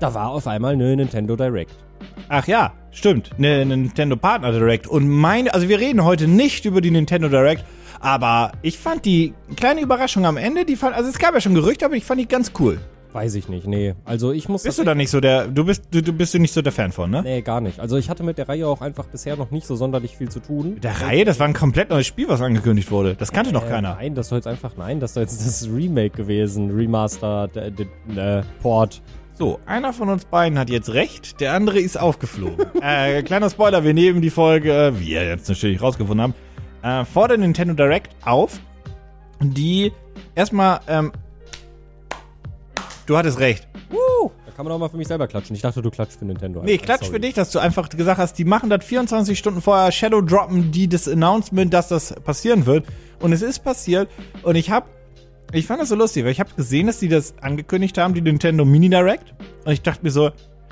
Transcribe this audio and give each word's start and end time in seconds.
Da 0.00 0.14
war 0.14 0.30
auf 0.30 0.46
einmal 0.46 0.72
eine 0.72 0.96
Nintendo 0.96 1.36
Direct. 1.36 1.72
Ach 2.30 2.46
ja, 2.46 2.72
stimmt. 2.90 3.30
Eine 3.36 3.64
Nintendo 3.66 4.16
Partner 4.16 4.50
Direct. 4.50 4.86
Und 4.86 5.08
meine, 5.08 5.52
also 5.52 5.68
wir 5.68 5.78
reden 5.78 6.02
heute 6.04 6.26
nicht 6.26 6.64
über 6.64 6.80
die 6.80 6.90
Nintendo 6.90 7.28
Direct, 7.28 7.62
aber 8.00 8.52
ich 8.62 8.78
fand 8.78 9.04
die 9.04 9.34
kleine 9.56 9.82
Überraschung 9.82 10.24
am 10.24 10.38
Ende, 10.38 10.64
die 10.64 10.76
fand, 10.76 10.96
also 10.96 11.10
es 11.10 11.18
gab 11.18 11.34
ja 11.34 11.40
schon 11.42 11.54
Gerüchte, 11.54 11.84
aber 11.84 11.96
ich 11.96 12.04
fand 12.04 12.18
die 12.18 12.26
ganz 12.26 12.52
cool. 12.58 12.80
Weiß 13.12 13.34
ich 13.34 13.48
nicht, 13.48 13.66
nee. 13.66 13.94
Also 14.04 14.32
ich 14.32 14.48
muss 14.48 14.62
Bist 14.62 14.78
du 14.78 14.84
da 14.84 14.94
nicht 14.94 15.10
so 15.10 15.20
der, 15.20 15.48
du 15.48 15.64
bist, 15.64 15.82
du, 15.90 16.00
du 16.00 16.12
bist 16.12 16.32
du 16.32 16.38
nicht 16.38 16.54
so 16.54 16.62
der 16.62 16.72
Fan 16.72 16.92
von, 16.92 17.10
ne? 17.10 17.22
Nee, 17.22 17.42
gar 17.42 17.60
nicht. 17.60 17.80
Also 17.80 17.96
ich 17.96 18.08
hatte 18.08 18.22
mit 18.22 18.38
der 18.38 18.48
Reihe 18.48 18.68
auch 18.68 18.80
einfach 18.80 19.04
bisher 19.06 19.36
noch 19.36 19.50
nicht 19.50 19.66
so 19.66 19.74
sonderlich 19.74 20.16
viel 20.16 20.30
zu 20.30 20.38
tun. 20.40 20.74
Mit 20.74 20.84
der 20.84 20.98
Reihe, 21.02 21.24
das 21.26 21.38
war 21.40 21.46
ein 21.48 21.52
komplett 21.52 21.90
neues 21.90 22.06
Spiel, 22.06 22.28
was 22.28 22.40
angekündigt 22.40 22.90
wurde. 22.90 23.16
Das 23.16 23.32
kannte 23.32 23.52
noch 23.52 23.66
Äh, 23.66 23.68
keiner. 23.68 23.96
Nein, 23.96 24.14
das 24.14 24.28
soll 24.28 24.38
jetzt 24.38 24.46
einfach, 24.46 24.76
nein, 24.78 25.00
das 25.00 25.12
soll 25.14 25.24
jetzt 25.24 25.44
das 25.44 25.68
Remake 25.68 26.16
gewesen, 26.16 26.70
Remaster, 26.70 27.50
äh, 27.56 28.42
Port. 28.62 29.02
So, 29.40 29.58
einer 29.64 29.94
von 29.94 30.10
uns 30.10 30.26
beiden 30.26 30.58
hat 30.58 30.68
jetzt 30.68 30.92
recht, 30.92 31.40
der 31.40 31.54
andere 31.54 31.80
ist 31.80 31.98
aufgeflogen. 31.98 32.66
äh, 32.82 33.22
kleiner 33.22 33.48
Spoiler, 33.48 33.82
wir 33.84 33.94
nehmen 33.94 34.20
die 34.20 34.28
Folge, 34.28 34.70
äh, 34.70 35.00
wie 35.00 35.06
wir 35.06 35.26
jetzt 35.26 35.48
natürlich 35.48 35.80
rausgefunden 35.80 36.20
haben, 36.20 36.34
äh, 36.82 37.06
vor 37.06 37.26
der 37.26 37.38
Nintendo 37.38 37.72
Direct 37.72 38.14
auf, 38.22 38.60
die 39.40 39.92
erstmal, 40.34 40.80
ähm, 40.88 41.10
du 43.06 43.16
hattest 43.16 43.38
recht. 43.38 43.66
Uh, 43.90 44.30
da 44.44 44.52
kann 44.54 44.66
man 44.66 44.74
auch 44.74 44.78
mal 44.78 44.90
für 44.90 44.98
mich 44.98 45.08
selber 45.08 45.26
klatschen. 45.26 45.56
Ich 45.56 45.62
dachte, 45.62 45.80
du 45.80 45.90
klatscht 45.90 46.18
für 46.18 46.26
Nintendo. 46.26 46.62
Nee, 46.62 46.72
ich 46.72 46.82
klatsch 46.82 47.08
für 47.08 47.18
dich, 47.18 47.32
dass 47.32 47.50
du 47.50 47.60
einfach 47.60 47.88
gesagt 47.88 48.18
hast, 48.18 48.34
die 48.34 48.44
machen 48.44 48.68
das 48.68 48.84
24 48.84 49.38
Stunden 49.38 49.62
vorher, 49.62 49.90
Shadow 49.90 50.20
droppen 50.20 50.70
die 50.70 50.86
das 50.86 51.08
Announcement, 51.08 51.72
dass 51.72 51.88
das 51.88 52.12
passieren 52.24 52.66
wird. 52.66 52.84
Und 53.20 53.32
es 53.32 53.40
ist 53.40 53.64
passiert. 53.64 54.10
Und 54.42 54.56
ich 54.56 54.70
hab, 54.70 54.86
ich 55.52 55.66
fand 55.66 55.80
das 55.80 55.88
so 55.88 55.96
lustig, 55.96 56.24
weil 56.24 56.32
ich 56.32 56.40
habe 56.40 56.50
gesehen, 56.56 56.86
dass 56.86 56.98
die 56.98 57.08
das 57.08 57.34
angekündigt 57.40 57.98
haben, 57.98 58.14
die 58.14 58.20
Nintendo 58.20 58.64
Mini 58.64 58.88
Direct. 58.88 59.34
Und 59.64 59.72
ich 59.72 59.82
dachte 59.82 60.04
mir 60.04 60.10
so, 60.10 60.30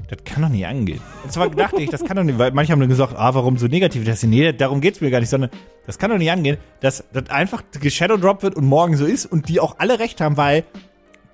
das 0.09 0.25
kann 0.25 0.43
doch 0.43 0.49
nicht 0.49 0.67
angehen. 0.67 1.01
Und 1.23 1.33
zwar 1.33 1.51
dachte 1.51 1.83
ich, 1.83 1.91
das 1.91 2.05
kann 2.05 2.17
doch 2.17 2.25
nicht, 2.25 2.39
weil 2.39 2.53
manche 2.53 2.73
haben 2.73 2.81
dann 2.81 2.89
gesagt, 2.89 3.15
ah, 3.17 3.35
warum 3.35 3.59
so 3.59 3.67
negativ? 3.67 4.05
Das, 4.05 4.23
nee, 4.23 4.53
darum 4.53 4.81
geht's 4.81 5.01
mir 5.01 5.11
gar 5.11 5.21
nicht, 5.21 5.29
sondern 5.29 5.51
das 5.87 5.99
kann 5.99 6.11
doch 6.11 6.19
nicht 6.19 6.31
angehen, 6.31 6.57
dass 6.81 7.05
das 7.13 7.29
einfach 7.29 7.63
Shadow 7.89 8.17
Drop 8.17 8.43
wird 8.43 8.55
und 8.55 8.65
morgen 8.65 8.97
so 8.97 9.05
ist 9.05 9.27
und 9.27 9.49
die 9.49 9.61
auch 9.61 9.77
alle 9.79 9.99
recht 9.99 10.21
haben, 10.21 10.37
weil 10.37 10.65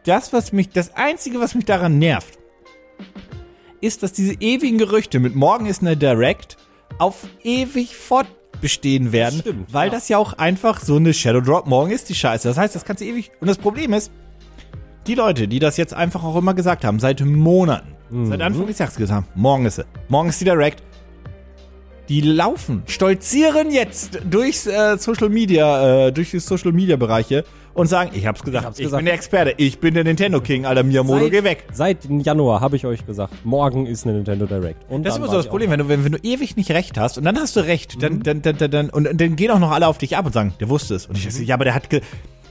das, 0.04 0.32
was 0.32 0.52
mich, 0.52 0.70
das 0.70 0.96
Einzige, 0.96 1.40
was 1.40 1.54
mich 1.54 1.64
daran 1.64 1.98
nervt, 1.98 2.38
ist, 3.80 4.02
dass 4.02 4.12
diese 4.12 4.34
ewigen 4.40 4.78
Gerüchte 4.78 5.20
mit 5.20 5.34
morgen 5.34 5.66
ist 5.66 5.82
eine 5.82 5.96
Direct 5.96 6.56
auf 6.98 7.26
ewig 7.42 7.94
fortbestehen 8.54 9.12
werden, 9.12 9.40
Stimmt, 9.40 9.72
weil 9.72 9.88
ja. 9.88 9.94
das 9.94 10.08
ja 10.08 10.18
auch 10.18 10.34
einfach 10.34 10.80
so 10.80 10.96
eine 10.96 11.12
Shadow 11.12 11.40
Drop 11.40 11.66
morgen 11.66 11.90
ist 11.90 12.08
die 12.08 12.14
Scheiße. 12.14 12.48
Das 12.48 12.56
heißt, 12.56 12.74
das 12.74 12.84
kannst 12.84 13.02
du 13.02 13.06
ewig 13.06 13.30
und 13.40 13.48
das 13.48 13.58
Problem 13.58 13.92
ist, 13.92 14.10
die 15.06 15.14
Leute, 15.14 15.48
die 15.48 15.58
das 15.58 15.76
jetzt 15.76 15.92
einfach 15.92 16.24
auch 16.24 16.36
immer 16.36 16.54
gesagt 16.54 16.84
haben, 16.84 16.98
seit 16.98 17.20
Monaten, 17.20 17.94
seit 18.10 18.40
Anfang 18.40 18.66
des 18.66 18.78
Jahres 18.78 18.96
gesagt 18.96 19.12
haben, 19.12 19.26
morgen 19.34 19.66
ist 19.66 19.76
sie, 19.76 19.84
morgen 20.08 20.28
ist 20.28 20.40
die 20.40 20.44
Direct, 20.44 20.82
die 22.08 22.20
laufen, 22.20 22.82
stolzieren 22.86 23.70
jetzt 23.70 24.20
durchs 24.28 24.66
äh, 24.66 24.96
Social 24.98 25.28
Media, 25.28 26.06
äh, 26.08 26.12
durch 26.12 26.30
die 26.30 26.38
Social 26.38 26.72
Media 26.72 26.96
Bereiche 26.96 27.44
und 27.72 27.86
sagen, 27.88 28.10
ich 28.14 28.26
hab's 28.26 28.42
gesagt, 28.42 28.62
ich, 28.62 28.66
hab's 28.66 28.78
gesagt. 28.78 28.98
bin 28.98 29.06
der 29.06 29.14
Experte, 29.14 29.54
ich 29.56 29.78
bin 29.80 29.94
der 29.94 30.04
Nintendo 30.04 30.40
King, 30.40 30.64
Alter, 30.66 30.82
Miyamoto, 30.84 31.28
geh 31.30 31.42
weg. 31.44 31.64
Seit 31.72 32.04
Januar 32.08 32.60
habe 32.60 32.76
ich 32.76 32.86
euch 32.86 33.04
gesagt, 33.06 33.32
morgen 33.44 33.86
ist 33.86 34.04
eine 34.04 34.14
Nintendo 34.16 34.46
Direct. 34.46 34.88
Und 34.90 35.02
Das 35.04 35.14
ist 35.14 35.18
dann 35.18 35.22
immer 35.24 35.32
so 35.32 35.38
das 35.38 35.48
Problem, 35.48 35.70
wenn 35.70 35.80
du, 35.80 35.88
wenn, 35.88 36.04
wenn 36.04 36.12
du 36.12 36.18
ewig 36.22 36.56
nicht 36.56 36.70
recht 36.70 36.98
hast 36.98 37.18
und 37.18 37.24
dann 37.24 37.36
hast 37.38 37.56
du 37.56 37.60
recht, 37.60 37.96
Mhm. 37.96 38.00
dann, 38.00 38.22
dann, 38.22 38.42
dann, 38.42 38.56
dann, 38.58 38.70
dann, 38.70 38.90
und 38.90 39.20
dann 39.20 39.36
gehen 39.36 39.50
auch 39.50 39.58
noch 39.58 39.70
alle 39.72 39.86
auf 39.88 39.98
dich 39.98 40.16
ab 40.16 40.26
und 40.26 40.32
sagen, 40.32 40.54
der 40.60 40.68
wusste 40.68 40.94
es. 40.94 41.06
Und 41.06 41.16
ich 41.18 41.26
Mhm. 41.38 41.44
ja, 41.44 41.54
aber 41.54 41.64
der 41.64 41.74
hat, 41.74 41.90
ge 41.90 42.00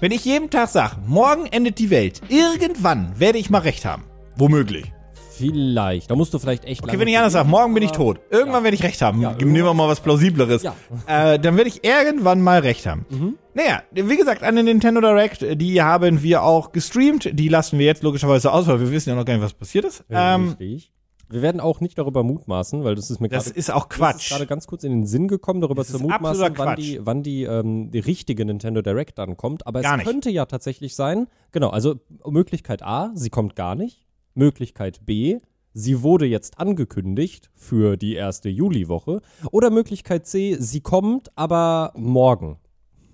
wenn 0.02 0.12
ich 0.12 0.26
jeden 0.26 0.50
Tag 0.50 0.68
sag, 0.68 0.98
morgen 1.08 1.46
endet 1.46 1.80
die 1.80 1.90
Welt, 1.90 2.20
irgendwann 2.28 3.14
werde 3.18 3.38
ich 3.38 3.50
mal 3.50 3.60
recht 3.60 3.86
haben. 3.86 4.04
Womöglich. 4.36 4.92
Vielleicht. 5.38 6.12
Da 6.12 6.16
musst 6.16 6.34
du 6.34 6.40
vielleicht 6.40 6.66
echt 6.66 6.84
Okay, 6.84 7.00
wenn 7.00 7.08
ich 7.08 7.18
anders 7.18 7.34
sage, 7.34 7.50
morgen 7.50 7.74
bin 7.74 7.84
ich 7.84 7.92
tot. 7.92 8.20
Irgendwann 8.30 8.64
werde 8.64 8.76
ich 8.76 8.84
recht 8.84 9.02
haben. 9.02 9.22
Ja, 9.22 9.34
Nehmen 9.34 9.56
wir 9.56 9.74
mal 9.74 9.88
was 9.88 10.00
Plausibleres. 10.00 10.64
Ja. 10.64 10.76
Äh, 11.08 11.40
dann 11.40 11.58
werde 11.58 11.70
ich 11.70 11.84
irgendwann 11.84 12.42
mal 12.42 12.60
recht 12.60 12.86
haben. 12.86 13.38
Naja, 13.54 13.84
wie 13.92 14.18
gesagt, 14.18 14.44
an 14.44 14.56
den 14.56 14.66
Nintendo 14.66 15.02
Direct, 15.02 15.46
die 15.62 15.82
haben 15.82 16.24
wir 16.24 16.44
auch 16.44 16.72
gestreamt. 16.72 17.30
Die 17.34 17.48
lassen 17.50 17.80
wir 17.80 17.86
jetzt 17.86 18.04
logischerweise 18.04 18.52
aus, 18.52 18.68
weil 18.68 18.80
wir 18.80 18.92
wissen 18.92 19.10
ja 19.10 19.16
noch 19.16 19.26
gar 19.26 19.34
nicht, 19.34 19.44
was 19.44 19.54
passiert 19.54 19.86
ist. 19.86 20.04
Ähm, 20.10 20.50
Richtig. 20.60 20.92
Wir 21.30 21.42
werden 21.42 21.62
auch 21.62 21.80
nicht 21.80 21.98
darüber 21.98 22.22
mutmaßen, 22.22 22.84
weil 22.84 22.94
das 22.94 23.10
ist 23.10 23.20
mir 23.20 23.28
das 23.30 23.46
gerade 23.46 23.58
ist 23.58 23.72
auch 23.72 23.86
das 23.88 23.96
ist 23.96 23.98
Quatsch. 23.98 24.30
gerade 24.30 24.46
ganz 24.46 24.68
kurz 24.68 24.84
in 24.84 24.92
den 24.92 25.06
Sinn 25.08 25.28
gekommen, 25.28 25.62
darüber 25.62 25.82
Das 25.82 25.92
zu 25.92 26.00
mutmaßen, 26.00 26.54
wann 26.58 26.76
die, 26.76 27.00
wann 27.02 27.24
die, 27.24 27.44
ähm, 27.44 27.90
die 27.90 28.00
richtige 28.00 28.46
Nintendo 28.46 28.84
Direct 28.84 29.18
dann 29.18 29.36
kommt. 29.36 29.66
Aber 29.66 29.82
Gar 29.82 29.94
es 29.94 29.98
nicht. 30.00 30.06
könnte 30.08 30.30
ja 30.30 30.46
tatsächlich 30.46 30.96
sein, 30.96 31.28
genau, 31.52 31.70
also 31.70 31.96
Möglichkeit 32.30 32.84
A, 32.84 33.12
sie 33.16 33.32
kommt 33.32 33.56
gar 33.56 33.74
nicht. 33.74 34.06
Möglichkeit 34.36 35.06
B, 35.06 35.40
sie 35.74 36.02
wurde 36.02 36.26
jetzt 36.26 36.60
angekündigt 36.60 37.50
für 37.56 37.98
die 37.98 38.16
erste 38.16 38.50
Juliwoche. 38.50 39.22
Oder 39.52 39.70
Möglichkeit 39.70 40.28
C, 40.28 40.56
sie 40.60 40.82
kommt, 40.82 41.32
aber 41.36 41.94
morgen. 41.96 42.58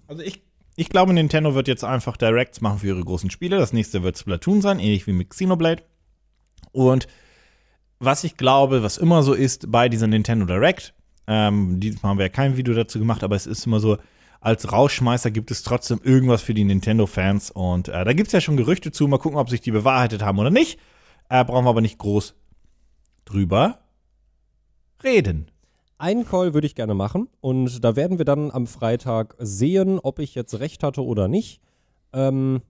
Also 0.08 0.24
ich, 0.24 0.42
ich 0.76 0.90
glaube, 0.90 1.14
Nintendo 1.14 1.56
wird 1.56 1.68
jetzt 1.68 1.84
einfach 1.84 2.18
Directs 2.18 2.62
machen 2.62 2.80
für 2.80 2.88
ihre 2.88 3.04
großen 3.04 3.30
Spiele. 3.30 3.58
Das 3.58 3.74
nächste 3.74 4.04
wird 4.04 4.18
Splatoon 4.18 4.62
sein, 4.62 4.80
ähnlich 4.80 5.08
wie 5.08 5.14
mit 5.14 5.30
Xenoblade. 5.30 5.84
Und 6.72 7.08
was 8.00 8.24
ich 8.24 8.38
glaube, 8.38 8.84
was 8.84 8.98
immer 8.98 9.24
so 9.24 9.34
ist 9.34 9.72
bei 9.72 9.90
dieser 9.90 10.08
Nintendo 10.08 10.46
Direct, 10.46 10.94
ähm, 11.28 11.80
diesmal 11.80 12.12
haben 12.12 12.18
wir 12.18 12.26
ja 12.26 12.30
kein 12.30 12.58
Video 12.58 12.74
dazu 12.74 12.98
gemacht, 12.98 13.24
aber 13.24 13.36
es 13.36 13.46
ist 13.46 13.66
immer 13.66 13.80
so, 13.80 13.98
als 14.42 14.72
Rausschmeißer 14.72 15.32
gibt 15.32 15.52
es 15.52 15.64
trotzdem 15.64 16.00
irgendwas 16.04 16.42
für 16.42 16.54
die 16.54 16.64
Nintendo-Fans. 16.64 17.52
Und 17.52 17.90
äh, 17.90 18.06
da 18.06 18.14
gibt 18.14 18.28
es 18.28 18.34
ja 18.34 18.42
schon 18.42 18.58
Gerüchte 18.58 18.92
zu. 18.92 19.08
Mal 19.08 19.18
gucken, 19.18 19.38
ob 19.38 19.50
sich 19.50 19.62
die 19.62 19.72
bewahrheitet 19.72 20.24
haben 20.24 20.40
oder 20.40 20.50
nicht. 20.50 20.80
Äh, 21.30 21.46
brauchen 21.46 21.66
wir 21.66 21.70
aber 21.70 21.82
nicht 21.82 21.98
groß 22.00 22.36
drüber 23.26 23.80
reden. 25.04 25.52
Einen 25.98 26.26
Call 26.26 26.54
würde 26.54 26.66
ich 26.66 26.76
gerne 26.76 26.94
machen 26.94 27.28
und 27.42 27.84
da 27.84 27.96
werden 27.96 28.18
wir 28.18 28.26
dann 28.26 28.52
am 28.52 28.68
Freitag 28.68 29.36
sehen, 29.38 30.00
ob 30.00 30.20
ich 30.20 30.34
jetzt 30.34 30.60
recht 30.60 30.82
hatte 30.84 31.04
oder 31.06 31.28
nicht. 31.28 31.62
Ähm, 32.14 32.62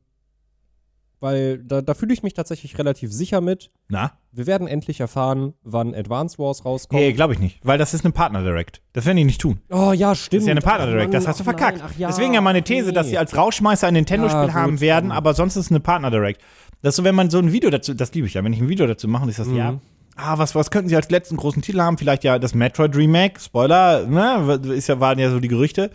weil 1.22 1.60
da, 1.60 1.82
da 1.82 1.94
fühle 1.94 2.14
ich 2.14 2.24
mich 2.24 2.34
tatsächlich 2.34 2.78
relativ 2.78 3.12
sicher 3.12 3.42
mit. 3.42 3.72
Na? 3.90 4.14
Wir 4.32 4.48
werden 4.48 4.68
endlich 4.68 5.00
erfahren, 5.02 5.54
wann 5.64 5.94
Advance 5.94 6.40
Wars 6.40 6.64
rauskommt. 6.64 7.00
Nee, 7.02 7.12
glaube 7.14 7.34
ich 7.34 7.40
nicht. 7.40 7.60
Weil 7.62 7.78
das 7.78 7.94
ist 7.94 8.06
eine 8.06 8.14
Partner-Direct. 8.14 8.82
Das 8.94 9.06
werden 9.06 9.18
die 9.18 9.26
nicht 9.26 9.42
tun. 9.42 9.60
Oh 9.70 9.92
ja, 9.92 10.16
stimmt. 10.16 10.40
Das 10.40 10.44
ist 10.44 10.48
ja 10.48 10.52
eine 10.52 10.62
Partner 10.62 10.88
Direct, 10.88 11.14
das 11.14 11.28
hast 11.28 11.40
du 11.40 11.44
nein, 11.44 11.58
verkackt. 11.58 11.82
ach 11.84 11.98
ja, 11.98 12.08
Deswegen 12.08 12.34
ja 12.34 12.42
meine 12.42 12.64
These, 12.64 12.88
nee. 12.88 12.94
dass 12.94 13.10
sie 13.10 13.18
als 13.18 13.36
Rauschmeißer 13.36 13.88
ein 13.88 13.94
Nintendo-Spiel 13.96 14.48
Ja, 14.48 14.54
haben 14.54 14.80
werden, 14.80 15.12
aber 15.12 15.34
sonst 15.34 15.56
ist 15.58 15.66
es 15.66 15.72
eine 15.72 15.82
Partner 15.82 16.10
Direct. 16.10 16.42
Das 16.82 16.94
ist 16.94 16.96
so, 16.98 17.04
wenn 17.04 17.16
man 17.16 17.30
so 17.30 17.40
ein 17.40 17.52
Video 17.52 17.70
dazu, 17.70 17.94
das 17.94 18.14
liebe 18.14 18.28
ich 18.28 18.36
ja, 18.36 18.44
wenn 18.44 18.54
ich 18.54 18.62
ein 18.62 18.70
Video 18.70 18.88
dazu 18.88 19.08
mache, 19.08 19.30
ist 19.30 19.40
das 19.40 19.50
ja. 19.50 19.74
Mhm. 19.74 19.82
Ah, 20.16 20.38
was, 20.38 20.54
was 20.54 20.70
könnten 20.70 20.90
sie 20.90 20.96
als 20.96 21.10
letzten 21.10 21.38
großen 21.38 21.62
Titel 21.62 21.80
haben? 21.80 21.98
Vielleicht 21.98 22.26
ja 22.26 22.40
das 22.40 22.54
Metroid 22.54 22.96
Remake, 22.96 23.40
Spoiler, 23.40 24.06
ne? 24.06 24.60
Ist 24.74 24.88
ja, 24.88 25.00
waren 25.00 25.18
ja 25.18 25.30
so 25.30 25.40
die 25.40 25.48
Gerüchte. 25.48 25.92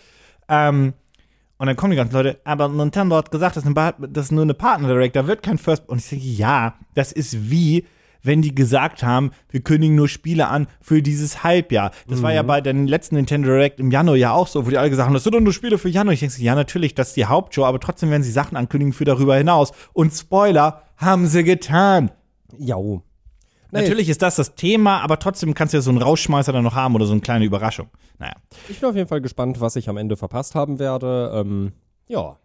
Ähm, 0.49 0.95
und 1.59 1.67
dann 1.67 1.77
kommen 1.77 1.93
die 1.93 1.97
ganzen 1.97 2.15
Leute, 2.15 2.39
aber 2.45 2.69
Nintendo 2.69 3.17
hat 3.17 3.31
gesagt, 3.31 3.57
das 3.57 3.65
ist, 3.65 3.77
eine, 3.77 3.95
das 4.09 4.27
ist 4.27 4.33
nur 4.33 4.43
eine 4.43 4.55
Partner 4.55 4.89
Direct, 4.89 5.15
da 5.15 5.27
wird 5.27 5.43
kein 5.43 5.59
First. 5.59 5.89
Und 5.89 5.99
ich 5.99 6.09
denke, 6.09 6.27
ja, 6.27 6.75
das 6.95 7.13
ist 7.13 7.51
wie, 7.51 7.85
wenn 8.25 8.43
die 8.43 8.55
gesagt 8.55 9.03
haben, 9.05 9.31
wir 9.51 9.61
kündigen 9.61 9.95
nur 9.95 10.09
Spiele 10.09 10.49
an 10.49 10.67
für 10.81 11.03
dieses 11.03 11.45
Halbjahr. 11.45 11.93
Das 12.09 12.23
war 12.23 12.33
ja 12.33 12.43
bei 12.43 12.61
den 12.61 12.87
letzten 12.89 13.15
Nintendo 13.15 13.49
Direct 13.49 13.79
im 13.79 13.91
Januar 13.91 14.17
ja 14.17 14.33
auch 14.33 14.49
so, 14.49 14.67
wo 14.67 14.71
die 14.71 14.79
alle 14.79 14.91
gesagt 14.91 15.07
haben, 15.07 15.15
das 15.15 15.23
sind 15.23 15.35
doch 15.35 15.41
nur 15.41 15.53
Spiele 15.53 15.79
für 15.79 15.89
Januar. 15.89 16.15
Ich 16.15 16.21
denke, 16.21 16.43
ja, 16.43 16.55
natürlich, 16.55 16.95
das 16.95 17.09
ist 17.09 17.17
die 17.17 17.27
Hauptshow, 17.27 17.65
aber 17.65 17.79
trotzdem 17.79 18.11
werden 18.11 18.23
sie 18.23 18.33
Sachen 18.33 18.57
ankündigen 18.57 18.93
für 18.93 19.05
darüber 19.05 19.37
hinaus. 19.37 19.71
Und 19.93 20.13
Spoiler, 20.13 20.83
haben 20.97 21.27
sie 21.27 21.45
getan. 21.45 22.11
Nee, 23.73 23.81
Natürlich 23.81 24.09
ist 24.09 24.23
das 24.23 24.37
das 24.37 24.55
Thema, 24.55 25.01
aber 25.01 25.19
trotzdem 25.19 25.53
kannst 25.55 25.75
du 25.75 25.79
ja 25.79 25.83
so 25.83 25.91
einen 25.91 26.01
Rausschmeißer 26.01 26.53
dann 26.53 26.63
noch 26.63 26.77
haben 26.77 26.95
oder 26.95 27.07
so 27.07 27.13
eine 27.13 27.21
kleine 27.21 27.45
Überraschung. 27.45 27.89
Naja. 28.19 28.35
Ich 28.69 28.79
bin 28.79 28.89
auf 28.89 28.95
jeden 28.95 29.09
Fall 29.09 29.21
gespannt, 29.21 29.61
was 29.61 29.75
ich 29.75 29.89
am 29.89 29.97
Ende 29.97 30.17
verpasst 30.17 30.55
haben 30.55 30.79
werde. 30.79 31.33
Ähm, 31.35 31.73
ja, 32.07 32.39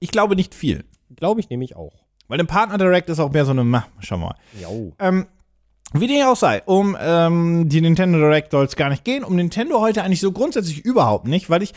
Ich 0.00 0.10
glaube 0.10 0.36
nicht 0.36 0.54
viel. 0.54 0.84
glaube 1.16 1.40
ich 1.40 1.50
nämlich 1.50 1.76
auch. 1.76 1.92
Weil 2.32 2.40
im 2.40 2.46
Partner 2.46 2.78
Direct 2.78 3.10
ist 3.10 3.20
auch 3.20 3.30
mehr 3.30 3.44
so 3.44 3.50
eine, 3.50 3.84
schau 4.00 4.16
mal. 4.16 4.34
Ähm, 4.98 5.26
wie 5.92 6.06
dem 6.06 6.24
auch 6.24 6.34
sei, 6.34 6.62
um 6.64 6.96
ähm, 6.98 7.68
die 7.68 7.82
Nintendo 7.82 8.18
Direct 8.18 8.52
soll 8.52 8.64
es 8.64 8.74
gar 8.74 8.88
nicht 8.88 9.04
gehen. 9.04 9.22
Um 9.22 9.36
Nintendo 9.36 9.80
heute 9.80 10.02
eigentlich 10.02 10.22
so 10.22 10.32
grundsätzlich 10.32 10.82
überhaupt 10.82 11.26
nicht, 11.26 11.50
weil 11.50 11.62
ich, 11.62 11.74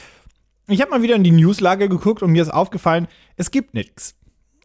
ich 0.69 0.79
habe 0.79 0.91
mal 0.91 1.01
wieder 1.01 1.15
in 1.15 1.25
die 1.25 1.31
Newslage 1.31 1.89
geguckt 1.89 2.23
und 2.23 2.31
mir 2.31 2.41
ist 2.41 2.53
aufgefallen, 2.53 3.09
es 3.35 3.51
gibt 3.51 3.73
nichts. 3.73 4.15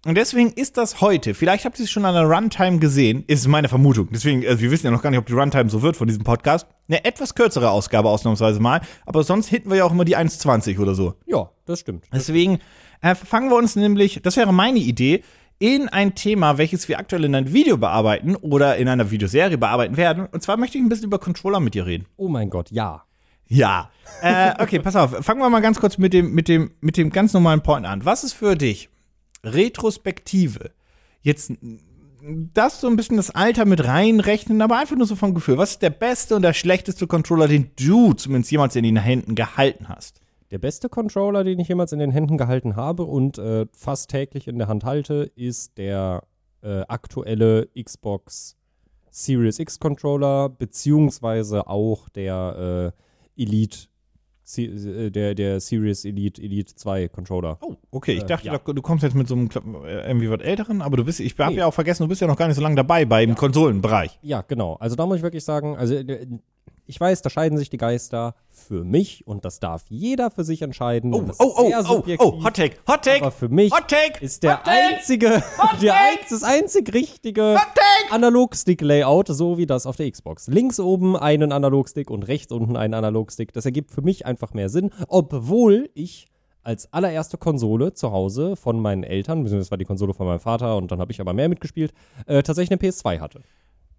Und 0.06 0.14
deswegen 0.14 0.52
ist 0.52 0.76
das 0.76 1.00
heute, 1.00 1.34
vielleicht 1.34 1.64
habt 1.64 1.80
ihr 1.80 1.86
es 1.86 1.90
schon 1.90 2.04
an 2.04 2.14
der 2.14 2.22
Runtime 2.22 2.78
gesehen, 2.78 3.24
ist 3.26 3.48
meine 3.48 3.68
Vermutung. 3.68 4.10
Deswegen, 4.12 4.46
also 4.46 4.60
wir 4.60 4.70
wissen 4.70 4.86
ja 4.86 4.92
noch 4.92 5.02
gar 5.02 5.10
nicht, 5.10 5.18
ob 5.18 5.26
die 5.26 5.32
Runtime 5.32 5.70
so 5.70 5.82
wird 5.82 5.96
von 5.96 6.06
diesem 6.06 6.22
Podcast. 6.22 6.68
Eine 6.86 7.04
etwas 7.04 7.34
kürzere 7.34 7.68
Ausgabe 7.68 8.08
ausnahmsweise 8.08 8.60
mal, 8.60 8.80
aber 9.06 9.24
sonst 9.24 9.48
hinten 9.48 9.70
wir 9.70 9.78
ja 9.78 9.84
auch 9.86 9.90
immer 9.90 10.04
die 10.04 10.16
1,20 10.16 10.78
oder 10.78 10.94
so. 10.94 11.14
Ja, 11.26 11.50
das 11.66 11.80
stimmt. 11.80 12.04
Deswegen 12.12 12.60
äh, 13.02 13.16
fangen 13.16 13.50
wir 13.50 13.56
uns 13.56 13.74
nämlich, 13.74 14.20
das 14.22 14.36
wäre 14.36 14.52
meine 14.52 14.78
Idee, 14.78 15.24
in 15.60 15.88
ein 15.88 16.14
Thema, 16.14 16.58
welches 16.58 16.88
wir 16.88 16.98
aktuell 16.98 17.24
in 17.24 17.34
einem 17.34 17.52
Video 17.52 17.76
bearbeiten 17.76 18.34
oder 18.34 18.76
in 18.76 18.88
einer 18.88 19.10
Videoserie 19.10 19.58
bearbeiten 19.58 19.96
werden. 19.96 20.26
Und 20.26 20.42
zwar 20.42 20.56
möchte 20.56 20.78
ich 20.78 20.82
ein 20.82 20.88
bisschen 20.88 21.04
über 21.04 21.18
Controller 21.18 21.60
mit 21.60 21.74
dir 21.74 21.86
reden. 21.86 22.06
Oh 22.16 22.28
mein 22.28 22.50
Gott, 22.50 22.70
ja. 22.70 23.04
Ja. 23.46 23.90
äh, 24.22 24.54
okay, 24.58 24.78
pass 24.78 24.96
auf. 24.96 25.10
Fangen 25.24 25.40
wir 25.40 25.50
mal 25.50 25.60
ganz 25.60 25.78
kurz 25.78 25.98
mit 25.98 26.14
dem, 26.14 26.32
mit 26.32 26.48
dem, 26.48 26.72
mit 26.80 26.96
dem 26.96 27.10
ganz 27.10 27.34
normalen 27.34 27.62
Point 27.62 27.84
an. 27.84 28.04
Was 28.04 28.24
ist 28.24 28.32
für 28.32 28.56
dich 28.56 28.88
Retrospektive 29.44 30.70
jetzt 31.22 31.52
das 32.54 32.80
so 32.80 32.86
ein 32.86 32.96
bisschen 32.96 33.16
das 33.16 33.30
Alter 33.30 33.64
mit 33.64 33.84
reinrechnen, 33.84 34.62
aber 34.62 34.78
einfach 34.78 34.96
nur 34.96 35.06
so 35.06 35.16
vom 35.16 35.34
Gefühl. 35.34 35.58
Was 35.58 35.72
ist 35.72 35.82
der 35.82 35.90
beste 35.90 36.36
und 36.36 36.42
der 36.42 36.52
schlechteste 36.52 37.06
Controller, 37.06 37.48
den 37.48 37.70
du 37.76 38.12
zumindest 38.14 38.50
jemals 38.50 38.76
in 38.76 38.84
den 38.84 38.96
Händen 38.96 39.34
gehalten 39.34 39.88
hast? 39.88 40.20
Der 40.50 40.58
beste 40.58 40.88
Controller, 40.88 41.44
den 41.44 41.60
ich 41.60 41.68
jemals 41.68 41.92
in 41.92 42.00
den 42.00 42.10
Händen 42.10 42.36
gehalten 42.36 42.74
habe 42.74 43.04
und 43.04 43.38
äh, 43.38 43.66
fast 43.72 44.10
täglich 44.10 44.48
in 44.48 44.58
der 44.58 44.66
Hand 44.66 44.84
halte, 44.84 45.30
ist 45.36 45.78
der 45.78 46.24
äh, 46.62 46.80
aktuelle 46.88 47.68
Xbox 47.80 48.56
Series 49.10 49.58
X 49.60 49.78
Controller, 49.78 50.48
beziehungsweise 50.48 51.66
auch 51.68 52.08
der 52.08 52.92
äh, 53.36 53.42
Elite, 53.42 53.86
äh, 54.56 55.10
der, 55.10 55.36
der 55.36 55.60
Series 55.60 56.04
Elite 56.04 56.42
Elite 56.42 56.74
2 56.74 57.08
Controller. 57.08 57.58
Oh, 57.60 57.76
okay. 57.92 58.14
Ich 58.14 58.22
Äh, 58.24 58.26
dachte, 58.26 58.46
ja. 58.48 58.58
du 58.58 58.82
kommst 58.82 59.04
jetzt 59.04 59.14
mit 59.14 59.28
so 59.28 59.34
einem 59.36 59.48
äh, 59.84 60.06
irgendwie 60.08 60.30
was 60.30 60.40
älteren, 60.40 60.82
aber 60.82 60.96
du 60.96 61.04
bist, 61.04 61.20
ich 61.20 61.38
habe 61.38 61.52
Nee. 61.52 61.58
ja 61.58 61.66
auch 61.66 61.74
vergessen, 61.74 62.02
du 62.02 62.08
bist 62.08 62.20
ja 62.20 62.26
noch 62.26 62.36
gar 62.36 62.48
nicht 62.48 62.56
so 62.56 62.62
lange 62.62 62.74
dabei 62.76 63.04
beim 63.04 63.36
Konsolenbereich. 63.36 64.18
Ja, 64.22 64.42
genau. 64.42 64.74
Also 64.80 64.96
da 64.96 65.06
muss 65.06 65.18
ich 65.18 65.22
wirklich 65.22 65.44
sagen, 65.44 65.76
also 65.76 65.94
äh, 65.94 66.26
ich 66.90 67.00
weiß, 67.00 67.22
da 67.22 67.30
scheiden 67.30 67.56
sich 67.56 67.70
die 67.70 67.76
Geister 67.76 68.34
für 68.50 68.82
mich 68.82 69.24
und 69.24 69.44
das 69.44 69.60
darf 69.60 69.84
jeder 69.88 70.28
für 70.30 70.42
sich 70.42 70.60
entscheiden. 70.60 71.14
Oh, 71.14 71.18
oh, 71.18 71.30
ist 71.30 71.40
oh, 71.40 72.02
sehr 72.04 72.20
oh, 72.20 72.24
oh, 72.40 72.44
Hot 72.44 72.56
Take, 72.56 72.76
Hot 72.88 73.02
Take, 73.02 73.22
Aber 73.22 73.30
für 73.30 73.48
mich 73.48 73.72
Hot 73.72 73.86
Take, 73.86 74.24
ist 74.24 74.42
der 74.42 74.58
Hot 74.58 74.64
Take, 74.64 74.76
einzige, 74.76 75.42
der 75.80 75.94
ein, 75.94 76.16
das 76.28 76.42
einzig 76.42 76.92
richtige 76.92 77.58
Analogstick-Layout, 78.10 79.28
so 79.28 79.56
wie 79.56 79.66
das 79.66 79.86
auf 79.86 79.94
der 79.94 80.10
Xbox. 80.10 80.48
Links 80.48 80.80
oben 80.80 81.16
einen 81.16 81.52
Analogstick 81.52 82.10
und 82.10 82.24
rechts 82.24 82.52
unten 82.52 82.76
einen 82.76 82.94
Analogstick. 82.94 83.52
Das 83.52 83.64
ergibt 83.64 83.92
für 83.92 84.02
mich 84.02 84.26
einfach 84.26 84.52
mehr 84.52 84.68
Sinn, 84.68 84.90
obwohl 85.06 85.90
ich 85.94 86.26
als 86.64 86.92
allererste 86.92 87.38
Konsole 87.38 87.94
zu 87.94 88.10
Hause 88.10 88.56
von 88.56 88.80
meinen 88.80 89.04
Eltern, 89.04 89.44
beziehungsweise 89.44 89.66
das 89.66 89.70
war 89.70 89.78
die 89.78 89.84
Konsole 89.84 90.12
von 90.12 90.26
meinem 90.26 90.40
Vater 90.40 90.76
und 90.76 90.90
dann 90.90 90.98
habe 90.98 91.12
ich 91.12 91.20
aber 91.20 91.34
mehr 91.34 91.48
mitgespielt, 91.48 91.94
äh, 92.26 92.42
tatsächlich 92.42 92.72
eine 92.72 92.90
PS2 92.90 93.20
hatte. 93.20 93.42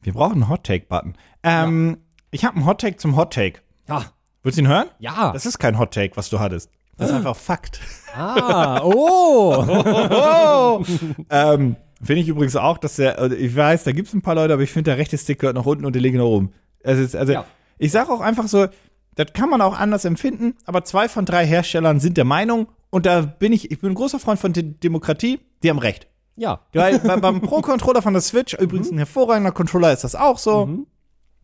Wir 0.04 0.14
brauchen 0.14 0.34
einen 0.34 0.50
Hot 0.50 0.64
Take-Button. 0.64 1.16
Ähm, 1.44 1.98
ich 2.32 2.46
habe 2.46 2.56
einen 2.58 2.66
Hot 2.66 2.82
Take 2.82 2.98
zum 2.98 3.16
Hot 3.16 3.34
Take. 3.34 3.60
Ja, 3.88 4.06
Willst 4.44 4.58
du 4.58 4.64
ihn 4.64 4.68
hören? 4.68 4.88
ja. 5.00 5.32
Das 5.34 5.46
ist 5.46 5.60
kein 5.60 5.78
Hot 5.78 5.94
Take, 5.94 6.18
was 6.18 6.30
du 6.30 6.40
hattest. 6.40 6.70
Das 6.98 7.10
ist 7.10 7.16
einfach 7.16 7.36
Fakt. 7.36 7.80
Ah, 8.16 8.82
oh. 8.84 9.56
Oh! 10.12 10.84
ähm, 11.30 11.76
finde 12.04 12.22
ich 12.22 12.28
übrigens 12.28 12.56
auch, 12.56 12.78
dass 12.78 12.96
der, 12.98 13.18
also 13.20 13.36
ich 13.36 13.56
weiß, 13.56 13.84
da 13.84 13.92
gibt 13.92 14.08
es 14.08 14.14
ein 14.14 14.22
paar 14.22 14.36
Leute, 14.36 14.54
aber 14.54 14.64
ich 14.64 14.72
finde, 14.72 14.92
der 14.92 14.98
rechte 14.98 15.18
Stick 15.18 15.40
gehört 15.40 15.56
nach 15.56 15.66
unten 15.66 15.86
und 15.86 15.94
der 15.94 16.02
linke 16.02 16.18
nach 16.18 16.26
oben. 16.26 16.54
Also, 16.84 17.02
ist, 17.02 17.16
also 17.16 17.34
Ja. 17.34 17.46
ich 17.78 17.92
sage 17.92 18.12
auch 18.12 18.20
einfach 18.22 18.48
so, 18.48 18.68
das 19.16 19.34
kann 19.34 19.50
man 19.50 19.62
auch 19.62 19.78
anders 19.78 20.06
empfinden, 20.06 20.56
aber 20.66 20.84
zwei 20.84 21.10
von 21.10 21.26
drei 21.26 21.46
Herstellern 21.46 22.00
sind 22.00 22.18
der 22.18 22.26
Meinung, 22.26 22.68
und 22.90 23.06
da 23.06 23.22
bin 23.22 23.54
ich, 23.54 23.72
ich 23.72 23.80
bin 23.80 23.92
ein 23.92 23.96
großer 23.96 24.20
Freund 24.20 24.40
von 24.40 24.52
De 24.54 24.64
Demokratie, 24.64 25.40
die 25.64 25.70
haben 25.70 25.80
recht. 25.80 26.08
ja, 26.36 26.60
Weil 26.74 27.00
bei, 27.00 27.16
beim 27.18 27.42
Pro-Controller 27.42 28.02
von 28.02 28.14
der 28.14 28.22
Switch, 28.22 28.54
übrigens 28.56 28.92
ein 28.92 28.98
hervorragender 28.98 29.52
Controller 29.52 29.94
ist 29.94 30.04
das 30.04 30.16
auch 30.16 30.38
so. 30.38 30.66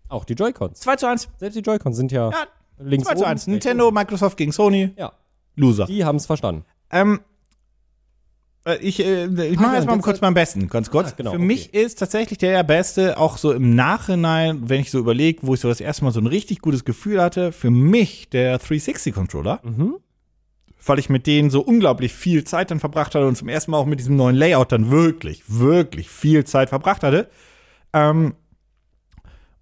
Auch 0.09 0.25
die 0.25 0.33
Joy-Cons. 0.33 0.79
2 0.79 0.95
zu 0.95 1.07
1. 1.07 1.29
Selbst 1.37 1.55
die 1.55 1.61
Joy-Cons 1.61 1.95
sind 1.97 2.11
ja, 2.11 2.29
Ja, 2.29 2.47
links 2.79 3.07
2 3.07 3.13
zu 3.15 3.19
oben, 3.21 3.29
1. 3.29 3.31
rechts 3.31 3.47
Nintendo, 3.47 3.91
Microsoft 3.91 4.37
gegen 4.37 4.51
Sony. 4.51 4.91
Ja, 4.97 5.13
Loser. 5.55 5.85
die 5.85 6.05
haben 6.05 6.17
es 6.17 6.25
verstanden. 6.25 6.65
Ähm, 6.91 7.19
äh, 8.67 8.77
ich 8.81 8.99
äh, 8.99 9.25
ich 9.25 9.57
mache 9.59 9.71
ja, 9.71 9.75
erstmal 9.75 9.99
kurz 9.99 10.21
meinen 10.21 10.33
besten, 10.33 10.67
ganz 10.67 10.91
kurz. 10.91 11.11
Ah, 11.11 11.13
genau, 11.15 11.31
Für 11.31 11.37
okay. 11.37 11.45
mich 11.45 11.73
ist 11.73 11.99
tatsächlich 11.99 12.37
der 12.37 12.63
beste, 12.63 13.17
auch 13.17 13.37
so 13.37 13.53
im 13.53 13.75
Nachhinein, 13.75 14.69
wenn 14.69 14.81
ich 14.81 14.91
so 14.91 14.99
überlege, 14.99 15.39
wo 15.43 15.53
ich 15.53 15.59
so 15.61 15.69
das 15.69 15.79
erste 15.79 16.03
Mal 16.03 16.11
so 16.11 16.19
ein 16.19 16.27
richtig 16.27 16.59
gutes 16.61 16.85
Gefühl 16.85 17.21
hatte, 17.21 17.51
für 17.51 17.71
mich 17.71 18.29
der 18.29 18.59
360-Controller. 18.59 19.59
Mhm. 19.63 19.95
Weil 20.85 20.99
ich 20.99 21.09
mit 21.09 21.27
denen 21.27 21.49
so 21.49 21.61
unglaublich 21.61 22.13
viel 22.13 22.43
Zeit 22.45 22.71
dann 22.71 22.79
verbracht 22.79 23.13
hatte 23.15 23.27
und 23.27 23.35
zum 23.35 23.49
ersten 23.49 23.71
Mal 23.71 23.77
auch 23.77 23.85
mit 23.85 23.99
diesem 23.99 24.15
neuen 24.15 24.35
Layout 24.35 24.71
dann 24.71 24.89
wirklich, 24.89 25.43
wirklich 25.47 26.09
viel 26.09 26.45
Zeit 26.45 26.69
verbracht 26.69 27.03
hatte. 27.03 27.29
Ähm, 27.91 28.35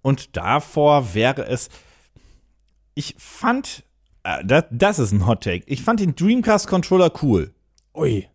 und 0.06 0.36
davor 0.36 1.14
wäre 1.14 1.48
es, 1.48 1.68
ich 2.94 3.16
fand, 3.18 3.82
äh, 4.22 4.44
das, 4.44 4.66
das 4.70 5.00
ist 5.00 5.10
ein 5.10 5.26
Hot 5.26 5.42
Take, 5.42 5.64
ich 5.66 5.82
fand 5.82 5.98
den 5.98 6.14
Dreamcast-Controller 6.14 7.10
cool. 7.22 7.52
Ui. 7.92 8.28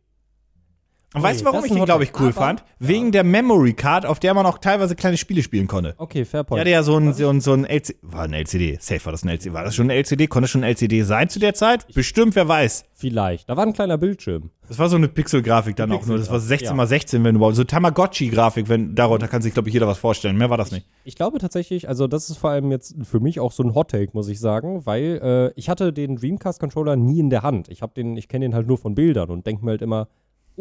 Und 1.13 1.23
weißt 1.23 1.41
du, 1.41 1.45
warum 1.45 1.65
ich 1.65 1.71
den, 1.71 1.83
glaube 1.83 2.05
ich, 2.05 2.11
cool 2.19 2.27
Aber- 2.27 2.33
fand? 2.33 2.63
Wegen 2.79 3.11
der 3.11 3.23
Memory 3.25 3.73
Card, 3.73 4.05
auf 4.05 4.19
der 4.19 4.33
man 4.33 4.45
auch 4.45 4.57
teilweise 4.59 4.95
kleine 4.95 5.17
Spiele 5.17 5.43
spielen 5.43 5.67
konnte. 5.67 5.93
Okay, 5.97 6.23
fair 6.23 6.43
Der 6.43 6.47
point. 6.47 6.59
hatte 6.61 6.69
ja 6.69 6.83
so 6.83 6.97
ein, 6.97 7.13
so 7.13 7.29
ein, 7.29 7.41
so 7.41 7.51
ein 7.53 7.65
LCD, 7.65 7.99
war 8.01 8.23
ein 8.23 8.33
LCD, 8.33 8.77
safe 8.79 9.03
war 9.05 9.11
das 9.11 9.23
ein 9.23 9.29
LCD, 9.29 9.53
war 9.53 9.63
das 9.65 9.75
schon 9.75 9.87
ein 9.87 9.97
LCD, 9.97 10.27
konnte 10.27 10.47
schon 10.47 10.63
ein 10.63 10.69
LCD 10.69 11.03
sein 11.03 11.27
zu 11.27 11.39
der 11.39 11.53
Zeit? 11.53 11.85
Bestimmt, 11.93 12.35
wer 12.35 12.47
weiß. 12.47 12.85
Vielleicht. 12.93 13.49
Da 13.49 13.57
war 13.57 13.65
ein 13.65 13.73
kleiner 13.73 13.97
Bildschirm. 13.97 14.51
Das 14.67 14.79
war 14.79 14.87
so 14.87 14.95
eine 14.95 15.09
Pixel-Grafik 15.09 15.75
dann 15.75 15.91
auch 15.91 16.05
nur, 16.05 16.17
das 16.17 16.31
war 16.31 16.39
16 16.39 16.69
ja. 16.69 16.73
mal 16.73 16.87
16, 16.87 17.23
wenn 17.25 17.35
überhaupt, 17.35 17.57
so 17.57 17.65
Tamagotchi-Grafik, 17.65 18.69
wenn, 18.69 18.95
darunter 18.95 19.27
kann 19.27 19.41
sich, 19.41 19.53
glaube 19.53 19.67
ich, 19.67 19.73
jeder 19.73 19.87
was 19.87 19.97
vorstellen, 19.97 20.37
mehr 20.37 20.49
war 20.49 20.57
das 20.57 20.71
nicht. 20.71 20.87
Ich 21.03 21.15
glaube 21.15 21.39
tatsächlich, 21.39 21.89
also 21.89 22.07
das 22.07 22.29
ist 22.29 22.37
vor 22.37 22.51
allem 22.51 22.71
jetzt 22.71 22.95
für 23.03 23.19
mich 23.19 23.41
auch 23.41 23.51
so 23.51 23.63
ein 23.63 23.75
Hot 23.75 23.91
Take, 23.91 24.11
muss 24.13 24.29
ich 24.29 24.39
sagen, 24.39 24.85
weil 24.85 25.19
äh, 25.21 25.59
ich 25.59 25.67
hatte 25.67 25.91
den 25.91 26.15
Dreamcast 26.15 26.61
Controller 26.61 26.95
nie 26.95 27.19
in 27.19 27.29
der 27.29 27.41
Hand. 27.41 27.67
Ich 27.67 27.81
habe 27.81 27.93
den, 27.93 28.15
ich 28.15 28.29
kenne 28.29 28.45
den 28.45 28.55
halt 28.55 28.67
nur 28.67 28.77
von 28.77 28.95
Bildern 28.95 29.29
und 29.29 29.45
denke 29.45 29.65
mir 29.65 29.71
halt 29.71 29.81
immer, 29.81 30.07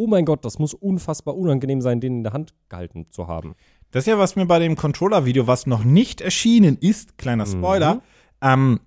oh 0.01 0.07
mein 0.07 0.25
Gott, 0.25 0.47
das 0.47 0.59
muss 0.59 0.73
unfassbar 0.73 1.37
unangenehm 1.37 1.83
sein, 1.83 2.01
den 2.01 2.19
in 2.19 2.23
der 2.23 2.33
Hand 2.33 2.55
gehalten 2.71 3.07
zu 3.11 3.27
haben. 3.27 3.55
Das 3.91 4.05
ist 4.05 4.07
ja, 4.07 4.19
was 4.19 4.35
mir 4.35 4.47
bei 4.47 4.59
dem 4.59 4.75
Controller-Video, 4.75 5.47
was 5.47 5.67
noch 5.67 5.85
nicht 5.85 6.23
erschienen 6.23 6.79
ist, 6.81 7.19
kleiner 7.19 7.45
Spoiler, 7.45 8.01
ähm, 8.41 8.81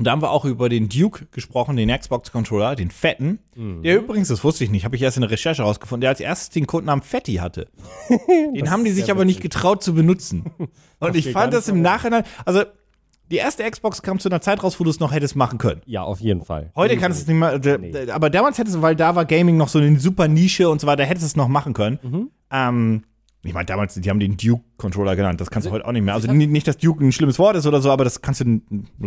da 0.00 0.12
haben 0.12 0.22
wir 0.22 0.30
auch 0.30 0.46
über 0.46 0.68
den 0.68 0.88
Duke 0.88 1.26
gesprochen, 1.30 1.76
den 1.76 1.90
Xbox-Controller, 1.90 2.74
den 2.74 2.90
fetten. 2.90 3.38
Der 3.82 3.98
übrigens, 3.98 4.28
das 4.28 4.42
wusste 4.42 4.64
ich 4.64 4.70
nicht, 4.70 4.84
habe 4.84 4.96
ich 4.96 5.02
erst 5.02 5.18
in 5.18 5.20
der 5.20 5.30
Recherche 5.30 5.62
rausgefunden, 5.62 6.00
der 6.00 6.10
als 6.10 6.20
erstes 6.20 6.48
den 6.48 6.66
Codenamen 6.66 7.04
Fatty 7.04 7.34
hatte. 7.34 7.68
den 8.54 8.70
haben 8.70 8.84
die 8.84 8.92
sich 8.92 9.10
aber 9.10 9.24
nicht 9.26 9.42
getraut 9.42 9.82
zu 9.82 9.94
benutzen. 9.94 10.50
Und 10.98 11.16
ich 11.16 11.30
fand 11.30 11.52
das 11.52 11.68
im 11.68 11.82
Nachhinein, 11.82 12.24
also 12.46 12.64
die 13.30 13.36
erste 13.36 13.68
Xbox 13.70 14.02
kam 14.02 14.18
zu 14.18 14.28
einer 14.28 14.40
Zeit 14.40 14.62
raus, 14.62 14.78
wo 14.80 14.84
du 14.84 14.90
es 14.90 15.00
noch 15.00 15.12
hättest 15.12 15.36
machen 15.36 15.58
können. 15.58 15.80
Ja, 15.86 16.02
auf 16.02 16.20
jeden 16.20 16.42
Fall. 16.44 16.70
Heute 16.74 16.96
kannst 16.96 17.18
du 17.18 17.22
es 17.22 17.28
nicht 17.28 17.36
mehr, 17.36 17.58
d- 17.58 17.78
Nee. 17.78 18.10
aber 18.10 18.30
damals 18.30 18.58
hättest 18.58 18.76
du, 18.76 18.82
weil 18.82 18.96
da 18.96 19.14
war 19.14 19.24
Gaming 19.24 19.56
noch 19.56 19.68
so 19.68 19.78
eine 19.78 19.98
super 19.98 20.28
Nische 20.28 20.68
und 20.68 20.80
so 20.80 20.86
weiter, 20.86 21.04
hättest 21.04 21.22
du 21.24 21.26
es 21.26 21.36
noch 21.36 21.48
machen 21.48 21.72
können. 21.72 21.98
Mhm. 22.02 22.30
Ähm, 22.50 23.02
ich 23.42 23.54
meine, 23.54 23.64
damals, 23.64 23.94
die 23.94 24.10
haben 24.10 24.20
den 24.20 24.36
Duke-Controller 24.36 25.16
genannt, 25.16 25.40
das 25.40 25.50
kannst 25.50 25.66
du 25.66 25.72
heute 25.72 25.86
auch 25.86 25.92
nicht 25.92 26.02
mehr. 26.02 26.12
Also 26.12 26.30
nicht, 26.30 26.68
dass 26.68 26.76
Duke 26.76 27.02
ein 27.02 27.10
schlimmes 27.12 27.38
Wort 27.38 27.56
ist 27.56 27.66
oder 27.66 27.80
so, 27.80 27.90
aber 27.90 28.04
das 28.04 28.20
kannst 28.20 28.42
du. 28.42 28.60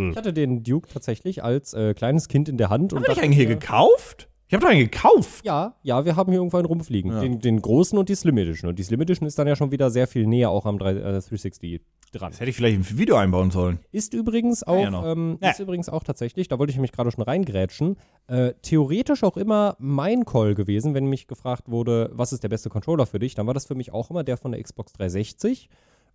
Ich 0.10 0.16
hatte 0.18 0.34
den 0.34 0.64
Duke 0.64 0.90
tatsächlich 0.92 1.44
als 1.44 1.74
äh, 1.76 1.94
kleines 1.94 2.28
Kind 2.30 2.50
in 2.50 2.58
der 2.58 2.69
Hand. 2.72 2.94
Haben 2.94 3.04
und 3.04 3.08
wir 3.16 3.28
nicht 3.28 3.36
hier 3.36 3.46
gekauft? 3.46 4.30
Ich 4.54 4.56
habe 4.56 4.66
doch 4.68 4.72
einen 4.72 4.82
gekauft. 4.92 5.44
Ja, 5.44 5.74
ja, 5.82 6.06
wir 6.06 6.16
haben 6.16 6.32
hier 6.32 6.40
irgendwo 6.40 6.58
einen 6.58 6.68
rumfliegen. 6.68 7.12
Ja. 7.12 7.22
Den, 7.22 7.40
den 7.40 7.60
großen 7.60 7.98
und 7.98 8.07
die 8.07 8.14
Slim 8.14 8.38
Edition. 8.38 8.69
Und 8.69 8.78
die 8.78 8.83
Slim 8.83 9.02
Edition 9.02 9.28
ist 9.28 9.40
dann 9.40 9.48
ja 9.48 9.56
schon 9.56 9.72
wieder 9.72 9.90
sehr 9.90 10.06
viel 10.06 10.28
näher 10.28 10.52
auch 10.52 10.68
am 10.68 10.78
3, 10.78 10.92
äh, 10.92 11.02
360 11.02 11.81
dran. 12.12 12.30
Das 12.30 12.40
hätte 12.40 12.52
ich 12.52 12.56
vielleicht 12.56 12.76
im 12.76 13.00
Video 13.00 13.16
einbauen 13.16 13.50
sollen. 13.50 13.80
Ist 13.92 14.14
übrigens 14.14 14.62
auch, 14.62 14.80
ja 14.80 14.92
noch. 14.92 15.07
ähm, 15.07 15.40
Ja. 15.42 15.50
ist 15.50 15.60
übrigens 15.60 15.90
auch 15.90 16.04
tatsächlich, 16.04 16.50
da 16.50 16.60
wollte 16.60 16.72
ich 16.72 16.78
mich 16.78 16.92
gerade 16.92 17.10
schon 17.10 17.24
reingrätschen, 17.24 17.98
äh, 18.28 18.54
theoretisch 18.62 19.24
auch 19.24 19.38
immer 19.38 19.76
mein 19.80 20.24
Call 20.24 20.54
gewesen, 20.54 20.94
wenn 20.94 21.07
mich 21.07 21.26
gefragt 21.26 21.72
wurde, 21.72 22.12
was 22.14 22.31
ist 22.31 22.44
der 22.44 22.50
beste 22.50 22.69
Controller 22.69 23.07
für 23.07 23.18
dich, 23.18 23.33
dann 23.33 23.48
war 23.48 23.56
das 23.56 23.66
für 23.66 23.74
mich 23.74 23.92
auch 23.92 24.12
immer 24.12 24.24
der 24.24 24.38
von 24.38 24.52
der 24.52 24.62
Xbox 24.62 24.94
360. 24.94 25.68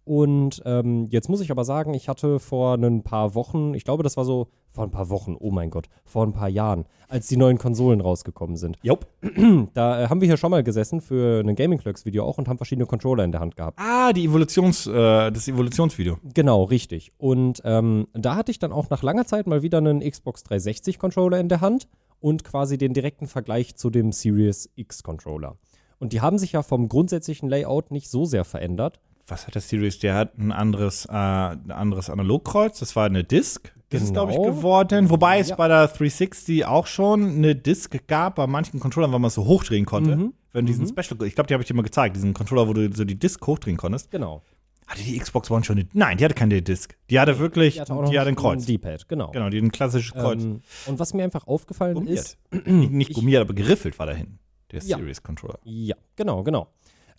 Und 0.08 0.62
ähm, 0.64 1.06
jetzt 1.10 1.28
muss 1.28 1.42
ich 1.42 1.50
aber 1.50 1.66
sagen, 1.66 1.92
ich 1.92 2.08
hatte 2.08 2.38
vor 2.38 2.76
ein 2.78 3.02
paar 3.02 3.34
Wochen, 3.34 3.74
ich 3.74 3.84
glaube, 3.84 4.02
das 4.02 4.16
war 4.16 4.24
so 4.24 4.48
vor 4.66 4.84
ein 4.84 4.90
paar 4.90 5.10
Wochen, 5.10 5.36
oh 5.38 5.50
mein 5.50 5.68
Gott, 5.68 5.90
vor 6.06 6.24
ein 6.24 6.32
paar 6.32 6.48
Jahren, 6.48 6.86
als 7.08 7.28
die 7.28 7.36
neuen 7.36 7.58
Konsolen 7.58 8.00
rausgekommen 8.00 8.56
sind. 8.56 8.78
Jupp. 8.82 9.06
Da 9.74 10.04
äh, 10.04 10.08
haben 10.08 10.22
wir 10.22 10.26
hier 10.26 10.38
schon 10.38 10.50
mal 10.50 10.64
gesessen 10.64 11.02
für 11.02 11.40
ein 11.40 11.54
Gaming 11.54 11.78
Clerks 11.78 12.06
Video 12.06 12.24
auch 12.24 12.38
und 12.38 12.48
haben 12.48 12.56
verschiedene 12.56 12.86
Controller 12.86 13.22
in 13.22 13.32
der 13.32 13.42
Hand 13.42 13.54
gehabt. 13.54 13.78
Ah, 13.78 14.14
die 14.14 14.24
Evolutions, 14.24 14.86
äh, 14.86 15.30
das 15.30 15.46
Evolutionsvideo. 15.46 16.16
Genau, 16.32 16.64
richtig. 16.64 17.12
Und 17.18 17.60
ähm, 17.64 18.06
da 18.14 18.34
hatte 18.34 18.50
ich 18.50 18.58
dann 18.58 18.72
auch 18.72 18.88
nach 18.88 19.02
langer 19.02 19.26
Zeit 19.26 19.46
mal 19.46 19.62
wieder 19.62 19.76
einen 19.76 20.00
Xbox 20.00 20.42
360 20.44 20.98
Controller 20.98 21.38
in 21.38 21.50
der 21.50 21.60
Hand 21.60 21.86
und 22.18 22.44
quasi 22.44 22.78
den 22.78 22.94
direkten 22.94 23.26
Vergleich 23.26 23.76
zu 23.76 23.90
dem 23.90 24.12
Series 24.12 24.70
X 24.74 25.02
Controller. 25.02 25.56
Und 25.98 26.14
die 26.14 26.22
haben 26.22 26.38
sich 26.38 26.52
ja 26.52 26.62
vom 26.62 26.88
grundsätzlichen 26.88 27.50
Layout 27.50 27.90
nicht 27.90 28.08
so 28.08 28.24
sehr 28.24 28.44
verändert. 28.44 29.00
Was 29.28 29.46
hat 29.46 29.54
der 29.54 29.62
Series? 29.62 29.98
Der 29.98 30.14
hat 30.14 30.38
ein 30.38 30.52
anderes, 30.52 31.04
äh, 31.06 31.12
ein 31.12 31.70
anderes 31.70 32.08
Analogkreuz. 32.10 32.78
Das 32.80 32.96
war 32.96 33.06
eine 33.06 33.24
Disk. 33.24 33.72
Das 33.90 34.02
ist, 34.02 34.12
glaube 34.12 34.32
ich, 34.32 34.36
Genau. 34.38 34.50
geworden. 34.50 35.08
Wobei 35.10 35.38
es 35.38 35.48
Ja. 35.50 35.56
bei 35.56 35.68
der 35.68 35.88
360 35.88 36.66
auch 36.66 36.86
schon 36.86 37.22
eine 37.36 37.54
Disk 37.54 37.96
gab, 38.06 38.34
bei 38.36 38.46
manchen 38.46 38.80
Controllern, 38.80 39.12
weil 39.12 39.18
man 39.18 39.28
es 39.28 39.34
so 39.34 39.44
hochdrehen 39.46 39.86
konnte. 39.86 40.16
Mhm. 40.16 40.34
Wenn 40.52 40.66
diesen 40.66 40.86
Special, 40.86 41.22
ich 41.26 41.34
glaube, 41.34 41.46
die 41.48 41.54
habe 41.54 41.62
ich 41.62 41.68
dir 41.68 41.74
mal 41.74 41.82
gezeigt, 41.82 42.16
diesen 42.16 42.34
Controller, 42.34 42.68
wo 42.68 42.72
du 42.72 42.92
so 42.92 43.04
die 43.04 43.18
Disk 43.18 43.46
hochdrehen 43.46 43.76
konntest. 43.76 44.10
Genau. 44.10 44.42
Hatte 44.86 45.02
die 45.02 45.18
Xbox 45.18 45.50
One 45.50 45.62
schon 45.64 45.78
eine, 45.78 45.88
Nein, 45.92 46.16
die 46.16 46.24
hatte 46.24 46.34
keine 46.34 46.62
Disk. 46.62 46.96
Die 47.10 47.20
hatte 47.20 47.38
wirklich, 47.38 47.74
die 47.74 47.80
hatte 47.82 47.92
hatte, 47.94 48.02
auch 48.08 48.10
noch 48.12 48.26
ein 48.26 48.34
Kreuz. 48.36 48.64
D-Pad, 48.64 49.06
genau. 49.08 49.30
Genau, 49.32 49.50
die 49.50 49.58
hat 49.58 49.64
ein 49.64 49.72
klassisches 49.72 50.12
Kreuz. 50.12 50.42
Ähm, 50.42 50.62
und 50.86 50.98
was 50.98 51.12
mir 51.12 51.24
einfach 51.24 51.46
aufgefallen 51.46 51.94
gummiert. 51.94 52.18
ist, 52.18 52.38
nicht 52.66 53.12
gummiert, 53.12 53.42
aber 53.42 53.52
geriffelt 53.52 53.98
war 53.98 54.06
dahin. 54.06 54.38
Der 54.72 54.80
Ja. 54.82 54.96
Series 54.98 55.22
Controller. 55.22 55.58
Ja, 55.64 55.96
genau, 56.16 56.42
genau. 56.42 56.68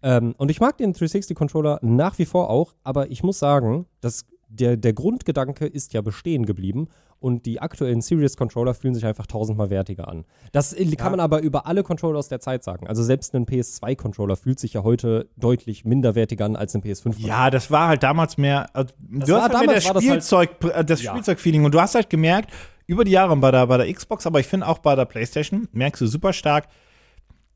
Ähm, 0.02 0.34
und 0.38 0.50
ich 0.52 0.60
mag 0.60 0.78
den 0.78 0.94
360-Controller 0.94 1.80
nach 1.82 2.18
wie 2.20 2.26
vor 2.26 2.50
auch, 2.50 2.74
aber 2.84 3.12
ich 3.12 3.24
muss 3.24 3.40
sagen, 3.40 3.86
das 4.02 4.26
der, 4.52 4.78
der 4.78 4.94
Grundgedanke 4.94 5.68
ist 5.68 5.94
ja 5.94 6.02
bestehen 6.02 6.44
geblieben 6.48 6.88
und 7.20 7.46
die 7.46 7.62
aktuellen 7.62 8.02
Series 8.02 8.36
Controller 8.36 8.74
fühlen 8.74 8.96
sich 8.96 9.06
einfach 9.06 9.28
tausendmal 9.28 9.70
wertiger 9.70 10.08
an. 10.08 10.26
Das 10.54 10.76
kann 10.98 11.12
man 11.12 11.20
aber 11.20 11.42
über 11.42 11.68
alle 11.68 11.84
Controller 11.84 12.18
aus 12.18 12.30
der 12.30 12.40
Zeit 12.40 12.64
sagen. 12.64 12.88
Also 12.88 13.04
selbst 13.04 13.36
ein 13.36 13.46
PS2-Controller 13.46 14.36
fühlt 14.38 14.60
sich 14.60 14.74
ja 14.74 14.82
heute 14.84 15.30
deutlich 15.38 15.86
minderwertiger 15.86 16.46
an 16.46 16.56
als 16.56 16.74
ein 16.74 16.82
PS5. 16.82 17.20
Ja, 17.20 17.52
das 17.52 17.70
war 17.70 17.90
halt 17.90 18.02
damals 18.02 18.38
mehr. 18.38 18.74
Also, 18.76 18.92
du 19.00 19.34
war 19.34 19.44
hast 19.44 19.54
halt 19.54 19.68
mehr 19.68 19.76
das 19.76 19.84
damals 19.84 19.86
war 19.86 19.94
das 19.94 20.04
halt- 20.10 20.50
Spielzeug, 20.54 20.76
äh, 20.76 20.86
das 20.86 21.04
Ja. 21.04 21.12
Spielzeug-Feeling 21.12 21.66
und 21.66 21.76
du 21.76 21.80
hast 21.82 21.94
halt 21.94 22.10
gemerkt, 22.10 22.52
über 22.88 23.04
die 23.04 23.12
Jahre 23.12 23.36
bei 23.38 23.52
der, 23.52 23.68
bei 23.68 23.78
der 23.78 23.94
Xbox, 23.94 24.26
aber 24.26 24.40
ich 24.40 24.48
finde 24.48 24.66
auch 24.68 24.80
bei 24.80 24.96
der 24.96 25.06
PlayStation, 25.06 25.68
merkst 25.74 26.02
du 26.02 26.08
super 26.08 26.34
stark, 26.34 26.68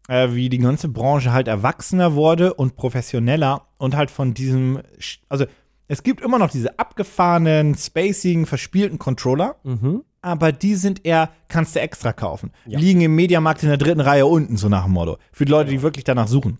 äh, 0.07 0.29
wie 0.33 0.49
die 0.49 0.57
ganze 0.57 0.89
Branche 0.89 1.31
halt 1.33 1.47
erwachsener 1.47 2.13
wurde 2.13 2.53
und 2.53 2.75
professioneller 2.75 3.67
und 3.77 3.95
halt 3.95 4.11
von 4.11 4.33
diesem, 4.33 4.81
also 5.29 5.45
es 5.87 6.03
gibt 6.03 6.21
immer 6.21 6.39
noch 6.39 6.49
diese 6.49 6.79
abgefahrenen, 6.79 7.75
spacigen, 7.75 8.45
verspielten 8.45 8.99
Controller, 8.99 9.55
Mhm. 9.63 10.03
aber 10.21 10.51
die 10.51 10.75
sind 10.75 11.05
eher, 11.05 11.29
kannst 11.47 11.75
du 11.75 11.81
extra 11.81 12.13
kaufen. 12.13 12.51
Ja. 12.65 12.79
Liegen 12.79 13.01
im 13.01 13.15
Mediamarkt 13.15 13.63
in 13.63 13.69
der 13.69 13.77
dritten 13.77 14.01
Reihe 14.01 14.25
unten, 14.25 14.57
so 14.57 14.69
nach 14.69 14.83
dem 14.85 14.93
Motto. 14.93 15.17
Für 15.31 15.45
die 15.45 15.51
Leute, 15.51 15.69
die 15.71 15.81
wirklich 15.81 16.03
danach 16.05 16.27
suchen. 16.27 16.57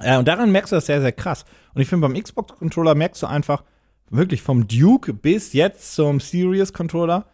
Äh, 0.00 0.18
und 0.18 0.26
daran 0.28 0.50
merkst 0.52 0.72
du 0.72 0.76
das 0.76 0.86
sehr, 0.86 1.00
sehr 1.00 1.12
krass. 1.12 1.44
Und 1.74 1.82
ich 1.82 1.88
finde, 1.88 2.06
beim 2.08 2.20
Xbox-Controller 2.20 2.94
merkst 2.94 3.22
du 3.22 3.26
einfach 3.26 3.62
wirklich 4.10 4.42
vom 4.42 4.66
Duke 4.66 5.14
bis 5.14 5.52
jetzt 5.52 5.94
zum 5.94 6.20
Series-Controller 6.20 7.26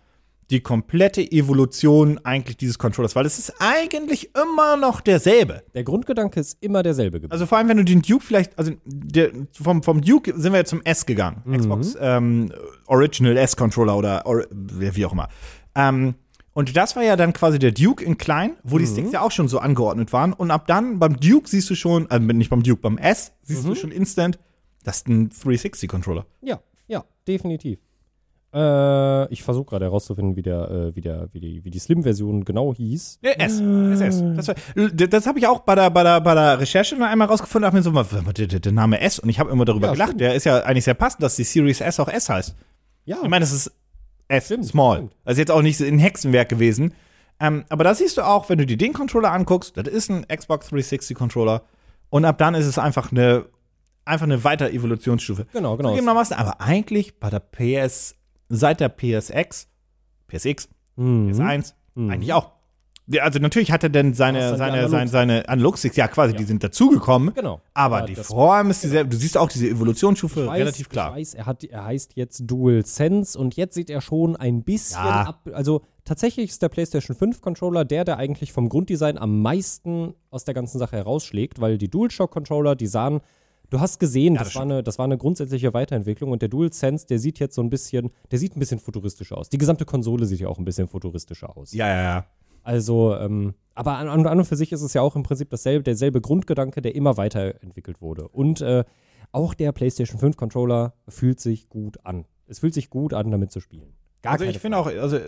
die 0.51 0.61
komplette 0.61 1.21
Evolution 1.21 2.19
eigentlich 2.25 2.57
dieses 2.57 2.79
Controllers, 2.79 3.15
weil 3.15 3.27
es 3.27 3.39
ist 3.39 3.55
eigentlich 3.59 4.31
immer 4.35 4.77
noch 4.77 5.01
derselbe. 5.01 5.63
Der 5.75 5.85
Grundgedanke 5.85 6.41
ist 6.41 6.57
immer 6.63 6.83
derselbe 6.83 7.21
geblieben. 7.21 7.33
Also 7.33 7.45
vor 7.45 7.59
allem, 7.59 7.69
wenn 7.69 7.77
du 7.77 7.85
den 7.85 8.01
Duke 8.01 8.25
vielleicht, 8.25 8.59
also 8.59 8.73
der, 8.85 9.31
vom, 9.53 9.83
vom 9.83 10.01
Duke 10.01 10.33
sind 10.37 10.53
wir 10.53 10.59
jetzt 10.59 10.71
zum 10.71 10.83
S 10.83 11.05
gegangen. 11.05 11.43
Xbox 11.51 11.97
ähm, 12.01 12.51
Original 12.87 13.37
S-Controller 13.37 13.97
oder 13.97 14.25
or, 14.25 14.47
wie 14.51 15.05
auch 15.05 15.13
immer. 15.13 15.29
Ähm, 15.75 16.15
und 16.55 16.77
das 16.77 16.97
war 16.97 17.05
ja 17.05 17.15
dann 17.17 17.35
quasi 17.35 17.59
der 17.59 17.71
Duke 17.71 18.05
in 18.05 18.19
klein, 18.19 18.57
wo 18.65 18.79
die 18.79 18.87
Sticks 18.87 19.13
ja 19.13 19.21
auch 19.21 19.31
schon 19.31 19.47
so 19.49 19.61
angeordnet 19.61 20.13
waren. 20.13 20.33
Und 20.33 20.51
ab 20.51 20.67
dann 20.67 20.99
beim 20.99 21.21
Duke 21.21 21.49
siehst 21.49 21.69
du 21.71 21.75
schon, 21.75 22.11
äh, 22.11 22.19
nicht 22.19 22.51
beim 22.51 22.63
Duke, 22.63 22.81
beim 22.81 22.99
S 22.99 23.33
siehst 23.43 23.65
du 23.65 23.75
schon 23.75 23.93
instant, 23.93 24.39
das 24.83 24.97
ist 24.97 25.09
ein 25.09 25.29
360-Controller. 25.29 26.27
Ja, 26.41 26.61
ja, 26.87 27.05
definitiv. 27.29 27.79
Äh, 28.55 29.33
ich 29.33 29.43
versuche 29.43 29.67
gerade 29.67 29.85
herauszufinden, 29.85 30.37
wie, 30.37 30.43
der, 30.43 30.71
äh, 30.71 30.97
wie, 30.97 31.01
der, 31.03 31.29
wie 31.33 31.41
die, 31.41 31.65
wie 31.65 31.71
die 31.71 31.79
Slim-Version 31.79 32.45
genau 32.45 32.73
hieß. 32.75 33.19
Ja, 33.23 33.33
S. 33.33 33.61
SS. 33.61 34.23
Das, 34.37 34.49
war- 34.49 34.55
das 35.09 35.27
habe 35.27 35.39
ich 35.39 35.47
auch 35.47 35.61
bei 35.61 35.75
der, 35.75 35.91
bei, 35.91 36.03
der, 36.03 36.21
bei 36.23 36.35
der 36.35 36.59
Recherche 36.59 36.95
dann 36.97 37.05
einmal 37.05 37.29
rausgefunden. 37.29 37.67
Hab 37.67 37.75
mir 37.75 37.83
so, 37.83 37.93
was- 37.95 38.09
was- 38.13 38.35
der, 38.35 38.47
der, 38.47 38.73
Name 38.73 39.01
S. 39.01 39.19
Und 39.19 39.29
ich 39.29 39.39
habe 39.39 39.51
immer 39.51 39.65
darüber 39.67 39.89
Ja, 39.89 39.93
gelacht. 39.93 40.09
stimmt. 40.11 40.21
Der 40.23 40.35
ist 40.35 40.45
ja 40.45 40.61
eigentlich 40.61 40.85
sehr 40.85 40.95
passend, 40.95 41.23
dass 41.23 41.37
die 41.37 41.45
Series 41.45 41.81
S 41.83 42.01
auch 42.01 42.09
S 42.09 42.29
heißt. 42.31 42.55
Ja, 43.05 43.19
Ich 43.23 43.29
meine, 43.29 43.43
das 43.43 43.53
ist 43.53 43.71
S, 44.29 44.47
Stimmt, 44.47 44.67
small. 44.67 44.97
stimmt. 44.97 45.13
Ist 45.27 45.39
jetzt 45.39 45.51
auch 45.51 45.63
nicht 45.63 45.81
ein 45.81 45.99
Hexenwerk 45.99 46.49
gewesen. 46.49 46.93
Ähm, 47.41 47.65
aber 47.69 47.85
da 47.85 47.95
siehst 47.95 48.17
du 48.19 48.23
auch, 48.27 48.49
wenn 48.49 48.59
du 48.59 48.67
dir 48.67 48.77
den 48.77 48.93
Controller 48.93 49.33
anguckst, 49.33 49.77
das 49.77 49.87
ist 49.89 50.11
ein 50.11 50.27
Xbox 50.27 50.69
360 50.69 51.17
Controller. 51.17 51.63
Und 52.11 52.25
ab 52.25 52.37
dann 52.39 52.55
ist 52.55 52.67
es 52.67 52.79
einfach 52.79 53.13
eine, 53.13 53.45
einfach 54.05 54.25
eine 54.27 54.43
weitere 54.45 54.71
Evolutionsstufe. 54.71 55.47
genau, 55.53 55.77
genau. 55.77 55.91
Zugegebenermaßen, 55.91 56.37
aber 56.37 56.61
eigentlich 56.61 57.21
bei 57.21 57.31
der 57.31 57.41
PS, 57.41 58.17
seit 58.49 58.81
der 58.81 58.89
PSX, 58.89 59.69
PSX, 60.29 60.69
Mhm. 60.97 61.31
PS1, 61.31 61.75
eigentlich 61.97 62.33
auch. 62.33 62.51
Ja, 63.11 63.23
Also 63.23 63.39
natürlich 63.39 63.73
hat 63.73 63.83
er 63.85 63.89
denn 63.89 64.13
seine, 64.13 64.57
seine, 64.59 64.87
seine, 64.91 65.09
seine 65.09 65.49
Analogsticks, 65.49 65.97
ja 65.97 66.09
quasi, 66.09 66.35
die 66.35 66.45
sind 66.45 66.63
dazugekommen. 66.63 67.33
Genau. 67.33 67.61
Aber 67.73 68.01
Ja, 68.01 68.07
die 68.07 68.17
Form 68.17 68.69
ist 68.71 68.83
dieselbe. 68.85 69.09
Du 69.09 69.17
siehst 69.17 69.39
auch 69.39 69.49
diese 69.49 69.67
Evolutionsstufe 69.69 70.47
weiß, 70.47 70.61
relativ 70.61 70.91
klar. 70.91 71.13
Ich 71.13 71.21
weiß, 71.21 71.35
er, 71.35 71.47
hat, 71.47 71.65
er 71.65 71.85
heißt 71.87 72.17
jetzt 72.17 72.43
Dual 72.47 72.85
Sense 72.85 73.39
und 73.39 73.57
jetzt 73.57 73.75
sieht 73.75 73.89
er 73.89 74.03
schon 74.03 74.37
ein 74.37 74.63
bisschen 74.63 75.03
Ja. 75.03 75.23
ab. 75.23 75.49
Also 75.55 75.81
tatsächlich 76.05 76.51
ist 76.51 76.61
der 76.61 76.69
PlayStation 76.69 77.17
5 77.17 77.41
Controller 77.41 77.87
der, 77.87 78.05
der 78.05 78.19
eigentlich 78.19 78.53
vom 78.53 78.69
Grunddesign 78.69 79.17
am 79.17 79.41
meisten 79.41 80.13
aus 80.31 80.45
der 80.45 80.53
ganzen 80.53 80.79
Sache 80.79 80.97
herausschlägt, 80.97 81.63
weil 81.63 81.79
die 81.79 81.89
DualShock 81.89 82.31
Controller, 82.31 82.77
die 82.77 82.89
sahen, 82.89 83.21
du 83.71 83.81
hast 83.81 83.99
gesehen, 83.99 84.35
das 84.35 84.49
das, 84.49 84.55
war 84.57 84.63
eine, 84.63 84.83
das 84.83 84.99
war 84.99 85.05
eine 85.05 85.19
grundsätzliche 85.19 85.75
Weiterentwicklung 85.75 86.31
und 86.31 86.43
der 86.43 86.49
DualSense, 86.49 87.07
der 87.07 87.19
sieht 87.19 87.39
jetzt 87.39 87.55
so 87.55 87.63
ein 87.63 87.71
bisschen, 87.71 88.11
der 88.31 88.39
sieht 88.39 88.57
ein 88.57 88.61
bisschen 88.61 88.79
futuristischer 88.79 89.37
aus. 89.37 89.49
Die 89.49 89.59
gesamte 89.59 89.85
Konsole 89.85 90.27
sieht 90.27 90.41
ja 90.41 90.49
auch 90.49 90.59
ein 90.59 90.65
bisschen 90.65 90.89
futuristischer 90.89 91.57
aus. 91.57 91.73
Ja, 91.73 91.89
ja, 91.89 92.03
ja. 92.03 92.27
Also, 92.63 93.15
ähm, 93.17 93.55
aber 93.75 93.97
an, 93.97 94.09
an 94.09 94.27
an 94.27 94.39
und 94.39 94.45
für 94.45 94.57
sich 94.57 94.73
ist 94.73 94.83
es 94.83 94.93
ja 94.93 95.03
auch 95.03 95.17
im 95.17 95.23
Prinzip 95.23 95.49
dasselbe, 95.51 95.85
derselbe 95.85 96.21
Grundgedanke, 96.21 96.83
der 96.83 96.95
immer 96.95 97.17
weiterentwickelt 97.17 98.03
wurde. 98.03 98.29
Und 98.29 98.61
äh, 98.61 98.85
auch 99.33 99.55
der 99.55 99.73
PlayStation 99.73 100.19
5 100.19 100.37
Controller 100.37 100.95
fühlt 101.09 101.41
sich 101.41 101.69
gut 101.69 102.05
an. 102.05 102.27
Es 102.47 102.59
fühlt 102.59 102.75
sich 102.75 102.91
gut 102.91 103.15
an, 103.15 103.31
damit 103.31 103.53
zu 103.53 103.61
spielen. 103.61 103.95
Gar 104.23 104.33
Also 104.33 104.45
ich 104.45 104.59
finde 104.59 104.79
auch, 104.79 104.87
also 104.87 105.19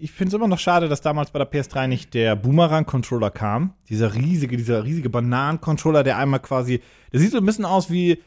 ich 0.00 0.12
finde 0.12 0.28
es 0.28 0.34
immer 0.34 0.48
noch 0.48 0.58
schade, 0.58 0.88
dass 0.88 1.00
damals 1.00 1.30
bei 1.30 1.38
der 1.38 1.50
PS3 1.50 1.86
nicht 1.86 2.14
der 2.14 2.34
Boomerang-Controller 2.36 3.30
kam. 3.30 3.74
Dieser 3.88 4.14
riesige, 4.14 4.56
dieser 4.56 4.84
riesige 4.84 5.10
Bananen-Controller, 5.10 6.02
der 6.02 6.18
einmal 6.18 6.40
quasi, 6.40 6.80
der 7.12 7.20
sieht 7.20 7.32
so 7.32 7.38
ein 7.38 7.46
bisschen 7.46 7.64
aus 7.64 7.90
wie, 7.90 8.20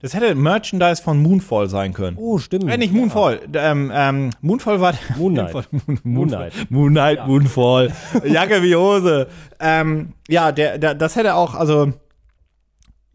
das 0.00 0.14
hätte 0.14 0.34
Merchandise 0.34 1.02
von 1.02 1.20
Moonfall 1.22 1.68
sein 1.68 1.92
können. 1.92 2.16
Oh, 2.18 2.38
stimmt. 2.38 2.70
Äh, 2.70 2.78
nicht 2.78 2.92
Moonfall. 2.92 3.40
Ähm, 3.52 3.90
ähm, 3.94 4.30
Moonfall 4.40 4.80
war 4.80 4.92
der 4.92 5.16
Moon 5.16 5.34
Knight. 5.34 5.54
Moon, 5.72 6.00
Moon 6.02 6.28
Knight. 6.28 6.52
Moon 6.70 6.90
Knight, 6.92 7.26
Moonfall. 7.26 7.92
Jacke 8.24 8.62
wie 8.62 8.74
Hose. 8.74 9.28
Ähm, 9.60 10.14
ja, 10.28 10.52
der, 10.52 10.78
der, 10.78 10.94
das 10.94 11.16
hätte 11.16 11.34
auch, 11.34 11.54
also 11.54 11.92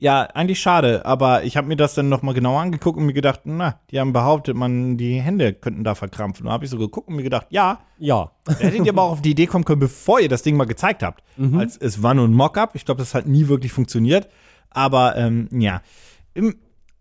ja, 0.03 0.23
eigentlich 0.23 0.59
schade, 0.59 1.05
aber 1.05 1.45
ich 1.45 1.55
habe 1.55 1.67
mir 1.69 1.77
das 1.77 1.93
dann 1.93 2.09
nochmal 2.09 2.33
genauer 2.33 2.59
angeguckt 2.59 2.97
und 2.97 3.05
mir 3.05 3.13
gedacht, 3.13 3.41
na, 3.45 3.79
die 3.89 4.01
haben 4.01 4.11
behauptet, 4.11 4.53
man, 4.53 4.97
die 4.97 5.21
Hände 5.21 5.53
könnten 5.53 5.85
da 5.85 5.95
verkrampfen. 5.95 6.45
Und 6.45 6.51
habe 6.51 6.65
ich 6.65 6.71
so 6.71 6.77
geguckt 6.77 7.07
und 7.07 7.15
mir 7.15 7.23
gedacht, 7.23 7.47
ja, 7.51 7.79
Ja. 7.97 8.31
da 8.43 8.53
hättet 8.55 8.85
ihr 8.85 8.91
aber 8.91 9.03
auch 9.03 9.11
auf 9.13 9.21
die 9.21 9.31
Idee 9.31 9.45
kommen 9.47 9.63
können, 9.63 9.79
bevor 9.79 10.19
ihr 10.19 10.27
das 10.27 10.43
Ding 10.43 10.57
mal 10.57 10.65
gezeigt 10.65 11.03
habt. 11.03 11.23
Als 11.57 11.77
es 11.77 12.03
war 12.03 12.13
nur 12.13 12.27
ein 12.27 12.33
Mock-up. 12.33 12.75
Ich 12.75 12.83
glaube, 12.83 12.99
das 12.99 13.13
hat 13.15 13.27
nie 13.27 13.47
wirklich 13.47 13.71
funktioniert. 13.71 14.27
Aber 14.71 15.15
ähm, 15.15 15.47
ja. 15.51 15.81
Im, 16.33 16.55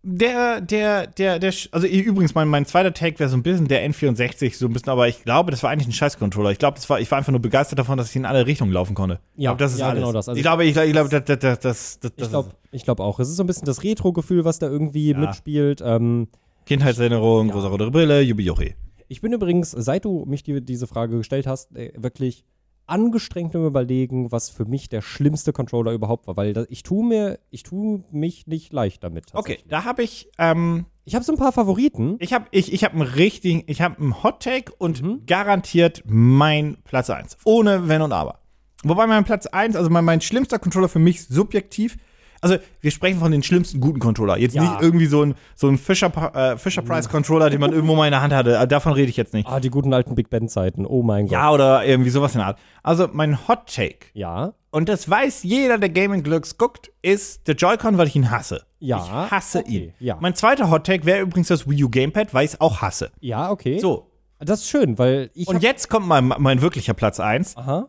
der, 0.04 0.60
der, 0.60 1.06
der, 1.06 1.38
der, 1.38 1.52
also 1.70 1.86
übrigens, 1.86 2.34
mein, 2.34 2.48
mein 2.48 2.66
zweiter 2.66 2.92
Take 2.92 3.18
wäre 3.20 3.30
so 3.30 3.36
ein 3.36 3.42
bisschen 3.42 3.68
der 3.68 3.88
N64, 3.88 4.56
so 4.56 4.66
ein 4.66 4.72
bisschen, 4.72 4.88
aber 4.90 5.06
ich 5.08 5.22
glaube, 5.24 5.50
das 5.52 5.62
war 5.62 5.70
eigentlich 5.70 5.88
ein 5.88 5.92
Scheiß-Controller. 5.92 6.50
Ich 6.50 6.58
glaube, 6.58 6.74
das 6.74 6.90
war, 6.90 7.00
ich 7.00 7.08
war 7.10 7.18
einfach 7.18 7.30
nur 7.30 7.40
begeistert 7.40 7.78
davon, 7.78 7.98
dass 7.98 8.10
ich 8.10 8.16
in 8.16 8.24
alle 8.26 8.44
Richtungen 8.46 8.72
laufen 8.72 8.94
konnte. 8.94 9.20
Ich 9.36 9.44
Ja, 9.44 9.50
glaube, 9.50 9.58
das 9.64 9.72
ist 9.74 9.78
ja, 9.80 9.88
alles. 9.88 10.00
genau 10.00 10.12
das. 10.12 10.28
Also 10.28 10.36
ich 10.36 10.42
glaube, 10.42 10.64
ich, 10.64 10.72
glaube, 10.72 10.86
ich 10.88 10.92
glaube, 10.92 11.08
das, 11.10 11.38
das, 11.38 11.60
das, 11.60 12.00
das, 12.00 12.12
Ich 12.16 12.28
glaube 12.30 12.50
ich 12.72 12.84
glaub 12.84 13.00
auch. 13.00 13.20
Es 13.20 13.28
ist 13.28 13.36
so 13.36 13.44
ein 13.44 13.46
bisschen 13.46 13.66
das 13.66 13.84
Retro-Gefühl, 13.84 14.44
was 14.44 14.58
da 14.58 14.68
irgendwie 14.68 15.14
mitspielt. 15.14 15.80
Ähm, 15.84 16.26
Kindheitserinnerung, 16.66 17.50
rosa 17.50 17.68
rote 17.68 17.90
Brille, 17.90 18.22
Jubi 18.22 18.44
Jochi. 18.44 18.74
ich 19.08 19.20
bin 19.20 19.32
übrigens, 19.32 19.70
seit 19.72 20.04
du 20.04 20.24
mich 20.26 20.42
die, 20.42 20.60
diese 20.64 20.86
Frage 20.86 21.16
gestellt 21.18 21.46
hast, 21.46 21.76
äh, 21.76 21.92
wirklich 21.96 22.44
angestrengt 22.86 23.54
im 23.54 23.64
Überlegen, 23.66 24.32
was 24.32 24.50
für 24.50 24.64
mich 24.64 24.88
der 24.88 25.02
schlimmste 25.02 25.52
Controller 25.52 25.92
überhaupt 25.92 26.26
war, 26.26 26.36
weil 26.36 26.52
da, 26.52 26.64
ich 26.68 26.82
tue 26.82 27.04
mir, 27.04 27.38
ich 27.50 27.62
tue 27.62 28.02
mich 28.10 28.46
nicht 28.46 28.72
leicht 28.72 29.02
damit. 29.04 29.26
Okay, 29.34 29.58
da 29.68 29.84
habe 29.84 30.02
ich, 30.02 30.28
ähm, 30.38 30.86
Ich 31.04 31.14
habe 31.14 31.24
so 31.24 31.32
ein 31.32 31.38
paar 31.38 31.52
Favoriten. 31.52 32.16
Ich 32.20 32.32
habe 32.32 32.46
ich, 32.52 32.72
ich 32.72 32.84
hab 32.84 32.92
einen 32.92 33.02
richtigen, 33.02 33.64
ich 33.66 33.80
habe 33.82 33.98
einen 33.98 34.22
Hot 34.22 34.40
Take 34.42 34.72
und 34.78 35.02
Mhm. 35.02 35.22
garantiert 35.26 36.02
mein 36.06 36.76
Platz 36.84 37.10
1. 37.10 37.38
Ohne 37.44 37.88
Wenn 37.88 38.02
und 38.02 38.12
Aber. 38.12 38.38
Wobei 38.84 39.06
mein 39.06 39.24
Platz 39.24 39.46
1, 39.46 39.74
also 39.76 39.90
mein, 39.90 40.04
mein 40.04 40.20
schlimmster 40.20 40.58
Controller 40.58 40.88
für 40.88 40.98
mich 40.98 41.24
subjektiv, 41.24 41.96
also 42.42 42.56
wir 42.80 42.90
sprechen 42.90 43.18
von 43.20 43.32
den 43.32 43.42
schlimmsten 43.42 43.80
guten 43.80 43.98
Controller. 43.98 44.36
Jetzt 44.36 44.54
Ja. 44.54 44.62
nicht 44.62 44.82
irgendwie 44.82 45.06
so 45.06 45.22
ein, 45.22 45.34
so 45.54 45.68
ein 45.68 45.78
Fisher, 45.78 46.12
äh, 46.34 46.58
Fisher 46.58 46.82
Price 46.82 47.08
Controller, 47.08 47.48
den 47.48 47.60
man 47.60 47.72
irgendwo 47.72 47.94
mal 47.96 48.06
in 48.06 48.10
der 48.10 48.20
Hand 48.20 48.34
hatte. 48.34 48.56
Äh, 48.58 48.66
Davon 48.68 48.92
rede 48.92 49.08
ich 49.08 49.16
jetzt 49.16 49.32
nicht. 49.32 49.48
Ah, 49.48 49.60
die 49.60 49.70
guten 49.70 49.94
alten 49.94 50.14
Big 50.14 50.28
Ben-Zeiten. 50.28 50.84
Oh 50.84 51.02
mein 51.02 51.24
Gott. 51.26 51.32
Ja, 51.32 51.50
oder 51.50 51.84
irgendwie 51.86 52.10
sowas 52.10 52.34
in 52.34 52.40
der 52.40 52.48
Art. 52.48 52.58
Also 52.82 53.08
mein 53.12 53.48
Hot 53.48 53.72
Take, 53.74 54.06
Ja. 54.12 54.52
und 54.70 54.88
das 54.90 55.08
weiß 55.08 55.44
jeder, 55.44 55.78
der 55.78 55.88
Gaming 55.88 56.22
Glücks 56.22 56.58
guckt, 56.58 56.90
ist 57.00 57.46
der 57.48 57.54
Joy-Con, 57.54 57.96
weil 57.96 58.08
ich 58.08 58.16
ihn 58.16 58.30
hasse. 58.30 58.64
Ja, 58.80 58.98
Ich 59.04 59.30
hasse 59.30 59.60
okay, 59.60 59.70
ihn. 59.70 59.92
ja. 60.00 60.18
Mein 60.20 60.34
zweiter 60.34 60.68
Hot 60.70 60.84
Take 60.84 61.06
wäre 61.06 61.20
übrigens 61.20 61.48
das 61.48 61.68
Wii 61.70 61.84
U 61.84 61.88
Gamepad, 61.88 62.34
weil 62.34 62.44
ich 62.44 62.52
es 62.54 62.60
auch 62.60 62.82
hasse. 62.82 63.12
Ja, 63.20 63.50
okay. 63.50 63.78
So, 63.78 64.08
Das 64.40 64.62
ist 64.62 64.68
schön, 64.68 64.98
weil 64.98 65.30
ich. 65.34 65.46
Und 65.46 65.62
jetzt 65.62 65.88
kommt 65.88 66.08
mein, 66.08 66.26
mein 66.38 66.60
wirklicher 66.62 66.94
Platz 66.94 67.20
1. 67.20 67.56
Aha. 67.56 67.88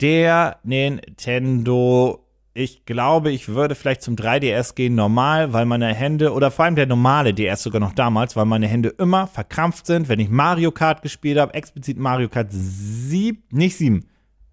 Der 0.00 0.58
Nintendo. 0.62 2.21
Ich 2.54 2.84
glaube, 2.84 3.30
ich 3.30 3.48
würde 3.48 3.74
vielleicht 3.74 4.02
zum 4.02 4.14
3DS 4.14 4.74
gehen, 4.74 4.94
normal, 4.94 5.54
weil 5.54 5.64
meine 5.64 5.94
Hände, 5.94 6.32
oder 6.34 6.50
vor 6.50 6.66
allem 6.66 6.76
der 6.76 6.86
normale 6.86 7.32
DS 7.32 7.62
sogar 7.62 7.80
noch 7.80 7.94
damals, 7.94 8.36
weil 8.36 8.44
meine 8.44 8.66
Hände 8.68 8.90
immer 8.98 9.26
verkrampft 9.26 9.86
sind, 9.86 10.08
wenn 10.10 10.20
ich 10.20 10.28
Mario 10.28 10.70
Kart 10.70 11.00
gespielt 11.00 11.38
habe, 11.38 11.54
explizit 11.54 11.98
Mario 11.98 12.28
Kart 12.28 12.48
7, 12.50 13.42
nicht 13.50 13.76
7, 13.78 14.06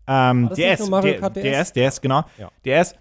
ähm, 0.08 0.50
DS, 0.56 0.90
DS? 0.90 1.34
DS, 1.34 1.74
DS, 1.74 2.02
genau, 2.02 2.24
Ja. 2.38 2.50
DS. 2.64 2.96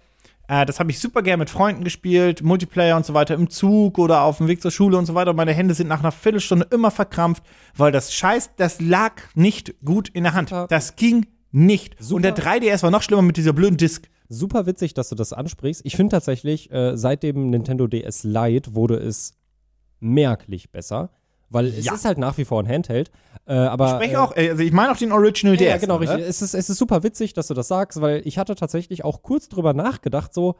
Äh, 0.49 0.65
das 0.65 0.79
habe 0.79 0.91
ich 0.91 0.99
super 0.99 1.21
gern 1.21 1.39
mit 1.39 1.49
Freunden 1.49 1.83
gespielt, 1.83 2.41
Multiplayer 2.43 2.97
und 2.97 3.05
so 3.05 3.13
weiter, 3.13 3.35
im 3.35 3.49
Zug 3.49 3.99
oder 3.99 4.23
auf 4.23 4.39
dem 4.39 4.47
Weg 4.47 4.61
zur 4.61 4.71
Schule 4.71 4.97
und 4.97 5.05
so 5.05 5.13
weiter. 5.15 5.29
Und 5.29 5.37
meine 5.37 5.53
Hände 5.53 5.75
sind 5.75 5.87
nach 5.87 5.99
einer 5.99 6.11
Viertelstunde 6.11 6.67
immer 6.71 6.91
verkrampft, 6.91 7.43
weil 7.75 7.91
das 7.91 8.13
Scheiß, 8.13 8.51
das 8.57 8.81
lag 8.81 9.13
nicht 9.35 9.75
gut 9.85 10.09
in 10.09 10.23
der 10.23 10.33
Hand. 10.33 10.49
Super. 10.49 10.65
Das 10.67 10.95
ging 10.95 11.27
nicht. 11.51 11.97
Und 11.99 12.05
Super. 12.05 12.31
der 12.31 12.35
3DS 12.35 12.83
war 12.83 12.91
noch 12.91 13.03
schlimmer 13.03 13.21
mit 13.21 13.37
dieser 13.37 13.53
blöden 13.53 13.77
Disk. 13.77 14.09
Super 14.29 14.65
witzig, 14.67 14.93
dass 14.93 15.09
du 15.09 15.15
das 15.15 15.33
ansprichst. 15.33 15.81
Ich 15.85 15.95
finde 15.95 16.11
tatsächlich, 16.11 16.71
äh, 16.71 16.95
seit 16.95 17.23
dem 17.23 17.49
Nintendo 17.49 17.87
DS 17.87 18.23
Lite 18.23 18.75
wurde 18.75 18.95
es 18.95 19.33
merklich 19.99 20.71
besser, 20.71 21.09
weil 21.49 21.65
es 21.67 21.83
Ja. 21.85 21.93
ist 21.95 22.05
halt 22.05 22.19
nach 22.19 22.37
wie 22.37 22.45
vor 22.45 22.61
ein 22.61 22.67
Handheld. 22.67 23.11
Äh, 23.47 23.53
aber, 23.53 23.89
Spreche 23.95 24.13
äh, 24.13 24.17
auch, 24.17 24.35
also 24.35 24.61
ich 24.63 24.71
meine 24.71 24.91
auch 24.91 24.97
den 24.97 25.11
Original 25.11 25.57
DS. 25.57 25.67
ja, 25.67 25.77
genau, 25.77 25.95
richtig. 25.95 26.19
Es 26.27 26.41
ist, 26.43 26.53
es 26.53 26.69
ist 26.69 26.77
super 26.77 27.01
witzig, 27.03 27.33
dass 27.33 27.47
du 27.47 27.55
das 27.55 27.67
sagst, 27.67 27.99
weil 28.01 28.21
ich 28.25 28.37
hatte 28.37 28.53
tatsächlich 28.55 29.03
auch 29.03 29.23
kurz 29.23 29.49
drüber 29.49 29.73
nachgedacht, 29.73 30.33
so, 30.33 30.55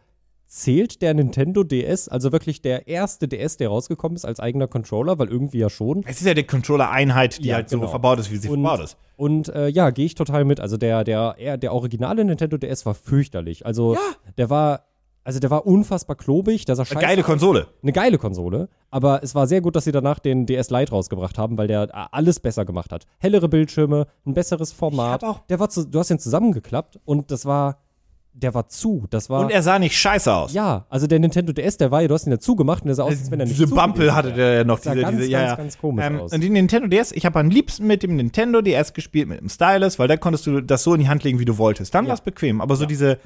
zählt 0.51 1.01
der 1.03 1.13
Nintendo 1.13 1.63
DS, 1.63 2.09
also 2.09 2.31
wirklich 2.31 2.61
der 2.63 2.87
erste 2.87 3.27
DS, 3.27 3.57
der 3.57 3.69
rausgekommen 3.69 4.15
ist, 4.15 4.25
als 4.25 4.39
eigener 4.39 4.67
Controller, 4.67 5.19
weil 5.19 5.27
irgendwie 5.29 5.59
ja 5.59 5.69
schon. 5.69 6.03
Es 6.07 6.19
ist 6.19 6.25
ja 6.25 6.33
die 6.33 6.43
Controller-Einheit, 6.43 7.37
die 7.43 7.49
Ja, 7.49 7.55
halt 7.57 7.69
genau. 7.69 7.83
so 7.83 7.89
verbaut 7.89 8.17
ist, 8.19 8.31
wie 8.31 8.37
sie 8.37 8.49
Und- 8.49 8.63
verbaut 8.63 8.83
ist. 8.83 8.97
Und 9.15 9.49
äh, 9.49 9.67
ja, 9.67 9.91
gehe 9.91 10.05
ich 10.05 10.15
total 10.15 10.45
mit. 10.45 10.59
Also 10.59 10.77
der, 10.77 11.03
der, 11.03 11.35
er- 11.37 11.57
der 11.57 11.73
originale 11.73 12.25
Nintendo 12.25 12.57
DS 12.57 12.85
war 12.85 12.95
fürchterlich. 12.95 13.65
Also 13.65 13.95
der 14.37 14.49
war, 14.49 14.85
also 15.23 15.39
der 15.39 15.51
war 15.51 15.67
unfassbar 15.67 16.15
klobig, 16.15 16.65
der 16.65 16.75
sah 16.75 16.83
Eine 16.89 16.99
geile. 17.01 17.21
Konsole. 17.23 17.67
eine 17.83 17.91
geile 17.91 18.17
Konsole, 18.17 18.69
aber 18.89 19.21
es 19.21 19.35
war 19.35 19.45
sehr 19.45 19.61
gut, 19.61 19.75
dass 19.75 19.83
sie 19.83 19.91
danach 19.91 20.17
den 20.19 20.47
DS 20.47 20.71
Lite 20.71 20.91
rausgebracht 20.91 21.37
haben, 21.37 21.57
weil 21.59 21.67
der 21.67 21.83
äh, 21.83 22.05
alles 22.11 22.39
besser 22.39 22.65
gemacht 22.65 22.91
hat. 22.91 23.05
Hellere 23.19 23.49
Bildschirme, 23.49 24.07
ein 24.25 24.33
besseres 24.33 24.71
Format. 24.71 25.21
Ich 25.21 25.27
hab 25.29 25.35
auch- 25.41 25.45
der 25.47 25.59
war 25.59 25.69
zu, 25.69 25.85
du 25.85 25.99
hast 25.99 26.09
ihn 26.09 26.17
zusammengeklappt 26.19 26.97
und 27.05 27.29
das 27.29 27.45
war, 27.45 27.77
der 28.33 28.53
war 28.53 28.67
zu. 28.69 29.05
Das 29.09 29.29
war 29.29 29.41
Und 29.41 29.51
er 29.51 29.61
sah 29.63 29.79
nicht 29.79 29.97
scheiße 29.97 30.33
aus. 30.33 30.53
ja, 30.53 30.85
also 30.89 31.07
der 31.07 31.19
Nintendo 31.19 31.51
DS, 31.51 31.77
der 31.77 31.91
war 31.91 32.01
ja, 32.01 32.07
du 32.07 32.13
hast 32.13 32.25
ihn 32.25 32.31
ja 32.31 32.39
zugemacht 32.39 32.83
und 32.83 32.87
der 32.87 32.95
sah 32.95 33.03
aus, 33.03 33.11
als 33.11 33.31
wenn 33.31 33.39
er 33.39 33.45
nicht 33.45 33.57
diese 33.59 33.67
zu 33.67 33.75
gewesen 33.75 34.15
hatte 34.15 34.29
wäre. 34.29 34.37
der 34.37 34.53
ja 34.53 34.63
noch. 34.63 34.77
Sah 34.79 34.91
Diese, 34.93 35.03
ganz, 35.03 35.17
diese, 35.17 35.29
ja, 35.29 35.39
ganz, 35.39 35.49
ja. 35.51 35.55
ganz 35.55 35.77
komisch 35.77 36.05
ähm, 36.05 36.19
aus. 36.19 36.31
Und 36.33 36.41
den 36.41 36.53
Nintendo 36.53 36.87
DS, 36.87 37.11
ich 37.11 37.25
habe 37.25 37.39
am 37.39 37.49
liebsten 37.49 37.85
mit 37.87 38.03
dem 38.03 38.15
Nintendo 38.15 38.61
DS 38.61 38.93
gespielt, 38.93 39.27
mit 39.27 39.39
dem 39.41 39.49
Stylus, 39.49 39.99
weil 39.99 40.07
da 40.07 40.15
konntest 40.17 40.47
du 40.47 40.61
das 40.61 40.83
so 40.83 40.93
in 40.93 41.01
die 41.01 41.09
Hand 41.09 41.23
legen, 41.23 41.39
wie 41.39 41.45
du 41.45 41.57
wolltest. 41.57 41.93
Dann 41.93 42.07
war 42.07 42.13
es 42.13 42.21
bequem. 42.21 42.61
Aber 42.61 42.75
so 42.75 42.85
diese, 42.85 43.19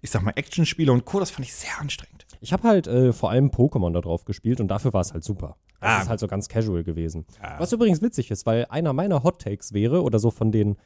ich 0.00 0.10
sag 0.10 0.22
mal, 0.22 0.32
Actionspiele 0.36 0.90
und 0.92 1.04
Co., 1.04 1.20
das 1.20 1.30
fand 1.30 1.46
ich 1.46 1.54
sehr 1.54 1.78
anstrengend. 1.80 2.26
Ich 2.40 2.52
habe 2.52 2.62
halt 2.68 2.86
äh, 2.86 3.12
vor 3.12 3.30
allem 3.30 3.48
Pokémon 3.50 3.92
da 3.92 4.00
drauf 4.00 4.24
gespielt 4.24 4.60
und 4.60 4.68
dafür 4.68 4.92
war 4.92 5.00
es 5.00 5.12
halt 5.12 5.24
super. 5.24 5.56
Das 5.80 5.90
Ah. 5.90 6.02
ist 6.02 6.08
halt 6.08 6.20
so 6.20 6.26
ganz 6.28 6.48
casual 6.48 6.84
gewesen. 6.84 7.26
Was 7.58 7.72
übrigens 7.72 8.00
witzig 8.00 8.30
ist, 8.30 8.46
weil 8.46 8.64
einer 8.70 8.92
meiner 8.94 9.22
Hot 9.22 9.42
Takes 9.42 9.72
wäre 9.74 10.02
oder 10.02 10.18
so 10.18 10.30
von 10.30 10.50
den 10.52 10.76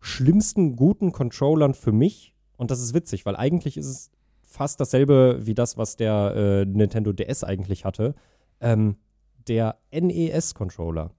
schlimmsten 0.00 0.76
guten 0.76 1.12
Controllern 1.12 1.74
für 1.74 1.92
mich 1.92 2.34
und 2.58 2.70
das 2.70 2.80
ist 2.82 2.92
witzig, 2.92 3.24
weil 3.24 3.36
eigentlich 3.36 3.76
ist 3.78 3.86
es 3.86 4.10
fast 4.42 4.80
dasselbe 4.80 5.40
wie 5.46 5.54
das, 5.54 5.78
was 5.78 5.96
der 5.96 6.34
äh, 6.36 6.64
Nintendo 6.66 7.12
DS 7.12 7.44
eigentlich 7.44 7.84
hatte. 7.86 8.14
Ähm, 8.60 8.96
der 9.46 9.76
NES-Controller. 9.92 11.10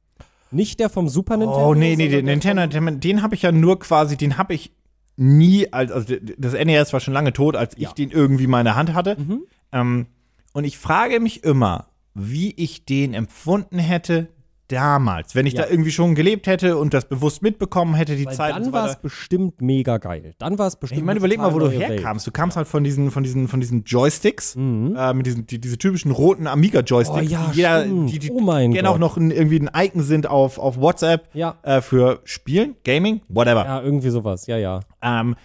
Nicht 0.52 0.80
der 0.80 0.90
vom 0.90 1.10
Super 1.10 1.38
Nintendo. 1.38 1.70
Oh, 1.70 1.74
nee, 1.74 1.96
nee, 1.96 2.08
den 2.10 2.26
Nintendo, 2.26 2.66
den, 2.68 3.00
den 3.00 3.22
habe 3.22 3.36
ich 3.36 3.42
ja 3.44 3.52
nur 3.52 3.80
quasi, 3.80 4.18
den 4.18 4.38
habe 4.38 4.54
ich 4.54 4.72
nie, 5.16 5.72
als, 5.72 5.92
also 5.92 6.16
das 6.38 6.54
NES 6.54 6.94
war 6.94 7.00
schon 7.00 7.14
lange 7.14 7.34
tot, 7.34 7.56
als 7.56 7.76
ich 7.76 7.84
Ja. 7.84 7.94
den 7.94 8.10
irgendwie 8.12 8.46
in 8.46 8.50
meiner 8.50 8.76
Hand 8.76 8.94
hatte. 8.94 9.16
Mhm. 9.20 9.44
Ähm, 9.72 10.06
und 10.54 10.64
ich 10.64 10.78
frage 10.78 11.20
mich 11.20 11.44
immer, 11.44 11.88
wie 12.16 12.52
ich 12.56 12.86
den 12.86 13.14
empfunden 13.14 13.80
hätte 13.80 14.28
damals, 14.70 15.36
wenn 15.36 15.46
ich 15.46 15.54
Ja. 15.54 15.64
da 15.64 15.70
irgendwie 15.70 15.92
schon 15.92 16.16
gelebt 16.16 16.48
hätte 16.48 16.78
und 16.78 16.94
das 16.94 17.06
bewusst 17.06 17.42
mitbekommen 17.42 17.96
hätte, 17.96 18.16
die 18.16 18.26
Weil 18.26 18.34
Zeit 18.36 18.56
dann 18.56 18.64
so 18.64 18.72
war 18.72 18.88
es 18.90 18.96
bestimmt 18.96 19.62
mega 19.62 19.98
geil. 19.98 20.34
Dann 20.40 20.58
war 20.58 20.68
es 20.68 20.76
bestimmt. 20.78 21.00
Ich 21.00 21.06
meine, 21.06 21.18
eine 21.18 21.20
überleg 21.20 21.40
mal, 21.40 21.54
wo 21.54 21.60
du 21.60 21.70
herkamst. 21.70 22.26
Du 22.26 22.32
kamst 22.32 22.56
halt 22.56 22.68
von 22.68 22.84
diesen, 22.84 23.12
von 23.12 23.24
diesen, 23.24 23.48
von 23.48 23.60
diesen 23.60 23.84
Joysticks, 23.84 24.56
Mhm. 24.56 24.96
äh, 24.98 25.14
mit 25.14 25.26
diesen, 25.26 25.46
die, 25.48 25.60
diese 25.60 25.78
typischen 25.78 26.12
roten 26.12 26.48
Amiga-Joysticks, 26.48 27.28
Oh 27.28 27.30
ja, 27.30 27.50
die 27.52 27.58
jeder, 27.58 27.84
die, 27.86 28.20
die 28.20 28.32
Oh 28.32 28.40
mein 28.40 28.72
gerne 28.72 28.90
auch 28.90 28.94
Gott. 28.94 29.02
noch 29.02 29.18
ein, 29.18 29.32
irgendwie 29.32 29.60
ein 29.60 29.70
Icon 29.76 30.04
sind 30.04 30.28
auf, 30.28 30.58
auf 30.60 30.78
WhatsApp 30.80 31.28
Ja. 31.34 31.56
äh, 31.64 31.82
für 31.82 32.22
Spielen, 32.24 32.76
Gaming, 32.86 33.22
whatever. 33.28 33.66
Ja, 33.66 33.82
irgendwie 33.82 34.10
sowas, 34.10 34.48
ja, 34.48 34.58
ja. 34.58 34.80
Ähm, 35.02 35.36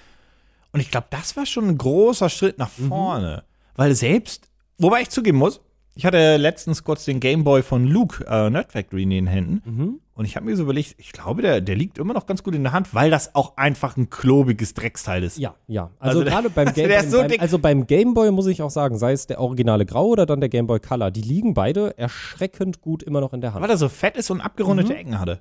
und 0.73 0.81
ich 0.81 0.91
glaube, 0.91 1.07
das 1.11 1.37
war 1.37 1.47
schon 1.47 1.69
ein 1.69 1.79
großer 1.79 2.29
Schritt 2.29 2.59
nach 2.59 2.71
Mhm. 2.79 2.89
vorne. 2.89 3.45
Weil 3.77 3.95
selbst, 3.95 4.49
wobei 4.79 5.03
ich 5.03 5.09
zugeben 5.11 5.39
muss, 5.39 5.61
ich 5.95 6.05
hatte 6.05 6.37
letztens 6.37 6.83
kurz 6.83 7.05
den 7.05 7.21
Gameboy 7.21 7.63
von 7.63 7.85
Luke, 7.85 8.25
äh, 8.29 8.51
Nerd 8.51 8.73
Factory, 8.73 9.05
in 9.05 9.11
den 9.11 9.27
Händen. 9.27 9.63
Mhm. 9.65 10.01
Und 10.15 10.25
ich 10.25 10.37
habe 10.37 10.47
mir 10.47 10.57
so 10.57 10.63
überlegt, 10.63 10.95
ich 10.99 11.13
glaube, 11.13 11.43
der, 11.43 11.61
der 11.61 11.77
liegt 11.77 11.99
immer 11.99 12.15
noch 12.15 12.27
ganz 12.27 12.43
gut 12.43 12.55
in 12.55 12.63
der 12.63 12.73
Hand, 12.73 12.95
weil 12.95 13.11
das 13.11 13.35
auch 13.35 13.57
einfach 13.57 13.97
ein 13.97 14.11
klobiges 14.11 14.75
Drecksteil 14.75 15.23
ist. 15.23 15.39
Ja, 15.39 15.55
ja. 15.67 15.91
Also, 15.99 16.21
Also 16.21 16.31
gerade 16.31 16.51
beim, 16.51 16.69
also 16.69 16.81
Game, 16.81 16.89
der 16.89 17.01
ist 17.01 17.11
so 17.11 17.19
beim, 17.19 17.41
also 17.41 17.59
beim 17.59 17.87
Game 17.87 18.15
Boy 18.15 18.31
muss 18.31 18.47
ich 18.47 18.63
auch 18.63 18.71
sagen, 18.71 18.97
sei 18.97 19.13
es 19.13 19.27
der 19.27 19.41
originale 19.41 19.87
Grau 19.87 20.07
oder 20.07 20.27
dann 20.27 20.41
der 20.41 20.49
Game 20.49 20.67
Boy 20.67 20.81
Color, 20.81 21.11
die 21.11 21.23
liegen 21.23 21.55
beide 21.55 21.97
erschreckend 21.99 22.81
gut 22.81 23.03
immer 23.03 23.21
noch 23.21 23.33
in 23.33 23.41
der 23.41 23.55
Hand. 23.55 23.63
Weil 23.63 23.71
er 23.71 23.77
so 23.77 23.89
fett 23.89 24.17
ist 24.17 24.31
und 24.31 24.41
abgerundete 24.41 24.95
Ecken 24.95 25.19
hatte. 25.19 25.41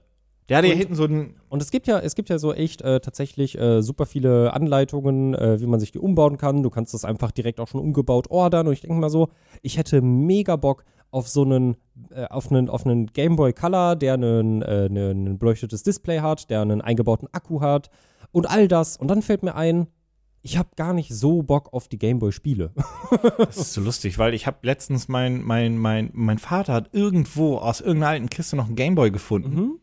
Der 0.49 0.57
hatte 0.57 0.67
ja 0.67 0.75
hinten 0.75 0.95
so 0.95 1.05
einen. 1.05 1.35
Und 1.49 1.61
es 1.61 1.71
gibt 1.71 1.87
ja, 1.87 1.99
es 1.99 2.15
gibt 2.15 2.29
ja 2.29 2.37
so 2.37 2.53
echt 2.53 2.81
äh, 2.81 2.99
tatsächlich 2.99 3.57
äh, 3.57 3.81
super 3.81 4.05
viele 4.05 4.53
Anleitungen, 4.53 5.33
äh, 5.35 5.59
wie 5.61 5.67
man 5.67 5.79
sich 5.79 5.91
die 5.91 5.99
umbauen 5.99 6.37
kann. 6.37 6.63
Du 6.63 6.69
kannst 6.69 6.93
das 6.93 7.05
einfach 7.05 7.31
direkt 7.31 7.59
auch 7.59 7.67
schon 7.67 7.81
umgebaut 7.81 8.29
ordern. 8.29 8.67
Und 8.67 8.73
ich 8.73 8.81
denke 8.81 8.95
mal 8.95 9.09
so, 9.09 9.29
ich 9.61 9.77
hätte 9.77 10.01
mega 10.01 10.55
Bock 10.55 10.83
auf 11.11 11.27
so 11.27 11.43
einen, 11.43 11.77
äh, 12.09 12.25
auf 12.25 12.51
einen, 12.51 12.69
auf 12.69 12.85
einen 12.85 13.07
Game 13.07 13.35
Boy 13.35 13.53
Color, 13.53 13.95
der 13.95 14.15
einen, 14.15 14.61
äh, 14.63 14.87
ein 14.87 15.37
beleuchtetes 15.37 15.83
Display 15.83 16.19
hat, 16.19 16.49
der 16.49 16.61
einen 16.61 16.81
eingebauten 16.81 17.29
Akku 17.31 17.61
hat 17.61 17.89
und 18.31 18.49
all 18.49 18.67
das. 18.67 18.97
Und 18.97 19.07
dann 19.07 19.21
fällt 19.21 19.43
mir 19.43 19.55
ein, 19.55 19.87
ich 20.41 20.57
habe 20.57 20.69
gar 20.75 20.93
nicht 20.93 21.13
so 21.13 21.41
Bock 21.41 21.71
auf 21.71 21.87
die 21.87 21.97
Game 21.97 22.19
Boy 22.19 22.31
Spiele. 22.31 22.71
Das 23.37 23.57
ist 23.57 23.73
so 23.73 23.81
lustig, 23.81 24.17
weil 24.17 24.33
ich 24.33 24.47
habe 24.47 24.57
letztens 24.63 25.07
mein, 25.07 25.41
mein, 25.43 25.77
mein, 25.77 26.09
mein 26.13 26.39
Vater 26.39 26.73
hat 26.73 26.89
irgendwo 26.93 27.57
aus 27.57 27.79
irgendeiner 27.79 28.11
alten 28.11 28.29
Kiste 28.29 28.55
noch 28.55 28.65
einen 28.65 28.75
Gameboy 28.75 29.11
gefunden. 29.11 29.55
Mhm. 29.55 29.79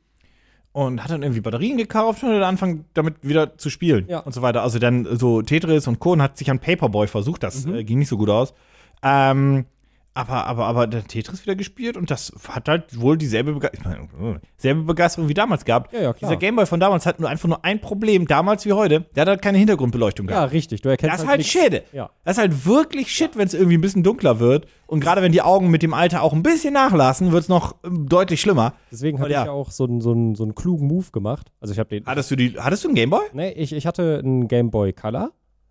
Und 0.72 1.02
hat 1.02 1.10
dann 1.10 1.22
irgendwie 1.22 1.40
Batterien 1.40 1.76
gekauft 1.78 2.22
und 2.22 2.28
hat 2.28 2.36
dann 2.36 2.42
angefangen, 2.44 2.84
damit 2.94 3.16
wieder 3.22 3.56
zu 3.58 3.70
spielen 3.70 4.06
Ja. 4.08 4.20
und 4.20 4.32
so 4.32 4.40
weiter. 4.42 4.62
Also 4.62 4.78
dann 4.78 5.06
so 5.18 5.42
Tetris 5.42 5.88
und 5.88 5.98
Co. 5.98 6.12
und 6.12 6.22
hat 6.22 6.36
sich 6.38 6.48
an 6.50 6.60
Paperboy 6.60 7.08
versucht, 7.08 7.42
das 7.42 7.66
äh, 7.66 7.82
ging 7.82 7.98
nicht 7.98 8.08
so 8.08 8.16
gut 8.16 8.30
aus. 8.30 8.54
Ähm, 9.02 9.64
aber, 10.12 10.46
aber, 10.46 10.66
aber 10.66 10.86
der 10.86 11.04
Tetris 11.04 11.42
wieder 11.46 11.54
gespielt 11.54 11.96
und 11.96 12.10
das 12.10 12.32
hat 12.48 12.68
halt 12.68 13.00
wohl 13.00 13.16
dieselbe, 13.16 13.52
Bege 13.52 13.70
ich 13.72 13.84
meine, 13.84 14.00
äh, 14.20 14.38
selbe 14.56 14.82
Begeisterung 14.82 15.28
wie 15.28 15.34
damals 15.34 15.64
gehabt. 15.64 15.92
Ja, 15.92 16.00
ja, 16.02 16.12
klar. 16.12 16.30
Dieser 16.30 16.38
Gameboy 16.40 16.66
von 16.66 16.80
damals 16.80 17.06
hat 17.06 17.20
nur 17.20 17.28
einfach 17.28 17.48
nur 17.48 17.64
ein 17.64 17.80
Problem, 17.80 18.26
damals 18.26 18.66
wie 18.66 18.72
heute. 18.72 19.02
Der 19.14 19.22
hat 19.22 19.28
halt 19.28 19.42
keine 19.42 19.58
Hintergrundbeleuchtung 19.58 20.26
ja, 20.28 20.34
gehabt. 20.34 20.52
richtig. 20.52 20.82
Du 20.82 20.88
erkennst 20.88 21.14
Das 21.14 21.22
ist 21.22 21.28
halt 21.28 21.38
nichts. 21.38 21.52
Shit. 21.52 21.84
Ja. 21.92 22.10
Das 22.24 22.36
ist 22.36 22.40
halt 22.40 22.66
wirklich 22.66 23.12
Shit, 23.14 23.36
wenn 23.36 23.46
es 23.46 23.54
irgendwie 23.54 23.78
ein 23.78 23.80
bisschen 23.80 24.02
dunkler 24.02 24.40
wird. 24.40 24.66
Und 24.86 24.98
gerade 25.00 25.22
wenn 25.22 25.30
die 25.32 25.42
Augen 25.42 25.70
mit 25.70 25.82
dem 25.84 25.94
Alter 25.94 26.22
auch 26.22 26.32
ein 26.32 26.42
bisschen 26.42 26.74
nachlassen, 26.74 27.30
wird 27.30 27.44
es 27.44 27.48
noch 27.48 27.76
ähm, 27.84 28.08
deutlich 28.08 28.40
schlimmer. 28.40 28.74
Deswegen 28.90 29.20
habe 29.20 29.30
ja. 29.30 29.42
ich 29.42 29.46
ja 29.46 29.52
auch 29.52 29.70
so 29.70 29.84
einen 29.84 30.00
so 30.00 30.10
einen- 30.10 30.34
so 30.34 30.42
einen 30.42 30.54
klugen 30.56 30.88
Move 30.88 31.06
gemacht. 31.12 31.52
Also 31.60 31.72
ich 31.72 31.78
habe 31.78 31.88
den. 31.88 32.04
Hattest 32.06 32.30
du 32.32 32.36
die, 32.36 32.56
hattest 32.58 32.82
du 32.84 32.88
einen 32.88 32.96
Gameboy? 32.96 33.22
Nee, 33.32 33.50
ich, 33.52 33.72
ich 33.72 33.86
hatte 33.86 34.18
einen 34.24 34.48
Game 34.48 34.70
Boy 34.72 34.92
Color 34.92 35.30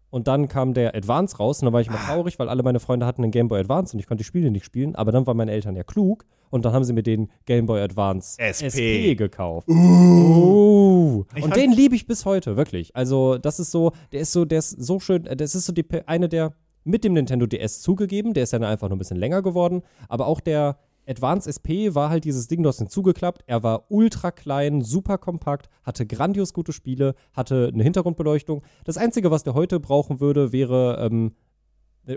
und 0.10 0.28
dann 0.28 0.48
kam 0.48 0.74
der 0.74 0.96
Advance 0.96 1.38
raus 1.38 1.62
und 1.62 1.66
dann 1.66 1.74
war 1.74 1.82
ich 1.82 1.88
immer 1.88 2.00
Ah. 2.00 2.14
traurig, 2.14 2.40
weil 2.40 2.50
alle 2.50 2.64
meine 2.64 2.80
Freunde 2.80 3.06
hatten 3.06 3.24
einen 3.24 3.32
Game 3.32 3.48
Boy 3.48 3.60
Advance 3.60 3.94
und 3.96 4.00
ich 4.00 4.08
konnte 4.08 4.22
die 4.22 4.26
Spiele 4.28 4.52
nicht 4.52 4.66
spielen, 4.66 4.96
aber 4.96 5.12
dann 5.12 5.26
waren 5.28 5.38
meine 5.38 5.52
Eltern 5.52 5.76
ja 5.76 5.84
klug 5.84 6.26
und 6.50 6.66
dann 6.66 6.74
haben 6.74 6.84
sie 6.84 6.94
mir 6.94 7.04
den 7.04 7.30
Game 7.46 7.66
Boy 7.68 7.82
Advance 7.82 8.38
SP. 8.42 9.16
gekauft. 9.16 9.68
Uh. 9.70 11.26
Ich 11.36 11.44
Und 11.44 11.56
den 11.56 11.72
liebe 11.72 11.96
ich 11.96 12.08
bis 12.08 12.26
heute, 12.26 12.58
wirklich. 12.58 12.96
Also, 12.96 13.38
das 13.38 13.60
ist 13.60 13.72
so, 13.72 13.92
der 14.12 14.22
ist 14.22 14.32
so, 14.32 14.46
der 14.46 14.60
ist 14.60 14.72
so 14.72 15.00
schön, 15.00 15.26
äh, 15.26 15.36
das 15.36 15.56
ist 15.56 15.66
so 15.66 15.74
die, 15.74 15.86
eine 16.06 16.30
der 16.30 16.54
mit 16.86 17.04
dem 17.04 17.14
Nintendo 17.14 17.46
DS 17.46 17.82
zugegeben, 17.82 18.34
der 18.34 18.44
ist 18.44 18.54
dann 18.54 18.64
einfach 18.64 18.88
nur 18.90 18.96
ein 18.96 19.00
bisschen 19.00 19.18
länger 19.18 19.42
geworden, 19.42 19.84
aber 20.08 20.28
auch 20.28 20.40
der 20.40 20.78
Advance 21.10 21.50
SP 21.50 21.96
war 21.96 22.10
halt 22.10 22.24
dieses 22.24 22.48
Ding, 22.48 22.64
du 22.64 22.70
hast 22.70 22.80
ihn 22.80 22.90
zugeklappt. 22.90 23.44
Er 23.48 23.64
war 23.64 23.86
ultra 23.90 24.32
klein, 24.32 24.82
super 24.82 25.18
kompakt, 25.18 25.70
hatte 25.84 26.06
grandios 26.06 26.54
gute 26.54 26.72
Spiele, 26.72 27.16
hatte 27.34 27.72
eine 27.74 27.84
Hintergrundbeleuchtung. 27.84 28.64
Das 28.84 28.98
Einzige, 28.98 29.32
was 29.32 29.44
der 29.44 29.54
heute 29.56 29.80
brauchen 29.80 30.20
würde, 30.20 30.52
wäre 30.52 31.00
ähm, 31.02 31.34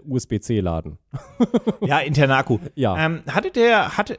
USB-C-Laden. 0.09 0.99
Ja, 1.81 1.99
interner 1.99 2.37
Akku. 2.37 2.59
Ja. 2.75 3.05
Ähm, 3.05 3.23
hatte 3.29 3.51
der, 3.51 3.97
hatte 3.97 4.19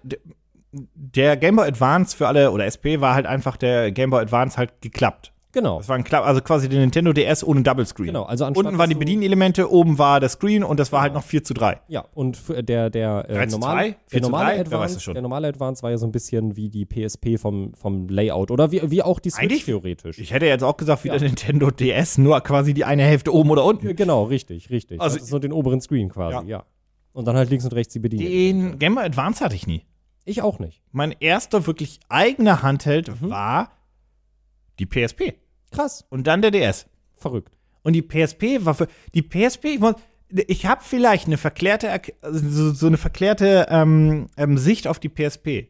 der 0.71 1.37
Game 1.37 1.55
Boy 1.55 1.67
Advance 1.67 2.15
für 2.15 2.27
alle, 2.27 2.51
oder 2.51 2.65
SP 2.67 2.99
war 2.99 3.15
halt 3.15 3.25
einfach 3.25 3.57
der 3.57 3.91
Game 3.91 4.09
Boy 4.09 4.21
Advance 4.21 4.57
halt 4.57 4.81
geklappt. 4.81 5.32
Genau. 5.53 5.77
Das 5.77 5.87
war 5.87 5.95
ein 5.95 6.03
Klapp, 6.03 6.25
also 6.25 6.41
quasi 6.41 6.67
der 6.67 6.79
Nintendo 6.79 7.13
DS 7.13 7.43
ohne 7.43 7.61
Double 7.61 7.85
Screen. 7.85 8.07
Genau, 8.07 8.23
also 8.23 8.45
Unten 8.47 8.77
waren 8.79 8.89
die 8.89 8.95
Bedienelemente, 8.95 9.71
oben 9.71 9.99
war 9.99 10.19
der 10.19 10.29
Screen 10.29 10.63
und 10.63 10.79
das 10.79 10.91
war 10.91 11.01
halt 11.01 11.13
noch 11.13 11.23
4 11.23 11.43
zu 11.43 11.53
3. 11.53 11.79
Ja, 11.87 12.05
und 12.15 12.35
für 12.37 12.63
der, 12.63 12.89
der, 12.89 13.29
äh, 13.29 13.33
3 13.35 13.45
zu 13.45 13.59
normale, 13.59 13.79
2? 13.81 13.85
4 13.85 13.95
der, 14.09 14.21
normale 14.21 14.63
3? 14.63 14.71
Wer 14.71 14.79
weiß 14.79 14.91
es 14.91 14.97
Advance, 14.97 15.13
der 15.13 15.21
normale 15.21 15.47
Advance 15.49 15.83
war 15.83 15.91
ja 15.91 15.97
so 15.97 16.07
ein 16.07 16.11
bisschen 16.11 16.55
wie 16.57 16.69
die 16.69 16.85
PSP 16.85 17.37
vom, 17.37 17.73
vom 17.75 18.07
Layout 18.09 18.49
oder 18.49 18.71
wie, 18.71 18.89
wie 18.89 19.03
auch 19.03 19.19
die 19.19 19.29
Switch 19.29 19.43
Eigentlich- 19.43 19.65
theoretisch. 19.65 20.17
Ich 20.17 20.33
hätte 20.33 20.47
jetzt 20.47 20.63
auch 20.63 20.75
gesagt, 20.75 21.03
wie 21.03 21.09
Ja. 21.09 21.17
der 21.17 21.27
Nintendo 21.29 21.69
DS, 21.69 22.17
nur 22.17 22.41
quasi 22.41 22.73
die 22.73 22.83
eine 22.85 23.03
Hälfte 23.03 23.31
oben 23.31 23.51
oder 23.51 23.63
unten. 23.63 23.95
genau, 23.95 24.23
richtig, 24.23 24.71
richtig. 24.71 24.99
Also- 24.99 25.17
das 25.17 25.25
ist 25.25 25.29
so 25.29 25.37
den 25.37 25.53
oberen 25.53 25.81
Screen 25.81 26.09
quasi, 26.09 26.33
Ja. 26.47 26.57
ja. 26.59 26.63
Und 27.13 27.25
dann 27.27 27.35
halt 27.37 27.51
links 27.51 27.63
und 27.63 27.73
rechts 27.75 27.93
die 27.93 27.99
Bedienung. 27.99 28.71
Den 28.71 28.79
Game 28.79 28.95
Boy 28.95 29.03
Advance 29.05 29.45
hatte 29.45 29.53
ich 29.55 29.67
nie. 29.67 29.83
Ich 30.25 30.41
auch 30.41 30.57
nicht. 30.57 30.81
Mein 30.91 31.11
erster 31.19 31.67
wirklich 31.67 31.99
eigener 32.09 32.63
Handheld 32.63 33.09
Mhm. 33.21 33.29
war 33.29 33.69
die 34.79 34.87
PSP. 34.87 35.35
Krass, 35.73 36.05
Und 36.09 36.27
dann 36.27 36.41
der 36.41 36.51
DS. 36.51 36.85
verrückt. 37.15 37.53
Und 37.83 37.93
die 37.93 38.01
PSP 38.01 38.63
war 38.65 38.73
für. 38.75 38.87
Die 39.13 39.21
PSP, 39.21 39.65
ich, 39.65 39.79
muss- 39.79 39.95
ich 40.29 40.65
habe 40.65 40.81
vielleicht 40.83 41.27
eine 41.27 41.37
verklärte, 41.37 41.89
Erk- 41.89 42.13
so, 42.31 42.71
so 42.73 42.87
eine 42.87 42.97
verklärte 42.97 43.67
ähm, 43.69 44.27
ähm, 44.37 44.57
Sicht 44.57 44.87
auf 44.87 44.99
die 44.99 45.09
PSP. 45.09 45.67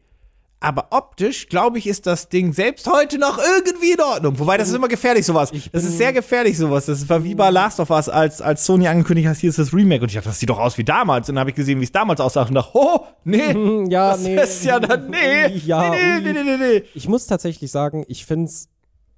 Aber 0.60 0.86
optisch, 0.92 1.48
glaube 1.50 1.76
ich, 1.76 1.86
ist 1.86 2.06
das 2.06 2.30
Ding 2.30 2.54
selbst 2.54 2.90
heute 2.90 3.18
noch 3.18 3.36
irgendwie 3.38 3.92
in 3.92 4.00
Ordnung. 4.00 4.38
Wobei, 4.38 4.56
das 4.56 4.68
ist 4.70 4.74
immer 4.74 4.88
gefährlich, 4.88 5.26
sowas. 5.26 5.52
Das 5.72 5.84
ist 5.84 5.98
sehr 5.98 6.14
gefährlich, 6.14 6.56
sowas. 6.56 6.86
Das 6.86 7.06
war 7.10 7.22
wie 7.22 7.34
bei 7.34 7.50
Last 7.50 7.80
of 7.80 7.90
Us, 7.90 8.08
als, 8.08 8.40
als 8.40 8.64
Sony 8.64 8.88
angekündigt 8.88 9.28
hat, 9.28 9.36
hier 9.36 9.50
ist 9.50 9.58
das 9.58 9.74
Remake. 9.74 10.00
Und 10.02 10.08
ich 10.08 10.14
dachte, 10.14 10.28
das 10.30 10.40
sieht 10.40 10.48
doch 10.48 10.58
aus 10.58 10.78
wie 10.78 10.84
damals. 10.84 11.28
Und 11.28 11.34
dann 11.34 11.40
habe 11.40 11.50
ich 11.50 11.56
gesehen, 11.56 11.80
wie 11.80 11.84
es 11.84 11.92
damals 11.92 12.18
aussah 12.20 12.44
und 12.44 12.54
dachte, 12.54 12.70
oh, 12.72 13.00
nee, 13.24 13.84
Ja, 13.90 14.12
das 14.12 14.20
nee. 14.22 14.40
ist 14.42 14.64
ja 14.64 14.80
dann, 14.80 15.10
nee, 15.10 15.48
Ja, 15.66 15.90
nee, 15.90 16.20
nee, 16.20 16.32
nee, 16.32 16.42
nee, 16.44 16.56
nee. 16.56 16.82
Ich 16.94 17.08
muss 17.08 17.26
tatsächlich 17.26 17.70
sagen, 17.70 18.06
ich 18.08 18.24
finde 18.24 18.46
es, 18.46 18.70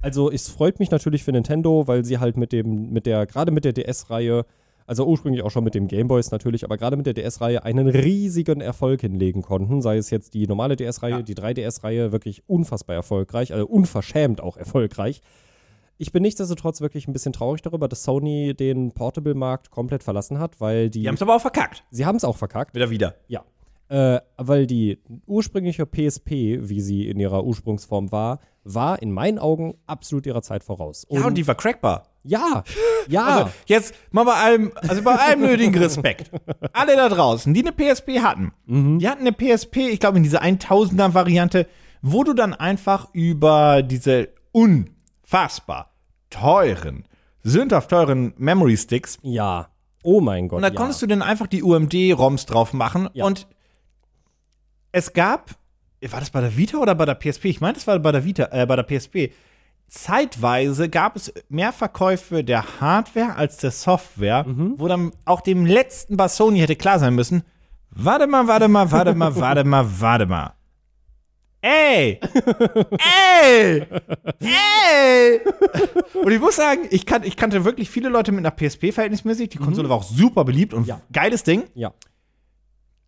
also 0.06 0.30
es 0.30 0.48
freut 0.48 0.78
mich 0.78 0.92
natürlich 0.92 1.24
für 1.24 1.32
Nintendo, 1.32 1.88
weil 1.88 2.04
sie 2.04 2.18
halt 2.18 2.36
mit 2.36 2.52
dem, 2.52 2.92
mit 2.92 3.06
der, 3.06 3.26
gerade 3.26 3.50
mit 3.50 3.64
der 3.64 3.72
DS-Reihe, 3.72 4.46
also 4.86 5.04
ursprünglich 5.04 5.42
auch 5.42 5.50
schon 5.50 5.64
mit 5.64 5.74
dem 5.74 5.88
Gameboys 5.88 6.30
natürlich, 6.30 6.62
aber 6.62 6.76
gerade 6.76 6.96
mit 6.96 7.06
der 7.06 7.14
DS-Reihe 7.14 7.64
einen 7.64 7.88
riesigen 7.88 8.60
Erfolg 8.60 9.00
hinlegen 9.00 9.42
konnten. 9.42 9.82
Sei 9.82 9.96
es 9.96 10.10
jetzt 10.10 10.34
die 10.34 10.46
normale 10.46 10.76
DS-Reihe, 10.76 11.24
die 11.24 11.34
3DS-Reihe, 11.34 12.12
wirklich 12.12 12.44
unfassbar 12.46 12.94
erfolgreich, 12.94 13.52
also 13.52 13.66
unverschämt 13.66 14.40
auch 14.40 14.56
erfolgreich. 14.56 15.22
Ich 15.98 16.12
bin 16.12 16.22
nichtsdestotrotz 16.22 16.80
wirklich 16.80 17.08
ein 17.08 17.12
bisschen 17.12 17.32
traurig 17.32 17.62
darüber, 17.62 17.88
dass 17.88 18.04
Sony 18.04 18.54
den 18.54 18.92
Portable-Markt 18.92 19.72
komplett 19.72 20.04
verlassen 20.04 20.38
hat, 20.38 20.60
weil 20.60 20.88
die. 20.88 21.00
Die 21.00 21.08
haben 21.08 21.16
es 21.16 21.22
aber 21.22 21.34
auch 21.34 21.40
verkackt. 21.40 21.82
sie 21.90 22.06
haben 22.06 22.16
es 22.16 22.22
auch 22.22 22.36
verkackt. 22.36 22.76
Wieder, 22.76 22.90
wieder. 22.90 23.16
Ja. 23.26 23.44
Äh, 23.88 24.20
weil 24.36 24.66
die 24.66 24.98
ursprüngliche 25.26 25.86
PSP, 25.86 26.58
wie 26.68 26.80
sie 26.80 27.08
in 27.08 27.20
ihrer 27.20 27.44
Ursprungsform 27.44 28.10
war, 28.10 28.40
war 28.64 29.00
in 29.00 29.12
meinen 29.12 29.38
Augen 29.38 29.74
absolut 29.86 30.26
ihrer 30.26 30.42
Zeit 30.42 30.64
voraus. 30.64 31.06
Ja, 31.08 31.24
und 31.24 31.34
die 31.38 31.46
war 31.46 31.54
crackbar. 31.54 32.08
ja, 32.24 32.64
ja, 33.08 33.24
Also 33.24 33.50
jetzt 33.66 33.94
mal 34.10 34.24
bei 34.24 34.32
allem, 34.34 34.72
also 34.88 35.02
bei 35.02 35.14
allem 35.14 35.42
nötigen 35.42 35.78
Respekt. 35.78 36.32
Alle 36.72 36.96
da 36.96 37.08
draußen, 37.08 37.54
die 37.54 37.60
eine 37.64 37.70
PSP 37.72 38.18
hatten, 38.22 38.52
die 38.66 39.08
hatten 39.08 39.20
eine 39.24 39.32
PSP, 39.32 39.76
ich 39.92 40.00
glaube 40.00 40.16
in 40.16 40.24
dieser 40.24 40.42
1000er 40.42 41.14
Variante, 41.14 41.68
wo 42.02 42.24
du 42.24 42.32
dann 42.34 42.54
einfach 42.54 43.08
über 43.12 43.82
diese 43.84 44.30
unfassbar 44.50 45.92
teuren, 46.30 47.04
sündhaft 47.42 47.90
teuren 47.90 48.34
Memory 48.36 48.76
Sticks 48.76 49.18
ja. 49.22 49.68
Oh 50.02 50.20
mein 50.20 50.48
Gott. 50.48 50.56
und 50.58 50.62
da 50.62 50.68
ja. 50.68 50.74
konntest 50.74 51.02
du 51.02 51.06
dann 51.06 51.22
einfach 51.22 51.46
die 51.46 51.62
UMD-ROMs 51.62 52.46
drauf 52.46 52.72
machen 52.72 53.08
Ja. 53.12 53.24
und 53.26 53.46
es 54.96 55.12
gab, 55.12 55.50
war 56.10 56.20
das 56.20 56.30
bei 56.30 56.40
der 56.40 56.56
Vita 56.56 56.78
oder 56.78 56.94
bei 56.94 57.04
der 57.04 57.14
PSP? 57.14 57.46
Ich 57.46 57.60
meine, 57.60 57.74
das 57.74 57.86
war 57.86 57.98
bei 57.98 58.12
der 58.12 58.24
Vita, 58.24 58.48
äh, 58.52 58.64
bei 58.66 58.76
der 58.76 58.82
PSP. 58.84 59.30
Zeitweise 59.88 60.88
gab 60.88 61.16
es 61.16 61.32
mehr 61.48 61.72
Verkäufe 61.72 62.42
der 62.42 62.80
Hardware 62.80 63.36
als 63.36 63.58
der 63.58 63.70
Software, 63.70 64.44
Mhm. 64.44 64.74
wo 64.78 64.88
dann 64.88 65.12
auch 65.24 65.40
dem 65.40 65.64
letzten 65.66 66.16
bei 66.16 66.28
Sony 66.28 66.58
hätte 66.60 66.76
klar 66.76 66.98
sein 66.98 67.14
müssen. 67.14 67.42
Warte 67.90 68.26
mal, 68.26 68.46
warte 68.48 68.68
mal, 68.68 68.90
warte 68.90 69.14
mal, 69.14 69.34
warte 69.36 69.64
mal, 69.64 69.86
warte 70.00 70.26
mal. 70.26 70.52
Ey! 71.60 72.20
Ey! 73.42 73.86
Ey! 74.40 75.40
Und 76.14 76.32
ich 76.32 76.40
muss 76.40 76.56
sagen, 76.56 76.82
ich, 76.90 77.06
kan 77.06 77.22
ich 77.24 77.36
kannte 77.36 77.64
wirklich 77.64 77.90
viele 77.90 78.08
Leute 78.08 78.30
mit 78.32 78.44
einer 78.46 78.54
PSP 78.54 78.92
verhältnismäßig. 78.92 79.48
Die 79.50 79.58
Konsole 79.58 79.88
war 79.88 79.96
auch 79.96 80.02
super 80.04 80.44
beliebt 80.44 80.74
und 80.74 80.82
Mhm. 80.82 80.88
Ja. 80.88 81.00
geiles 81.12 81.42
Ding. 81.42 81.64
Ja. 81.74 81.92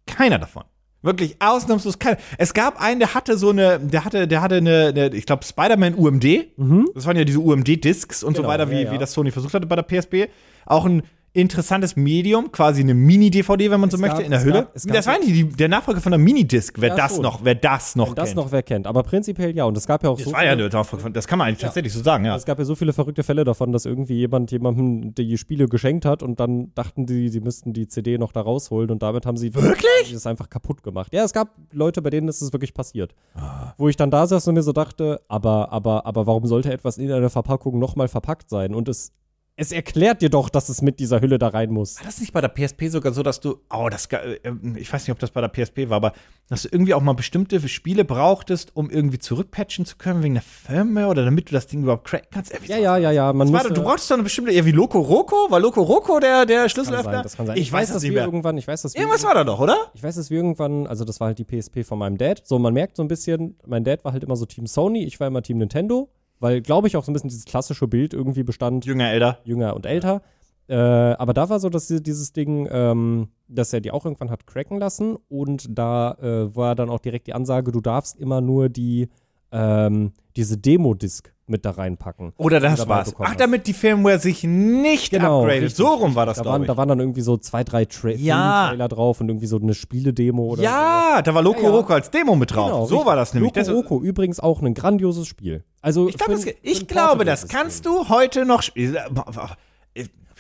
Keiner 0.07 0.39
davon. 0.39 0.65
Wirklich 1.09 1.37
ausnahmslos 1.41 1.99
keiner. 1.99 2.19
Es 2.37 2.53
gab 2.53 2.81
einen, 2.81 3.01
der 3.01 3.15
hatte 3.15 3.39
so 3.39 3.49
eine, 3.49 3.81
der 3.81 4.05
hatte, 4.05 4.29
der 4.29 4.43
hatte 4.43 4.57
eine, 4.57 4.89
eine 4.89 5.15
ich 5.15 5.25
glaube, 5.25 5.43
Spider-Man 5.45 5.95
UMD. 5.95 6.49
Das 6.95 7.07
waren 7.07 7.17
ja 7.17 7.25
diese 7.25 7.41
UMD-Discs 7.41 8.23
und 8.23 8.37
so 8.37 8.43
Genau, 8.43 8.53
weiter, 8.53 8.71
wie, 8.71 8.75
ja, 8.75 8.81
ja. 8.83 8.93
wie 8.93 8.99
das 8.99 9.13
Sony 9.15 9.31
versucht 9.31 9.55
hatte 9.55 9.67
bei 9.67 9.77
der 9.77 9.85
PSP. 9.85 10.29
Auch 10.67 10.85
ein 10.85 11.03
interessantes 11.39 11.97
Medium, 11.97 12.51
quasi 12.53 12.81
eine 12.83 12.95
Mini-DVD, 12.95 13.71
wenn 13.71 13.81
man 13.81 13.91
so 13.91 13.97
Es 13.97 14.01
möchte, 14.01 14.17
gab- 14.17 14.25
in 14.25 14.31
der 14.31 14.43
Hülle. 14.43 14.53
gab- 14.65 14.73
das 14.75 15.07
war 15.07 15.15
eigentlich 15.15 15.33
die, 15.33 15.45
der 15.49 15.69
Nachfolger 15.69 16.01
von 16.01 16.13
der 16.13 16.19
Minidisc, 16.19 16.75
wer 16.79 16.91
Ja, 16.91 16.97
das 16.97 17.15
schon. 17.15 17.23
noch, 17.23 17.45
wer 17.45 17.55
das 17.55 17.97
noch 17.97 18.09
Wenn 18.09 18.15
das 18.17 18.25
kennt. 18.27 18.37
noch 18.37 18.53
wer 18.53 18.63
kennt. 18.63 18.87
Aber 18.87 19.03
prinzipiell 19.03 19.55
ja. 19.57 19.65
Und 19.65 19.77
es 19.77 19.87
gab 19.87 20.03
ja 20.03 20.11
auch 20.11 20.17
das 20.17 20.27
so 20.27 20.33
war 20.33 20.45
ja 20.45 20.53
viele, 20.53 20.65
eine 20.67 20.73
Nachfolger 20.75 21.03
von, 21.05 21.13
das 21.13 21.27
kann 21.27 21.39
man 21.39 21.49
eigentlich 21.49 21.61
tatsächlich 21.61 21.93
so 21.93 22.03
sagen, 22.03 22.25
ja. 22.25 22.37
es 22.37 22.45
gab 22.45 22.59
ja 22.59 22.65
so 22.65 22.75
viele 22.75 22.93
verrückte 22.93 23.23
Fälle 23.23 23.45
davon, 23.45 23.73
dass 23.73 23.85
irgendwie 23.87 24.15
jemand 24.15 24.51
jemandem 24.51 25.15
die 25.15 25.39
Spiele 25.39 25.67
geschenkt 25.69 26.05
hat 26.05 26.23
und 26.23 26.41
dann 26.41 26.73
dachten 26.75 27.07
die, 27.07 27.29
sie 27.29 27.41
müssten 27.41 27.73
die 27.73 27.89
CD 27.89 28.19
noch 28.19 28.33
da 28.33 28.41
rausholen 28.41 28.91
und 28.91 29.03
damit 29.03 29.27
haben 29.27 29.37
sie 29.37 29.55
Wirklich? 29.55 30.13
das 30.13 30.27
einfach 30.27 30.49
kaputt 30.51 30.83
gemacht. 30.83 31.13
Ja, 31.15 31.25
es 31.25 31.33
gab 31.33 31.55
Leute, 31.73 32.03
bei 32.03 32.11
denen 32.11 32.29
ist 32.29 32.43
es 32.43 32.53
wirklich 32.53 32.75
passiert. 32.75 33.15
Ah. 33.35 33.75
Wo 33.79 33.89
ich 33.89 33.97
dann 33.97 34.11
da 34.11 34.27
saß 34.27 34.49
und 34.49 34.55
mir 34.55 34.63
so 34.63 34.73
dachte, 34.73 35.21
aber, 35.29 35.73
aber, 35.73 36.07
aber 36.07 36.27
warum 36.27 36.47
sollte 36.47 36.73
etwas 36.73 36.99
in 36.99 37.11
einer 37.13 37.31
Verpackung 37.31 37.79
nochmal 37.79 38.09
verpackt 38.09 38.51
sein? 38.51 38.75
Und 38.75 38.89
es, 38.89 39.13
es 39.61 39.73
erklärt 39.73 40.23
dir 40.23 40.31
doch, 40.31 40.51
dass 40.51 40.69
es 40.69 40.83
mit 40.83 41.01
dieser 41.01 41.21
Hülle 41.21 41.37
da 41.37 41.49
rein 41.49 41.73
muss. 41.73 41.97
War 41.97 42.05
das 42.05 42.21
nicht 42.21 42.33
bei 42.33 42.41
der 42.41 42.49
PSP 42.49 42.91
sogar 42.91 43.13
so, 43.13 43.25
dass 43.25 43.41
du, 43.41 43.57
oh, 43.71 43.89
das, 43.91 44.07
äh, 44.07 44.39
ich 44.77 44.93
weiß 44.93 45.03
nicht, 45.03 45.11
ob 45.11 45.19
das 45.19 45.33
bei 45.33 45.41
der 45.41 45.49
PSP 45.49 45.91
war, 45.91 45.97
aber 45.97 46.13
dass 46.49 46.63
du 46.63 46.69
irgendwie 46.71 46.95
auch 46.95 47.03
mal 47.03 47.15
bestimmte 47.15 47.67
Spiele 47.69 48.05
brauchtest, 48.05 48.77
um 48.77 48.89
irgendwie 48.89 49.19
zurückpatchen 49.19 49.85
zu 49.85 49.97
können 49.97 50.23
wegen 50.23 50.35
der 50.35 50.45
Firmware 50.45 51.09
oder 51.09 51.25
damit 51.25 51.51
du 51.51 51.55
das 51.55 51.67
Ding 51.67 51.83
überhaupt 51.83 52.07
cracken 52.07 52.29
kannst? 52.31 52.55
Äh, 52.55 52.59
wie 52.63 52.69
Ja, 52.69 52.79
ja, 52.79 52.97
ja, 52.99 53.11
ja. 53.11 53.33
Man 53.33 53.53
war, 53.53 53.65
musste, 53.65 53.75
du 53.75 53.83
brauchst 53.83 54.09
doch 54.09 54.15
eine 54.15 54.23
bestimmte, 54.23 54.53
ja, 54.53 54.65
wie 54.65 54.71
Loco 54.71 55.01
Roco? 55.01 55.51
War 55.51 55.59
Loco 55.59 55.83
Roco 55.83 56.21
der, 56.21 56.47
der 56.47 56.69
Schlüsselöffner? 56.69 57.13
sein, 57.15 57.23
das 57.25 57.37
kann 57.37 57.47
sein. 57.47 57.57
Ich, 57.57 57.73
weiß 57.73 57.89
das 57.89 57.95
dass 57.95 58.03
nicht 58.05 58.13
wir 58.13 58.19
mehr. 58.19 58.27
irgendwann, 58.27 58.59
ich 58.59 58.69
weiß, 58.69 58.83
dass 58.83 58.95
wir 58.95 59.01
Irgendwas 59.01 59.25
war 59.25 59.35
da 59.35 59.43
doch, 59.43 59.59
oder? 59.59 59.77
Ich 59.93 60.05
weiß, 60.05 60.15
dass 60.15 60.31
wir 60.31 60.37
irgendwann, 60.37 60.87
also 60.87 61.05
das 61.05 61.19
war 61.19 61.27
halt 61.27 61.39
die 61.41 61.45
PSP 61.45 61.85
von 61.85 61.99
meinem 61.99 62.17
Dad. 62.17 62.43
So, 62.45 62.61
man 62.61 62.75
merkt 62.75 62.97
so 62.97 63.03
ein 63.03 63.09
bisschen, 63.09 63.59
mein 63.67 63.83
Dad 63.83 64.05
war 64.05 64.13
halt 64.13 64.23
immer 64.23 64.37
so 64.37 64.47
Team 64.47 64.69
Sony, 64.69 65.05
ich 65.05 65.19
war 65.19 65.27
immer 65.27 65.43
Team 65.43 65.59
Nintendo, 65.59 66.09
weil, 66.41 66.61
glaube 66.63 66.89
ich, 66.89 66.97
auch 66.97 67.05
so 67.05 67.11
ein 67.11 67.15
bisschen 67.15 67.31
dieses 67.31 67.45
klassische 67.45 67.89
Bild 67.89 68.15
irgendwie 68.15 68.43
bestand, 68.43 68.85
Jünger, 68.87 69.11
älter. 69.11 69.39
jünger 69.45 69.75
und 69.75 69.87
älter. 69.87 70.23
Äh, 70.69 70.75
aber 70.77 71.33
da 71.33 71.49
war 71.49 71.61
so, 71.61 71.71
dass 71.71 71.89
sie- 71.89 72.03
dieses 72.03 72.33
Ding, 72.33 72.69
ähm, 72.71 73.29
dass 73.49 73.73
er 73.73 73.81
die 73.81 73.91
auch 73.91 74.05
irgendwann 74.05 74.31
hat 74.31 74.47
cracken 74.47 74.79
lassen 74.79 75.17
und 75.29 75.67
da 75.71 76.13
äh, 76.21 76.55
war 76.55 76.75
dann 76.75 76.91
auch 76.91 76.99
direkt 77.01 77.27
die 77.27 77.33
Ansage, 77.35 77.73
du 77.73 77.81
darfst 77.81 78.17
immer 78.19 78.41
nur 78.43 78.69
die, 78.69 79.09
ähm, 79.51 80.13
diese 80.37 80.59
Demo-Disc 80.59 81.33
mit 81.49 81.65
da 81.65 81.71
reinpacken. 81.71 82.33
Oder 82.37 82.61
das 82.61 82.87
war's. 82.89 83.15
Ach, 83.19 83.31
hast. 83.31 83.41
damit 83.41 83.67
die 83.67 83.73
Firmware 83.73 84.19
sich 84.19 84.45
nicht 84.45 85.11
Genau, 85.11 85.41
upgradet. 85.43 85.63
richtig, 85.65 85.77
so 85.77 85.87
rum 85.89 86.15
war 86.15 86.27
das, 86.27 86.39
Da 86.39 86.45
waren, 86.45 86.63
ich. 86.63 86.67
da 86.69 86.77
waren 86.77 86.89
dann 86.89 87.01
irgendwie 87.01 87.21
so 87.23 87.37
zwei, 87.37 87.65
drei 87.65 87.85
Tra 87.85 88.11
Ja. 88.11 88.69
Trailer 88.69 88.89
drauf 88.89 89.21
und 89.21 89.29
irgendwie 89.29 89.47
so 89.47 89.59
eine 89.59 89.75
Spiele-Demo 89.75 90.43
oder 90.45 90.57
so. 90.59 90.63
ja, 90.65 91.23
da 91.23 91.35
war 91.35 91.43
Loco 91.43 91.61
Ja, 91.63 91.69
ja. 91.69 91.75
Roco 91.75 91.93
als 91.93 92.11
Demo 92.11 92.35
mit 92.37 92.51
drauf. 92.55 92.67
Genau, 92.71 92.87
so 92.87 92.95
richtig. 92.97 93.07
war 93.07 93.17
das 93.17 93.35
nämlich. 93.35 93.55
Loco 93.55 93.73
Roco 93.73 94.03
übrigens 94.03 94.41
auch 94.41 94.63
ein 94.63 94.75
grandioses 94.75 95.27
Spiel. 95.27 95.65
Also 95.81 96.09
Ich, 96.09 96.17
glaub, 96.19 96.29
das, 96.29 96.47
ich 96.63 96.87
glaube, 96.87 97.25
das 97.25 97.49
kannst 97.49 97.87
du 97.87 98.09
heute 98.09 98.45
noch 98.45 98.63
spielen. 98.63 98.97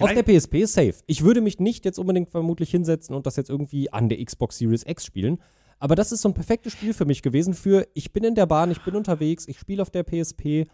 Auf 0.01 0.13
der 0.15 0.23
PSP 0.23 0.65
safe. 0.67 0.95
Ich 1.07 1.25
würde 1.25 1.41
mich 1.41 1.59
nicht 1.59 1.85
jetzt 1.85 1.99
unbedingt 1.99 2.31
vermutlich 2.31 2.71
hinsetzen 2.71 3.17
und 3.17 3.27
das 3.27 3.35
jetzt 3.37 3.51
irgendwie 3.51 3.93
an 3.93 4.09
der 4.09 4.25
Xbox 4.25 4.59
Series 4.59 4.85
X 4.87 5.05
spielen. 5.05 5.39
Aber 5.81 5.95
das 5.97 6.13
ist 6.13 6.23
so 6.23 6.29
ein 6.29 6.35
perfektes 6.35 6.73
Spiel 6.73 6.93
für 6.93 7.05
mich 7.05 7.23
gewesen 7.23 7.55
für, 7.55 7.87
ich 7.95 8.13
bin 8.13 8.23
in 8.25 8.35
der 8.35 8.47
Bahn, 8.47 8.71
ich 8.71 8.81
bin 8.83 8.95
unterwegs, 8.97 9.47
ich 9.49 9.59
spiele 9.59 9.83
auf 9.83 9.91
der 9.91 10.03
PSP. 10.05 10.67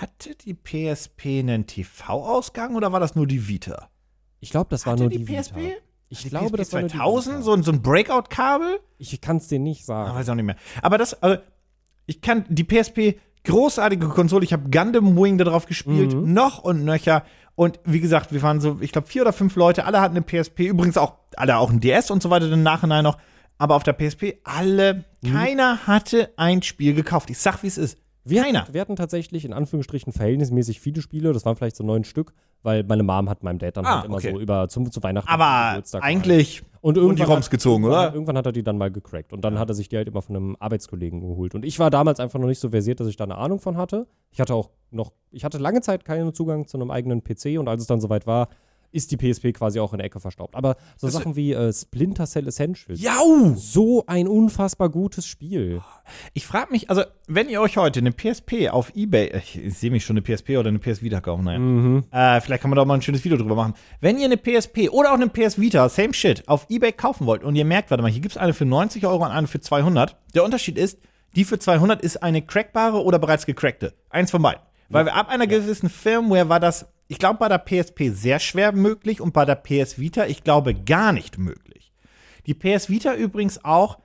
Hatte 0.00 0.34
die 0.34 0.54
PSP 0.54 1.40
einen 1.40 1.66
TV-Ausgang 1.66 2.74
oder 2.74 2.92
war 2.92 3.00
das 3.00 3.14
nur 3.14 3.26
die 3.26 3.48
Vita? 3.48 3.88
Ich 4.40 4.50
glaube, 4.50 4.68
das 4.70 4.84
war 4.86 4.92
Hatte 4.92 5.04
nur 5.04 5.10
die 5.10 5.24
die, 5.24 5.34
PSP? 5.36 5.56
Vita. 5.56 5.76
Ich 6.08 6.22
Die 6.22 6.28
glaube, 6.30 6.46
PSP 6.50 6.56
das 6.58 6.72
war 6.72 6.80
nur 6.80 6.88
die 6.90 6.96
2000, 6.96 7.34
Vita. 7.36 7.42
so, 7.44 7.52
ein- 7.54 7.62
so 7.62 7.72
ein 7.72 7.82
Breakout-Kabel? 7.82 8.78
Ich 8.98 9.20
kann 9.20 9.38
es 9.38 9.48
dir 9.48 9.58
nicht 9.58 9.82
Ah, 9.82 9.84
sagen. 10.06 10.14
weiß 10.14 10.28
auch 10.28 10.34
nicht 10.34 10.44
mehr. 10.44 10.56
Aber 10.82 10.98
das, 10.98 11.20
also, 11.22 11.40
ich 12.06 12.20
kann 12.20 12.44
die 12.48 12.64
PSP, 12.64 13.18
großartige 13.44 14.08
Konsole, 14.08 14.44
ich 14.44 14.52
habe 14.52 14.70
Gundam 14.70 15.16
Wing 15.16 15.38
darauf 15.38 15.66
gespielt, 15.66 16.14
Mhm. 16.14 16.32
noch 16.32 16.58
und 16.62 16.84
nöcher. 16.84 17.24
Und 17.54 17.80
wie 17.84 18.00
gesagt, 18.00 18.32
wir 18.32 18.42
waren 18.42 18.60
so, 18.60 18.78
ich 18.80 18.92
glaube, 18.92 19.06
vier 19.08 19.22
oder 19.22 19.32
fünf 19.32 19.56
Leute, 19.56 19.84
alle 19.86 20.00
hatten 20.00 20.14
eine 20.16 20.24
PSP, 20.24 20.66
übrigens 20.66 20.96
auch, 20.98 21.14
alle 21.36 21.56
auch 21.56 21.70
ein 21.70 21.80
DS 21.80 22.10
und 22.10 22.22
so 22.22 22.28
weiter, 22.30 22.50
im 22.52 22.62
Nachhinein 22.62 23.02
noch. 23.02 23.18
Aber 23.58 23.74
auf 23.76 23.82
der 23.82 23.94
PSP, 23.94 24.40
alle, 24.44 25.04
Mhm. 25.22 25.32
keiner 25.32 25.86
hatte 25.86 26.32
ein 26.36 26.62
Spiel 26.62 26.92
gekauft. 26.94 27.30
Ich 27.30 27.38
sag, 27.38 27.62
wie 27.62 27.68
es 27.68 27.78
ist. 27.78 27.98
Wir 28.28 28.42
Keiner. 28.42 28.62
hatten, 28.62 28.74
wir 28.74 28.80
hatten 28.80 28.96
tatsächlich 28.96 29.44
in 29.44 29.52
Anführungsstrichen 29.52 30.12
verhältnismäßig 30.12 30.80
viele 30.80 31.00
Spiele. 31.00 31.32
Das 31.32 31.44
waren 31.44 31.56
vielleicht 31.56 31.76
so 31.76 31.84
neun 31.84 32.04
Stück, 32.04 32.32
weil 32.62 32.82
meine 32.84 33.02
Mom 33.02 33.30
hat 33.30 33.42
meinem 33.42 33.58
Dad 33.58 33.76
dann 33.76 33.86
Ah, 33.86 33.96
halt 33.96 34.06
immer 34.06 34.16
okay. 34.16 34.32
so 34.32 34.40
über 34.40 34.68
zum, 34.68 34.90
zu 34.90 35.02
Weihnachten. 35.02 35.28
Aber 35.28 35.74
Geburtstag 35.76 36.02
eigentlich 36.02 36.62
Und 36.80 36.96
wurden 36.96 37.16
die 37.16 37.22
ROMs 37.22 37.46
hat- 37.46 37.50
gezogen, 37.52 37.84
oder? 37.84 38.12
Irgendwann 38.12 38.36
hat 38.36 38.46
er 38.46 38.52
die 38.52 38.62
dann 38.64 38.78
mal 38.78 38.90
gecrackt. 38.90 39.32
Und 39.32 39.42
dann 39.44 39.58
hat 39.58 39.68
er 39.68 39.74
sich 39.74 39.88
die 39.88 39.96
halt 39.96 40.08
immer 40.08 40.22
von 40.22 40.34
einem 40.36 40.56
Arbeitskollegen 40.58 41.20
geholt. 41.20 41.54
Und 41.54 41.64
ich 41.64 41.78
war 41.78 41.90
damals 41.90 42.18
einfach 42.20 42.38
noch 42.40 42.48
nicht 42.48 42.58
so 42.60 42.70
versiert, 42.70 42.98
dass 43.00 43.06
ich 43.06 43.16
da 43.16 43.24
eine 43.24 43.38
Ahnung 43.38 43.60
von 43.60 43.76
hatte. 43.76 44.06
Ich 44.32 44.40
hatte 44.40 44.54
auch 44.54 44.70
noch, 44.90 45.12
ich 45.30 45.44
hatte 45.44 45.58
lange 45.58 45.80
Zeit 45.80 46.04
keinen 46.04 46.34
Zugang 46.34 46.66
zu 46.66 46.76
einem 46.78 46.90
eigenen 46.90 47.22
PC 47.22 47.58
und 47.58 47.68
als 47.68 47.82
es 47.82 47.86
dann 47.86 48.00
soweit 48.00 48.26
war, 48.26 48.48
ist 48.96 49.10
die 49.12 49.16
PSP 49.16 49.52
quasi 49.52 49.78
auch 49.78 49.92
in 49.92 49.98
der 49.98 50.06
Ecke 50.06 50.18
verstaubt. 50.20 50.54
Aber 50.54 50.76
so 50.96 51.08
Sachen 51.08 51.36
wie 51.36 51.52
äh, 51.52 51.72
Splinter 51.72 52.26
Cell 52.26 52.48
Essentials. 52.48 53.00
Jau! 53.00 53.54
So 53.56 54.04
ein 54.06 54.26
unfassbar 54.26 54.88
gutes 54.88 55.26
Spiel. 55.26 55.82
Ich 56.32 56.46
frage 56.46 56.72
mich, 56.72 56.88
also, 56.88 57.02
wenn 57.26 57.48
ihr 57.48 57.60
euch 57.60 57.76
heute 57.76 58.00
eine 58.00 58.12
PSP 58.12 58.70
auf 58.70 58.92
Ebay, 58.94 59.36
ich, 59.36 59.62
ich 59.62 59.78
sehe 59.78 59.90
mich 59.90 60.04
schon 60.04 60.16
eine 60.16 60.22
PSP 60.22 60.56
oder 60.56 60.68
eine 60.68 60.78
PS 60.78 61.02
Vita 61.02 61.20
kaufen, 61.20 61.44
naja. 61.44 61.58
Mhm. 61.58 62.04
Äh, 62.10 62.40
vielleicht 62.40 62.62
kann 62.62 62.70
man 62.70 62.76
da 62.76 62.84
mal 62.84 62.94
ein 62.94 63.02
schönes 63.02 63.22
Video 63.24 63.36
drüber 63.36 63.54
machen. 63.54 63.74
Wenn 64.00 64.18
ihr 64.18 64.24
eine 64.24 64.38
PSP 64.38 64.88
oder 64.90 65.10
auch 65.10 65.16
eine 65.16 65.28
PS 65.28 65.60
Vita, 65.60 65.88
same 65.88 66.14
shit, 66.14 66.48
auf 66.48 66.66
Ebay 66.70 66.92
kaufen 66.92 67.26
wollt 67.26 67.44
und 67.44 67.54
ihr 67.54 67.64
merkt, 67.64 67.90
warte 67.90 68.02
mal, 68.02 68.10
hier 68.10 68.22
gibt 68.22 68.32
es 68.32 68.38
eine 68.38 68.54
für 68.54 68.64
90 68.64 69.06
Euro 69.06 69.24
und 69.24 69.30
eine 69.30 69.46
für 69.46 69.60
200. 69.60 70.16
Der 70.34 70.44
Unterschied 70.44 70.78
ist, 70.78 70.98
die 71.34 71.44
für 71.44 71.58
200 71.58 72.00
ist 72.00 72.22
eine 72.22 72.40
crackbare 72.40 73.02
oder 73.04 73.18
bereits 73.18 73.44
gecrackte. 73.44 73.92
Eins 74.08 74.30
von 74.30 74.40
beiden. 74.40 74.62
Weil 74.88 75.04
wir 75.04 75.14
ab 75.14 75.28
einer 75.28 75.46
gewissen 75.46 75.88
Firmware 75.88 76.48
war 76.48 76.60
das, 76.60 76.86
ich 77.08 77.18
glaube, 77.18 77.38
bei 77.38 77.48
der 77.48 77.58
PSP 77.58 78.10
sehr 78.12 78.38
schwer 78.38 78.72
möglich 78.72 79.20
und 79.20 79.32
bei 79.32 79.44
der 79.44 79.54
PS 79.54 79.98
Vita, 79.98 80.26
ich 80.26 80.44
glaube, 80.44 80.74
gar 80.74 81.12
nicht 81.12 81.38
möglich. 81.38 81.92
Die 82.46 82.54
PS 82.54 82.88
Vita 82.88 83.14
übrigens 83.14 83.64
auch, 83.64 83.98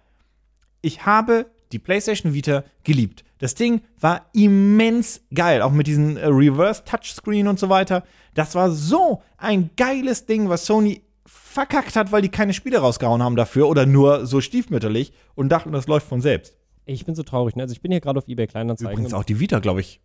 ich 0.82 1.06
habe 1.06 1.48
die 1.72 1.80
PlayStation 1.80 2.34
Vita 2.34 2.64
geliebt. 2.84 3.24
Das 3.40 3.56
Ding 3.56 3.82
war 4.00 4.26
immens 4.34 5.22
geil, 5.34 5.62
auch 5.62 5.72
mit 5.72 5.88
diesem 5.88 6.18
äh, 6.18 6.26
Reverse 6.26 6.84
Touchscreen 6.86 7.48
und 7.48 7.60
so 7.60 7.70
weiter. 7.70 8.04
Das 8.34 8.56
war 8.56 8.72
so 8.72 9.22
ein 9.38 9.72
geiles 9.78 10.26
Ding, 10.26 10.50
was 10.50 10.66
Sony 10.66 11.02
verkackt 11.26 11.96
hat, 11.96 12.12
weil 12.12 12.22
die 12.22 12.30
keine 12.30 12.54
Spiele 12.54 12.80
rausgehauen 12.80 13.24
haben 13.24 13.36
dafür 13.36 13.68
oder 13.68 13.86
nur 13.86 14.26
so 14.26 14.42
stiefmütterlich 14.42 15.14
und 15.36 15.50
dachten, 15.50 15.72
das 15.72 15.88
läuft 15.88 16.08
von 16.08 16.22
selbst. 16.22 16.58
Ich 16.86 17.06
bin 17.06 17.16
so 17.16 17.24
traurig. 17.24 17.56
Ne? 17.56 17.64
Also 17.64 17.74
ich 17.74 17.82
bin 17.82 17.92
hier 17.92 18.02
gerade 18.02 18.20
auf 18.20 18.28
eBay 18.28 18.48
Kleinanzeigen. 18.48 18.94
Übrigens 18.94 19.14
auch 19.14 19.24
die 19.24 19.40
Vita, 19.40 19.60
glaube 19.60 19.82
ich. 19.82 20.02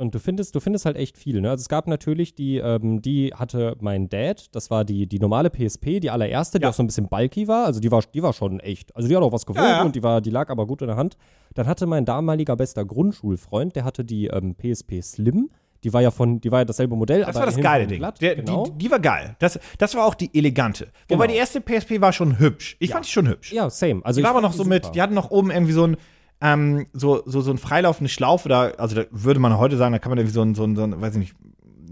Und 0.00 0.14
du 0.14 0.18
findest, 0.18 0.54
du 0.54 0.60
findest 0.60 0.86
halt 0.86 0.96
echt 0.96 1.18
viel, 1.18 1.40
ne? 1.40 1.50
Also 1.50 1.60
es 1.62 1.68
gab 1.68 1.86
natürlich 1.86 2.34
die, 2.34 2.56
ähm, 2.56 3.02
die 3.02 3.32
hatte 3.34 3.76
mein 3.80 4.08
Dad, 4.08 4.46
das 4.54 4.70
war 4.70 4.84
die, 4.84 5.06
die 5.06 5.18
normale 5.18 5.50
PSP, 5.50 6.00
die 6.00 6.10
allererste, 6.10 6.58
die 6.58 6.62
Ja. 6.64 6.70
auch 6.70 6.74
so 6.74 6.82
ein 6.82 6.86
bisschen 6.86 7.08
bulky 7.08 7.46
war. 7.48 7.66
Also 7.66 7.80
die 7.80 7.90
war, 7.90 8.02
die 8.14 8.22
war 8.22 8.32
schon 8.32 8.60
echt. 8.60 8.96
Also 8.96 9.08
die 9.08 9.16
hat 9.16 9.22
auch 9.22 9.32
was 9.32 9.44
gewogen 9.46 9.62
Ja, 9.64 9.70
ja. 9.78 9.82
und 9.82 9.94
die 9.94 10.02
war, 10.02 10.20
die 10.20 10.30
lag 10.30 10.48
aber 10.48 10.66
gut 10.66 10.80
in 10.80 10.88
der 10.88 10.96
Hand. 10.96 11.16
Dann 11.54 11.66
hatte 11.66 11.86
mein 11.86 12.04
damaliger 12.04 12.56
bester 12.56 12.84
Grundschulfreund, 12.84 13.76
der 13.76 13.84
hatte 13.84 14.04
die 14.04 14.26
ähm, 14.28 14.54
PSP 14.56 15.02
Slim. 15.02 15.50
Die 15.82 15.92
war 15.94 16.02
ja 16.02 16.10
von, 16.10 16.40
die 16.40 16.50
war 16.52 16.58
ja 16.60 16.64
dasselbe 16.66 16.94
Modell. 16.94 17.24
Das 17.24 17.34
war 17.36 17.46
das 17.46 17.56
geile 17.56 17.86
Ding. 17.86 17.98
Glatt, 18.00 18.20
Der, 18.20 18.36
genau. 18.36 18.64
die, 18.64 18.72
die 18.72 18.90
war 18.90 19.00
geil. 19.00 19.34
Das, 19.38 19.58
das 19.78 19.94
war 19.94 20.04
auch 20.04 20.14
die 20.14 20.30
elegante. 20.36 20.88
Wobei 21.08 21.24
Genau. 21.26 21.32
die 21.32 21.38
erste 21.38 21.60
PSP 21.62 22.00
war 22.02 22.12
schon 22.12 22.38
hübsch. 22.38 22.76
Ich 22.80 22.90
fand 22.90 23.06
die 23.06 23.10
schon 23.10 23.26
hübsch. 23.28 23.52
ja, 23.52 23.68
same. 23.70 24.00
Also 24.04 24.20
Die 24.20 24.24
war 24.24 24.30
aber 24.32 24.42
noch 24.42 24.52
so 24.52 24.62
die 24.64 24.68
mit, 24.68 24.84
super. 24.84 24.92
die 24.92 25.00
hatten 25.02 25.14
noch 25.14 25.30
oben 25.30 25.50
irgendwie 25.50 25.72
so 25.72 25.84
ein, 25.86 25.96
ähm, 26.40 26.86
so, 26.92 27.22
so, 27.26 27.40
so 27.40 27.50
ein 27.50 27.58
freilaufende 27.58 28.08
Schlaufe 28.08 28.48
da, 28.48 28.70
also 28.78 28.96
da 28.96 29.04
würde 29.10 29.40
man 29.40 29.58
heute 29.58 29.76
sagen, 29.76 29.92
da 29.92 29.98
kann 29.98 30.10
man 30.10 30.18
irgendwie 30.18 30.34
so 30.34 30.42
ein, 30.42 30.54
so 30.54 30.64
ein, 30.64 30.76
so 30.76 30.82
ein 30.84 31.00
weiß 31.00 31.14
ich 31.14 31.18
nicht, 31.20 31.34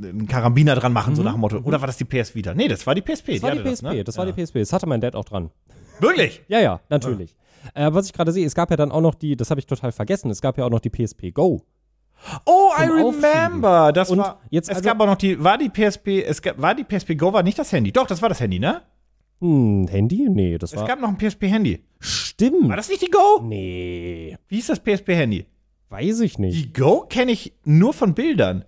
einen 0.02 0.28
Karabiner 0.28 0.74
dran 0.76 0.92
machen, 0.92 1.16
so 1.16 1.22
nach 1.22 1.32
dem 1.32 1.40
Motto. 1.40 1.58
Oder 1.58 1.80
war 1.80 1.86
das 1.86 1.96
die 1.96 2.04
PS 2.04 2.34
Vita? 2.34 2.54
Nee, 2.54 2.68
das 2.68 2.86
war 2.86 2.94
die 2.94 3.02
PSP. 3.02 3.28
Mhm. 3.28 3.34
Das 3.34 3.42
war 3.42 3.50
die 3.52 3.58
PSP, 3.60 4.04
das, 4.04 4.14
ne? 4.16 4.18
war 4.18 4.26
die 4.32 4.44
PSP. 4.44 4.54
Das 4.60 4.72
hatte 4.72 4.86
mein 4.86 5.00
Dad 5.00 5.16
auch 5.16 5.24
dran. 5.24 5.50
Wirklich? 6.00 6.42
Ja, 6.48 6.60
ja, 6.60 6.80
natürlich. 6.88 7.34
Äh, 7.74 7.92
was 7.92 8.06
ich 8.06 8.12
gerade 8.12 8.30
sehe, 8.32 8.46
es 8.46 8.54
gab 8.54 8.70
ja 8.70 8.76
dann 8.76 8.92
auch 8.92 9.00
noch 9.00 9.14
die, 9.14 9.36
das 9.36 9.50
habe 9.50 9.58
ich 9.60 9.66
total 9.66 9.92
vergessen, 9.92 10.30
es 10.30 10.40
gab 10.40 10.56
ja 10.56 10.64
auch 10.64 10.70
noch 10.70 10.80
die 10.80 10.90
PSP 10.90 11.32
Go. 11.32 11.62
Oh, 12.44 12.70
I 12.78 12.84
remember. 12.84 13.92
Das 13.92 14.10
Und 14.10 14.18
war, 14.18 14.40
jetzt 14.50 14.68
es 14.68 14.76
also- 14.76 14.88
gab 14.88 15.00
auch 15.00 15.06
noch 15.06 15.16
die, 15.16 15.42
war 15.42 15.58
die 15.58 15.68
PSP, 15.68 16.24
es 16.24 16.42
gab, 16.42 16.60
war 16.60 16.74
die 16.74 16.84
PSP 16.84 17.16
Go, 17.16 17.32
war 17.32 17.42
nicht 17.42 17.58
das 17.58 17.72
Handy. 17.72 17.92
Doch, 17.92 18.06
das 18.06 18.22
war 18.22 18.28
das 18.28 18.40
Handy, 18.40 18.58
ne? 18.58 18.82
Hm, 19.40 19.86
Handy? 19.88 20.28
Nee, 20.28 20.58
das 20.58 20.72
Es 20.72 20.80
war. 20.80 20.86
gab 20.86 21.00
noch 21.00 21.08
ein 21.08 21.16
PSP-Handy. 21.18 21.80
Stimmt. 22.00 22.68
War 22.68 22.76
das 22.76 22.88
nicht 22.88 23.02
die 23.02 23.10
Go? 23.10 23.40
Nee, 23.44 24.36
Wie 24.48 24.56
hieß 24.56 24.66
das 24.68 24.80
PSP-Handy? 24.80 25.46
weiß 25.90 26.20
ich 26.20 26.38
nicht. 26.38 26.56
Die 26.56 26.72
Go 26.72 27.06
kenne 27.08 27.32
ich 27.32 27.54
nur 27.64 27.94
von 27.94 28.14
Bildern. 28.14 28.64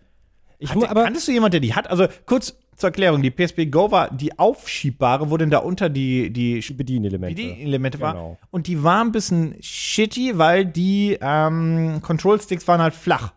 Ich 0.59 0.75
Hatte, 0.75 0.89
aber 0.91 1.05
kanntest 1.05 1.29
du 1.29 1.33
jemanden, 1.33 1.53
der 1.53 1.61
die 1.61 1.75
hat? 1.75 1.91
Also 1.91 2.07
kurz 2.25 2.57
zur 2.77 2.89
Erklärung, 2.89 3.21
die 3.21 3.31
PSP 3.31 3.67
Go 3.71 3.91
war 3.91 4.11
die 4.11 4.39
aufschiebbare, 4.39 5.31
wo 5.31 5.37
denn 5.37 5.51
da 5.51 5.59
unter 5.59 5.91
die, 5.91 6.31
die 6.31 6.61
die 6.61 6.73
Bedienelemente. 6.73 7.35
Bedienelemente 7.35 8.01
war. 8.01 8.13
Genau. 8.15 8.39
Und 8.51 8.67
die 8.69 8.83
war 8.83 9.05
ein 9.05 9.13
bisschen 9.13 9.55
shitty, 9.61 10.39
weil 10.39 10.65
die 10.65 11.19
ähm, 11.21 12.01
Control-Sticks 12.03 12.67
waren 12.69 12.81
halt 12.81 12.95
flach. 12.95 13.35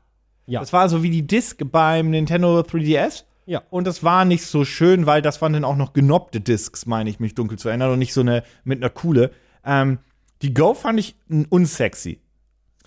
Ja. 0.47 0.59
Das 0.61 0.71
war 0.71 0.87
so 0.87 1.03
wie 1.03 1.09
die 1.09 1.25
Disc 1.27 1.61
beim 1.71 2.09
Nintendo 2.09 2.59
3DS. 2.61 3.23
Ja. 3.45 3.61
Und 3.69 3.85
das 3.87 4.03
war 4.03 4.25
nicht 4.25 4.45
so 4.45 4.63
schön, 4.65 5.05
weil 5.05 5.21
das 5.21 5.41
waren 5.41 5.53
dann 5.53 5.65
auch 5.65 5.75
noch 5.75 5.93
genoppte 5.93 6.39
Discs, 6.41 6.85
meine 6.85 7.09
ich, 7.09 7.19
mich 7.19 7.35
dunkel 7.35 7.57
zu 7.57 7.69
erinnern, 7.69 7.91
und 7.91 7.99
nicht 7.99 8.13
so 8.13 8.21
eine 8.21 8.43
mit 8.63 8.79
einer 8.79 8.89
Kuhle. 8.89 9.31
Ähm, 9.65 9.99
die 10.41 10.53
Go 10.53 10.73
fand 10.73 10.99
ich 10.99 11.15
unsexy. 11.49 12.19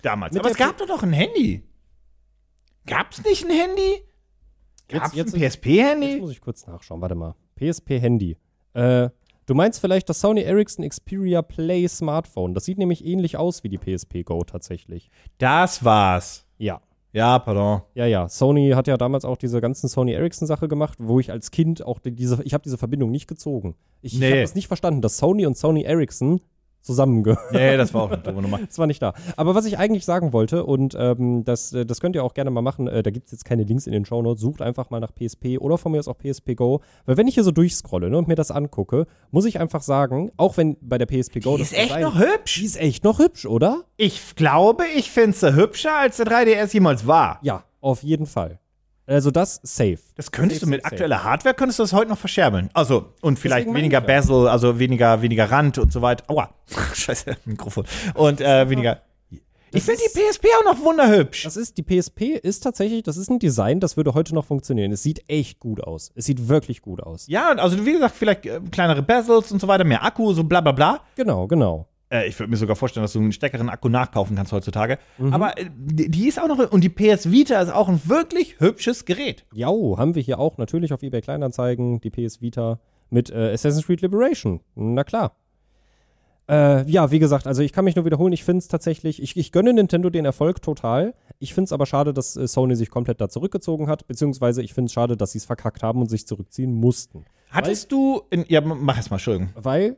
Damals. 0.01 0.33
Mit 0.33 0.41
Aber 0.43 0.51
es 0.51 0.57
gab 0.57 0.77
doch 0.77 0.87
noch 0.87 1.03
ein 1.03 1.13
Handy. 1.13 1.63
Gab's 2.85 3.23
nicht 3.23 3.43
ein 3.45 3.51
Handy? 3.51 4.03
Gab's 4.87 5.13
jetzt- 5.15 5.33
ein 5.35 5.41
Jetzt 5.41 5.57
PSP-Handy? 5.61 6.19
muss 6.21 6.31
ich 6.31 6.41
kurz 6.41 6.65
nachschauen. 6.67 7.01
Warte 7.01 7.15
mal. 7.15 7.35
PSP-Handy. 7.55 8.37
Äh, 8.73 9.09
du 9.45 9.53
meinst 9.55 9.81
vielleicht 9.81 10.07
das 10.07 10.21
Sony 10.21 10.41
Ericsson 10.41 10.87
Xperia 10.87 11.41
Play 11.41 11.87
Smartphone. 11.87 12.53
Das 12.53 12.65
sieht 12.65 12.77
nämlich 12.77 13.03
ähnlich 13.03 13.37
aus 13.37 13.63
wie 13.63 13.69
die 13.69 13.77
PSP 13.77 14.23
Go 14.23 14.43
tatsächlich. 14.43 15.09
Das 15.39 15.83
war's. 15.83 16.45
Ja. 16.57 16.81
Ja, 17.13 17.39
pardon. 17.39 17.81
Ja, 17.95 18.05
ja. 18.05 18.27
Sony 18.29 18.71
hat 18.71 18.87
ja 18.87 18.97
damals 18.97 19.25
auch 19.25 19.37
diese 19.37 19.61
ganzen 19.61 19.87
Sony 19.87 20.11
Ericsson-Sache 20.13 20.67
gemacht, 20.67 20.97
wo 21.01 21.19
ich 21.19 21.31
als 21.31 21.51
Kind 21.51 21.83
auch 21.83 21.99
die, 21.99 22.11
diese, 22.11 22.43
ich 22.43 22.53
habe 22.53 22.63
diese 22.63 22.77
Verbindung 22.77 23.11
nicht 23.11 23.27
gezogen. 23.27 23.75
Ich, 24.01 24.13
ich 24.13 24.19
Nee. 24.19 24.29
habe 24.31 24.41
das 24.41 24.55
nicht 24.55 24.67
verstanden, 24.67 25.01
dass 25.01 25.17
Sony 25.17 25.45
und 25.45 25.57
Sony 25.57 25.83
Ericsson 25.83 26.41
zusammengehören. 26.87 27.37
Nee, 27.51 27.77
das 27.77 27.93
war 27.93 28.03
auch 28.03 28.11
eine 28.11 28.21
dumme 28.21 28.41
Nummer. 28.41 28.59
Das 28.65 28.79
war 28.79 28.87
nicht 28.87 29.01
da. 29.01 29.13
Aber 29.35 29.53
was 29.53 29.65
ich 29.65 29.77
eigentlich 29.77 30.05
sagen 30.05 30.33
wollte, 30.33 30.65
und 30.65 30.95
ähm, 30.99 31.43
das, 31.45 31.71
äh, 31.73 31.85
das 31.85 32.01
könnt 32.01 32.15
ihr 32.15 32.23
auch 32.23 32.33
gerne 32.33 32.49
mal 32.49 32.61
machen, 32.61 32.87
äh, 32.87 33.03
da 33.03 33.11
gibt 33.11 33.27
es 33.27 33.31
jetzt 33.33 33.45
keine 33.45 33.63
Links 33.63 33.85
in 33.85 33.93
den 33.93 34.05
Shownotes, 34.05 34.41
sucht 34.41 34.61
einfach 34.61 34.89
mal 34.89 34.99
nach 34.99 35.11
PSP 35.13 35.57
oder 35.59 35.77
von 35.77 35.91
mir 35.91 35.99
aus 35.99 36.07
auch 36.07 36.17
PSP 36.17 36.55
Go. 36.55 36.81
Weil 37.05 37.17
wenn 37.17 37.27
ich 37.27 37.35
hier 37.35 37.43
so 37.43 37.51
durchscrolle 37.51 38.09
ne, 38.09 38.17
und 38.17 38.27
mir 38.27 38.35
das 38.35 38.49
angucke, 38.49 39.05
muss 39.31 39.45
ich 39.45 39.59
einfach 39.59 39.81
sagen, 39.83 40.31
auch 40.37 40.57
wenn 40.57 40.77
bei 40.81 40.97
der 40.97 41.05
PSP 41.05 41.39
Go 41.43 41.57
Die 41.57 41.63
das 41.63 41.71
ist 41.71 41.77
echt 41.77 41.89
Design- 41.89 42.01
noch 42.01 42.17
hübsch. 42.17 42.55
Die 42.59 42.65
ist 42.65 42.79
echt 42.79 43.03
noch 43.03 43.19
hübsch, 43.19 43.45
oder? 43.45 43.83
Ich 43.97 44.35
glaube, 44.35 44.83
ich 44.95 45.11
finde 45.11 45.35
sie 45.37 45.55
hübscher, 45.55 45.95
als 45.97 46.17
der 46.17 46.25
3DS 46.25 46.73
jemals 46.73 47.05
war. 47.05 47.39
Ja, 47.43 47.63
auf 47.81 48.01
jeden 48.01 48.25
Fall. 48.25 48.59
Also 49.07 49.31
das 49.31 49.59
safe. 49.63 49.99
Das 50.15 50.31
könntest 50.31 50.59
Safe, 50.59 50.65
du 50.65 50.69
mit 50.69 50.83
safe, 50.83 50.93
aktueller 50.93 51.23
Hardware 51.23 51.55
könntest 51.55 51.79
du 51.79 51.83
das 51.83 51.93
heute 51.93 52.09
noch 52.09 52.17
verscherbeln. 52.17 52.69
Also 52.73 53.13
und 53.21 53.39
vielleicht 53.39 53.73
weniger. 53.73 54.01
Bezel, 54.01 54.47
also 54.47 54.79
weniger 54.79 55.21
weniger 55.21 55.49
Rand 55.49 55.77
und 55.77 55.93
so 55.93 56.01
weiter. 56.01 56.25
Aua, 56.29 56.49
scheiße 56.93 57.37
Mikrofon 57.45 57.85
und 58.15 58.41
äh, 58.41 58.69
weniger. 58.69 59.01
Ich 59.71 59.83
finde 59.83 60.01
die 60.01 60.19
PSP 60.19 60.45
auch 60.59 60.73
noch 60.73 60.79
wunderhübsch. 60.83 61.43
Das 61.43 61.57
ist, 61.57 61.77
die 61.77 61.83
PSP 61.83 62.39
ist 62.41 62.61
tatsächlich, 62.61 63.03
das 63.03 63.17
ist 63.17 63.29
ein 63.29 63.37
Design, 63.37 63.79
das 63.79 63.97
würde 63.97 64.13
heute 64.13 64.33
noch 64.33 64.45
funktionieren. 64.45 64.91
Es 64.93 65.03
sieht 65.03 65.29
echt 65.29 65.59
gut 65.59 65.83
aus. 65.83 66.11
Es 66.15 66.25
sieht 66.25 66.47
wirklich 66.47 66.81
gut 66.81 67.03
aus. 67.03 67.27
Ja, 67.27 67.49
also 67.49 67.85
wie 67.85 67.91
gesagt, 67.91 68.15
vielleicht 68.15 68.45
äh, 68.45 68.61
kleinere 68.71 69.03
Bezels 69.03 69.51
und 69.51 69.59
so 69.59 69.67
weiter, 69.67 69.83
mehr 69.83 70.03
Akku, 70.03 70.33
so 70.33 70.43
bla 70.43 70.61
bla 70.61 70.71
bla. 70.71 71.01
Genau, 71.15 71.47
genau. 71.47 71.87
Äh, 72.09 72.27
ich 72.27 72.39
würde 72.39 72.49
mir 72.49 72.57
sogar 72.57 72.75
vorstellen, 72.75 73.03
dass 73.03 73.13
du 73.13 73.19
einen 73.19 73.31
stärkeren 73.31 73.69
Akku 73.69 73.89
nachkaufen 73.89 74.35
kannst 74.35 74.51
heutzutage. 74.51 74.99
Mhm. 75.17 75.33
Aber 75.33 75.57
äh, 75.57 75.69
die, 75.75 76.27
ist 76.27 76.41
auch 76.41 76.47
noch 76.47 76.71
und 76.71 76.83
die 76.83 76.89
PS 76.89 77.31
Vita 77.31 77.61
ist 77.61 77.71
auch 77.71 77.89
ein 77.89 78.01
wirklich 78.05 78.59
hübsches 78.59 79.05
Gerät. 79.05 79.45
Jo, 79.53 79.97
haben 79.97 80.15
wir 80.15 80.21
hier 80.21 80.39
auch 80.39 80.57
natürlich 80.57 80.93
auf 80.93 81.03
eBay 81.03 81.21
Kleinanzeigen 81.21 81.99
die 82.01 82.09
PS 82.09 82.41
Vita 82.41 82.79
mit 83.09 83.29
äh, 83.29 83.51
Assassin's 83.53 83.85
Creed 83.85 84.01
Liberation. 84.01 84.61
Na 84.75 85.03
klar. 85.03 85.35
Äh, 86.49 86.89
ja, 86.89 87.11
wie 87.11 87.19
gesagt, 87.19 87.45
also 87.45 87.61
ich 87.61 87.73
kann 87.73 87.83
mich 87.83 87.97
nur 87.97 88.05
wiederholen, 88.05 88.31
ich 88.31 88.45
finde 88.45 88.59
es 88.59 88.69
tatsächlich, 88.69 89.21
ich, 89.21 89.35
ich 89.35 89.51
gönne 89.51 89.73
Nintendo 89.73 90.09
den 90.09 90.23
Erfolg 90.23 90.61
total. 90.61 91.13
Ich 91.39 91.53
finde 91.53 91.65
es 91.65 91.73
aber 91.73 91.85
schade, 91.85 92.13
dass 92.13 92.37
äh, 92.37 92.47
Sony 92.47 92.75
sich 92.77 92.89
komplett 92.89 93.19
da 93.19 93.27
zurückgezogen 93.27 93.89
hat, 93.89 94.07
beziehungsweise 94.07 94.63
ich 94.63 94.73
finde 94.73 94.87
es 94.87 94.93
schade, 94.93 95.17
dass 95.17 95.33
sie 95.33 95.39
es 95.39 95.45
verkackt 95.45 95.83
haben 95.83 95.99
und 95.99 96.09
sich 96.09 96.25
zurückziehen 96.25 96.73
mussten. 96.73 97.25
Hattest 97.49 97.91
du 97.91 98.21
in, 98.29 98.45
ja, 98.47 98.61
mach 98.61 98.97
es 98.97 99.09
mal, 99.09 99.17
Entschuldigung. 99.17 99.49
Weil 99.55 99.97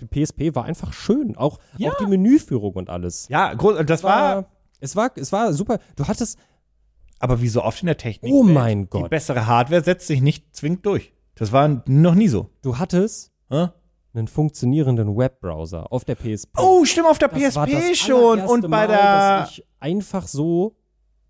die 0.00 0.06
PSP 0.24 0.54
war 0.54 0.64
einfach 0.64 0.92
schön, 0.92 1.36
auch, 1.36 1.58
Ja. 1.78 1.90
auch 1.92 1.96
die 1.98 2.06
Menüführung 2.06 2.74
und 2.74 2.90
alles. 2.90 3.28
Ja, 3.28 3.52
groß, 3.54 3.84
das 3.86 4.02
war 4.02 4.46
es 4.80 4.94
war, 4.96 5.10
es 5.16 5.32
war 5.32 5.52
super. 5.52 5.78
Du 5.96 6.06
hattest, 6.06 6.38
Aber 7.18 7.40
wie 7.40 7.48
so 7.48 7.62
oft 7.62 7.80
in 7.82 7.86
der 7.86 7.96
Technik. 7.96 8.30
Oh 8.32 8.42
mein 8.42 8.82
Die 8.84 8.90
Gott. 8.90 9.10
bessere 9.10 9.46
Hardware 9.46 9.82
setzt 9.82 10.06
sich 10.06 10.20
nicht 10.20 10.54
zwingend 10.54 10.84
durch. 10.84 11.12
Das 11.34 11.50
war 11.52 11.82
noch 11.86 12.14
nie 12.14 12.28
so. 12.28 12.50
du 12.62 12.78
hattest 12.78 13.32
Hä? 13.48 13.68
einen 14.12 14.28
funktionierenden 14.28 15.16
Webbrowser 15.16 15.90
auf 15.92 16.04
der 16.04 16.14
PSP. 16.16 16.58
Oh, 16.58 16.84
stimmt, 16.84 17.06
auf 17.08 17.18
der 17.18 17.28
Das 17.28 17.54
war 17.56 17.66
PSP 17.66 17.94
schon. 17.94 18.40
Und 18.40 18.62
bei 18.62 18.68
Mal, 18.68 18.88
der. 18.88 19.40
dass 19.40 19.50
ich 19.52 19.66
einfach 19.80 20.26
so 20.26 20.76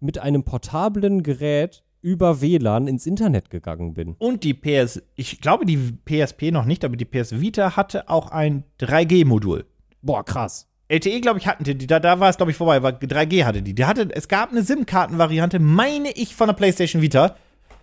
mit 0.01 0.19
einem 0.19 0.43
portablen 0.45 1.23
Gerät 1.23 1.83
über 2.07 2.41
WLAN 2.41 2.87
ins 2.87 3.05
Internet 3.05 3.51
gegangen 3.51 3.93
bin. 3.93 4.15
Und 4.19 4.45
die 4.45 4.55
PS. 4.55 5.03
Ich 5.17 5.41
glaube, 5.41 5.67
die 5.67 5.77
PSP 5.77 6.53
noch 6.53 6.65
nicht, 6.65 6.85
aber 6.85 6.95
die 6.97 7.05
PS 7.05 7.41
Vita 7.41 7.75
hatte 7.75 8.09
auch 8.09 8.31
ein 8.31 8.63
3G-Modul. 8.81 9.65
Boah, 10.03 10.25
krass. 10.25 10.69
LTE, 10.87 11.21
glaube 11.21 11.41
ich, 11.41 11.49
hatten 11.49 11.65
die. 11.65 11.77
Da, 11.85 11.99
da 11.99 12.21
war 12.21 12.31
es, 12.31 12.37
glaube 12.37 12.53
ich, 12.53 12.57
vorbei. 12.57 12.77
Aber 12.77 12.91
3G 12.91 13.45
hatte 13.45 13.61
die. 13.61 13.75
die 13.75 13.85
hatte, 13.85 14.09
es 14.15 14.29
gab 14.29 14.53
eine 14.53 14.63
SIM-Karten-Variante, 14.63 15.59
meine 15.59 16.13
ich, 16.13 16.37
von 16.37 16.47
der 16.47 16.55
PlayStation 16.55 17.03
Vita. 17.03 17.35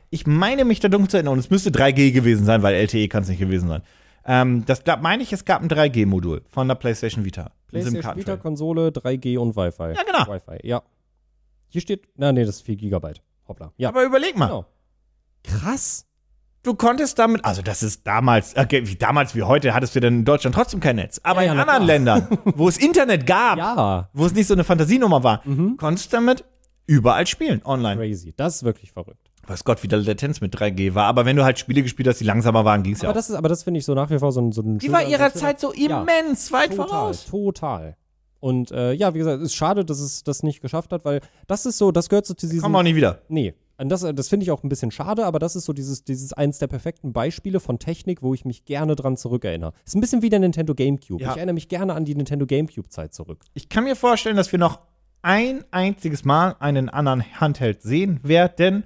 Ich 0.09 0.25
meine 0.25 0.63
mich 0.63 0.79
da 0.79 0.87
dunkel 0.87 1.09
zu 1.09 1.17
erinnern. 1.17 1.33
Und 1.33 1.39
es 1.39 1.49
müsste 1.49 1.71
3G 1.71 2.13
gewesen 2.13 2.45
sein, 2.45 2.63
weil 2.63 2.75
LTE 2.75 3.09
kann 3.09 3.23
es 3.23 3.29
nicht 3.29 3.39
gewesen 3.39 3.67
sein. 3.67 3.81
Ähm, 4.25 4.63
das 4.65 4.85
glaub, 4.85 5.01
meine 5.01 5.21
ich, 5.21 5.33
es 5.33 5.43
gab 5.43 5.61
ein 5.61 5.67
3G-Modul 5.67 6.43
von 6.47 6.69
der 6.69 6.75
PlayStation 6.75 7.25
Vita. 7.25 7.51
PlayStation 7.67 8.01
SIM-Karten- 8.01 8.19
Vita 8.21 8.37
Konsole, 8.37 8.87
3G 8.87 9.37
und 9.37 9.57
Wi-Fi. 9.57 9.95
Ja, 9.95 10.03
genau. 10.03 10.33
Wi-Fi, 10.33 10.65
ja. 10.65 10.81
Hier 11.67 11.81
steht, 11.81 12.07
na 12.15 12.31
nee, 12.31 12.45
das 12.45 12.55
ist 12.55 12.61
4 12.61 12.77
Gigabyte. 12.77 13.21
Hoppla. 13.47 13.71
Ja, 13.77 13.89
Aber 13.89 14.03
überleg 14.03 14.37
mal. 14.37 14.47
genau. 14.47 14.65
Krass. 15.43 16.05
Du 16.63 16.75
konntest 16.75 17.19
damit, 17.19 17.43
also 17.43 17.61
das 17.61 17.83
ist 17.83 18.07
damals, 18.07 18.55
okay, 18.55 18.87
wie 18.87 18.95
damals 18.95 19.35
wie 19.35 19.43
heute, 19.43 19.73
hattest 19.73 19.95
du 19.95 19.99
denn 19.99 20.19
in 20.19 20.25
Deutschland 20.25 20.55
trotzdem 20.55 20.79
kein 20.79 20.95
Netz. 20.95 21.19
Aber 21.23 21.41
Ja, 21.41 21.47
ja, 21.47 21.53
in 21.53 21.59
anderen 21.59 21.83
Ländern, 21.83 22.27
wo 22.55 22.69
es 22.69 22.77
Internet 22.77 23.25
gab, 23.27 23.57
Ja, 23.57 24.09
wo 24.13 24.25
es 24.25 24.33
nicht 24.33 24.47
so 24.47 24.53
eine 24.53 24.63
Fantasienummer 24.63 25.23
war, 25.23 25.41
Mhm. 25.43 25.75
konntest 25.75 26.13
du 26.13 26.15
damit 26.17 26.45
überall 26.85 27.27
spielen, 27.27 27.61
online. 27.65 27.97
crazy. 27.97 28.33
Das 28.37 28.55
ist 28.57 28.63
wirklich 28.63 28.93
verrückt. 28.93 29.29
Weiß 29.45 29.65
Gott, 29.65 29.83
wie 29.83 29.89
der 29.89 29.99
Latenz 29.99 30.39
mit 30.39 30.55
3G 30.57 30.95
war. 30.95 31.03
Aber 31.07 31.25
wenn 31.25 31.35
du 31.35 31.43
halt 31.43 31.59
Spiele 31.59 31.83
gespielt 31.83 32.07
hast, 32.07 32.19
die 32.21 32.23
langsamer 32.23 32.63
waren, 32.63 32.81
ging's 32.81 33.01
ja 33.01 33.09
Aber 33.09 33.11
auch. 33.11 33.19
das 33.19 33.29
ist, 33.29 33.35
aber 33.35 33.49
das 33.49 33.63
finde 33.63 33.79
ich 33.79 33.85
so 33.85 33.93
nach 33.93 34.09
wie 34.09 34.17
vor 34.19 34.31
so 34.31 34.39
ein, 34.39 34.53
so 34.53 34.61
ein 34.61 34.77
Die 34.77 34.89
war 34.89 35.03
ihrer 35.05 35.33
Zeit 35.33 35.59
so 35.59 35.73
Ja. 35.73 36.01
immens 36.01 36.49
weit 36.53 36.71
total, 36.71 36.87
voraus. 36.87 37.25
total. 37.25 37.97
Und 38.43 38.71
äh, 38.71 38.91
ja, 38.91 39.13
wie 39.13 39.19
gesagt, 39.19 39.37
es 39.37 39.45
ist 39.45 39.55
schade, 39.55 39.85
dass 39.85 40.01
es 40.01 40.25
das 40.25 40.43
nicht 40.43 40.61
geschafft 40.61 40.91
hat, 40.91 41.05
weil 41.05 41.21
das 41.47 41.65
ist 41.65 41.77
so, 41.77 41.93
das 41.93 42.09
gehört 42.09 42.25
so 42.25 42.33
zu 42.33 42.45
diesem. 42.45 42.61
Kommen 42.61 42.75
wir 42.75 42.79
auch 42.79 42.83
nie 42.83 42.97
wieder. 42.97 43.21
Nee. 43.29 43.53
Und 43.77 43.87
das, 43.87 44.01
das 44.01 44.27
finde 44.27 44.43
ich 44.43 44.51
auch 44.51 44.63
ein 44.63 44.69
bisschen 44.69 44.91
schade, 44.91 45.25
aber 45.25 45.39
das 45.39 45.55
ist 45.55 45.63
so 45.63 45.71
dieses, 45.71 46.03
dieses 46.03 46.33
eins 46.33 46.59
der 46.59 46.67
perfekten 46.67 47.13
Beispiele 47.13 47.61
von 47.61 47.79
Technik, 47.79 48.21
wo 48.21 48.33
ich 48.33 48.43
mich 48.43 48.65
gerne 48.65 48.97
dran 48.97 49.15
zurückerinnere. 49.15 49.71
Ist 49.85 49.95
ein 49.95 50.01
bisschen 50.01 50.23
wie 50.23 50.29
der 50.29 50.39
Nintendo 50.39 50.75
GameCube. 50.75 51.23
Ja. 51.23 51.31
Ich 51.31 51.37
erinnere 51.37 51.53
mich 51.53 51.69
gerne 51.69 51.93
an 51.93 52.03
die 52.03 52.15
Nintendo 52.15 52.45
GameCube-Zeit 52.45 53.13
zurück. 53.13 53.39
Ich 53.53 53.69
kann 53.69 53.85
mir 53.85 53.95
vorstellen, 53.95 54.35
dass 54.35 54.51
wir 54.51 54.59
noch 54.59 54.79
ein 55.21 55.63
einziges 55.71 56.25
Mal 56.25 56.57
einen 56.59 56.89
anderen 56.89 57.23
Handheld 57.39 57.81
sehen 57.81 58.19
werden. 58.23 58.83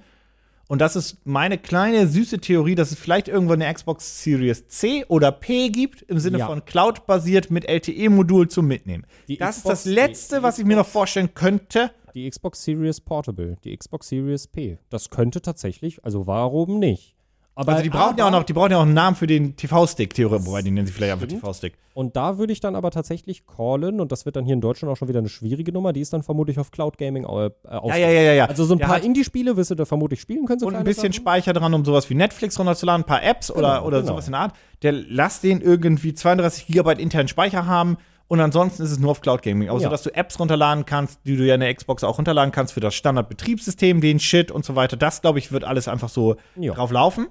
Und 0.68 0.80
das 0.80 0.96
ist 0.96 1.16
meine 1.24 1.56
kleine 1.56 2.06
süße 2.06 2.38
Theorie, 2.40 2.74
dass 2.74 2.92
es 2.92 2.98
vielleicht 2.98 3.26
irgendwann 3.26 3.62
eine 3.62 3.72
Xbox 3.72 4.22
Series 4.22 4.68
C 4.68 5.04
oder 5.08 5.32
P 5.32 5.70
gibt, 5.70 6.02
im 6.02 6.18
Sinne 6.18 6.38
Ja. 6.38 6.46
von 6.46 6.64
Cloud-basiert 6.64 7.50
mit 7.50 7.64
LTE-Modul 7.66 8.48
zum 8.48 8.66
Mitnehmen. 8.68 9.06
Die 9.28 9.38
das 9.38 9.56
Xbox- 9.56 9.78
ist 9.80 9.86
das 9.86 9.92
Letzte, 9.94 10.34
die- 10.36 10.40
die 10.40 10.42
was 10.44 10.58
ich 10.58 10.64
mir 10.66 10.76
noch 10.76 10.86
vorstellen 10.86 11.32
könnte. 11.34 11.90
Die 12.14 12.28
Xbox 12.28 12.62
Series 12.64 13.00
Portable, 13.00 13.56
die 13.64 13.74
Xbox 13.76 14.08
Series 14.08 14.46
P. 14.46 14.78
Das 14.90 15.08
könnte 15.10 15.40
tatsächlich, 15.40 16.04
also 16.04 16.26
warum 16.26 16.78
nicht? 16.78 17.14
Aber, 17.58 17.72
Also 17.72 17.82
die 17.82 17.90
brauchen 17.90 18.16
ja 18.16 18.22
auch 18.24 18.28
aber- 18.28 18.38
noch, 18.38 18.44
die 18.44 18.52
brauchen 18.52 18.70
ja 18.70 18.76
auch 18.78 18.82
einen 18.82 18.94
Namen 18.94 19.16
für 19.16 19.26
den 19.26 19.56
TV-Stick, 19.56 20.14
theoretisch, 20.14 20.46
wobei 20.46 20.62
die 20.62 20.70
nennen 20.70 20.86
sie 20.86 20.92
vielleicht 20.92 21.12
einfach. 21.14 21.26
TV-Stick. 21.26 21.74
Und 21.92 22.14
da 22.14 22.38
würde 22.38 22.52
ich 22.52 22.60
dann 22.60 22.76
aber 22.76 22.92
tatsächlich 22.92 23.48
callen, 23.48 24.00
und 24.00 24.12
das 24.12 24.26
wird 24.26 24.36
dann 24.36 24.44
hier 24.44 24.54
in 24.54 24.60
Deutschland 24.60 24.92
auch 24.92 24.96
schon 24.96 25.08
wieder 25.08 25.18
eine 25.18 25.28
schwierige 25.28 25.72
Nummer, 25.72 25.92
die 25.92 26.00
ist 26.00 26.12
dann 26.12 26.22
vermutlich 26.22 26.60
auf 26.60 26.70
Cloud 26.70 26.98
Gaming 26.98 27.24
äh, 27.24 27.50
Ja, 27.68 27.96
ja, 27.96 28.08
ja, 28.10 28.32
ja. 28.34 28.44
Also 28.44 28.64
so 28.64 28.74
ein 28.74 28.78
Der 28.78 28.86
paar 28.86 29.02
Indie-Spiele 29.02 29.56
wirst 29.56 29.72
du 29.72 29.74
da 29.74 29.84
vermutlich 29.86 30.20
spielen 30.20 30.46
können. 30.46 30.60
So 30.60 30.68
und 30.68 30.76
ein 30.76 30.84
bisschen 30.84 31.12
Sachen. 31.12 31.14
Speicher 31.14 31.52
dran, 31.52 31.74
um 31.74 31.84
sowas 31.84 32.08
wie 32.08 32.14
Netflix 32.14 32.56
runterzuladen, 32.60 33.02
ein 33.02 33.06
paar 33.06 33.24
Apps 33.24 33.50
oder, 33.50 33.74
Genau, 33.78 33.86
oder 33.88 34.00
genau. 34.02 34.12
sowas 34.12 34.26
in 34.26 34.32
der 34.34 34.40
Art. 34.42 34.52
Der 34.82 34.92
lass 34.92 35.40
den 35.40 35.60
irgendwie 35.60 36.14
32 36.14 36.68
Gigabyte 36.68 37.00
internen 37.00 37.26
Speicher 37.26 37.66
haben 37.66 37.96
und 38.28 38.38
ansonsten 38.38 38.84
ist 38.84 38.92
es 38.92 39.00
nur 39.00 39.10
auf 39.10 39.20
Cloud 39.20 39.42
Gaming. 39.42 39.68
Außer 39.68 39.82
Ja. 39.86 39.90
dass 39.90 40.04
du 40.04 40.14
Apps 40.14 40.38
runterladen 40.38 40.86
kannst, 40.86 41.18
die 41.26 41.36
du 41.36 41.44
ja 41.44 41.54
in 41.56 41.60
der 41.60 41.74
Xbox 41.74 42.04
auch 42.04 42.18
runterladen 42.18 42.52
kannst 42.52 42.72
für 42.74 42.80
das 42.80 42.94
Standardbetriebssystem, 42.94 44.00
den 44.00 44.20
Shit 44.20 44.52
und 44.52 44.64
so 44.64 44.76
weiter. 44.76 44.96
Das, 44.96 45.20
glaube 45.22 45.40
ich, 45.40 45.50
wird 45.50 45.64
alles 45.64 45.88
einfach 45.88 46.08
so 46.08 46.36
Ja. 46.54 46.74
drauf 46.74 46.92
laufen. 46.92 47.26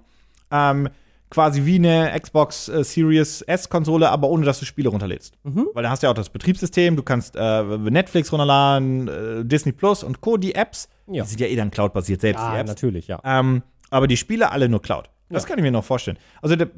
Ähm, 0.52 0.90
quasi 1.30 1.66
wie 1.66 1.76
eine 1.76 2.18
Xbox 2.20 2.70
äh, 2.70 2.84
Series 2.86 3.42
S-Konsole, 3.42 4.10
aber 4.10 4.30
ohne 4.30 4.46
dass 4.46 4.60
du 4.60 4.66
Spiele 4.66 4.88
runterlädst. 4.90 5.38
Mhm. 5.44 5.68
Weil 5.74 5.84
da 5.84 5.90
hast 5.90 6.02
du 6.02 6.08
ja 6.08 6.12
auch 6.12 6.16
das 6.16 6.30
Betriebssystem, 6.30 6.96
du 6.96 7.04
kannst 7.04 7.36
äh, 7.36 7.64
Netflix 7.64 8.32
runterladen, 8.32 9.08
äh, 9.10 9.46
Disney 9.46 9.74
Plus 9.74 10.04
und 10.04 10.22
Co., 10.22 10.38
die 10.38 10.56
Apps. 10.56 10.88
Ja. 11.08 11.24
Die 11.24 11.30
sind 11.30 11.42
ja 11.42 11.48
eh 11.48 11.56
dann 11.58 11.70
Cloud-basiert, 11.70 12.22
selbst 12.22 12.40
die 12.42 12.46
Ja, 12.54 12.60
Apps. 12.60 12.70
natürlich, 12.70 13.08
ja. 13.08 13.20
Ähm, 13.26 13.62
aber 13.90 14.08
die 14.08 14.16
Spiele 14.18 14.52
alle 14.52 14.70
nur 14.70 14.82
Cloud. 14.82 15.10
Das 15.30 15.44
Ja. 15.44 15.50
kann 15.50 15.60
ich 15.60 15.64
mir 15.64 15.72
noch 15.72 15.84
vorstellen. 15.84 16.18
Also 16.42 16.56
der, 16.56 16.70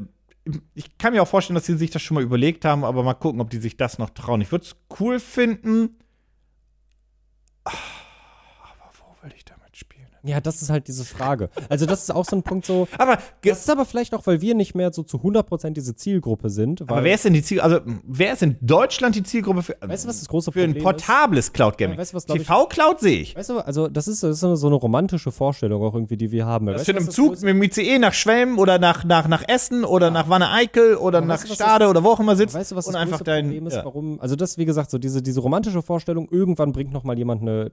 ich 0.73 0.97
kann 0.97 1.13
mir 1.13 1.21
auch 1.21 1.27
vorstellen, 1.27 1.53
dass 1.55 1.67
sie 1.67 1.77
sich 1.77 1.91
das 1.91 2.01
schon 2.01 2.15
mal 2.15 2.23
überlegt 2.23 2.65
haben, 2.65 2.83
aber 2.83 3.03
mal 3.03 3.13
gucken, 3.13 3.41
ob 3.41 3.51
die 3.51 3.57
sich 3.59 3.77
das 3.77 3.99
noch 3.99 4.09
trauen. 4.09 4.41
Ich 4.41 4.51
würde 4.51 4.65
es 4.65 4.75
cool 4.99 5.19
finden. 5.19 5.99
Ah, 7.65 7.71
Aber 8.63 8.89
wo 8.97 9.23
will 9.27 9.33
ich 9.35 9.45
spielen? 9.45 9.58
Ja, 10.23 10.41
das 10.41 10.61
ist 10.61 10.69
halt 10.69 10.87
diese 10.87 11.05
Frage. 11.05 11.49
Also 11.69 11.85
das 11.85 12.03
ist 12.03 12.11
auch 12.11 12.25
so 12.25 12.35
ein 12.35 12.43
Punkt 12.43 12.65
so, 12.65 12.87
Aber, 12.97 13.17
das 13.43 13.59
ist 13.59 13.69
aber 13.69 13.85
vielleicht 13.85 14.13
auch, 14.13 14.25
weil 14.27 14.41
wir 14.41 14.55
nicht 14.55 14.75
mehr 14.75 14.91
so 14.91 15.03
zu 15.03 15.17
100% 15.17 15.71
diese 15.71 15.95
Zielgruppe 15.95 16.49
sind. 16.49 16.81
Weil, 16.81 16.89
aber 16.89 17.03
wer 17.03 17.15
ist 17.15 17.25
denn 17.25 17.33
die 17.33 17.41
Ziel, 17.43 17.61
also 17.61 17.79
wer 18.03 18.33
ist 18.33 18.43
in 18.43 18.57
Deutschland 18.61 19.15
die 19.15 19.23
Zielgruppe 19.23 19.63
für, 19.63 19.77
weißt 19.79 20.05
du, 20.05 20.09
was 20.09 20.19
das 20.19 20.27
große 20.27 20.51
für 20.51 20.63
ein 20.63 20.75
ist? 20.75 20.83
portables 20.83 21.53
Cloud 21.53 21.77
Gaming? 21.77 21.97
Ja, 21.97 22.01
weißt 22.01 22.13
du, 22.29 22.33
TV-Cloud 22.33 22.99
sehe 22.99 23.21
ich. 23.21 23.35
Weißt 23.35 23.49
du, 23.49 23.59
also 23.59 23.87
das 23.87 24.07
ist, 24.07 24.23
das 24.23 24.41
ist 24.43 24.59
so 24.59 24.67
eine 24.67 24.75
romantische 24.75 25.31
Vorstellung 25.31 25.83
auch 25.83 25.93
irgendwie, 25.93 26.17
die 26.17 26.31
wir 26.31 26.45
haben. 26.45 26.65
Das 26.67 26.77
Weißt 26.77 26.85
sind 26.85 26.95
du, 26.95 27.01
im 27.01 27.07
was 27.07 27.15
Zug 27.15 27.31
das 27.33 27.41
mit 27.41 27.53
dem 27.55 27.63
ICE 27.63 27.99
nach 27.99 28.13
Schwelm 28.13 28.59
oder 28.59 28.79
nach, 28.79 29.03
nach, 29.03 29.27
nach 29.27 29.43
Essen 29.47 29.83
oder 29.85 30.11
nach 30.11 30.29
Wanne-Eickel 30.29 30.95
oder 30.95 31.19
Aber 31.19 31.27
nach 31.27 31.35
weißt 31.41 31.49
du, 31.49 31.55
Stade 31.55 31.87
oder 31.87 32.03
wo 32.03 32.09
auch 32.09 32.19
immer 32.19 32.35
sitzt 32.35 32.55
Weißt 32.55 32.71
du, 32.71 32.75
was 32.75 32.85
das 32.85 32.95
und 32.95 32.99
einfach 32.99 33.17
größte 33.19 33.23
dein 33.25 33.45
Problem 33.45 33.67
ist? 33.67 33.73
ja. 33.75 33.85
Warum? 33.85 34.19
Also 34.19 34.35
das, 34.35 34.57
wie 34.57 34.65
gesagt, 34.65 34.91
so 34.91 34.97
diese, 34.97 35.21
diese 35.21 35.39
romantische 35.39 35.81
Vorstellung, 35.81 36.27
irgendwann 36.29 36.71
bringt 36.71 36.91
noch 36.91 37.03
mal 37.03 37.17
jemand 37.17 37.41
eine 37.41 37.71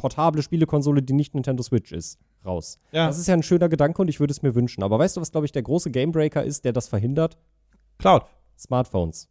portable 0.00 0.42
Spielekonsole, 0.42 1.02
die 1.02 1.12
nicht 1.12 1.34
Nintendo 1.34 1.62
Switch 1.62 1.92
ist, 1.92 2.18
raus. 2.44 2.78
Ja. 2.90 3.06
Das 3.06 3.18
ist 3.18 3.28
ja 3.28 3.34
ein 3.34 3.42
schöner 3.42 3.68
Gedanke 3.68 4.00
und 4.02 4.08
ich 4.08 4.18
würde 4.18 4.32
es 4.32 4.42
mir 4.42 4.54
wünschen. 4.54 4.82
Aber 4.82 4.98
weißt 4.98 5.16
du, 5.16 5.20
was, 5.20 5.30
glaube 5.30 5.46
ich, 5.46 5.52
der 5.52 5.62
große 5.62 5.90
Gamebreaker 5.90 6.42
ist, 6.42 6.64
der 6.64 6.72
das 6.72 6.88
verhindert? 6.88 7.36
Cloud. 7.98 8.24
Smartphones. 8.58 9.28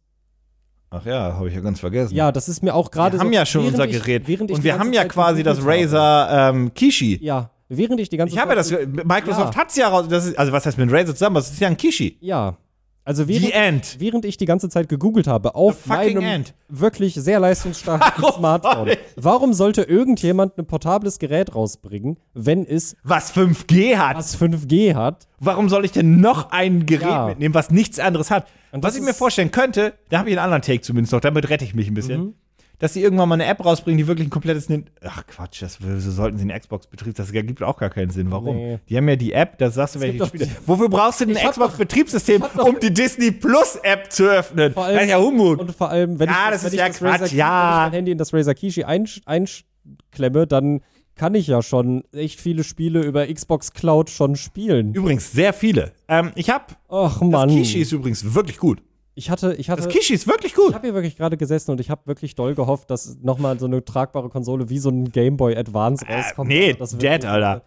Ach 0.90 1.04
ja, 1.04 1.34
habe 1.34 1.48
ich 1.48 1.54
ja 1.54 1.60
ganz 1.60 1.78
vergessen. 1.80 2.14
Ja, 2.14 2.32
das 2.32 2.48
ist 2.48 2.62
mir 2.62 2.74
auch 2.74 2.90
gerade 2.90 3.16
wir 3.16 3.20
haben 3.20 3.28
so, 3.28 3.34
ja 3.34 3.46
schon 3.46 3.66
unser 3.66 3.86
Gerät. 3.86 4.26
während 4.26 4.50
ich 4.50 4.56
und 4.56 4.64
wir 4.64 4.78
haben 4.78 4.92
ja 4.92 5.02
Zeit 5.02 5.12
quasi 5.12 5.42
das. 5.42 5.64
Razer 5.64 6.50
ähm, 6.50 6.74
Kishi. 6.74 7.18
Ja, 7.22 7.50
während 7.68 8.00
ich 8.00 8.08
die 8.08 8.16
ganze 8.16 8.34
Ich 8.34 8.40
habe 8.40 8.50
ja 8.50 8.56
das, 8.56 8.70
Microsoft 8.70 9.56
hat's 9.56 9.76
ja 9.76 9.88
raus, 9.88 10.06
das 10.08 10.26
ist, 10.26 10.38
also 10.38 10.52
was 10.52 10.66
heißt 10.66 10.78
mit 10.78 10.90
Razer 10.90 11.14
zusammen, 11.14 11.36
das 11.36 11.52
ist 11.52 11.60
ja 11.60 11.68
ein 11.68 11.76
Kishi. 11.76 12.16
Ja. 12.20 12.56
Also 13.04 13.26
während, 13.28 13.54
End. 13.54 13.96
während 13.98 14.24
ich 14.24 14.36
die 14.36 14.44
ganze 14.44 14.68
Zeit 14.68 14.88
gegoogelt 14.88 15.26
habe 15.26 15.54
auf 15.54 15.86
meinem 15.86 16.22
end. 16.22 16.54
wirklich 16.68 17.14
sehr 17.14 17.40
leistungsstarken 17.40 18.24
Smartphone, 18.36 18.90
warum 19.16 19.52
sollte 19.54 19.82
irgendjemand 19.82 20.58
ein 20.58 20.66
portables 20.66 21.18
Gerät 21.18 21.54
rausbringen, 21.54 22.18
wenn 22.34 22.64
es 22.66 22.94
Was 23.02 23.32
5G 23.34 23.96
hat. 23.96 24.16
was 24.16 24.36
5G 24.40 24.94
hat? 24.94 25.26
Warum 25.38 25.68
soll 25.68 25.84
ich 25.86 25.92
denn 25.92 26.20
noch 26.20 26.50
ein 26.52 26.84
Gerät 26.86 27.08
Ja. 27.08 27.26
mitnehmen, 27.28 27.54
was 27.54 27.70
nichts 27.70 27.98
anderes 27.98 28.30
hat? 28.30 28.46
Und 28.72 28.82
Was 28.84 28.94
ich 28.96 29.02
mir 29.02 29.14
vorstellen 29.14 29.50
könnte, 29.50 29.94
da 30.10 30.18
habe 30.18 30.28
ich 30.30 30.36
einen 30.38 30.44
anderen 30.44 30.62
Take 30.62 30.82
zumindest 30.82 31.12
noch, 31.12 31.20
damit 31.20 31.48
rette 31.48 31.64
ich 31.64 31.74
mich 31.74 31.88
ein 31.88 31.94
bisschen. 31.94 32.20
Mhm. 32.20 32.34
Dass 32.80 32.94
sie 32.94 33.02
irgendwann 33.02 33.28
mal 33.28 33.34
eine 33.34 33.44
App 33.46 33.64
rausbringen, 33.64 33.98
die 33.98 34.06
wirklich 34.08 34.26
ein 34.26 34.30
komplettes. 34.30 34.68
Nin- 34.68 34.86
Ach 35.04 35.24
Quatsch, 35.26 35.62
das 35.62 35.78
wieso 35.80 36.10
sollten 36.10 36.38
sie 36.38 36.44
eine 36.44 36.58
Xbox-Betrieb. 36.58 37.14
Das 37.14 37.30
gibt 37.30 37.62
auch 37.62 37.76
gar 37.76 37.90
keinen 37.90 38.10
Sinn. 38.10 38.30
Warum? 38.32 38.56
Nee. 38.56 38.78
Die 38.88 38.96
haben 38.96 39.08
ja 39.08 39.16
die 39.16 39.32
App, 39.32 39.58
da 39.58 39.70
sagst 39.70 39.94
du, 39.94 40.00
welche 40.00 40.26
Spiele. 40.26 40.48
Wofür 40.66 40.88
brauchst 40.88 41.20
du 41.20 41.26
denn 41.26 41.36
ein 41.36 41.48
Xbox-Betriebssystem, 41.50 42.42
um 42.64 42.80
die 42.80 42.92
Disney 42.92 43.30
Plus-App 43.30 44.10
zu 44.10 44.24
öffnen? 44.30 44.72
Vor 44.72 44.84
allem- 44.86 44.94
das 44.96 45.04
ist 45.04 45.10
ja 45.10 45.18
Humbug. 45.20 45.60
Und 45.60 45.72
vor 45.76 45.90
allem, 45.90 46.18
wenn 46.18 46.28
Ja, 46.28 46.46
ich, 46.46 46.50
das 46.52 46.62
wenn 46.62 46.66
ist 46.68 46.72
ich 46.72 46.78
ja 46.80 46.88
das 46.88 46.98
Quatsch, 46.98 47.20
Razer, 47.22 47.34
ja. 47.36 47.70
wenn 47.74 47.76
ich 47.78 47.84
mein 47.84 47.92
Handy 47.92 48.10
in 48.12 48.18
das 48.18 48.32
Razer 48.34 48.54
Kishi 48.54 48.84
einklemme, 48.84 50.46
dann 50.46 50.80
kann 51.16 51.34
ich 51.34 51.46
ja 51.48 51.62
schon 51.62 52.04
echt 52.12 52.40
viele 52.40 52.64
Spiele 52.64 53.02
über 53.02 53.26
Xbox 53.26 53.72
Cloud 53.74 54.08
schon 54.08 54.36
spielen. 54.36 54.94
Übrigens, 54.94 55.32
sehr 55.32 55.52
viele. 55.52 55.92
Ähm, 56.08 56.32
ich 56.34 56.48
habe. 56.48 56.64
Ach 56.88 57.18
Das 57.20 57.28
Mann. 57.28 57.50
Kishi 57.50 57.80
ist 57.80 57.92
übrigens 57.92 58.32
wirklich 58.34 58.56
gut. 58.56 58.80
Ich 59.20 59.28
hatte, 59.28 59.52
ich 59.52 59.68
hatte, 59.68 59.82
Das 59.82 59.92
Kishi 59.92 60.14
ist 60.14 60.26
wirklich 60.26 60.52
ich 60.52 60.56
gut. 60.56 60.72
habe 60.72 60.86
hier 60.86 60.94
wirklich 60.94 61.14
gerade 61.14 61.36
gesessen 61.36 61.72
und 61.72 61.78
ich 61.78 61.90
habe 61.90 62.00
wirklich 62.06 62.36
doll 62.36 62.54
gehofft, 62.54 62.88
dass 62.88 63.18
nochmal 63.20 63.58
so 63.58 63.66
eine 63.66 63.84
tragbare 63.84 64.30
Konsole 64.30 64.70
wie 64.70 64.78
so 64.78 64.88
ein 64.88 65.12
Game 65.12 65.36
Boy 65.36 65.54
Advance 65.58 66.06
rauskommt. 66.08 66.50
Äh, 66.50 66.54
nee, 66.54 66.70
Aber 66.70 66.78
das 66.78 66.92
dead, 66.92 67.02
wirklich- 67.02 67.28
Alter. 67.30 67.62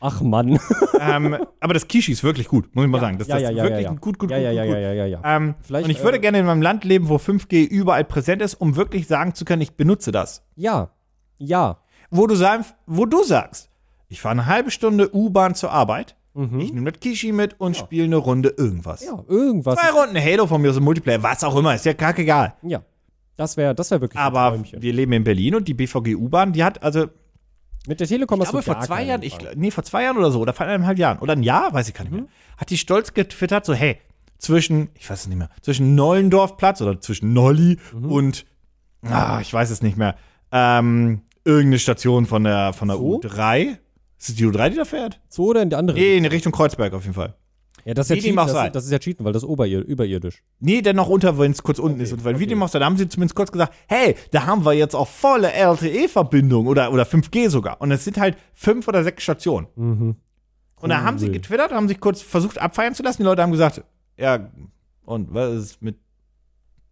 Ach 0.00 0.20
Mann. 0.20 0.60
ähm, 1.00 1.38
aber 1.60 1.72
das 1.72 1.88
Kishi 1.88 2.12
ist 2.12 2.22
wirklich 2.24 2.46
gut, 2.46 2.74
muss 2.76 2.84
ich 2.84 2.90
mal 2.90 3.00
sagen. 3.00 3.16
Das, 3.16 3.26
ja, 3.26 3.36
das 3.36 3.42
ja, 3.42 3.48
ist 3.48 3.56
ja, 3.56 3.62
wirklich 3.62 3.84
ja, 3.84 3.90
ja. 3.90 3.98
gut, 3.98 4.18
gut, 4.18 4.30
ja, 4.30 4.36
gut, 4.36 4.44
ja, 4.44 4.64
gut, 4.66 4.72
ja, 4.74 4.78
ja, 4.78 4.92
ja, 4.92 4.92
ja, 4.92 5.06
ja. 5.06 5.36
Ähm, 5.36 5.54
Vielleicht, 5.62 5.86
und 5.86 5.90
ich 5.90 6.02
würde 6.02 6.18
äh, 6.18 6.20
gerne 6.20 6.40
in 6.40 6.44
meinem 6.46 6.60
Land 6.60 6.84
leben, 6.84 7.08
wo 7.08 7.16
5G 7.16 7.66
überall 7.66 8.04
präsent 8.04 8.42
ist, 8.42 8.54
um 8.54 8.76
wirklich 8.76 9.06
sagen 9.06 9.34
zu 9.34 9.46
können, 9.46 9.62
ich 9.62 9.76
benutze 9.76 10.12
das. 10.12 10.42
Ja, 10.56 10.90
ja. 11.38 11.78
Wo 12.10 12.26
du, 12.26 12.34
wo 12.86 13.06
du 13.06 13.24
sagst, 13.24 13.70
ich 14.08 14.20
fahre 14.20 14.32
eine 14.32 14.44
halbe 14.46 14.70
Stunde 14.70 15.08
U-Bahn 15.14 15.54
zur 15.54 15.72
Arbeit, 15.72 16.16
ich 16.60 16.72
nehme 16.72 16.92
das 16.92 17.00
Kishi 17.00 17.32
mit 17.32 17.58
und 17.60 17.76
spiele 17.76 18.04
eine 18.04 18.16
Runde 18.16 18.54
irgendwas. 18.56 19.00
Mhm. 19.02 19.06
Ja, 19.08 19.24
irgendwas. 19.28 19.78
Zwei 19.78 19.90
Runden 19.90 20.22
Halo 20.22 20.46
von 20.46 20.62
mir 20.62 20.68
aus 20.70 20.76
dem 20.76 20.84
Multiplayer, 20.84 21.22
was 21.22 21.42
auch 21.44 21.56
immer, 21.56 21.74
ist 21.74 21.84
ja 21.84 21.94
kackegal. 21.94 22.54
Ja, 22.62 22.82
das 23.36 23.56
wäre 23.56 23.74
das 23.74 23.90
wär 23.90 24.00
wirklich 24.00 24.18
ein 24.18 24.24
Aber 24.24 24.50
Träumchen. 24.54 24.80
wir 24.82 24.92
leben 24.92 25.12
in 25.12 25.24
Berlin 25.24 25.54
und 25.56 25.66
die 25.68 25.74
BVG 25.74 26.14
U-Bahn, 26.16 26.52
die 26.52 26.62
hat 26.62 26.82
also, 26.82 27.06
Mit 27.86 28.00
der 28.00 28.06
Telekom 28.06 28.40
hast 28.40 28.52
du 28.52 28.60
vor 28.62 28.80
zwei 28.80 29.02
Jahren, 29.04 29.22
ich, 29.22 29.36
nee, 29.56 29.70
vor 29.70 29.82
zwei 29.84 30.02
Jahren 30.04 30.16
oder 30.18 30.30
so, 30.30 30.40
oder 30.40 30.52
vor 30.52 30.66
eineinhalb 30.66 30.98
Jahren, 30.98 31.18
oder 31.20 31.32
ein 31.32 31.42
Jahr, 31.42 31.72
weiß 31.72 31.88
ich 31.88 31.94
gar 31.94 32.04
nicht 32.04 32.12
Mhm. 32.12 32.18
mehr, 32.20 32.28
hat 32.58 32.70
die 32.70 32.78
stolz 32.78 33.14
getwittert, 33.14 33.64
so, 33.64 33.74
hey, 33.74 33.98
zwischen, 34.38 34.90
ich 34.94 35.08
weiß 35.08 35.22
es 35.22 35.26
nicht 35.28 35.38
mehr, 35.38 35.50
zwischen 35.62 35.94
Nollendorfplatz 35.94 36.80
oder 36.82 37.00
zwischen 37.00 37.32
Nolli 37.32 37.78
Mhm. 37.94 38.10
und, 38.12 38.46
ah, 39.02 39.38
ich 39.40 39.52
weiß 39.52 39.70
es 39.70 39.82
nicht 39.82 39.96
mehr, 39.96 40.16
ähm, 40.52 41.22
irgendeine 41.44 41.78
Station 41.78 42.26
von 42.26 42.44
der, 42.44 42.72
von 42.74 42.88
der 42.88 42.98
Zoo? 42.98 43.20
U3. 43.20 43.78
Ist 44.18 44.30
es 44.30 44.34
die 44.34 44.46
U3, 44.46 44.70
die 44.70 44.76
da 44.76 44.84
fährt? 44.84 45.20
So 45.28 45.46
oder 45.46 45.62
in 45.62 45.70
der 45.70 45.78
andere 45.78 45.96
Nee, 45.96 46.16
in 46.16 46.24
Richtung 46.26 46.52
Kreuzberg 46.52 46.92
auf 46.92 47.02
jeden 47.02 47.14
Fall. 47.14 47.34
Ja, 47.84 47.94
das 47.94 48.06
ist 48.06 48.10
ja, 48.10 48.16
Wie 48.16 48.20
dem 48.20 48.36
cheaten, 48.36 48.38
auch 48.38 48.64
das, 48.64 48.72
das 48.72 48.84
ist 48.84 48.90
ja 48.90 48.98
cheaten, 48.98 49.24
weil 49.24 49.32
das 49.32 49.44
ist 49.44 49.48
oberir 49.48 49.80
überirdisch. 49.80 50.42
Nee, 50.58 50.82
der 50.82 50.92
noch 50.92 51.08
unter, 51.08 51.38
wenn 51.38 51.52
es 51.52 51.62
kurz 51.62 51.78
unten 51.78 52.00
ist. 52.00 52.12
Und 52.12 52.24
weil, 52.24 52.34
wie 52.34 52.44
okay. 52.44 52.50
dem 52.50 52.62
auch 52.62 52.68
sei, 52.68 52.80
da 52.80 52.86
haben 52.86 52.96
sie 52.96 53.08
zumindest 53.08 53.36
kurz 53.36 53.52
gesagt, 53.52 53.72
hey, 53.86 54.16
da 54.32 54.46
haben 54.46 54.64
wir 54.64 54.72
jetzt 54.74 54.94
auch 54.94 55.08
volle 55.08 55.52
LTE-Verbindung 55.52 56.66
oder, 56.66 56.92
oder 56.92 57.04
5G 57.04 57.48
sogar. 57.48 57.80
Und 57.80 57.90
es 57.90 58.04
sind 58.04 58.18
halt 58.18 58.36
fünf 58.52 58.88
oder 58.88 59.04
sechs 59.04 59.22
Stationen. 59.22 59.68
Mhm. 59.76 60.16
Und 60.80 60.90
da 60.90 61.02
haben 61.02 61.18
sie 61.18 61.30
getwittert, 61.30 61.72
haben 61.72 61.88
sich 61.88 61.98
kurz 61.98 62.20
versucht 62.20 62.58
abfeiern 62.58 62.94
zu 62.94 63.02
lassen. 63.02 63.22
Die 63.22 63.26
Leute 63.26 63.42
haben 63.42 63.52
gesagt, 63.52 63.82
ja, 64.16 64.50
und 65.04 65.32
was 65.32 65.54
ist 65.54 65.82
mit 65.82 65.96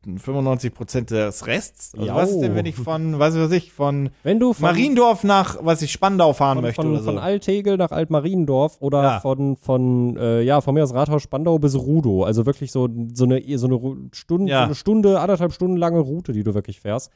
95% 0.06 1.06
des 1.06 1.46
Rests? 1.46 1.94
Also 1.98 2.14
was 2.14 2.30
ist 2.30 2.40
denn, 2.40 2.54
wenn 2.54 2.66
ich 2.66 2.76
von, 2.76 3.18
was 3.18 3.36
weiß 3.36 3.50
ich, 3.52 3.72
von 3.72 4.10
Wenn 4.22 4.38
du 4.40 4.52
von, 4.52 4.62
Mariendorf 4.62 5.24
nach, 5.24 5.58
was 5.62 5.82
ich, 5.82 5.92
Spandau 5.92 6.32
fahren 6.32 6.56
von, 6.58 6.62
möchte 6.64 6.82
von, 6.82 6.90
oder 6.92 7.00
so? 7.00 7.04
von 7.06 7.18
Altegel 7.18 7.76
nach 7.76 7.90
Altmariendorf 7.90 8.76
oder 8.80 9.02
Ja. 9.02 9.20
von, 9.20 9.56
von 9.56 10.16
äh, 10.16 10.42
ja, 10.42 10.60
von 10.60 10.74
mir 10.74 10.84
aus 10.84 10.94
Rathaus 10.94 11.22
Spandau 11.22 11.58
bis 11.58 11.74
Rudow. 11.76 12.24
Also 12.24 12.46
wirklich 12.46 12.72
so, 12.72 12.88
so 13.12 13.24
eine, 13.24 13.42
so 13.58 13.66
eine 13.66 13.96
Stunde, 14.12 14.50
Ja. 14.50 14.60
so 14.60 14.64
eine 14.66 14.74
Stunde, 14.74 15.20
anderthalb 15.20 15.52
Stunden 15.52 15.76
lange 15.76 15.98
Route, 16.00 16.32
die 16.32 16.42
du 16.44 16.54
wirklich 16.54 16.80
fährst. 16.80 17.10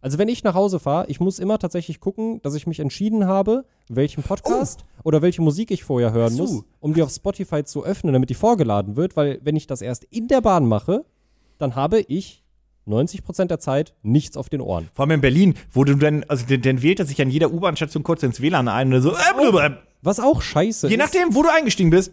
Also 0.00 0.16
wenn 0.18 0.28
ich 0.28 0.44
nach 0.44 0.54
Hause 0.54 0.78
fahre, 0.78 1.06
ich 1.08 1.18
muss 1.18 1.40
immer 1.40 1.58
tatsächlich 1.58 1.98
gucken, 1.98 2.40
dass 2.42 2.54
ich 2.54 2.68
mich 2.68 2.78
entschieden 2.78 3.26
habe, 3.26 3.64
welchen 3.88 4.22
Podcast 4.22 4.84
oder 5.02 5.22
welche 5.22 5.42
Musik 5.42 5.72
ich 5.72 5.82
vorher 5.82 6.12
hören 6.12 6.36
muss, 6.36 6.62
um 6.78 6.94
die 6.94 7.02
auf 7.02 7.10
Spotify 7.10 7.64
zu 7.64 7.84
öffnen, 7.84 8.12
damit 8.12 8.30
die 8.30 8.34
vorgeladen 8.34 8.94
wird, 8.94 9.16
weil 9.16 9.40
wenn 9.42 9.56
ich 9.56 9.66
das 9.66 9.82
erst 9.82 10.04
in 10.04 10.28
der 10.28 10.40
Bahn 10.40 10.66
mache, 10.66 11.04
dann 11.58 11.74
habe 11.74 12.00
ich 12.00 12.44
90% 12.86 13.46
der 13.46 13.60
Zeit 13.60 13.94
nichts 14.02 14.36
auf 14.36 14.48
den 14.48 14.60
Ohren. 14.60 14.88
Vor 14.94 15.02
allem 15.04 15.10
in 15.12 15.20
Berlin, 15.20 15.54
wo 15.70 15.84
du 15.84 15.94
dann, 15.94 16.24
also 16.28 16.46
dann, 16.48 16.62
dann 16.62 16.82
wählt 16.82 16.98
er 17.00 17.06
sich 17.06 17.20
an 17.20 17.28
jeder 17.30 17.52
U-Bahn-Station 17.52 18.02
kurz 18.02 18.22
ins 18.22 18.40
WLAN 18.40 18.68
ein 18.68 18.92
und 18.94 19.02
so. 19.02 19.12
Äh, 19.14 19.70
Was 20.00 20.20
auch 20.20 20.40
scheiße 20.40 20.88
Je 20.88 20.94
ist, 20.94 20.98
nachdem, 20.98 21.34
wo 21.34 21.42
du 21.42 21.50
eingestiegen 21.52 21.90
bist. 21.90 22.12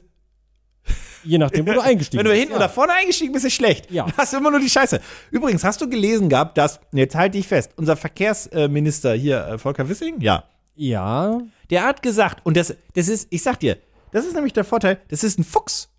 je 1.23 1.37
nachdem, 1.37 1.65
wo 1.65 1.71
du 1.73 1.79
eingestiegen 1.83 2.19
Wenn 2.19 2.25
du 2.25 2.31
bist. 2.31 2.41
hinten 2.41 2.55
oder 2.57 2.67
vorne 2.67 2.91
eingestiegen 2.93 3.31
bist, 3.31 3.45
ist 3.45 3.53
schlecht. 3.53 3.89
Ja. 3.89 4.05
Du 4.09 4.17
hast 4.17 4.33
immer 4.33 4.51
nur 4.51 4.59
die 4.59 4.69
Scheiße. 4.69 4.99
Übrigens, 5.31 5.63
hast 5.63 5.79
du 5.81 5.87
gelesen 5.89 6.27
gehabt, 6.27 6.57
dass, 6.57 6.79
jetzt 6.91 7.15
halte 7.15 7.37
ich 7.37 7.47
fest, 7.47 7.71
unser 7.77 7.95
Verkehrsminister 7.95 9.13
hier, 9.13 9.47
äh, 9.47 9.57
Volker 9.57 9.87
Wissing, 9.87 10.19
ja, 10.19 10.43
Ja, 10.75 11.39
der 11.69 11.83
hat 11.85 12.01
gesagt, 12.01 12.45
und 12.45 12.57
das, 12.57 12.75
das 12.93 13.07
ist, 13.07 13.27
ich 13.29 13.41
sag 13.43 13.59
dir, 13.61 13.77
das 14.11 14.25
ist 14.25 14.33
nämlich 14.35 14.53
der 14.53 14.65
Vorteil, 14.65 14.99
das 15.07 15.23
ist 15.23 15.39
ein 15.39 15.43
Fuchs. 15.45 15.89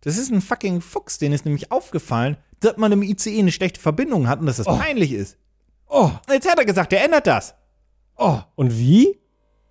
Das 0.00 0.18
ist 0.18 0.32
ein 0.32 0.40
fucking 0.40 0.80
Fuchs, 0.80 1.18
den 1.18 1.32
ist 1.32 1.44
nämlich 1.44 1.70
aufgefallen, 1.70 2.36
dass 2.64 2.76
man 2.76 2.92
im 2.92 3.02
ICE 3.02 3.38
eine 3.38 3.52
schlechte 3.52 3.80
Verbindung 3.80 4.28
hat 4.28 4.40
und 4.40 4.46
dass 4.46 4.56
das 4.56 4.66
peinlich 4.66 5.12
ist. 5.12 5.36
Oh. 5.88 6.10
Jetzt 6.30 6.50
hat 6.50 6.58
er 6.58 6.64
gesagt, 6.64 6.92
der 6.92 7.04
ändert 7.04 7.26
das. 7.26 7.54
oh. 8.16 8.38
Und 8.54 8.78
wie? 8.78 9.18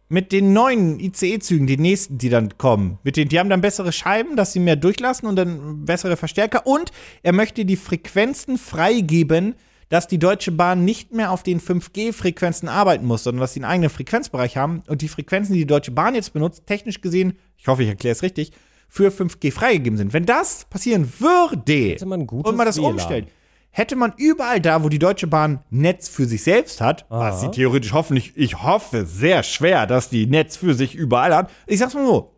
Mit 0.08 0.34
den 0.34 0.52
neuen 0.52 1.00
ICE-Zügen, 1.00 1.68
die 1.68 1.78
nächsten, 1.78 2.18
die 2.18 2.28
dann 2.28 2.58
kommen. 2.58 3.00
Mit 3.04 3.16
den, 3.16 3.30
die 3.30 3.40
haben 3.40 3.50
dann 3.50 3.62
bessere 3.62 3.94
Scheiben, 3.94 4.36
dass 4.36 4.52
sie 4.52 4.60
mehr 4.60 4.76
durchlassen 4.76 5.26
und 5.26 5.38
dann 5.38 5.86
bessere 5.86 6.18
Verstärker. 6.18 6.68
Und 6.68 6.92
er 7.24 7.32
möchte 7.32 7.64
die 7.64 7.78
Frequenzen 7.78 8.58
freigeben, 8.58 9.56
dass 9.88 10.08
die 10.08 10.20
Deutsche 10.20 10.52
Bahn 10.52 10.86
nicht 10.86 11.14
mehr 11.14 11.32
auf 11.32 11.44
den 11.44 11.60
5G-Frequenzen 11.60 12.70
arbeiten 12.70 13.06
muss, 13.06 13.24
sondern 13.24 13.42
dass 13.42 13.54
sie 13.54 13.60
einen 13.60 13.72
eigenen 13.72 13.90
Frequenzbereich 13.90 14.58
haben 14.58 14.84
und 14.88 15.02
die 15.02 15.08
Frequenzen, 15.08 15.54
die 15.54 15.60
die 15.60 15.68
Deutsche 15.68 15.92
Bahn 15.92 16.16
jetzt 16.16 16.34
benutzt, 16.34 16.66
technisch 16.66 17.02
gesehen, 17.02 17.38
ich 17.58 17.68
hoffe, 17.68 17.84
ich 17.84 17.90
erkläre 17.90 18.14
es 18.14 18.22
richtig, 18.22 18.52
für 18.94 19.10
5G 19.10 19.54
freigegeben 19.54 19.98
sind. 19.98 20.12
Wenn 20.12 20.26
das 20.26 20.66
passieren 20.66 21.14
würde 21.20 21.92
Hätte 21.94 22.06
man 22.06 22.28
und 22.28 22.58
man 22.58 22.66
das 22.66 22.76
WLAN. 22.76 22.92
umstellt, 22.92 23.30
hätte 23.70 23.96
man 23.96 24.12
überall 24.18 24.60
da, 24.60 24.84
wo 24.84 24.90
die 24.90 25.00
Deutsche 25.00 25.28
Bahn 25.28 25.64
Netz 25.70 26.10
für 26.10 26.26
sich 26.26 26.44
selbst 26.44 26.82
hat, 26.82 27.06
was 27.08 27.40
sie 27.40 27.50
theoretisch 27.52 27.94
hoffentlich, 27.94 28.34
ich 28.36 28.62
hoffe 28.64 29.06
sehr 29.06 29.44
schwer, 29.44 29.88
dass 29.88 30.10
die 30.10 30.28
Netz 30.28 30.58
für 30.58 30.74
sich 30.74 30.94
überall 30.94 31.34
hat. 31.34 31.50
Ich 31.68 31.80
sag's 31.80 31.94
mal 31.94 32.06
so. 32.06 32.36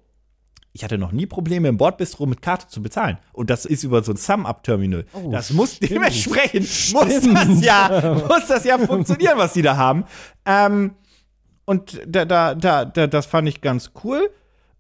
Ich 0.73 0.83
hatte 0.83 0.99
noch 0.99 1.11
nie 1.11 1.25
Probleme 1.25 1.69
im 1.69 1.77
Bordbistro 1.77 2.27
mit 2.27 2.43
Karte 2.43 2.67
zu 2.67 2.83
bezahlen. 2.83 3.17
Und 3.31 3.49
das 3.49 3.65
ist 3.65 3.83
über 3.83 4.03
so 4.03 4.11
ein 4.11 4.17
Sum-Up-Terminal. 4.17 5.05
das 5.31 5.51
muss 5.53 5.79
dementsprechend, 5.79 6.61
muss 6.93 7.21
das 7.21 7.65
ja, 7.65 8.15
muss 8.29 8.47
das 8.47 8.63
ja 8.63 8.77
funktionieren, 8.77 9.39
was 9.39 9.53
die 9.53 9.63
da 9.63 9.75
haben. 9.75 10.05
Ähm, 10.45 10.91
und 11.65 11.99
da, 12.05 12.25
da, 12.25 12.53
da, 12.53 12.85
da, 12.85 13.07
das 13.07 13.25
fand 13.25 13.49
ich 13.49 13.61
ganz 13.61 13.91
cool. 14.03 14.29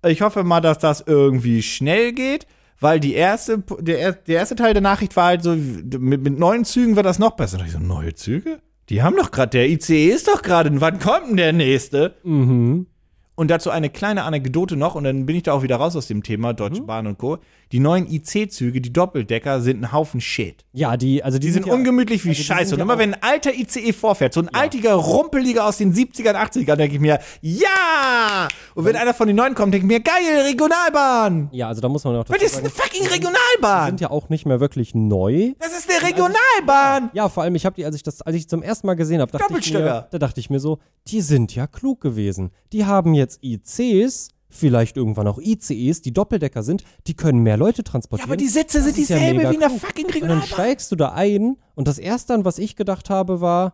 Ich 0.05 0.21
hoffe 0.21 0.43
mal, 0.43 0.61
dass 0.61 0.79
das 0.79 1.01
irgendwie 1.05 1.61
schnell 1.63 2.11
geht, 2.13 2.45
weil 2.79 2.99
die 2.99 3.13
erste, 3.13 3.63
der, 3.79 3.99
er- 3.99 4.11
der 4.13 4.35
erste 4.39 4.55
Teil 4.55 4.73
der 4.73 4.81
Nachricht 4.81 5.15
war 5.15 5.25
halt 5.27 5.43
so, 5.43 5.55
mit, 5.55 6.21
mit 6.23 6.37
neuen 6.39 6.65
Zügen 6.65 6.95
wird 6.95 7.05
das 7.05 7.19
noch 7.19 7.31
besser. 7.37 7.59
Und 7.59 7.65
ich 7.65 7.71
so, 7.71 7.79
neue 7.79 8.13
Züge? 8.13 8.59
Die 8.89 9.01
haben 9.01 9.15
doch 9.15 9.31
gerade, 9.31 9.51
der 9.51 9.69
ICE 9.69 10.07
ist 10.09 10.27
doch 10.27 10.41
gerade, 10.41 10.69
wann 10.81 10.99
kommt 10.99 11.29
denn 11.29 11.37
der 11.37 11.53
nächste? 11.53 12.15
Mhm. 12.23 12.87
Und 13.35 13.49
dazu 13.49 13.71
eine 13.71 13.89
kleine 13.89 14.23
Anekdote 14.25 14.75
noch, 14.75 14.93
und 14.93 15.05
dann 15.05 15.25
bin 15.25 15.35
ich 15.35 15.43
da 15.43 15.53
auch 15.53 15.63
wieder 15.63 15.77
raus 15.77 15.95
aus 15.95 16.07
dem 16.07 16.21
Thema, 16.21 16.53
Deutsche 16.53 16.83
Bahn 16.83 17.07
und 17.07 17.17
Co. 17.17 17.39
Die 17.71 17.79
neuen 17.79 18.07
IC-Züge, 18.07 18.79
die 18.79 18.93
Doppeldecker, 18.93 19.59
sind 19.61 19.81
ein 19.81 19.91
Haufen 19.91 20.21
Shit. 20.21 20.63
Ja, 20.73 20.97
die, 20.97 21.23
also 21.23 21.39
die, 21.39 21.47
Die 21.47 21.53
sind 21.53 21.65
ja, 21.65 21.73
ungemütlich 21.73 22.23
wie 22.25 22.29
also 22.29 22.37
die 22.41 22.43
Scheiße. 22.43 22.65
sind 22.69 22.73
Und 22.73 22.79
ja 22.87 22.93
immer 22.93 22.99
wenn 22.99 23.15
ein 23.15 23.23
alter 23.23 23.51
ICE 23.51 23.91
vorfährt, 23.93 24.33
so 24.35 24.41
ein 24.41 24.49
altiger, 24.49 24.93
rumpeliger 24.93 25.65
aus 25.65 25.77
den 25.77 25.95
70ern, 25.95 26.35
80ern, 26.35 26.75
denke 26.75 26.93
ich 26.93 27.01
mir, 27.01 27.19
ja! 27.41 28.47
Und 28.75 28.85
wenn 28.85 28.95
einer 28.95 29.15
von 29.15 29.25
den 29.25 29.35
neuen 29.35 29.55
kommt, 29.55 29.73
denke 29.73 29.87
ich 29.87 29.91
mir, 29.91 29.99
geil, 29.99 30.43
Regionalbahn! 30.45 31.49
Ja, 31.51 31.69
also 31.69 31.81
da 31.81 31.89
muss 31.89 32.03
man 32.03 32.15
auch 32.15 32.25
Das 32.25 32.37
dazu 32.37 32.45
ist 32.45 32.59
eine 32.59 32.69
fucking 32.69 33.07
die 33.07 33.13
Regionalbahn! 33.13 33.87
sind 33.87 34.01
ja 34.01 34.11
auch 34.11 34.29
nicht 34.29 34.45
mehr 34.45 34.59
wirklich 34.59 34.93
neu. 34.93 35.53
Das 35.57 35.71
ist 35.75 35.82
eine 35.99 36.07
Regionalbahn! 36.07 37.09
Ja, 37.13 37.29
vor 37.29 37.43
allem, 37.43 37.55
ich 37.55 37.65
habe 37.65 37.75
die, 37.75 37.85
als 37.85 37.95
ich 37.95 38.03
das, 38.03 38.21
als 38.21 38.35
ich 38.35 38.47
zum 38.49 38.61
ersten 38.63 38.87
Mal 38.87 38.95
gesehen 38.95 39.21
habe, 39.21 39.31
dachte 39.31 39.53
ich 39.59 39.73
mir, 39.73 40.07
da 40.11 40.17
dachte 40.19 40.39
ich 40.39 40.49
mir 40.49 40.59
so, 40.59 40.79
die 41.07 41.21
sind 41.21 41.53
ja 41.55 41.67
klug 41.67 42.01
gewesen. 42.01 42.51
Die 42.71 42.85
haben 42.85 43.13
jetzt 43.13 43.43
ICs, 43.43 44.29
vielleicht 44.49 44.97
irgendwann 44.97 45.27
auch 45.27 45.39
ICEs, 45.39 46.01
die 46.01 46.13
Doppeldecker 46.13 46.61
sind, 46.63 46.83
die 47.07 47.15
können 47.15 47.39
mehr 47.39 47.57
Leute 47.57 47.79
Ja, 47.81 47.83
transportieren. 47.91 48.29
aber 48.29 48.37
die 48.37 48.47
Sitze 48.47 48.77
Das 48.79 48.85
sind 48.85 48.97
ja 49.09 49.15
dieselbe 49.17 49.37
mega 49.37 49.49
wie 49.49 49.53
in 49.55 49.59
der 49.59 49.69
fucking 49.71 50.05
Und 50.05 50.13
dann 50.13 50.21
Regionalbahn. 50.21 50.47
steigst 50.47 50.91
du 50.91 50.95
da 50.95 51.11
ein 51.13 51.57
und 51.75 51.87
das 51.87 51.97
erste 51.97 52.33
an, 52.35 52.45
was 52.45 52.59
ich 52.59 52.75
gedacht 52.75 53.09
habe, 53.09 53.41
war, 53.41 53.73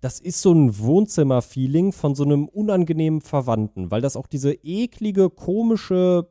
das 0.00 0.20
ist 0.20 0.42
so 0.42 0.52
ein 0.52 0.78
Wohnzimmer-Feeling 0.78 1.92
von 1.92 2.14
so 2.14 2.24
einem 2.24 2.46
unangenehmen 2.48 3.20
Verwandten, 3.22 3.90
weil 3.90 4.00
das 4.02 4.16
auch 4.16 4.26
diese 4.26 4.52
eklige, 4.52 5.30
komische 5.30 6.28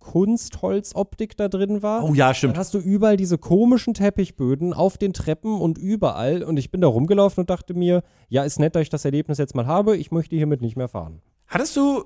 Kunstholzoptik 0.00 1.36
da 1.36 1.48
drin 1.48 1.82
war. 1.82 2.02
Oh 2.04 2.14
ja, 2.14 2.26
Dann 2.26 2.34
stimmt. 2.34 2.58
hast 2.58 2.74
du 2.74 2.78
überall 2.78 3.16
diese 3.16 3.38
komischen 3.38 3.94
Teppichböden 3.94 4.72
auf 4.72 4.98
den 4.98 5.12
Treppen 5.12 5.54
und 5.60 5.78
überall. 5.78 6.42
Und 6.42 6.56
ich 6.56 6.70
bin 6.70 6.80
da 6.80 6.88
rumgelaufen 6.88 7.42
und 7.42 7.50
dachte 7.50 7.74
mir, 7.74 8.02
ja, 8.28 8.42
ist 8.42 8.58
nett, 8.58 8.74
dass 8.74 8.82
ich 8.82 8.88
das 8.90 9.04
Erlebnis 9.04 9.38
jetzt 9.38 9.54
mal 9.54 9.66
habe. 9.66 9.96
Ich 9.96 10.10
möchte 10.10 10.34
hiermit 10.36 10.60
nicht 10.62 10.76
mehr 10.76 10.88
fahren. 10.88 11.20
Hattest 11.46 11.76
du. 11.76 12.04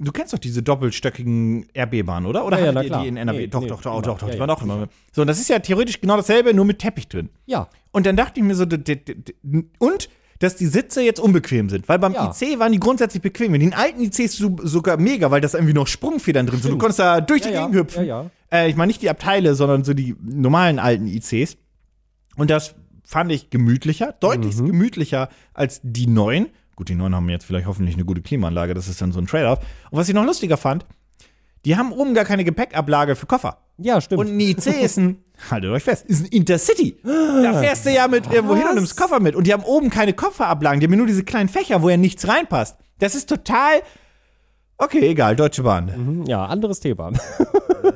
Du 0.00 0.10
kennst 0.10 0.32
doch 0.32 0.38
diese 0.40 0.60
doppelstöckigen 0.60 1.66
RB-Bahnen, 1.78 2.26
oder? 2.26 2.44
Oder 2.44 2.58
Ja, 2.58 2.72
ja, 2.72 2.82
ihr 2.82 2.88
klar. 2.88 3.02
die 3.02 3.08
in 3.08 3.16
NRW? 3.16 3.38
Nee, 3.38 3.46
doch, 3.46 3.60
nee, 3.60 3.68
doch, 3.68 3.80
doch, 3.80 4.02
doch, 4.02 4.18
doch, 4.18 4.26
Ja, 4.26 4.34
die 4.34 4.40
waren 4.40 4.50
auch 4.50 4.60
immer. 4.60 4.88
So, 5.12 5.20
und 5.22 5.28
das 5.28 5.38
ist 5.38 5.48
ja 5.48 5.60
theoretisch 5.60 6.00
genau 6.00 6.16
dasselbe, 6.16 6.52
nur 6.52 6.64
mit 6.64 6.80
Teppich 6.80 7.06
drin. 7.06 7.28
Ja, 7.46 7.68
Und 7.92 8.04
dann 8.06 8.16
dachte 8.16 8.40
ich 8.40 8.44
mir 8.44 8.56
so, 8.56 8.64
und 9.78 10.08
dass 10.40 10.56
die 10.56 10.66
Sitze 10.66 11.02
jetzt 11.02 11.20
unbequem 11.20 11.68
sind. 11.68 11.88
Weil 11.88 11.98
beim 11.98 12.12
Ja. 12.14 12.30
IC 12.30 12.58
waren 12.58 12.72
die 12.72 12.80
grundsätzlich 12.80 13.22
bequem. 13.22 13.54
In 13.54 13.60
den 13.60 13.74
alten 13.74 14.00
ICs 14.02 14.36
so, 14.36 14.56
sogar 14.62 14.96
mega, 14.96 15.30
weil 15.30 15.40
das 15.40 15.54
irgendwie 15.54 15.74
noch 15.74 15.86
Sprungfedern 15.86 16.46
drin 16.46 16.60
sind. 16.60 16.72
Du 16.72 16.78
konntest 16.78 16.98
da 16.98 17.20
durch 17.20 17.42
die 17.42 17.48
Ja, 17.48 17.54
ja, 17.54 17.60
Gegend 17.66 17.76
hüpfen. 17.76 18.04
ja, 18.06 18.22
ja. 18.22 18.30
Äh, 18.52 18.68
ich 18.70 18.76
meine 18.76 18.88
nicht 18.88 19.02
die 19.02 19.10
Abteile, 19.10 19.54
sondern 19.54 19.84
so 19.84 19.94
die 19.94 20.14
normalen 20.22 20.78
alten 20.78 21.06
ICs. 21.06 21.56
Und 22.36 22.50
das 22.50 22.74
fand 23.04 23.30
ich 23.32 23.50
gemütlicher, 23.50 24.14
deutlich 24.20 24.56
Mhm. 24.56 24.66
gemütlicher 24.66 25.28
als 25.52 25.80
die 25.82 26.06
neuen. 26.06 26.46
Gut, 26.76 26.88
die 26.88 26.94
neuen 26.96 27.14
haben 27.14 27.28
jetzt 27.28 27.44
vielleicht 27.46 27.66
hoffentlich 27.66 27.94
eine 27.94 28.04
gute 28.04 28.20
Klimaanlage, 28.22 28.74
das 28.74 28.88
ist 28.88 29.00
dann 29.00 29.12
so 29.12 29.20
ein 29.20 29.26
Trade-off. 29.26 29.60
Und 29.90 29.98
was 29.98 30.08
ich 30.08 30.14
noch 30.14 30.24
lustiger 30.24 30.56
fand, 30.56 30.84
die 31.64 31.76
haben 31.76 31.92
oben 31.92 32.14
gar 32.14 32.24
keine 32.24 32.44
Gepäckablage 32.44 33.14
für 33.14 33.26
Koffer. 33.26 33.58
ja, 33.78 34.00
stimmt. 34.00 34.20
Und 34.20 34.28
ein 34.28 34.40
IC 34.40 34.66
ist 34.82 34.98
ein, 34.98 35.18
haltet 35.50 35.70
euch 35.70 35.82
fest, 35.82 36.06
ist 36.06 36.24
ein 36.24 36.26
Intercity. 36.26 36.96
Da 37.04 37.52
fährst 37.60 37.86
du 37.86 37.90
ja 37.90 38.08
mit 38.08 38.30
irgendwo 38.32 38.56
hin 38.56 38.66
und 38.68 38.76
nimmst 38.76 38.96
Koffer 38.96 39.20
mit. 39.20 39.34
Und 39.34 39.46
die 39.46 39.52
haben 39.52 39.64
oben 39.64 39.90
keine 39.90 40.12
Kofferablagen, 40.12 40.80
die 40.80 40.86
haben 40.86 40.96
nur 40.96 41.06
diese 41.06 41.24
kleinen 41.24 41.48
Fächer, 41.48 41.82
wo 41.82 41.88
ja 41.90 41.96
nichts 41.96 42.26
reinpasst. 42.28 42.76
Das 42.98 43.14
ist 43.14 43.28
total. 43.28 43.82
Okay, 44.78 45.08
egal, 45.08 45.36
Deutsche 45.36 45.62
Bahn. 45.62 46.24
ja, 46.26 46.44
anderes 46.46 46.80
Thema. 46.80 47.12
Wo 47.12 47.90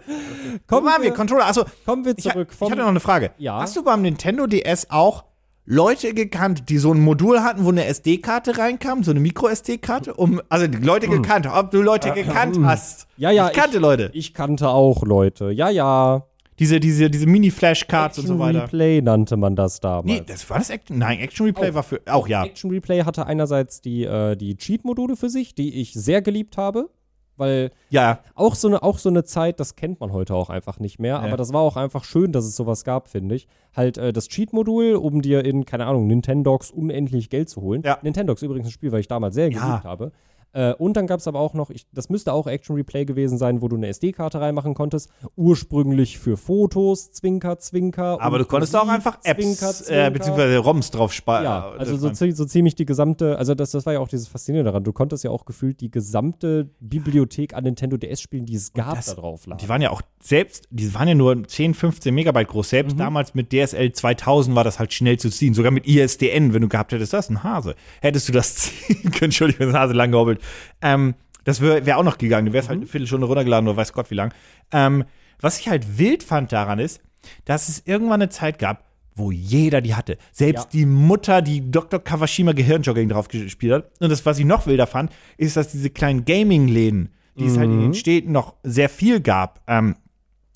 kommen, 0.67 0.87
waren 0.87 1.03
wir? 1.03 1.13
Controller. 1.13 1.47
Achso, 1.47 1.65
kommen 1.85 2.05
wir 2.05 2.15
ich, 2.17 2.25
zurück 2.25 2.49
ich 2.51 2.57
vom. 2.57 2.71
hatte 2.71 2.83
noch 2.83 2.89
eine 2.89 3.01
Frage. 3.01 3.31
Ja. 3.39 3.61
Hast 3.61 3.77
du 3.77 3.83
beim 3.83 4.03
Nintendo 4.03 4.47
DS 4.47 4.91
auch 4.91 5.25
Leute 5.65 6.15
gekannt, 6.15 6.69
die 6.69 6.79
so 6.79 6.93
ein 6.93 7.01
Modul 7.01 7.41
hatten, 7.43 7.65
wo 7.65 7.69
eine 7.71 7.85
SD-Karte 7.87 8.59
reinkam, 8.59 9.03
so 9.05 9.11
eine 9.11 9.21
Micro-SD-Karte? 9.21 10.15
Um, 10.15 10.41
also 10.49 10.67
Leute 10.81 11.09
gekannt, 11.09 11.47
ob 11.53 11.71
du 11.71 11.83
Leute 11.83 12.13
gekannt 12.13 12.59
hast. 12.65 13.07
ja, 13.17 13.31
ja, 13.31 13.49
Ich 13.49 13.55
kannte 13.55 13.79
Leute. 13.79 14.11
Ich 14.15 14.35
kannte 14.35 14.69
auch 14.69 15.03
Leute. 15.03 15.51
Ja, 15.51 15.69
ja. 15.69 16.25
Diese, 16.59 16.81
diese, 16.81 17.09
diese 17.11 17.27
Mini-Flash-Cards 17.27 18.19
und 18.19 18.27
so 18.27 18.35
Action 18.35 18.47
weiter. 18.47 18.65
Replay 18.65 19.01
nannte 19.03 19.37
man 19.37 19.55
das 19.57 19.81
damals. 19.81 20.07
Nee, 20.07 20.23
das 20.27 20.49
war 20.51 20.59
das 20.59 20.71
Action. 20.71 20.99
Nein, 20.99 21.19
Action 21.21 21.47
Replay 21.47 21.73
war 21.75 21.83
für. 21.83 22.01
Auch 22.07 22.27
ja. 22.29 22.45
Action 22.45 22.71
Replay 22.71 23.03
hatte 23.05 23.27
einerseits 23.27 23.81
die, 23.81 24.05
äh, 24.05 24.37
die 24.37 24.57
Cheat-Module 24.57 25.17
für 25.17 25.29
sich, 25.31 25.55
die 25.55 25.81
ich 25.81 25.93
sehr 25.95 26.23
geliebt 26.23 26.57
habe, 26.57 26.91
weil 27.37 27.71
Ja, 27.91 28.19
auch 28.35 28.57
so 28.57 28.67
eine, 28.67 28.83
auch 28.83 28.99
so 28.99 29.09
eine 29.09 29.23
Zeit, 29.23 29.61
das 29.61 29.77
kennt 29.77 30.01
man 30.01 30.13
heute 30.13 30.35
auch 30.35 30.51
einfach 30.51 30.81
nicht 30.81 30.99
mehr, 30.99 31.21
aber 31.21 31.37
das 31.37 31.53
war 31.53 31.61
auch 31.61 31.77
einfach 31.77 32.03
schön, 32.03 32.33
dass 32.33 32.45
es 32.45 32.57
sowas 32.57 32.83
gab, 32.85 33.07
finde 33.09 33.37
ich. 33.37 33.47
Halt 33.77 33.97
äh, 33.97 34.13
das 34.13 34.27
Cheat-Modul, 34.27 34.97
um 34.97 35.23
dir 35.23 35.45
in, 35.45 35.65
keine 35.65 35.87
Ahnung, 35.87 36.09
Nintendogs 36.09 36.73
unendlich 36.73 37.31
Geld 37.31 37.49
zu 37.49 37.63
holen. 37.63 37.83
Ja. 37.85 37.99
Nintendogs 38.03 38.43
übrigens 38.43 38.67
ein 38.69 38.73
Spiel, 38.73 38.91
weil 38.91 39.01
ich 39.01 39.09
damals 39.09 39.37
sehr 39.37 39.49
Ja. 39.53 39.67
geliebt 39.67 39.85
habe. 39.85 40.13
Äh, 40.53 40.73
und 40.75 40.97
dann 40.97 41.07
gab 41.07 41.21
es 41.21 41.29
aber 41.29 41.39
auch 41.41 41.55
noch, 41.55 41.71
ich, 41.71 41.87
das 41.93 42.09
müsste 42.09 42.33
auch 42.33 42.47
Action 42.47 42.75
Replay 42.77 43.05
gewesen 43.05 43.37
sein, 43.39 43.61
wo 43.63 43.69
du 43.69 43.77
eine 43.77 43.89
SD-Karte 43.89 44.41
reinmachen 44.41 44.75
konntest. 44.75 45.11
Ursprünglich 45.37 46.19
für 46.19 46.37
Fotos, 46.37 47.11
Zwinker, 47.13 47.59
Zwinker. 47.59 48.21
aber 48.21 48.39
du 48.39 48.45
konntest 48.45 48.75
auch 48.77 48.87
einfach 48.89 49.19
Apps 49.25 49.41
Zwinker, 49.59 49.71
äh, 49.71 49.73
Zwinker. 49.73 50.11
beziehungsweise 50.11 50.59
ROMs 50.59 50.91
drauf 50.91 51.13
sparen. 51.13 51.45
Ja, 51.45 51.71
also 51.79 51.97
so, 51.97 52.11
so 52.13 52.45
ziemlich 52.45 52.75
die 52.75 52.85
gesamte, 52.85 53.39
also 53.39 53.55
das, 53.55 53.71
das 53.71 53.87
war 53.87 53.95
ja 53.95 54.01
auch 54.01 54.09
dieses 54.09 54.29
Faszinierende 54.29 54.71
daran. 54.71 54.85
Du 54.85 54.93
konntest 54.93 55.25
ja 55.25 55.31
auch 55.31 55.45
gefühlt 55.45 55.81
die 55.81 55.91
gesamte 55.91 56.71
Bibliothek 56.81 57.55
an 57.55 57.65
Nintendo 57.65 57.97
DS-Spielen, 57.97 58.45
die 58.47 58.57
es 58.57 58.73
gab, 58.73 58.95
das- 58.97 59.07
da 59.07 59.15
drauf 59.15 59.47
laden. 59.47 59.59
Die 59.63 59.69
waren 59.69 59.81
ja 59.83 59.91
auch 59.91 60.03
selbst, 60.21 60.67
die 60.71 60.93
waren 60.95 61.09
ja 61.09 61.15
nur 61.15 61.47
10, 61.47 61.75
15 61.75 62.15
Megabyte 62.15 62.49
groß. 62.49 62.69
Selbst 62.71 62.95
Mhm. 62.95 62.99
damals 62.99 63.35
mit 63.35 63.53
DSL 63.53 63.93
2000 63.93 64.55
war 64.57 64.65
das 64.65 64.79
halt 64.79 64.93
schnell 64.93 65.19
zu 65.19 65.31
ziehen. 65.31 65.55
Sogar 65.55 65.71
mit 65.73 65.87
ISDN, 65.87 66.53
wenn 66.53 66.63
du 66.63 66.69
gehabt 66.69 66.93
hättest, 66.93 67.13
das 67.13 67.27
ist 67.27 67.31
ein 67.31 67.43
Hase. 67.45 67.75
Hättest 68.03 68.29
du 68.29 68.33
das 68.33 68.55
ziehen 68.57 69.11
können, 69.13 69.25
Entschuldigung, 69.29 69.67
wenn 69.69 69.73
das 69.73 69.81
Hase 69.83 69.95
lang 69.95 70.11
gehobbelt. 70.11 70.38
Ähm, 70.83 71.15
das 71.45 71.61
wäre 71.61 71.87
wär 71.87 71.99
auch 71.99 72.05
noch 72.05 72.19
gegangen. 72.19 72.47
Du 72.47 72.53
wärst 72.53 72.69
halt 72.69 72.79
Mhm. 72.79 72.83
eine 72.85 72.91
Viertelstunde 72.91 73.27
runtergeladen 73.27 73.69
oder 73.69 73.77
weiß 73.77 73.93
Gott 73.93 74.11
wie 74.11 74.15
lang. 74.15 74.33
Ähm, 74.73 75.05
was 75.41 75.59
ich 75.61 75.69
halt 75.69 75.99
wild 75.99 76.23
fand 76.23 76.53
daran 76.53 76.79
ist, 76.79 77.01
dass 77.45 77.69
es 77.69 77.83
irgendwann 77.87 78.21
eine 78.23 78.29
Zeit 78.29 78.59
gab, 78.59 78.85
wo 79.15 79.31
jeder 79.33 79.81
die 79.81 79.95
hatte. 79.95 80.17
Selbst 80.33 80.65
Ja. 80.65 80.71
die 80.81 80.87
Mutter, 80.87 81.43
die 81.43 81.71
Dr. 81.71 81.99
Kawashima 82.01 82.53
Gehirnjogging 82.53 83.09
drauf 83.09 83.29
gespielt 83.29 83.73
hat. 83.73 83.91
Und 84.01 84.11
das, 84.11 84.25
was 84.27 84.39
ich 84.39 84.45
noch 84.45 84.67
wilder 84.67 84.87
fand, 84.87 85.11
ist, 85.37 85.57
dass 85.57 85.73
diese 85.73 85.91
kleinen 85.91 86.25
Gaming-Läden, 86.25 87.13
die 87.39 87.47
es 87.47 87.57
halt 87.57 87.71
in 87.71 87.77
Mhm. 87.79 87.83
den 87.83 87.95
Städten 87.95 88.33
noch 88.33 88.55
sehr 88.63 88.89
viel 88.89 89.21
gab, 89.21 89.63
ähm, 89.67 89.97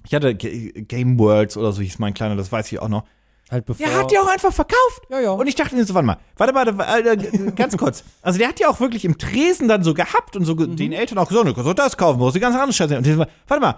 ich 0.05 0.15
hatte 0.15 0.35
G 0.35 0.73
Game 0.83 1.19
Worlds 1.19 1.57
oder 1.57 1.73
so 1.73 1.81
hieß 1.81 1.99
mein 2.01 2.13
kleiner, 2.15 2.35
das 2.37 2.51
weiß 2.53 2.71
ich 2.73 2.81
auch 2.81 2.89
noch. 2.89 3.05
Halt 3.53 3.67
bevor. 3.67 3.87
Der 3.87 3.99
hat 3.99 4.11
die 4.11 4.19
auch 4.19 4.27
einfach 4.27 4.53
verkauft. 4.53 5.03
Ja, 5.11 5.21
ja. 5.21 5.31
Und 5.33 5.47
ich 5.47 5.55
dachte 5.55 5.77
mir 5.77 5.85
so, 5.85 5.93
warte 5.93 6.07
mal, 6.07 6.17
warte 6.39 6.73
mal, 6.73 7.07
äh, 7.07 7.17
ganz 7.55 7.77
kurz. 7.77 8.03
Also 8.23 8.39
der 8.39 8.49
hat 8.49 8.59
die 8.59 8.65
auch 8.67 8.81
wirklich 8.81 9.05
im 9.05 9.19
Tresen 9.19 9.69
dann 9.69 9.85
so 9.85 9.93
gehabt 9.93 10.37
und 10.37 10.45
so 10.47 10.55
Mhm. 10.55 10.77
den 10.77 10.93
Eltern 10.93 11.19
auch 11.19 11.29
gesagt, 11.29 11.47
du 11.47 11.55
kannst 11.55 11.79
das 11.79 11.97
kaufen, 11.99 12.19
brauchst 12.19 12.35
die 12.37 12.41
ganz 12.41 12.55
andere 12.55 12.73
Scheiße. 12.73 12.97
Und 12.97 13.05
die 13.07 13.13
so, 13.13 13.25
warte 13.47 13.61
mal, 13.61 13.75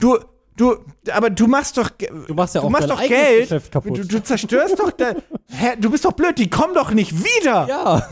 du, 0.00 0.18
du, 0.56 0.76
aber 1.12 1.30
du 1.30 1.46
machst 1.46 1.76
doch, 1.76 1.90
Du 2.26 2.34
machst 2.34 2.54
ja 2.54 2.60
du 2.60 2.66
auch 2.66 2.70
machst 2.70 2.88
dein 2.88 2.96
doch 2.96 3.02
Geld, 3.06 3.42
Geschäft 3.42 3.72
kaputt. 3.72 3.98
Du, 3.98 4.04
du 4.06 4.22
zerstörst 4.22 4.78
doch, 4.78 4.90
de, 4.92 5.06
hä, 5.48 5.72
du 5.80 5.90
bist 5.90 6.04
doch 6.04 6.12
blöd, 6.12 6.38
die 6.38 6.48
kommen 6.50 6.74
doch 6.74 6.90
nicht 6.92 7.12
wieder. 7.22 7.66
ja. 7.68 8.06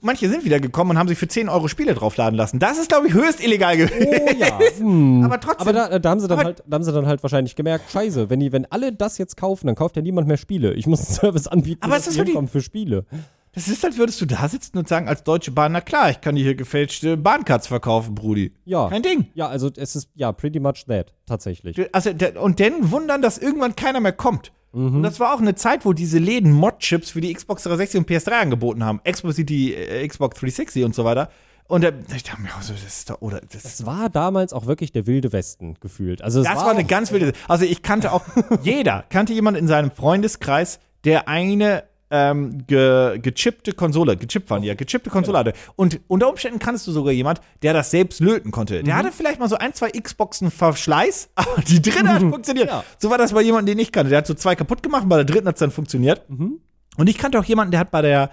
Manche 0.00 0.28
sind 0.28 0.44
wieder 0.44 0.60
gekommen 0.60 0.90
und 0.90 0.98
haben 0.98 1.08
sich 1.08 1.18
für 1.18 1.28
10 1.28 1.48
Euro 1.48 1.68
Spiele 1.68 1.94
draufladen 1.94 2.36
lassen. 2.36 2.58
Das 2.58 2.78
ist, 2.78 2.88
glaube 2.88 3.08
ich, 3.08 3.14
höchst 3.14 3.42
illegal 3.44 3.76
gewesen. 3.76 4.06
Oh 4.10 4.30
ja. 4.38 4.58
Hm. 4.78 5.22
Aber 5.24 5.40
trotzdem. 5.40 5.68
Aber 5.68 5.72
da, 5.72 5.98
da 5.98 6.10
haben 6.10 6.20
sie 6.20 6.28
dann 6.28 6.38
halt, 6.44 6.62
da 6.66 6.74
haben 6.74 6.84
sie 6.84 6.92
dann 6.92 7.06
halt 7.06 7.22
wahrscheinlich 7.22 7.56
gemerkt, 7.56 7.90
scheiße, 7.90 8.30
wenn 8.30 8.40
die, 8.40 8.52
wenn 8.52 8.66
alle 8.70 8.92
das 8.92 9.18
jetzt 9.18 9.36
kaufen, 9.36 9.66
dann 9.66 9.76
kauft 9.76 9.96
ja 9.96 10.02
niemand 10.02 10.28
mehr 10.28 10.36
Spiele. 10.36 10.74
Ich 10.74 10.86
muss 10.86 11.00
einen 11.06 11.14
Service 11.14 11.46
anbieten, 11.46 11.82
Aber 11.82 11.94
dass 11.94 12.02
es 12.02 12.08
ist 12.08 12.14
die 12.14 12.18
wirklich- 12.18 12.28
hinkommen 12.32 12.48
für 12.48 12.60
Spiele. 12.60 13.04
Das 13.52 13.66
ist, 13.66 13.84
als 13.84 13.98
würdest 13.98 14.20
du 14.20 14.26
da 14.26 14.48
sitzen 14.48 14.78
und 14.78 14.88
sagen, 14.88 15.08
als 15.08 15.24
Deutsche 15.24 15.50
Bahn, 15.50 15.72
na 15.72 15.80
klar, 15.80 16.10
ich 16.10 16.20
kann 16.20 16.36
dir 16.36 16.44
hier 16.44 16.54
gefälschte 16.54 17.16
Bahncards 17.16 17.66
verkaufen, 17.66 18.14
Brudi. 18.14 18.54
Ja. 18.64 18.88
Kein 18.88 19.02
Ding. 19.02 19.26
Ja, 19.34 19.48
also 19.48 19.70
es 19.74 19.96
ist 19.96 20.08
ja 20.14 20.30
pretty 20.30 20.60
much 20.60 20.84
that, 20.86 21.12
tatsächlich. 21.26 21.76
Also, 21.92 22.10
und 22.40 22.60
dann 22.60 22.90
wundern, 22.92 23.22
dass 23.22 23.38
irgendwann 23.38 23.74
keiner 23.74 23.98
mehr 24.00 24.12
kommt. 24.12 24.52
Mhm. 24.72 24.96
Und 24.96 25.02
das 25.02 25.18
war 25.18 25.34
auch 25.34 25.40
eine 25.40 25.56
Zeit, 25.56 25.84
wo 25.84 25.92
diese 25.92 26.18
Läden 26.18 26.52
Mod-Chips 26.52 27.10
für 27.10 27.20
die 27.20 27.34
Xbox 27.34 27.64
360 27.64 27.98
und 27.98 28.08
PS3 28.08 28.30
angeboten 28.42 28.84
haben. 28.84 29.00
Explizit 29.02 29.48
die 29.48 29.74
äh, 29.74 30.06
Xbox 30.06 30.38
360 30.38 30.84
und 30.84 30.94
so 30.94 31.04
weiter. 31.04 31.28
Und 31.66 31.84
äh, 31.84 31.92
ich 32.14 32.22
dachte 32.22 32.42
mir, 32.42 32.54
also, 32.56 32.72
das 32.72 32.84
ist 32.84 33.10
doch, 33.10 33.20
oder, 33.20 33.40
das, 33.40 33.64
Es 33.64 33.86
war 33.86 34.10
damals 34.10 34.52
auch 34.52 34.66
wirklich 34.66 34.92
der 34.92 35.06
wilde 35.06 35.32
Westen 35.32 35.74
gefühlt. 35.80 36.22
Also 36.22 36.42
das 36.42 36.54
war, 36.54 36.66
war 36.66 36.70
eine 36.70 36.84
ganz 36.84 37.10
wilde. 37.10 37.32
Also 37.48 37.64
ich 37.64 37.82
kannte 37.82 38.12
auch, 38.12 38.22
jeder 38.62 39.04
kannte 39.08 39.32
jemanden 39.32 39.60
in 39.60 39.68
seinem 39.68 39.90
Freundeskreis, 39.90 40.78
der 41.04 41.28
eine 41.28 41.84
ähm, 42.10 42.66
ge, 42.66 43.18
gechippte 43.18 43.72
Konsole, 43.72 44.16
gechippt 44.16 44.50
waren 44.50 44.62
die 44.62 44.68
ja, 44.68 44.74
gechippte 44.74 45.10
Konsole 45.10 45.38
hatte. 45.38 45.52
Und 45.76 46.00
unter 46.08 46.28
Umständen 46.28 46.58
kannst 46.58 46.86
du 46.86 46.92
sogar 46.92 47.12
jemand, 47.12 47.40
der 47.62 47.72
das 47.72 47.90
selbst 47.90 48.20
löten 48.20 48.50
konnte. 48.50 48.80
Mhm. 48.80 48.84
Der 48.84 48.96
hatte 48.96 49.12
vielleicht 49.12 49.38
mal 49.38 49.48
so 49.48 49.56
ein, 49.56 49.72
zwei 49.74 49.90
Xboxen 49.90 50.50
Verschleiß, 50.50 51.30
aber 51.34 51.62
die 51.62 51.80
dritte 51.80 52.08
hat 52.08 52.20
funktioniert. 52.20 52.68
Ja. 52.68 52.84
So 52.98 53.10
war 53.10 53.18
das 53.18 53.32
bei 53.32 53.42
jemandem, 53.42 53.76
den 53.76 53.82
ich 53.82 53.92
kannte. 53.92 54.10
Der 54.10 54.18
hat 54.18 54.26
so 54.26 54.34
zwei 54.34 54.54
kaputt 54.56 54.82
gemacht, 54.82 55.08
bei 55.08 55.16
der 55.16 55.24
dritten 55.24 55.46
hat 55.46 55.54
es 55.54 55.60
dann 55.60 55.70
funktioniert. 55.70 56.28
Mhm. 56.28 56.60
Und 56.96 57.08
ich 57.08 57.18
kannte 57.18 57.38
auch 57.38 57.44
jemanden, 57.44 57.70
der 57.70 57.80
hat 57.80 57.90
bei 57.90 58.02
der, 58.02 58.30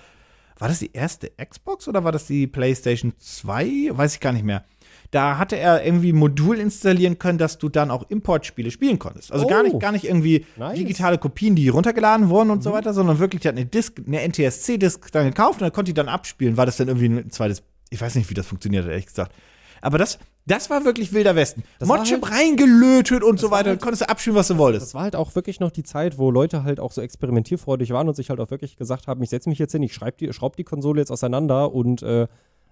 war 0.58 0.68
das 0.68 0.80
die 0.80 0.92
erste 0.92 1.30
Xbox 1.30 1.88
oder 1.88 2.04
war 2.04 2.12
das 2.12 2.26
die 2.26 2.48
PlayStation 2.48 3.14
2? 3.20 3.92
Weiß 3.92 4.16
ich 4.16 4.20
gar 4.20 4.34
nicht 4.34 4.44
mehr. 4.44 4.64
Da 5.12 5.38
hatte 5.38 5.56
er 5.58 5.86
irgendwie 5.86 6.12
ein 6.12 6.18
Modul 6.18 6.58
installieren 6.60 7.18
können, 7.18 7.38
dass 7.38 7.58
du 7.58 7.70
dann 7.70 7.92
auch 7.92 8.10
Importspiele 8.10 8.72
spielen 8.72 9.00
konntest. 9.00 9.32
Also 9.32 9.48
gar 9.48 9.62
Oh. 9.62 9.64
nicht, 9.64 9.80
gar 9.80 9.92
nicht 9.94 10.04
irgendwie 10.06 10.46
Nice. 10.58 10.76
digitale 10.78 11.18
Kopien, 11.18 11.56
die 11.56 11.70
runtergeladen 11.70 12.30
wurden 12.30 12.50
und 12.52 12.62
so 12.62 12.74
weiter, 12.74 12.94
sondern 12.94 13.20
wirklich, 13.20 13.42
der 13.42 13.54
hat 13.54 13.58
eine 13.58 13.66
Disk, 13.66 14.02
eine 14.06 14.22
NTSC-Disk 14.28 15.12
dann 15.14 15.26
gekauft 15.28 15.60
und 15.60 15.62
dann 15.62 15.72
konnte 15.72 15.90
die 15.92 15.94
dann 15.94 16.10
abspielen. 16.10 16.58
War 16.58 16.66
das 16.66 16.78
dann 16.78 16.90
irgendwie 16.90 17.06
ein 17.08 17.32
zweites, 17.32 17.64
ich 17.90 18.02
weiß 18.02 18.16
nicht, 18.16 18.30
wie 18.30 18.34
das 18.34 18.46
funktioniert, 18.48 18.84
hat, 18.84 18.92
ehrlich 18.92 19.06
gesagt. 19.06 19.34
Aber 19.80 19.98
das, 19.98 20.18
das 20.46 20.70
war 20.70 20.84
wirklich 20.86 21.14
wilder 21.14 21.36
Westen. 21.36 21.64
Das 21.80 21.88
halt- 21.88 22.32
reingelötet 22.32 23.24
und 23.24 23.40
so 23.40 23.52
weiter. 23.52 23.70
halt- 23.70 23.80
Dann 23.80 23.84
konntest 23.84 24.02
du 24.02 24.10
abspielen, 24.10 24.36
was 24.36 24.48
du 24.48 24.58
wolltest. 24.58 24.88
Das 24.88 24.94
war 24.94 25.04
halt 25.04 25.16
auch 25.16 25.36
wirklich 25.36 25.60
noch 25.60 25.72
die 25.72 25.84
Zeit, 25.84 26.18
wo 26.18 26.32
Leute 26.32 26.64
halt 26.64 26.80
auch 26.80 26.92
so 26.92 27.02
experimentierfreudig 27.02 27.92
waren 27.92 28.08
und 28.10 28.16
sich 28.16 28.30
halt 28.30 28.40
auch 28.40 28.50
wirklich 28.52 28.76
gesagt 28.76 29.08
haben, 29.08 29.22
ich 29.24 29.30
setze 29.30 29.48
mich 29.50 29.60
jetzt 29.60 29.72
hin, 29.72 29.84
ich 29.84 29.94
schreib 29.94 30.18
die, 30.18 30.34
schraub 30.34 30.56
die 30.58 30.64
Konsole 30.64 31.00
jetzt 31.00 31.12
auseinander 31.12 31.74
und 31.74 32.02
äh, 32.02 32.28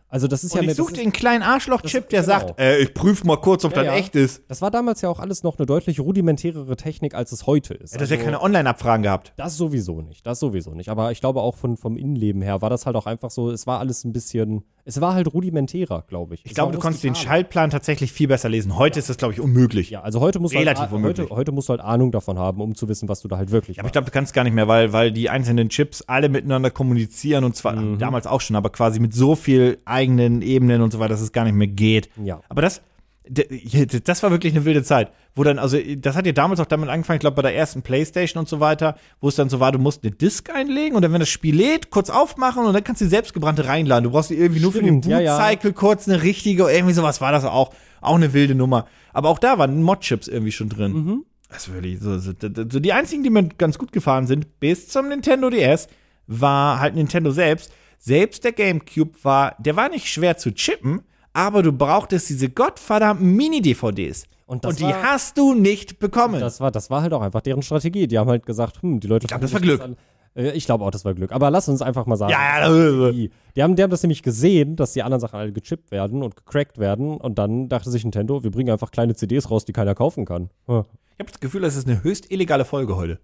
also 0.07 0.27
das 0.27 0.43
ist 0.43 0.53
ja 0.53 0.59
Und 0.59 0.63
eine, 0.65 0.71
ich 0.71 0.77
das 0.77 0.85
suche 0.85 0.93
den 0.95 1.11
kleinen 1.11 1.43
Arschloch-Chip, 1.43 2.09
der 2.09 2.21
genau. 2.21 2.33
sagt, 2.39 2.59
äh, 2.59 2.77
ich 2.79 2.93
prüfe 2.93 3.25
mal 3.27 3.37
kurz, 3.37 3.65
ob 3.65 3.71
Ja, 3.75 3.83
das 3.83 3.85
ja. 3.87 3.93
echt 3.99 4.15
ist. 4.15 4.43
Das 4.47 4.61
war 4.61 4.71
damals 4.71 5.01
ja 5.01 5.09
auch 5.09 5.19
alles 5.19 5.43
noch 5.43 5.57
eine 5.57 5.65
deutlich 5.65 5.99
rudimentärere 5.99 6.75
Technik, 6.77 7.15
als 7.15 7.31
es 7.31 7.47
heute 7.47 7.73
ist. 7.73 7.93
Hat 7.95 8.01
ja 8.01 8.15
Also- 8.15 8.23
keine 8.23 8.41
Online-Abfragen 8.41 9.03
gehabt. 9.03 9.33
Das 9.35 9.57
sowieso 9.57 10.01
nicht, 10.01 10.25
das 10.25 10.39
sowieso 10.39 10.71
nicht. 10.73 10.89
Aber 10.89 11.11
ich 11.11 11.19
glaube 11.21 11.41
auch 11.41 11.55
von, 11.55 11.75
vom 11.77 11.97
Innenleben 11.97 12.41
her 12.41 12.61
war 12.61 12.69
das 12.69 12.85
halt 12.85 12.95
auch 12.95 13.05
einfach 13.07 13.31
so, 13.31 13.49
es 13.51 13.67
war 13.67 13.79
alles 13.79 14.03
ein 14.05 14.13
bisschen, 14.13 14.63
es 14.87 15.01
war 15.01 15.15
halt 15.15 15.33
rudimentärer, 15.33 16.03
glaube 16.07 16.35
ich. 16.35 16.45
Ich 16.45 16.53
glaube, 16.53 16.71
du 16.71 16.79
konntest 16.79 17.03
den 17.03 17.15
Schaltplan 17.15 17.71
tatsächlich 17.71 18.11
viel 18.11 18.27
besser 18.27 18.49
lesen. 18.49 18.77
Heute 18.77 18.99
ist 18.99 19.09
das, 19.09 19.17
glaube 19.17 19.33
ich, 19.33 19.41
unmöglich. 19.41 19.89
Ja, 19.89 20.01
also 20.01 20.19
heute 20.19 20.39
musst, 20.39 20.53
du 20.53 20.59
Relativ 20.59 20.81
halt, 20.81 20.91
heute, 20.91 20.95
unmöglich. 20.97 21.29
heute 21.31 21.51
musst 21.51 21.69
du 21.69 21.71
halt 21.71 21.81
Ahnung 21.81 22.11
davon 22.11 22.37
haben, 22.37 22.61
um 22.61 22.75
zu 22.75 22.87
wissen, 22.87 23.09
was 23.09 23.19
du 23.21 23.27
da 23.27 23.37
halt 23.37 23.49
wirklich 23.51 23.79
Aber 23.79 23.87
ich 23.87 23.91
glaube, 23.93 24.05
du 24.05 24.11
kannst 24.11 24.33
gar 24.35 24.43
nicht 24.43 24.53
mehr, 24.53 24.67
weil, 24.67 24.93
weil 24.93 25.11
die 25.11 25.29
einzelnen 25.29 25.69
Chips 25.69 26.03
alle 26.03 26.29
miteinander 26.29 26.69
kommunizieren 26.69 27.43
und 27.43 27.55
zwar 27.55 27.75
Mhm. 27.75 27.97
damals 27.97 28.27
auch 28.27 28.41
schon, 28.41 28.55
aber 28.55 28.69
quasi 28.69 28.99
mit 28.99 29.13
so 29.13 29.35
viel 29.35 29.79
eigenen 29.85 30.41
Ebenen 30.43 30.81
und 30.83 30.91
so 30.91 30.99
weiter, 30.99 31.09
dass 31.09 31.21
es 31.21 31.31
gar 31.31 31.45
nicht 31.45 31.55
mehr 31.55 31.67
geht. 31.67 32.09
Ja. 32.23 32.41
Aber 32.47 32.61
das, 32.61 32.81
das 33.27 34.23
war 34.23 34.31
wirklich 34.31 34.53
eine 34.53 34.65
wilde 34.65 34.83
Zeit, 34.83 35.11
wo 35.33 35.43
dann, 35.43 35.59
also 35.59 35.77
das 35.97 36.15
hat 36.15 36.25
ja 36.25 36.31
damals 36.31 36.59
auch 36.59 36.65
damit 36.65 36.89
angefangen, 36.89 37.17
ich 37.17 37.21
glaube 37.21 37.35
bei 37.35 37.41
der 37.41 37.55
ersten 37.55 37.81
Playstation 37.81 38.39
und 38.39 38.47
so 38.47 38.59
weiter, 38.59 38.97
wo 39.19 39.27
es 39.27 39.35
dann 39.35 39.49
so 39.49 39.59
war, 39.59 39.71
du 39.71 39.79
musst 39.79 40.03
eine 40.03 40.11
Disk 40.11 40.49
einlegen 40.49 40.95
und 40.95 41.01
dann, 41.01 41.11
wenn 41.11 41.19
das 41.19 41.29
Spiel 41.29 41.55
lädt, 41.55 41.89
kurz 41.89 42.09
aufmachen 42.09 42.65
und 42.65 42.73
dann 42.73 42.83
kannst 42.83 43.01
du 43.01 43.05
die 43.05 43.09
selbstgebrannte 43.09 43.67
reinladen. 43.67 44.03
Du 44.03 44.11
brauchst 44.11 44.29
die 44.29 44.35
irgendwie 44.35 44.61
nur 44.61 44.71
für 44.71 44.81
den 44.81 45.01
Stimmt, 45.01 45.05
ja, 45.07 45.19
ja. 45.19 45.37
Boot-Cycle 45.37 45.73
kurz 45.73 46.07
eine 46.07 46.21
richtige, 46.23 46.69
irgendwie 46.69 46.93
sowas 46.93 47.21
war 47.21 47.31
das 47.31 47.45
auch. 47.45 47.73
Auch 48.01 48.15
eine 48.15 48.33
wilde 48.33 48.53
Nummer. 48.53 48.87
Aber 49.13 49.29
auch 49.29 49.39
da 49.39 49.57
waren 49.57 49.81
Mod-Chips 49.81 50.27
irgendwie 50.27 50.51
schon 50.51 50.69
drin. 50.69 50.93
Mhm. 50.93 51.25
Das 51.49 51.71
wirklich 51.71 51.99
so, 51.99 52.17
so, 52.19 52.33
so 52.41 52.79
die 52.79 52.93
einzigen, 52.93 53.23
die 53.23 53.29
mir 53.29 53.47
ganz 53.47 53.77
gut 53.77 53.91
gefahren 53.91 54.27
sind, 54.27 54.59
bis 54.59 54.89
zum 54.89 55.09
Nintendo 55.09 55.49
DS, 55.49 55.87
war 56.27 56.79
halt 56.79 56.95
Nintendo 56.95 57.31
selbst. 57.31 57.71
Selbst 57.97 58.43
der 58.43 58.51
GameCube 58.51 59.23
war, 59.23 59.55
der 59.59 59.75
war 59.75 59.89
nicht 59.89 60.07
schwer 60.07 60.37
zu 60.37 60.53
chippen, 60.53 61.01
aber 61.35 61.61
du 61.61 61.71
brauchtest 61.71 62.29
diese 62.29 62.49
gottverdammten 62.49 63.35
Mini-DVDs. 63.35 64.23
Und 64.47 64.57
Und, 64.57 64.65
das 64.65 64.75
die 64.77 64.83
war- 64.83 65.03
hast 65.03 65.37
du 65.37 65.53
nicht 65.53 65.99
bekommen. 65.99 66.39
Das 66.39 66.59
war, 66.59 66.71
das 66.71 66.89
war 66.89 67.01
halt 67.01 67.13
auch 67.13 67.21
einfach 67.21 67.41
deren 67.41 67.61
Strategie. 67.61 68.07
Die 68.07 68.17
haben 68.17 68.29
halt 68.29 68.45
gesagt, 68.45 68.81
hm, 68.81 68.99
die 68.99 69.07
Leute. 69.07 69.27
glaub, 69.27 69.41
das 69.41 69.51
fangen 69.51 69.67
war 69.79 69.85
an- 69.85 69.97
Äh, 70.35 70.51
Ich 70.51 70.65
glaube 70.65 70.83
auch, 70.85 70.91
das 70.91 71.03
war 71.05 71.13
Glück. 71.13 71.31
Aber 71.31 71.49
lass 71.49 71.67
uns 71.69 71.81
einfach 71.81 72.05
mal 72.05 72.15
sagen. 72.17 72.31
Ja, 72.31 72.59
das 72.61 72.69
ja, 72.77 72.91
Strategie. 72.93 73.31
die, 73.55 73.63
haben, 73.63 73.75
die 73.75 73.83
haben 73.83 73.89
das 73.89 74.03
nämlich 74.03 74.21
gesehen, 74.21 74.75
dass 74.75 74.93
die 74.93 75.01
anderen 75.01 75.21
Sachen 75.21 75.39
alle 75.39 75.51
gechippt 75.53 75.91
werden 75.91 76.21
und 76.23 76.35
gecrackt 76.35 76.77
werden. 76.77 77.17
Und 77.17 77.39
dann 77.39 77.69
dachte 77.69 77.89
sich 77.89 78.03
Nintendo, 78.03 78.43
wir 78.43 78.51
bringen 78.51 78.69
einfach 78.69 78.91
kleine 78.91 79.15
CDs 79.15 79.49
raus, 79.49 79.65
die 79.65 79.73
keiner 79.73 79.95
kaufen 79.95 80.25
kann. 80.25 80.49
Hm. 80.67 80.83
ich 81.13 81.19
habe 81.19 81.31
das 81.31 81.39
Gefühl, 81.39 81.61
das 81.61 81.75
ist 81.75 81.87
eine 81.87 82.03
höchst 82.03 82.29
illegale 82.31 82.65
Folge 82.65 82.95
heute. 82.97 83.19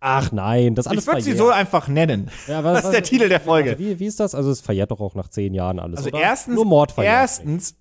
Ach 0.00 0.30
nein, 0.30 0.74
das 0.76 0.86
alles 0.86 1.02
Ich 1.04 1.06
würde 1.08 1.22
sie 1.22 1.32
so 1.36 1.48
einfach 1.50 1.88
nennen. 1.88 2.30
Ja, 2.46 2.62
was- 2.64 2.76
das 2.82 2.84
ist 2.86 2.90
der 2.92 3.02
was- 3.02 3.08
Titel 3.08 3.28
der 3.28 3.40
Folge. 3.40 3.70
Also 3.70 3.82
wie, 3.84 3.98
wie 3.98 4.06
ist 4.06 4.20
das? 4.20 4.34
Also 4.34 4.50
es 4.50 4.60
verjährt 4.60 4.90
doch 4.92 5.00
auch 5.00 5.14
nach 5.14 5.28
zehn 5.28 5.54
Jahren 5.54 5.78
alles, 5.80 5.98
Also 5.98 6.10
oder? 6.10 6.20
erstens, 6.20 6.54
Nur 6.54 6.64
Mord 6.64 6.92
verjährt. 6.92 7.16
erstens, 7.16 7.74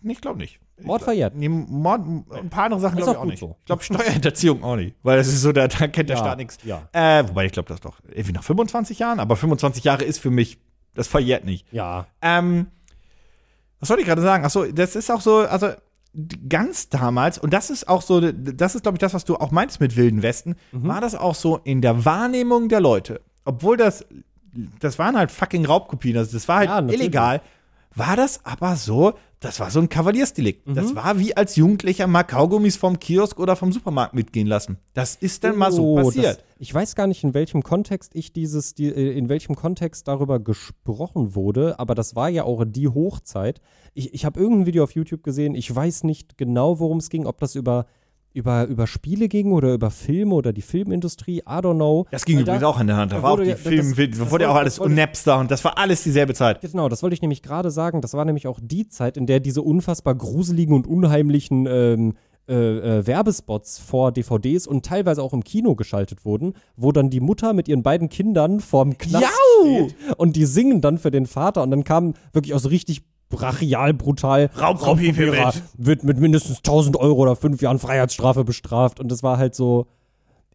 nee, 0.00 0.12
ich 0.12 0.20
glaube 0.20 0.38
nicht. 0.38 0.58
Mord 0.80 1.02
verjährt. 1.02 1.34
Nee, 1.34 1.48
Mord, 1.48 2.00
ein 2.32 2.48
paar 2.50 2.64
andere 2.66 2.80
Sachen 2.80 2.96
glaube 2.98 3.10
ich 3.12 3.16
auch 3.18 3.24
nicht. 3.24 3.40
so. 3.40 3.56
Ich 3.60 3.64
glaube 3.66 3.82
Steuerhinterziehung 3.82 4.62
auch 4.62 4.76
nicht, 4.76 4.94
weil 5.02 5.16
das 5.18 5.26
ist 5.26 5.42
so, 5.42 5.50
da, 5.52 5.66
da 5.68 5.88
kennt 5.88 6.08
der 6.08 6.16
Ja, 6.16 6.22
Staat 6.22 6.38
nichts. 6.38 6.56
ja. 6.64 6.88
Äh, 6.92 7.28
wobei 7.28 7.46
ich 7.46 7.52
glaube 7.52 7.68
das 7.68 7.80
doch 7.80 7.98
irgendwie 8.08 8.32
nach 8.32 8.44
25 8.44 9.00
Jahren, 9.00 9.18
aber 9.20 9.34
25 9.36 9.82
Jahre 9.84 10.04
ist 10.04 10.18
für 10.20 10.30
mich, 10.30 10.58
das 10.94 11.08
verjährt 11.08 11.44
nicht. 11.44 11.66
Ja. 11.72 12.06
Ähm, 12.22 12.68
was 13.80 13.90
wollte 13.90 14.02
ich 14.02 14.08
gerade 14.08 14.22
sagen? 14.22 14.44
Achso, 14.44 14.64
das 14.66 14.94
ist 14.96 15.10
auch 15.10 15.20
so, 15.20 15.38
also 15.38 15.70
ganz 16.48 16.88
damals, 16.88 17.38
und 17.38 17.52
das 17.52 17.70
ist 17.70 17.88
auch 17.88 18.02
so, 18.02 18.20
das 18.32 18.74
ist, 18.74 18.82
glaube 18.82 18.96
ich, 18.96 19.00
das, 19.00 19.14
was 19.14 19.24
du 19.24 19.36
auch 19.36 19.50
meinst 19.50 19.80
mit 19.80 19.96
Wilden 19.96 20.22
Westen, 20.22 20.56
war 20.72 21.00
das 21.00 21.14
auch 21.14 21.34
so 21.34 21.60
in 21.64 21.80
der 21.80 22.04
Wahrnehmung 22.04 22.68
der 22.68 22.80
Leute, 22.80 23.20
obwohl 23.44 23.76
das, 23.76 24.04
das 24.80 24.98
waren 24.98 25.16
halt 25.16 25.30
fucking 25.30 25.64
Raubkopien, 25.64 26.16
also 26.16 26.32
das 26.32 26.48
war 26.48 26.58
halt 26.58 26.68
Ja, 26.68 26.80
illegal, 26.80 27.40
war 27.98 28.16
das 28.16 28.44
aber 28.44 28.76
so, 28.76 29.14
das 29.40 29.60
war 29.60 29.70
so 29.70 29.78
ein 29.80 29.88
Kavaliersdelikt. 29.88 30.66
Das 30.66 30.94
war 30.96 31.18
wie 31.18 31.36
als 31.36 31.54
Jugendlicher 31.56 32.06
mal 32.06 32.24
Kaugummis 32.24 32.76
vom 32.76 32.98
Kiosk 32.98 33.38
oder 33.38 33.54
vom 33.54 33.72
Supermarkt 33.72 34.14
mitgehen 34.14 34.48
lassen. 34.48 34.78
Das 34.94 35.14
ist 35.14 35.44
dann 35.44 35.56
mal 35.56 35.70
so 35.70 35.92
Oh, 35.92 35.96
passiert. 35.96 36.38
Das, 36.38 36.44
ich 36.58 36.74
weiß 36.74 36.96
gar 36.96 37.06
nicht, 37.06 37.22
in 37.22 37.34
welchem 37.34 37.62
Kontext 37.62 38.14
ich 38.14 38.32
dieses, 38.32 38.74
die, 38.74 38.86
äh, 38.88 39.16
in 39.16 39.28
welchem 39.28 39.54
Kontext 39.54 40.08
darüber 40.08 40.40
gesprochen 40.40 41.36
wurde, 41.36 41.78
aber 41.78 41.94
das 41.94 42.16
war 42.16 42.28
ja 42.28 42.42
auch 42.44 42.64
die 42.66 42.88
Hochzeit. 42.88 43.60
Ich, 43.94 44.12
ich 44.12 44.24
habe 44.24 44.40
irgendein 44.40 44.66
Video 44.66 44.82
auf 44.82 44.92
YouTube 44.92 45.22
gesehen, 45.22 45.54
ich 45.54 45.72
weiß 45.74 46.02
nicht 46.04 46.36
genau, 46.36 46.80
worum 46.80 46.98
es 46.98 47.08
ging, 47.08 47.26
ob 47.26 47.38
das 47.38 47.54
über, 47.54 47.86
über, 48.38 48.64
über 48.66 48.86
Spiele 48.86 49.28
ging 49.28 49.52
oder 49.52 49.74
über 49.74 49.90
Filme 49.90 50.34
oder 50.34 50.52
die 50.52 50.62
Filmindustrie, 50.62 51.38
I 51.40 51.42
don't 51.46 51.74
know. 51.74 52.06
Das 52.10 52.24
ging 52.24 52.36
Weil 52.36 52.42
übrigens 52.44 52.60
da- 52.62 52.66
auch 52.68 52.80
in 52.80 52.86
der 52.86 52.96
Hand. 52.96 53.12
Da 53.12 53.22
war 53.22 53.32
auch 53.32 53.40
die 53.40 53.48
ja- 53.50 53.56
Film, 53.56 53.94
das- 53.94 53.96
da 53.96 54.24
das 54.24 54.30
wurde 54.30 54.44
ja 54.44 54.50
auch 54.50 54.56
alles 54.56 54.78
und 54.78 54.94
Napster 54.94 55.38
und 55.38 55.50
das 55.50 55.62
war 55.64 55.76
alles 55.78 56.02
dieselbe 56.02 56.32
Zeit. 56.34 56.60
Genau, 56.62 56.88
das 56.88 57.02
wollte 57.02 57.14
ich 57.14 57.20
nämlich 57.22 57.42
gerade 57.42 57.70
sagen. 57.70 58.00
Das 58.00 58.14
war 58.14 58.24
nämlich 58.24 58.46
auch 58.46 58.58
die 58.62 58.88
Zeit, 58.88 59.16
in 59.16 59.26
der 59.26 59.40
diese 59.40 59.62
unfassbar 59.62 60.14
gruseligen 60.14 60.74
und 60.74 60.86
unheimlichen 60.86 61.66
ähm, 61.68 62.14
äh, 62.48 62.54
äh, 63.00 63.06
Werbespots 63.06 63.78
vor 63.78 64.10
DVDs 64.10 64.66
und 64.66 64.86
teilweise 64.86 65.22
auch 65.22 65.34
im 65.34 65.44
Kino 65.44 65.74
geschaltet 65.74 66.24
wurden, 66.24 66.54
wo 66.76 66.92
dann 66.92 67.10
die 67.10 67.20
Mutter 67.20 67.52
mit 67.52 67.68
ihren 67.68 67.82
beiden 67.82 68.08
Kindern 68.08 68.60
vorm 68.60 68.96
Knast 68.96 69.24
Jau! 69.24 69.88
steht 69.88 69.94
und 70.16 70.34
die 70.34 70.46
singen 70.46 70.80
dann 70.80 70.96
für 70.96 71.10
den 71.10 71.26
Vater 71.26 71.62
und 71.62 71.70
dann 71.70 71.84
kam 71.84 72.14
wirklich 72.32 72.54
auch 72.54 72.58
so 72.60 72.70
richtig 72.70 73.02
brachial, 73.28 73.94
brutal 73.94 74.50
Raubkopierer 74.58 75.52
wird 75.76 76.04
mit 76.04 76.18
mindestens 76.18 76.58
1000 76.58 76.96
Euro 76.96 77.22
oder 77.22 77.36
fünf 77.36 77.60
Jahren 77.62 77.78
Freiheitsstrafe 77.78 78.44
bestraft. 78.44 79.00
Und 79.00 79.10
das 79.10 79.22
war 79.22 79.38
halt 79.38 79.54
so 79.54 79.86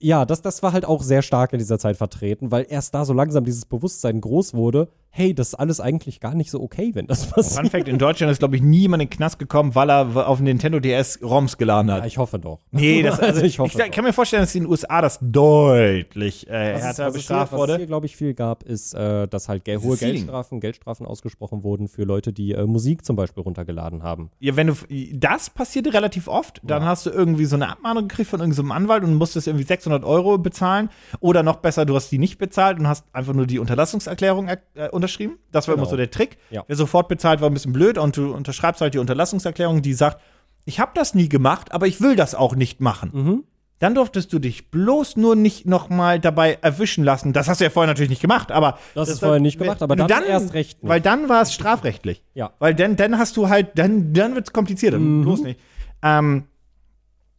ja, 0.03 0.25
das, 0.25 0.41
das 0.41 0.61
war 0.61 0.73
halt 0.73 0.83
auch 0.83 1.01
sehr 1.01 1.21
stark 1.21 1.53
in 1.53 1.59
dieser 1.59 1.79
Zeit 1.79 1.95
vertreten, 1.95 2.51
weil 2.51 2.65
erst 2.67 2.93
da 2.93 3.05
so 3.05 3.13
langsam 3.13 3.45
dieses 3.45 3.63
Bewusstsein 3.63 4.19
groß 4.19 4.53
wurde, 4.53 4.89
hey, 5.15 5.35
das 5.35 5.49
ist 5.49 5.53
alles 5.53 5.79
eigentlich 5.79 6.19
gar 6.19 6.33
nicht 6.33 6.49
so 6.49 6.59
okay, 6.59 6.89
wenn 6.95 7.05
das 7.05 7.27
passiert. 7.27 7.61
Fun 7.61 7.69
Fact: 7.69 7.87
In 7.87 7.99
Deutschland 7.99 8.31
ist, 8.31 8.39
glaube 8.39 8.55
ich, 8.55 8.63
niemand 8.63 9.03
in 9.03 9.09
den 9.09 9.15
Knast 9.15 9.37
gekommen, 9.37 9.75
weil 9.75 9.91
er 9.91 10.27
auf 10.27 10.39
Nintendo 10.39 10.79
DS 10.79 11.19
ROMs 11.21 11.57
geladen 11.57 11.91
hat. 11.91 11.99
Ja, 11.99 12.05
ich 12.07 12.17
hoffe 12.17 12.39
doch. 12.39 12.59
Nee, 12.71 13.03
das, 13.03 13.19
also, 13.19 13.41
ich 13.41 13.53
ich, 13.53 13.59
hoffe. 13.59 13.77
kann 13.91 14.03
mir 14.03 14.11
vorstellen, 14.11 14.41
dass 14.41 14.55
in 14.55 14.63
den 14.63 14.71
USA 14.71 15.01
das 15.01 15.19
deutlich 15.21 16.47
äh, 16.47 16.51
härter 16.51 16.81
was, 16.81 16.89
es 16.89 16.97
hier, 16.97 17.11
bestraft 17.11 17.51
was 17.51 17.59
wurde. 17.59 17.77
hier, 17.77 17.85
glaube 17.85 18.07
ich, 18.07 18.15
viel 18.15 18.33
gab, 18.33 18.63
ist, 18.63 18.95
äh, 18.95 19.27
dass 19.27 19.47
halt 19.49 19.65
gel 19.65 19.81
hohe. 19.81 19.97
Geldstrafen, 19.97 20.59
Geldstrafen 20.59 21.05
ausgesprochen 21.05 21.63
wurden 21.63 21.87
für 21.87 22.03
Leute, 22.03 22.33
die 22.33 22.53
äh, 22.53 22.65
Musik 22.65 23.05
zum 23.05 23.15
Beispiel 23.15 23.43
runtergeladen 23.43 24.01
haben. 24.01 24.31
Ja, 24.39 24.55
wenn 24.55 24.67
du, 24.67 24.73
das 25.13 25.51
passierte 25.51 25.93
relativ 25.93 26.27
oft, 26.27 26.59
dann 26.63 26.83
hast 26.83 27.05
du 27.05 27.11
irgendwie 27.11 27.45
so 27.45 27.55
eine 27.55 27.69
Abmahnung 27.69 28.07
gekriegt 28.07 28.31
von 28.31 28.39
irgendeinem 28.39 28.71
Anwalt 28.71 29.03
und 29.03 29.13
musstest 29.13 29.45
irgendwie 29.45 29.65
600 29.65 30.03
Euro 30.03 30.39
bezahlen. 30.39 30.89
Oder 31.19 31.43
noch 31.43 31.57
besser, 31.57 31.85
du 31.85 31.95
hast 31.95 32.11
die 32.11 32.17
nicht 32.17 32.39
bezahlt 32.39 32.79
und 32.79 32.87
hast 32.87 33.05
einfach 33.13 33.33
nur 33.33 33.45
die 33.45 33.59
Unterlassungserklärung 33.59 34.47
äh, 34.47 34.89
unterschrieben. 35.03 35.37
Das 35.51 35.67
war 35.67 35.73
immer 35.75 35.83
Genau. 35.83 35.91
so 35.91 35.97
der 35.97 36.09
Trick. 36.11 36.37
Ja. 36.49 36.63
Wer 36.67 36.75
sofort 36.75 37.07
bezahlt, 37.09 37.41
war 37.41 37.49
ein 37.49 37.53
bisschen 37.53 37.73
blöd 37.73 37.97
und 37.97 38.15
du 38.17 38.33
unterschreibst 38.33 38.81
halt 38.81 38.93
die 38.93 38.99
Unterlassungserklärung, 38.99 39.81
die 39.81 39.93
sagt, 39.93 40.21
ich 40.65 40.79
habe 40.79 40.91
das 40.95 41.13
nie 41.13 41.27
gemacht, 41.27 41.73
aber 41.73 41.87
ich 41.87 41.99
will 41.99 42.15
das 42.15 42.35
auch 42.35 42.55
nicht 42.55 42.79
machen. 42.79 43.11
Mhm. 43.13 43.43
Dann 43.79 43.95
durftest 43.95 44.31
du 44.31 44.39
dich 44.39 44.71
bloß 44.71 45.17
nur 45.17 45.35
nicht 45.35 45.65
noch 45.65 45.89
mal 45.89 46.17
dabei 46.17 46.57
erwischen 46.61 47.03
lassen. 47.03 47.33
Das 47.33 47.49
hast 47.49 47.59
du 47.59 47.65
ja 47.65 47.69
vorher 47.69 47.87
natürlich 47.91 48.11
nicht 48.11 48.21
gemacht, 48.21 48.49
aber 48.49 48.77
Das 48.95 49.09
ist 49.09 49.19
vorher 49.19 49.41
nicht 49.41 49.59
gemacht, 49.59 49.81
aber 49.81 49.97
du 49.97 50.05
dann 50.07 50.23
erst 50.23 50.53
recht 50.53 50.81
nicht. 50.81 50.89
Weil 50.89 51.01
dann 51.01 51.27
war 51.27 51.41
es 51.41 51.53
strafrechtlich. 51.53 52.23
Ja. 52.33 52.51
Weil 52.59 52.75
dann, 52.75 52.95
dann 52.95 53.17
hast 53.17 53.35
du 53.35 53.49
halt, 53.49 53.71
dann, 53.77 54.13
dann 54.13 54.35
wird 54.35 54.47
es 54.47 54.53
komplizierter. 54.53 54.99
Mhm. 54.99 55.23
Bloß 55.23 55.41
nicht. 55.41 55.59
Ähm, 56.01 56.45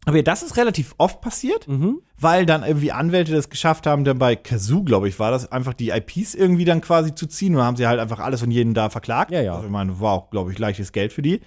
aber 0.05 0.17
ja, 0.17 0.23
das 0.23 0.43
ist 0.43 0.55
relativ 0.57 0.95
oft 0.97 1.21
passiert, 1.21 1.67
Mhm. 1.67 1.99
weil 2.19 2.45
dann 2.45 2.63
irgendwie 2.63 2.91
Anwälte 2.91 3.31
das 3.33 3.49
geschafft 3.49 3.87
haben, 3.87 4.03
dann 4.05 4.17
bei 4.19 4.35
Kazoo, 4.35 4.83
glaube 4.83 5.07
ich, 5.09 5.19
war 5.19 5.31
das, 5.31 5.51
einfach 5.51 5.73
die 5.73 5.89
IPs 5.89 6.35
irgendwie 6.35 6.65
dann 6.65 6.81
quasi 6.81 7.13
zu 7.15 7.25
ziehen. 7.27 7.53
Und 7.53 7.57
dann 7.59 7.67
haben 7.67 7.75
sie 7.77 7.87
halt 7.87 7.99
einfach 7.99 8.19
alles 8.19 8.41
und 8.43 8.51
jeden 8.51 8.73
da 8.73 8.89
verklagt. 8.89 9.31
Ja, 9.31 9.41
ja. 9.41 9.53
Also 9.55 9.65
ich 9.65 9.71
meine, 9.71 9.99
war 9.99 10.13
auch, 10.13 10.29
glaube 10.29 10.51
ich, 10.51 10.59
leichtes 10.59 10.91
Geld 10.91 11.11
für 11.13 11.21
die. 11.21 11.41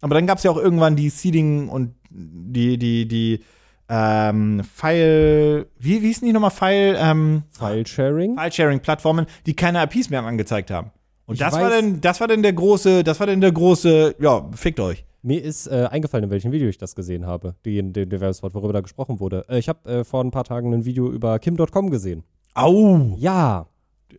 Aber 0.00 0.14
dann 0.14 0.26
gab 0.26 0.38
es 0.38 0.44
ja 0.44 0.50
auch 0.50 0.56
irgendwann 0.56 0.96
die 0.96 1.08
Seeding 1.10 1.68
und 1.68 1.94
die, 2.10 2.78
die, 2.78 3.06
die, 3.06 3.40
ähm, 3.88 4.62
File, 4.72 5.66
wie, 5.78 6.00
wie 6.02 6.06
hießen 6.06 6.26
die 6.26 6.32
nochmal? 6.32 6.50
File, 6.50 6.96
ähm, 6.98 7.42
File-Sharing. 7.50 8.36
File-Sharing-Plattformen, 8.38 9.26
die 9.46 9.54
keine 9.54 9.82
IPs 9.82 10.10
mehr 10.10 10.22
angezeigt 10.22 10.70
haben. 10.70 10.90
Und 11.26 11.34
Ich 11.34 11.40
das 11.40 11.54
war 11.54 11.70
dann, 11.70 12.00
das 12.00 12.20
war 12.20 12.28
dann 12.28 12.42
der 12.42 12.52
große, 12.52 13.04
das 13.04 13.18
war 13.20 13.26
dann 13.26 13.40
der 13.40 13.52
große, 13.52 14.14
ja, 14.20 14.48
fickt 14.54 14.80
euch. 14.80 15.04
Mir 15.22 15.42
ist 15.42 15.66
äh, 15.66 15.86
eingefallen, 15.90 16.24
in 16.24 16.30
welchem 16.30 16.50
Video 16.52 16.68
ich 16.68 16.78
das 16.78 16.94
gesehen 16.94 17.26
habe, 17.26 17.54
den, 17.66 17.92
den, 17.92 18.08
den 18.08 18.20
Werbespot, 18.20 18.54
worüber 18.54 18.72
da 18.72 18.80
gesprochen 18.80 19.20
wurde. 19.20 19.44
Äh, 19.48 19.58
ich 19.58 19.68
habe 19.68 19.90
äh, 19.90 20.04
vor 20.04 20.24
ein 20.24 20.30
paar 20.30 20.44
Tagen 20.44 20.72
ein 20.72 20.84
Video 20.84 21.10
über 21.10 21.38
Kim.com 21.38 21.90
gesehen. 21.90 22.24
Au! 22.54 23.14
Ja, 23.18 23.66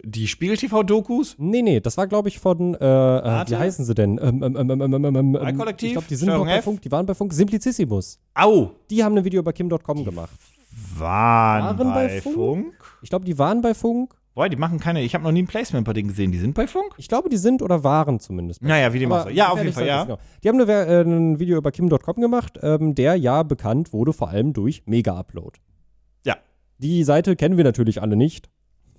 Die 0.03 0.27
Spiegel-TV-Dokus? 0.27 1.35
nee, 1.39 1.61
nee, 1.63 1.79
das 1.79 1.97
war, 1.97 2.07
glaube 2.07 2.29
ich, 2.29 2.39
von, 2.39 2.75
äh, 2.75 2.77
äh, 2.77 3.45
wie 3.49 3.55
heißen 3.55 3.83
sie 3.83 3.95
denn? 3.95 4.19
Ähm, 4.21 4.43
ähm, 4.43 4.55
ähm, 4.55 4.69
ähm, 4.69 4.81
ähm, 4.81 5.05
ähm, 5.05 5.15
ähm, 5.15 5.33
Wahlkollektiv? 5.33 5.87
Ich 5.87 5.93
glaube, 5.93 6.07
die 6.07 6.15
sind 6.15 6.27
Steuerung 6.29 6.47
bei 6.47 6.57
F? 6.57 6.63
Funk, 6.65 6.81
die 6.81 6.91
waren 6.91 7.05
bei 7.05 7.15
Funk. 7.15 7.33
Simplicissimus. 7.33 8.19
Au! 8.35 8.71
Die 8.89 9.03
haben 9.03 9.17
ein 9.17 9.25
Video 9.25 9.39
über 9.39 9.53
Kim.com 9.53 10.05
gemacht. 10.05 10.31
Waren, 10.97 11.77
Waren 11.77 11.93
bei 11.93 12.07
bei 12.07 12.21
Funk? 12.21 12.35
Funk? 12.35 12.73
Ich 13.01 13.09
glaube, 13.09 13.25
die 13.25 13.37
waren 13.37 13.61
bei 13.61 13.73
Funk. 13.73 14.13
Boah, 14.33 14.47
die 14.47 14.55
machen 14.55 14.79
keine, 14.79 15.01
ich 15.03 15.13
habe 15.13 15.25
noch 15.25 15.31
nie 15.33 15.41
ein 15.43 15.47
Placement 15.47 15.85
bei 15.85 15.91
denen 15.91 16.07
gesehen. 16.07 16.31
Die 16.31 16.37
sind 16.39 16.53
bei 16.53 16.65
Funk? 16.65 16.93
Ich 16.97 17.09
glaube, 17.09 17.27
die 17.29 17.35
sind 17.37 17.61
oder 17.61 17.83
waren 17.83 18.19
zumindest. 18.21 18.61
bei 18.61 18.67
Naja, 18.69 18.93
wie 18.93 18.99
dem 18.99 19.11
auch 19.11 19.23
sei. 19.23 19.31
Ja, 19.31 19.49
auf 19.49 19.59
jeden 19.61 19.73
Fall, 19.73 19.85
ja. 19.87 20.03
genau. 20.05 20.19
Die 20.43 20.47
haben 20.47 20.61
eine, 20.61 20.71
äh, 20.71 21.01
ein 21.01 21.39
Video 21.39 21.57
über 21.57 21.71
Kim.com 21.71 22.15
gemacht, 22.21 22.57
ähm, 22.61 22.95
der 22.95 23.15
ja 23.17 23.43
bekannt 23.43 23.91
wurde, 23.91 24.13
vor 24.13 24.29
allem 24.29 24.53
durch 24.53 24.83
Mega-Upload. 24.85 25.59
Ja. 26.25 26.37
Die 26.77 27.03
Seite 27.03 27.35
kennen 27.35 27.57
wir 27.57 27.65
natürlich 27.65 28.01
alle 28.01 28.15
nicht, 28.15 28.49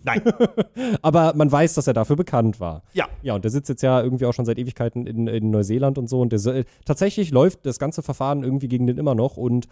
Nein. 0.04 0.20
aber 1.02 1.32
man 1.34 1.50
weiß, 1.50 1.74
dass 1.74 1.86
er 1.86 1.94
dafür 1.94 2.16
bekannt 2.16 2.60
war. 2.60 2.82
ja. 2.92 3.06
Ja, 3.22 3.34
und 3.34 3.44
der 3.44 3.50
sitzt 3.52 3.68
jetzt 3.68 3.82
ja 3.82 4.02
irgendwie 4.02 4.26
auch 4.26 4.32
schon 4.34 4.44
seit 4.44 4.58
Ewigkeiten 4.58 5.06
in, 5.06 5.28
in 5.28 5.50
Neuseeland 5.50 5.96
und 5.96 6.08
so. 6.10 6.20
Und 6.20 6.32
der, 6.32 6.40
soll- 6.40 6.64
tatsächlich 6.84 7.30
läuft 7.30 7.64
das 7.64 7.78
ganze 7.78 8.02
Verfahren 8.02 8.42
irgendwie 8.42 8.68
gegen 8.68 8.86
den 8.86 8.98
immer 8.98 9.14
noch 9.14 9.36
und 9.36 9.66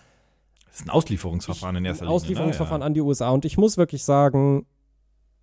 Das 0.69 0.77
ist 0.81 0.87
ein 0.87 0.91
Auslieferungsverfahren 0.91 1.77
in 1.77 1.85
erster 1.85 2.05
Linie. 2.05 2.15
Auslieferungsverfahren 2.15 2.81
ne? 2.81 2.87
an 2.87 2.95
die 2.95 3.01
USA. 3.01 3.29
Und 3.31 3.45
ich 3.45 3.59
muss 3.59 3.77
wirklich 3.77 4.05
sagen, 4.05 4.67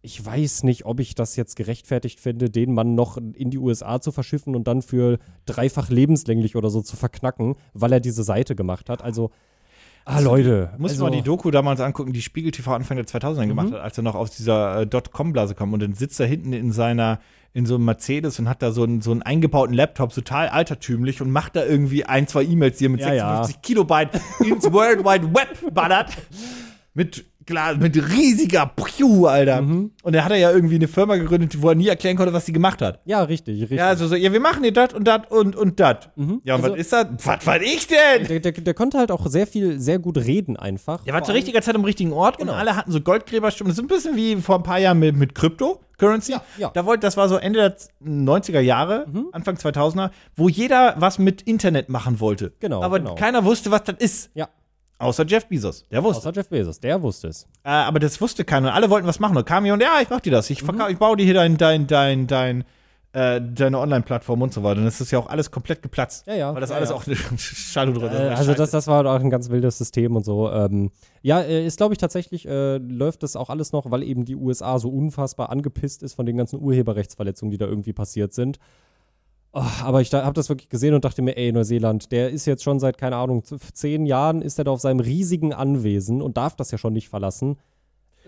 ich 0.02 0.24
weiß 0.24 0.64
nicht, 0.64 0.86
ob 0.86 1.00
ich 1.00 1.16
das 1.16 1.36
jetzt 1.36 1.56
gerechtfertigt 1.56 2.20
finde, 2.20 2.50
den 2.50 2.74
Mann 2.74 2.96
noch 2.96 3.18
in 3.18 3.50
die 3.50 3.58
USA 3.58 4.00
zu 4.00 4.12
verschiffen 4.12 4.56
und 4.56 4.66
dann 4.68 4.82
für 4.82 5.18
dreifach 5.46 5.90
lebenslänglich 5.90 6.56
oder 6.56 6.70
so 6.70 6.82
zu 6.82 6.96
verknacken, 6.96 7.56
weil 7.74 7.92
er 7.94 8.00
diese 8.00 8.24
Seite 8.24 8.56
gemacht 8.56 8.90
hat. 8.90 9.02
Also, 9.02 9.32
ah, 10.06 10.20
Leute. 10.20 10.72
Muss 10.78 10.92
also, 10.92 11.04
man 11.06 11.14
die 11.14 11.24
Doku 11.24 11.52
damals 11.52 11.82
angucken, 11.82 12.14
die 12.14 12.22
Spiegel 12.22 12.52
TV 12.52 12.74
Anfang 12.74 12.96
der 12.98 13.06
2000er 13.08 13.44
Mhm. 13.46 13.50
gemacht 13.50 13.74
hat, 13.74 13.82
als 13.82 13.98
er 13.98 14.04
noch 14.04 14.16
aus 14.16 14.32
dieser 14.32 14.82
äh, 14.82 14.88
Dotcom-Blase 14.88 15.56
kam 15.56 15.74
und 15.74 15.82
dann 15.82 15.94
sitzt 15.94 16.20
er 16.20 16.28
hinten 16.28 16.54
in 16.54 16.72
seiner 16.72 17.20
in 17.54 17.66
so 17.66 17.74
einem 17.76 17.86
Mercedes 17.86 18.38
und 18.38 18.48
hat 18.48 18.62
da 18.62 18.72
so 18.72 18.84
einen, 18.84 19.02
so 19.02 19.10
einen 19.10 19.24
eingebauten 19.24 19.74
Laptop, 19.74 20.14
total 20.14 20.50
altertümlich 20.50 21.22
und 21.24 21.32
macht 21.32 21.56
da 21.56 21.66
irgendwie 21.66 22.06
ein, 22.06 22.28
zwei 22.28 22.44
E-Mails, 22.44 22.78
die 22.78 22.86
er 22.86 22.90
mit 22.90 23.00
Ja, 23.00 23.14
ja. 23.14 23.44
56 23.44 23.62
Kilobyte 23.64 24.22
ins 24.46 24.72
World 24.72 25.00
Wide 25.00 25.34
Web 25.34 25.74
ballert. 25.74 26.12
Mit, 26.98 27.26
klar, 27.46 27.76
mit 27.76 27.96
riesiger 27.96 28.66
Piu, 28.76 29.28
Alter. 29.28 29.62
Mhm. 29.62 29.92
Und 30.02 30.16
er 30.16 30.26
hat 30.26 30.32
er 30.32 30.38
ja 30.40 30.50
irgendwie 30.52 30.76
eine 30.76 30.88
Firma 30.88 31.16
gegründet, 31.16 31.62
wo 31.62 31.70
er 31.70 31.76
nie 31.76 31.88
erklären 31.88 32.18
konnte, 32.18 32.34
was 32.34 32.48
sie 32.48 32.54
gemacht 32.54 32.82
hat. 32.82 33.02
Ja, 33.06 33.22
richtig, 33.22 33.62
richtig. 33.62 33.78
Ja, 33.78 33.88
also 33.90 34.08
so, 34.08 34.16
ja, 34.16 34.34
wir 34.34 34.40
machen 34.40 34.64
hier 34.64 34.74
das 34.74 34.94
und 34.96 35.04
das 35.08 35.22
und 35.30 35.56
und 35.56 35.80
das. 35.80 36.10
Ja, 36.44 36.56
und 36.56 36.64
Also- 36.64 36.72
was 36.74 36.80
ist 36.80 36.92
das? 36.92 37.06
Was 37.24 37.46
weiß 37.46 37.62
ich 37.62 37.86
denn? 37.86 38.28
der, 38.28 38.40
der, 38.40 38.52
der 38.52 38.74
konnte 38.74 38.98
halt 38.98 39.12
auch 39.12 39.28
sehr 39.28 39.46
viel, 39.46 39.80
sehr 39.80 40.00
gut 40.00 40.18
reden 40.18 40.58
einfach. 40.58 41.04
Der 41.04 41.14
war 41.14 41.24
zur 41.24 41.36
richtigen 41.36 41.62
Zeit 41.62 41.76
am 41.76 41.84
richtigen 41.86 42.14
Ort 42.14 42.40
Genau. 42.40 42.54
und 42.54 42.58
alle 42.58 42.76
hatten 42.76 42.92
so 42.92 43.00
Goldgräberstimmen. 43.00 43.70
Das 43.70 43.78
ist 43.78 43.84
ein 43.84 43.88
bisschen 43.88 44.16
wie 44.16 44.36
vor 44.38 44.56
ein 44.56 44.64
paar 44.64 44.80
Jahren 44.80 44.98
mit, 44.98 45.16
mit 45.16 45.36
Cryptocurrency. 45.36 46.32
Ja, 46.32 46.42
ja. 46.58 46.72
Da 46.74 46.84
wollte, 46.86 47.02
das 47.02 47.16
war 47.16 47.30
so 47.30 47.36
Ende 47.38 47.60
der 47.60 47.76
90er 48.04 48.60
Jahre, 48.60 49.06
Anfang 49.34 49.56
2000er, 49.58 50.10
wo 50.36 50.50
jeder 50.50 50.96
was 50.98 51.20
mit 51.20 51.44
Internet 51.44 51.90
machen 51.90 52.20
wollte. 52.20 52.54
Genau, 52.60 52.82
Aber 52.82 52.98
genau. 52.98 53.14
keiner 53.14 53.46
wusste, 53.46 53.70
was 53.70 53.84
das 53.84 53.98
ist. 54.00 54.32
Ja, 54.34 54.50
Außer 55.00 55.26
Jeff 55.28 55.46
Bezos. 55.48 55.86
Der 55.92 56.04
wusste. 56.04 56.20
außer 56.28 56.32
Jeff 56.36 56.50
Bezos, 56.50 56.80
der 56.80 57.02
wusste 57.02 57.28
es. 57.28 57.44
Äh, 57.64 57.70
aber 57.70 58.00
das 58.00 58.20
wusste 58.20 58.44
keiner. 58.44 58.70
Und 58.70 58.74
alle 58.74 58.90
wollten 58.90 59.08
was 59.08 59.20
machen. 59.20 59.38
Und 59.38 59.46
kam 59.46 59.64
jemand, 59.66 59.84
ja, 59.84 60.00
ich 60.02 60.10
mach 60.10 60.22
dir 60.22 60.32
das. 60.32 60.50
Mhm. 60.50 60.54
Ich, 60.54 60.64
verkau- 60.64 60.90
ich 60.90 60.98
baue 60.98 61.16
dir 61.18 61.24
hier 61.26 61.36
dein, 61.36 61.58
dein, 61.58 61.86
dein, 61.86 62.26
dein, 62.26 62.64
äh, 63.14 63.40
deine 63.42 63.78
Online-Plattform 63.80 64.42
und 64.42 64.54
so 64.54 64.64
weiter. 64.64 64.80
Und 64.80 64.86
das 64.86 65.00
ist 65.00 65.12
ja 65.12 65.20
auch 65.20 65.28
alles 65.30 65.52
komplett 65.52 65.82
geplatzt. 65.84 66.26
Ja, 66.26 66.34
ja. 66.36 66.54
Weil 66.54 66.62
das 66.62 66.72
Ja, 66.72 66.78
alles 66.78 66.90
ja. 66.90 66.96
auch 66.96 67.06
eine 67.06 67.16
Schall 67.38 67.90
und 67.90 68.02
Äh, 68.04 68.08
also 68.08 68.54
das, 68.56 68.72
das 68.72 68.88
war 68.88 69.06
auch 69.06 69.20
ein 69.20 69.30
ganz 69.30 69.50
wildes 69.50 69.78
System 69.78 70.16
und 70.16 70.26
so. 70.26 70.52
Ähm, 70.52 70.90
ja, 71.22 71.42
äh, 71.42 71.66
ist 71.66 71.78
glaube 71.78 71.94
ich 71.94 72.00
tatsächlich, 72.00 72.48
äh, 72.48 72.78
läuft 72.78 73.22
das 73.24 73.36
auch 73.36 73.50
alles 73.52 73.72
noch, 73.74 73.90
weil 73.92 74.02
eben 74.04 74.26
die 74.26 74.36
USA 74.36 74.80
so 74.80 74.90
unfassbar 74.90 75.52
angepisst 75.52 76.02
ist 76.04 76.16
von 76.16 76.26
den 76.26 76.38
ganzen 76.38 76.60
Urheberrechtsverletzungen, 76.60 77.52
die 77.52 77.58
da 77.58 77.66
irgendwie 77.66 77.94
passiert 77.94 78.34
sind. 78.34 78.58
Oh, 79.60 79.64
aber 79.84 80.02
ich 80.02 80.14
habe 80.14 80.34
das 80.34 80.50
wirklich 80.50 80.70
gesehen 80.70 80.94
und 80.94 81.04
dachte 81.04 81.24
mir, 81.24 81.36
ey, 81.36 81.52
Neuseeland, 81.52 82.12
der 82.12 82.30
ist 82.30 82.46
jetzt 82.46 82.64
schon 82.64 82.80
seit, 82.80 83.00
keine 83.00 83.16
Ahnung, 83.16 83.44
zehn 83.74 84.06
Jahren 84.06 84.44
ist 84.44 84.60
er 84.60 84.66
da 84.66 84.72
auf 84.72 84.82
seinem 84.82 85.00
riesigen 85.00 85.52
Anwesen 85.52 86.22
und 86.22 86.38
darf 86.38 86.56
das 86.56 86.70
ja 86.70 86.78
schon 86.78 86.94
nicht 86.94 87.10
verlassen. 87.10 87.58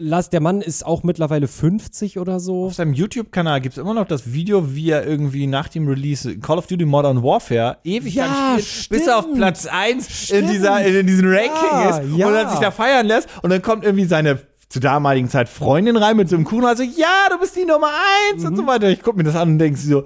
Lass, 0.02 0.30
der 0.32 0.40
Mann 0.42 0.62
ist 0.62 0.86
auch 0.86 1.04
mittlerweile 1.04 1.48
50 1.48 2.18
oder 2.18 2.40
so. 2.40 2.66
Auf 2.68 2.74
seinem 2.76 2.94
YouTube-Kanal 2.94 3.62
gibt 3.62 3.74
es 3.76 3.78
immer 3.82 3.94
noch 3.94 4.08
das 4.08 4.32
Video, 4.34 4.74
wie 4.74 4.90
er 4.90 5.06
irgendwie 5.06 5.46
nach 5.46 5.68
dem 5.68 5.88
Release 5.88 6.40
Call 6.40 6.58
of 6.58 6.66
Duty 6.68 6.86
Modern 6.86 7.22
Warfare 7.22 7.78
ewig 7.84 8.16
Ja, 8.16 8.26
lang 8.54 8.60
spielt, 8.62 8.90
bis 9.02 9.08
er 9.08 9.20
auf. 9.20 9.26
Platz 9.36 9.68
1 9.68 10.32
in, 10.32 10.48
dieser, 10.48 10.84
in 10.84 11.06
diesem 11.06 11.28
Ranking 11.28 11.52
Ja, 11.74 11.98
ist 12.00 12.18
ja. 12.18 12.28
und 12.28 12.34
dann 12.34 12.50
sich 12.50 12.60
da 12.60 12.72
feiern 12.72 13.06
lässt 13.08 13.28
und 13.44 13.50
dann 13.52 13.62
kommt 13.62 13.84
irgendwie 13.84 14.06
seine 14.06 14.40
zur 14.70 14.82
damaligen 14.82 15.28
Zeit 15.30 15.50
Freundin 15.50 15.98
rein 15.98 16.16
mit 16.16 16.30
so 16.30 16.36
einem 16.38 16.46
Kuchen 16.46 16.62
und 16.64 16.70
also 16.70 16.84
ja, 16.84 17.28
du 17.30 17.38
bist 17.40 17.56
die 17.56 17.66
Nummer 17.66 17.90
1 18.32 18.42
Mhm. 18.42 18.48
und 18.48 18.56
so 18.56 18.66
weiter. 18.68 18.90
Ich 18.90 19.02
gucke 19.04 19.18
mir 19.18 19.24
das 19.26 19.36
an 19.36 19.50
und 19.50 19.60
denke 19.60 19.78
so, 19.80 20.06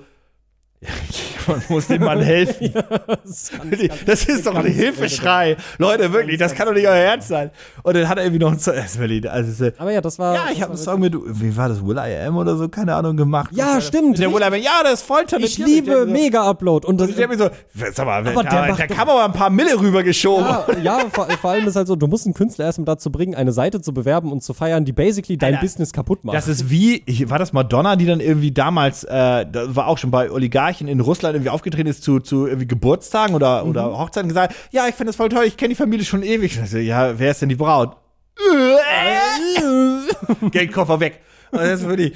man 1.48 1.62
muss 1.70 1.88
dem 1.88 2.04
Mann 2.04 2.22
helfen. 2.22 2.72
Das 2.74 3.52
kann- 3.52 3.72
Das 4.06 4.26
ist 4.26 4.46
doch 4.46 4.56
ein 4.56 4.66
Hilfeschrei. 4.66 5.58
Leute, 5.78 6.12
wirklich, 6.14 6.38
das 6.38 6.54
kann 6.54 6.68
doch 6.68 6.74
nicht 6.74 6.88
euer 6.88 6.96
Herz 6.96 7.28
sein. 7.28 7.52
Und 7.84 7.96
dann 7.96 8.08
hat 8.08 8.18
er 8.18 8.26
irgendwie 8.26 8.44
noch 8.44 8.52
ein 8.52 8.60
Song. 8.60 8.74
Also, 9.04 9.30
also, 9.30 9.66
Aber 9.78 9.92
ja, 9.92 10.02
das 10.02 10.20
war. 10.20 10.36
ja, 10.36 10.44
ich 10.52 10.54
das 10.54 10.62
habe 10.62 10.74
einen 10.74 10.82
Song 10.82 11.00
mit, 11.00 11.16
wie 11.16 11.56
war 11.56 11.70
das, 11.70 11.86
Will 11.86 11.98
I 11.98 12.28
Am 12.28 12.38
oder 12.38 12.56
so, 12.56 12.68
keine 12.70 12.96
Ahnung, 12.96 13.16
gemacht. 13.18 13.52
Ja, 13.54 13.78
äh, 13.78 13.82
stimmt, 13.82 14.18
Der 14.20 14.32
Will 14.34 14.42
I 14.42 14.46
Am, 14.46 14.56
ja, 14.56 14.82
das 14.84 14.94
ist 15.02 15.04
voll 15.04 15.24
Ich 15.40 15.58
liebe 15.58 16.06
Mega-Upload. 16.06 16.88
Und 16.88 17.00
das, 17.00 17.10
ich 17.10 17.16
denke 17.16 17.36
mir 17.36 17.44
so, 17.44 17.50
sag 17.94 18.06
mal, 18.06 18.28
Aber 18.28 18.44
da, 18.44 18.68
macht 18.68 18.88
kam 18.90 19.10
aber 19.10 19.26
ein 19.26 19.34
paar 19.34 19.50
Mille 19.50 19.80
rübergeschoben. 19.80 20.46
Ja, 20.46 20.66
ja 20.82 21.00
vor, 21.12 21.50
allem 21.50 21.68
ist 21.68 21.76
halt 21.76 21.88
so, 21.88 21.96
du 21.96 22.08
musst 22.08 22.26
einen 22.26 22.34
Künstler 22.34 22.66
erstmal 22.66 22.86
dazu 22.86 23.12
bringen, 23.12 23.36
eine 23.36 23.52
Seite 23.52 23.82
zu 23.82 23.94
bewerben 23.94 24.32
und 24.32 24.44
zu 24.44 24.54
feiern, 24.54 24.86
die 24.86 24.94
basically 24.94 25.38
dein 25.38 25.60
Business 25.60 25.92
kaputt 25.94 26.24
macht. 26.24 26.36
Das 26.36 26.48
ist 26.48 26.70
wie, 26.70 27.04
war 27.30 27.40
das 27.40 27.54
Madonna, 27.54 27.96
die 27.96 28.06
dann 28.06 28.20
irgendwie 28.20 28.52
damals, 28.52 29.04
äh, 29.04 29.10
da 29.10 29.76
war 29.76 29.88
auch 29.88 29.98
schon 29.98 30.12
bei 30.12 30.32
Oligarchen 30.32 30.73
in 30.82 31.00
Russland 31.00 31.36
irgendwie 31.36 31.50
aufgetreten 31.50 31.90
ist 31.90 32.04
zu, 32.04 32.20
zu 32.20 32.48
irgendwie 32.48 32.68
Geburtstagen 32.68 33.36
oder, 33.36 33.64
Mhm. 33.64 33.70
oder 33.70 33.98
Hochzeiten 33.98 34.30
gesagt, 34.30 34.56
ja, 34.72 34.88
ich 34.88 34.96
finde 34.96 35.10
das 35.10 35.16
voll 35.16 35.30
toll, 35.30 35.46
ich 35.46 35.58
kenne 35.58 35.70
die 35.70 35.76
Familie 35.76 36.06
schon 36.06 36.24
ewig. 36.24 36.58
Und 36.58 36.66
ich 36.66 36.72
so, 36.72 36.78
ja, 36.78 37.18
wer 37.20 37.32
ist 37.32 37.42
denn 37.42 37.50
die 37.50 37.56
Braut? 37.56 37.98
Geldkoffer 40.52 41.00
weg. 41.00 41.22
Und 41.52 41.62
das 41.62 41.82
ist 41.82 41.88
wirklich, 41.88 42.14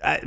äh, 0.00 0.18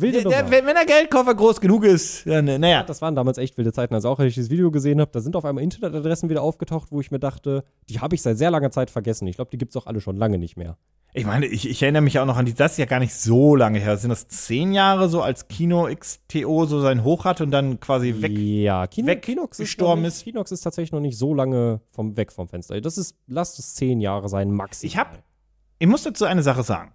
Wilde 0.00 0.22
der, 0.22 0.42
Nummer. 0.42 0.50
wenn, 0.50 0.66
der 0.66 0.86
Geldkoffer 0.86 1.34
groß 1.34 1.60
genug 1.60 1.84
ist, 1.84 2.26
dann, 2.26 2.48
äh, 2.48 2.58
naja. 2.58 2.82
Das 2.82 3.02
waren 3.02 3.14
damals 3.14 3.38
echt 3.38 3.56
wilde 3.56 3.72
Zeiten. 3.72 3.94
Also 3.94 4.08
auch, 4.08 4.18
als 4.18 4.28
ich 4.28 4.34
dieses 4.34 4.50
Video 4.50 4.70
gesehen 4.70 5.00
habe, 5.00 5.10
da 5.12 5.20
sind 5.20 5.36
auf 5.36 5.44
einmal 5.44 5.64
Internetadressen 5.64 6.28
wieder 6.28 6.42
aufgetaucht, 6.42 6.88
wo 6.90 7.00
ich 7.00 7.10
mir 7.10 7.18
dachte, 7.18 7.64
die 7.88 8.00
habe 8.00 8.14
ich 8.14 8.22
seit 8.22 8.38
sehr 8.38 8.50
langer 8.50 8.70
Zeit 8.70 8.90
vergessen. 8.90 9.26
Ich 9.26 9.36
glaube, 9.36 9.50
die 9.50 9.58
gibt 9.58 9.72
es 9.72 9.76
auch 9.76 9.86
alle 9.86 10.00
schon 10.00 10.16
lange 10.16 10.38
nicht 10.38 10.56
mehr. 10.56 10.76
Ich 11.12 11.26
meine, 11.26 11.46
ich, 11.46 11.68
ich 11.68 11.82
erinnere 11.82 12.02
mich 12.02 12.20
auch 12.20 12.26
noch 12.26 12.36
an 12.36 12.46
die, 12.46 12.54
das 12.54 12.72
ist 12.72 12.78
ja 12.78 12.84
gar 12.84 13.00
nicht 13.00 13.14
so 13.14 13.56
lange 13.56 13.80
her. 13.80 13.96
Sind 13.96 14.10
das 14.10 14.28
zehn 14.28 14.72
Jahre 14.72 15.08
so, 15.08 15.22
als 15.22 15.48
Kino 15.48 15.88
XTO 15.92 16.66
so 16.66 16.80
seinen 16.80 17.02
Hoch 17.02 17.24
hatte 17.24 17.42
und 17.42 17.50
dann 17.50 17.80
quasi 17.80 18.14
weg? 18.20 18.30
ja, 18.30 18.86
Kino, 18.86 19.08
weg 19.08 19.22
Kinox 19.22 19.58
ist 19.58 19.66
gestorben 19.66 20.02
noch 20.02 20.08
nicht, 20.08 20.18
ist. 20.18 20.24
Kinox 20.24 20.52
ist 20.52 20.60
tatsächlich 20.60 20.92
noch 20.92 21.00
nicht 21.00 21.18
so 21.18 21.34
lange 21.34 21.80
vom, 21.92 22.16
weg 22.16 22.30
vom 22.30 22.48
Fenster. 22.48 22.80
Das 22.80 22.96
ist, 22.96 23.16
lasst 23.26 23.58
es 23.58 23.74
zehn 23.74 24.00
Jahre 24.00 24.28
sein, 24.28 24.52
maximal. 24.52 24.88
Ich 24.88 24.96
hab, 24.96 25.24
ich 25.80 25.88
muss 25.88 26.04
dazu 26.04 26.26
eine 26.26 26.44
Sache 26.44 26.62
sagen. 26.62 26.92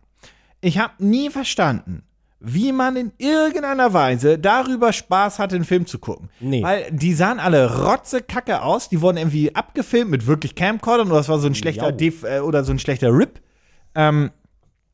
Ich 0.62 0.78
habe 0.78 0.94
nie 1.00 1.30
verstanden, 1.30 2.04
wie 2.40 2.72
man 2.72 2.96
in 2.96 3.12
irgendeiner 3.18 3.94
Weise 3.94 4.38
darüber 4.38 4.94
Spaß 4.94 5.40
hatte, 5.40 5.56
einen 5.56 5.64
Film 5.66 5.86
zu 5.88 6.00
gucken. 6.00 6.30
Nee. 6.40 6.62
Weil 6.62 6.92
die 6.92 7.14
sahen 7.14 7.40
alle 7.40 7.84
rotzekacke 7.86 8.62
aus, 8.62 8.90
die 8.90 9.02
wurden 9.02 9.18
irgendwie 9.18 9.56
abgefilmt 9.56 10.12
mit 10.12 10.28
wirklich 10.28 10.54
Camcordern 10.56 11.08
oder 11.08 11.18
das 11.18 11.30
war 11.30 11.40
so 11.40 11.48
ein 11.48 11.56
schlechter. 11.56 11.92
Def 11.92 12.24
äh, 12.24 12.40
oder 12.40 12.64
so 12.64 12.72
ein 12.72 12.80
schlechter 12.80 13.12
Rip. 13.12 13.42
Ähm, 13.96 14.32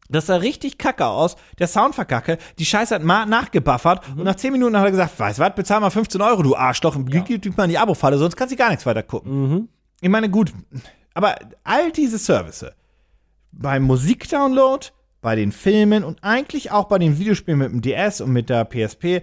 das 0.10 0.26
sah 0.28 0.36
richtig 0.36 0.78
kacke 0.78 1.06
aus. 1.06 1.36
Der 1.58 1.68
Sound 1.68 1.98
war 1.98 2.06
kacke. 2.06 2.38
Die 2.60 2.66
Scheiße 2.66 2.94
hat 2.94 3.02
mal 3.04 3.26
nachgebuffert. 3.26 4.08
Mhm. 4.10 4.20
Und 4.20 4.26
nach 4.26 4.36
10 4.36 4.52
Minuten 4.52 4.78
hat 4.78 4.86
er 4.86 4.92
gesagt, 4.92 5.18
weißt 5.20 5.40
du 5.40 5.44
was, 5.44 5.56
bezahl 5.56 5.80
mal 5.80 5.90
15 5.90 6.22
Euro, 6.22 6.44
du 6.44 6.56
Arschloch. 6.56 6.96
Und 6.96 7.14
Ja. 7.14 7.22
gib 7.22 7.58
mal 7.58 7.64
in 7.64 7.70
die 7.72 7.78
Abo-Falle, 7.78 8.18
sonst 8.18 8.36
kannst 8.36 8.52
du 8.54 8.58
gar 8.58 8.70
nichts 8.70 8.86
weiter 8.86 9.04
gucken. 9.04 9.50
Mhm. 9.52 9.70
Ich 10.02 10.10
meine, 10.10 10.30
gut. 10.30 10.54
Aber 11.14 11.36
all 11.64 11.92
diese 11.92 12.18
Services, 12.18 12.72
beim 13.52 13.84
Musikdownload, 13.84 14.88
bei 15.22 15.36
den 15.36 15.52
Filmen 15.52 16.04
und 16.04 16.24
eigentlich 16.24 16.72
auch 16.72 16.86
bei 16.86 16.98
den 16.98 17.18
Videospielen 17.20 17.60
mit 17.60 17.72
dem 17.72 17.82
DS 17.82 18.22
und 18.22 18.32
mit 18.32 18.50
der 18.50 18.66
PSP, 18.66 19.22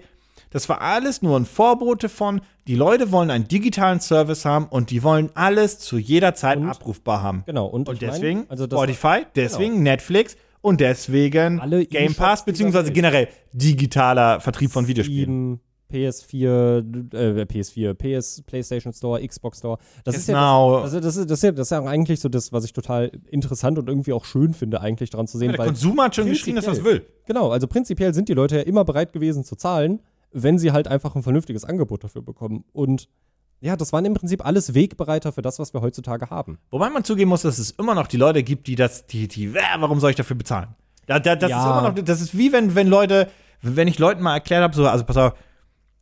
das 0.49 0.67
war 0.67 0.81
alles 0.81 1.21
nur 1.21 1.37
ein 1.37 1.45
Vorbote 1.45 2.09
von, 2.09 2.41
die 2.67 2.75
Leute 2.75 3.11
wollen 3.11 3.29
einen 3.29 3.47
digitalen 3.47 3.99
Service 3.99 4.45
haben 4.45 4.65
und 4.65 4.89
die 4.89 5.03
wollen 5.03 5.29
alles 5.35 5.79
zu 5.79 5.97
jeder 5.97 6.33
Zeit 6.33 6.57
Und? 6.57 6.69
abrufbar 6.69 7.21
haben. 7.21 7.43
Genau, 7.45 7.67
und, 7.67 7.87
Und 7.87 7.95
ich 7.95 8.01
mein, 8.01 8.11
deswegen 8.11 8.45
also 8.49 8.65
Spotify, 8.65 9.25
deswegen 9.35 9.83
Netflix 9.83 10.37
und 10.61 10.81
deswegen 10.81 11.59
Alle 11.59 11.85
Game 11.85 12.15
Pass, 12.15 12.45
beziehungsweise 12.45 12.91
generell 12.91 13.27
digitaler 13.53 14.39
Vertrieb 14.39 14.71
von 14.71 14.87
Videospielen. 14.87 15.59
Steam, 15.89 16.09
PS4, 16.09 17.13
äh, 17.13 17.41
PS4, 17.45 17.93
PS, 17.93 18.41
PlayStation 18.43 18.93
Store, 18.93 19.25
Xbox 19.25 19.59
Store. 19.59 19.77
Das 20.03 20.15
ist 20.15 20.27
ja 20.27 20.35
Genau. 20.35 20.75
das, 20.75 20.83
also 20.83 20.99
das, 20.99 21.15
ist, 21.17 21.29
das, 21.29 21.39
ist 21.39 21.43
ja, 21.43 21.51
das 21.51 21.67
ist 21.67 21.71
ja 21.71 21.83
eigentlich 21.83 22.19
so 22.19 22.29
das, 22.29 22.51
was 22.51 22.63
ich 22.65 22.73
total 22.73 23.11
interessant 23.29 23.77
und 23.79 23.87
irgendwie 23.89 24.13
auch 24.13 24.25
schön 24.25 24.53
finde, 24.53 24.81
eigentlich 24.81 25.09
daran 25.09 25.27
zu 25.27 25.37
sehen. 25.37 25.49
Der 25.49 25.59
weil 25.59 25.67
Konsumer 25.67 26.05
hat 26.05 26.15
schon 26.15 26.27
geschrien, 26.27 26.55
dass 26.55 26.65
er 26.65 26.73
es 26.73 26.83
will. 26.83 27.05
Genau, 27.25 27.51
also 27.51 27.67
prinzipiell 27.67 28.13
sind 28.13 28.29
die 28.29 28.33
Leute 28.33 28.57
ja 28.57 28.61
immer 28.63 28.85
bereit 28.85 29.13
gewesen 29.13 29.43
zu 29.43 29.55
zahlen, 29.55 30.01
wenn 30.31 30.57
sie 30.59 30.71
halt 30.71 30.87
einfach 30.87 31.15
ein 31.15 31.23
vernünftiges 31.23 31.65
Angebot 31.65 32.03
dafür 32.03 32.21
bekommen. 32.21 32.63
Und 32.71 33.09
ja, 33.61 33.75
das 33.75 33.91
waren 33.91 34.05
im 34.05 34.13
Prinzip 34.13 34.45
alles 34.45 34.73
Wegbereiter 34.73 35.31
für 35.31 35.41
das, 35.41 35.59
was 35.59 35.73
wir 35.73 35.81
heutzutage 35.81 36.29
haben. 36.29 36.59
Wobei 36.69 36.89
man 36.89 37.03
zugeben 37.03 37.29
muss, 37.29 37.41
dass 37.41 37.59
es 37.59 37.71
immer 37.71 37.93
noch 37.93 38.07
die 38.07 38.17
Leute 38.17 38.41
gibt, 38.43 38.67
die 38.67 38.75
das, 38.75 39.05
die, 39.07 39.27
die, 39.27 39.47
äh, 39.47 39.55
warum 39.79 39.99
soll 39.99 40.11
ich 40.11 40.15
dafür 40.15 40.37
bezahlen? 40.37 40.69
Da, 41.07 41.19
da, 41.19 41.35
das 41.35 41.49
Ja. 41.49 41.57
ist 41.57 41.65
immer 41.79 41.89
noch, 41.89 41.95
das 42.05 42.21
ist 42.21 42.37
wie 42.37 42.53
wenn, 42.53 42.75
wenn 42.75 42.87
Leute, 42.87 43.27
wenn 43.61 43.87
ich 43.89 43.99
Leuten 43.99 44.21
mal 44.21 44.35
erklärt 44.35 44.61
habe, 44.63 44.73
so, 44.75 44.87
also 44.87 45.03
pass 45.03 45.17
auf, 45.17 45.33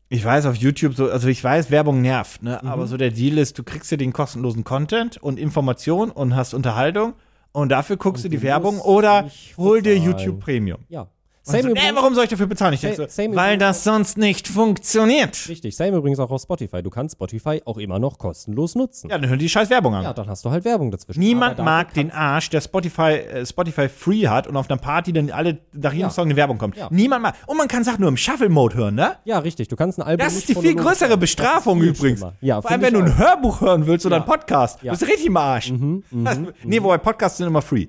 ich 0.10 0.24
weiß 0.24 0.46
auf 0.46 0.56
YouTube 0.56 0.96
so, 0.96 1.10
also 1.10 1.28
ich 1.28 1.44
weiß, 1.44 1.70
Werbung 1.72 2.02
nervt, 2.02 2.44
ne? 2.44 2.60
Mhm. 2.62 2.70
Aber 2.70 2.88
so 2.88 2.98
der 2.98 3.12
Deal 3.12 3.38
ist, 3.38 3.58
du 3.58 3.64
kriegst 3.64 3.92
dir 3.92 3.98
den 3.98 4.14
kostenlosen 4.14 4.64
Content 4.64 5.18
und 5.18 5.38
Information 5.38 6.12
und 6.12 6.36
hast 6.36 6.54
Unterhaltung 6.54 7.14
und 7.52 7.70
dafür 7.70 7.98
guckst 7.98 8.24
Und 8.24 8.32
du 8.32 8.38
die 8.38 8.44
Werbung 8.44 8.80
oder 8.80 9.30
hol 9.58 9.82
dir. 9.82 9.98
YouTube 9.98 10.40
Premium. 10.40 10.80
Ja. 10.90 11.08
Und 11.48 11.62
so, 11.62 11.68
übrigens- 11.70 11.90
äh, 11.92 11.96
warum 11.96 12.16
soll 12.16 12.24
ich 12.26 12.30
dafür 12.30 12.48
bezahlen? 12.48 12.74
Ich 12.74 12.82
denke 12.82 12.98
Same- 12.98 13.08
so, 13.10 13.14
same 13.16 13.36
weil 13.36 13.56
übrigens 13.56 13.78
das 13.78 13.84
sonst 13.84 14.18
nicht 14.18 14.48
funktioniert. 14.48 15.48
Richtig, 15.50 15.76
same 15.76 15.98
übrigens 15.98 16.20
auch 16.20 16.30
auf 16.32 16.42
Spotify. 16.42 16.82
Du 16.84 16.90
kannst 16.90 17.14
Spotify 17.16 17.62
auch 17.66 17.78
immer 17.78 18.00
noch 18.00 18.18
kostenlos 18.18 18.76
nutzen. 18.76 19.10
Ja, 19.10 19.18
dann 19.18 19.30
hör 19.30 19.38
die 19.38 19.50
scheiß 19.50 19.70
Werbung 19.70 19.96
an. 19.96 20.04
Ja, 20.04 20.14
dann 20.14 20.28
hast 20.30 20.44
du 20.46 20.52
halt 20.52 20.66
Werbung 20.66 20.92
dazwischen. 20.92 21.20
Niemand 21.20 21.58
mag 21.60 21.94
den 21.94 22.12
Arsch, 22.12 22.50
der 22.50 22.62
Spotify, 22.62 23.02
äh, 23.14 23.46
Spotify 23.46 23.88
Free 23.90 24.28
hat 24.28 24.48
und 24.48 24.56
auf 24.58 24.70
einer 24.70 24.80
Party 24.80 25.14
dann 25.14 25.32
alle 25.32 25.60
nach 25.74 25.92
jedem 25.94 26.08
Ja. 26.08 26.10
Song 26.10 26.26
eine 26.26 26.36
Werbung 26.36 26.58
kommt. 26.58 26.78
Ja. 26.78 26.88
Niemand 26.92 27.24
mag. 27.24 27.36
Und 27.48 27.58
man 27.58 27.68
kann 27.68 27.84
Sachen 27.84 28.02
nur 28.02 28.10
im 28.10 28.18
Shuffle-Mode 28.18 28.76
hören, 28.76 28.96
ne? 28.96 29.16
Ja, 29.26 29.40
richtig. 29.40 29.68
Du 29.68 29.76
kannst 29.76 29.98
ein 30.00 30.04
Album 30.04 30.26
Das 30.26 30.36
ist 30.36 30.50
die 30.50 30.56
viel 30.56 30.76
größere. 30.76 31.18
Bestrafung 31.18 31.80
viel 31.80 31.90
übrigens. 31.90 32.20
schlimmer. 32.20 32.36
Ja, 32.42 32.62
Vor 32.62 32.72
allem, 32.72 32.82
wenn 32.82 32.94
du 32.94 33.00
ein 33.02 33.18
Hörbuch 33.18 33.62
hören 33.62 33.88
willst 33.88 34.06
oder 34.06 34.18
Ja. 34.18 34.22
einen 34.24 34.30
Podcast. 34.32 34.82
Ja. 34.84 34.92
Bist 34.92 35.02
du 35.02 35.06
richtig 35.08 35.28
im 35.28 35.38
Arsch. 35.38 35.72
Mhm, 35.72 36.04
Das, 36.12 36.40
nee, 36.64 36.82
wobei 36.82 36.98
Podcasts 36.98 37.38
sind 37.38 37.48
immer 37.48 37.62
free. 37.62 37.88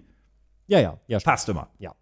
Ja, 0.67 0.81
ja, 0.81 0.99
ja. 1.07 1.19
Passt 1.21 1.49
immer. 1.49 1.69
Ja. 1.79 1.93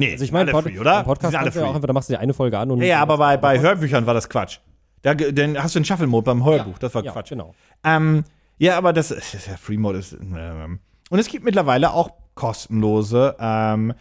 Nee, 0.00 0.12
Also 0.12 0.24
ich 0.24 0.32
meine, 0.32 0.52
alle 0.52 0.52
Pod 0.52 0.64
free, 0.64 0.78
oder? 0.78 1.04
Podcast 1.04 1.22
Die 1.22 1.26
sind 1.30 1.36
alle 1.36 1.44
kannst 1.44 1.56
du 1.56 1.60
ja 1.60 1.66
auch 1.66 1.68
free. 1.70 1.76
einfach, 1.76 1.86
da 1.86 1.92
machst 1.92 2.08
du 2.08 2.12
dir 2.14 2.20
eine 2.20 2.34
Folge 2.34 2.58
an 2.58 2.70
und 2.70 2.80
Ja, 2.80 2.86
ja, 2.86 3.00
aber 3.02 3.18
bei, 3.18 3.36
bei 3.36 3.60
Hörbüchern 3.60 4.06
war 4.06 4.14
das 4.14 4.28
Quatsch. 4.28 4.58
Da, 5.02 5.14
dann 5.14 5.62
hast 5.62 5.74
du 5.74 5.78
den 5.80 5.84
Shuffle-Mode 5.84 6.24
beim 6.24 6.44
Hörbuch. 6.44 6.78
Das 6.78 6.94
war 6.94 7.04
ja, 7.04 7.12
Quatsch. 7.12 7.30
genau. 7.30 7.54
Ähm, 7.84 8.24
ja, 8.58 8.76
aber 8.76 8.92
das 8.92 9.10
ist 9.10 9.46
ja 9.46 9.56
Free 9.56 9.78
Mode 9.78 9.98
ist. 9.98 10.12
Ähm, 10.12 10.80
und 11.10 11.18
es 11.18 11.28
gibt 11.28 11.44
mittlerweile 11.44 11.92
auch 11.92 12.10
kostenlose 12.34 13.36
ähm, 13.38 13.94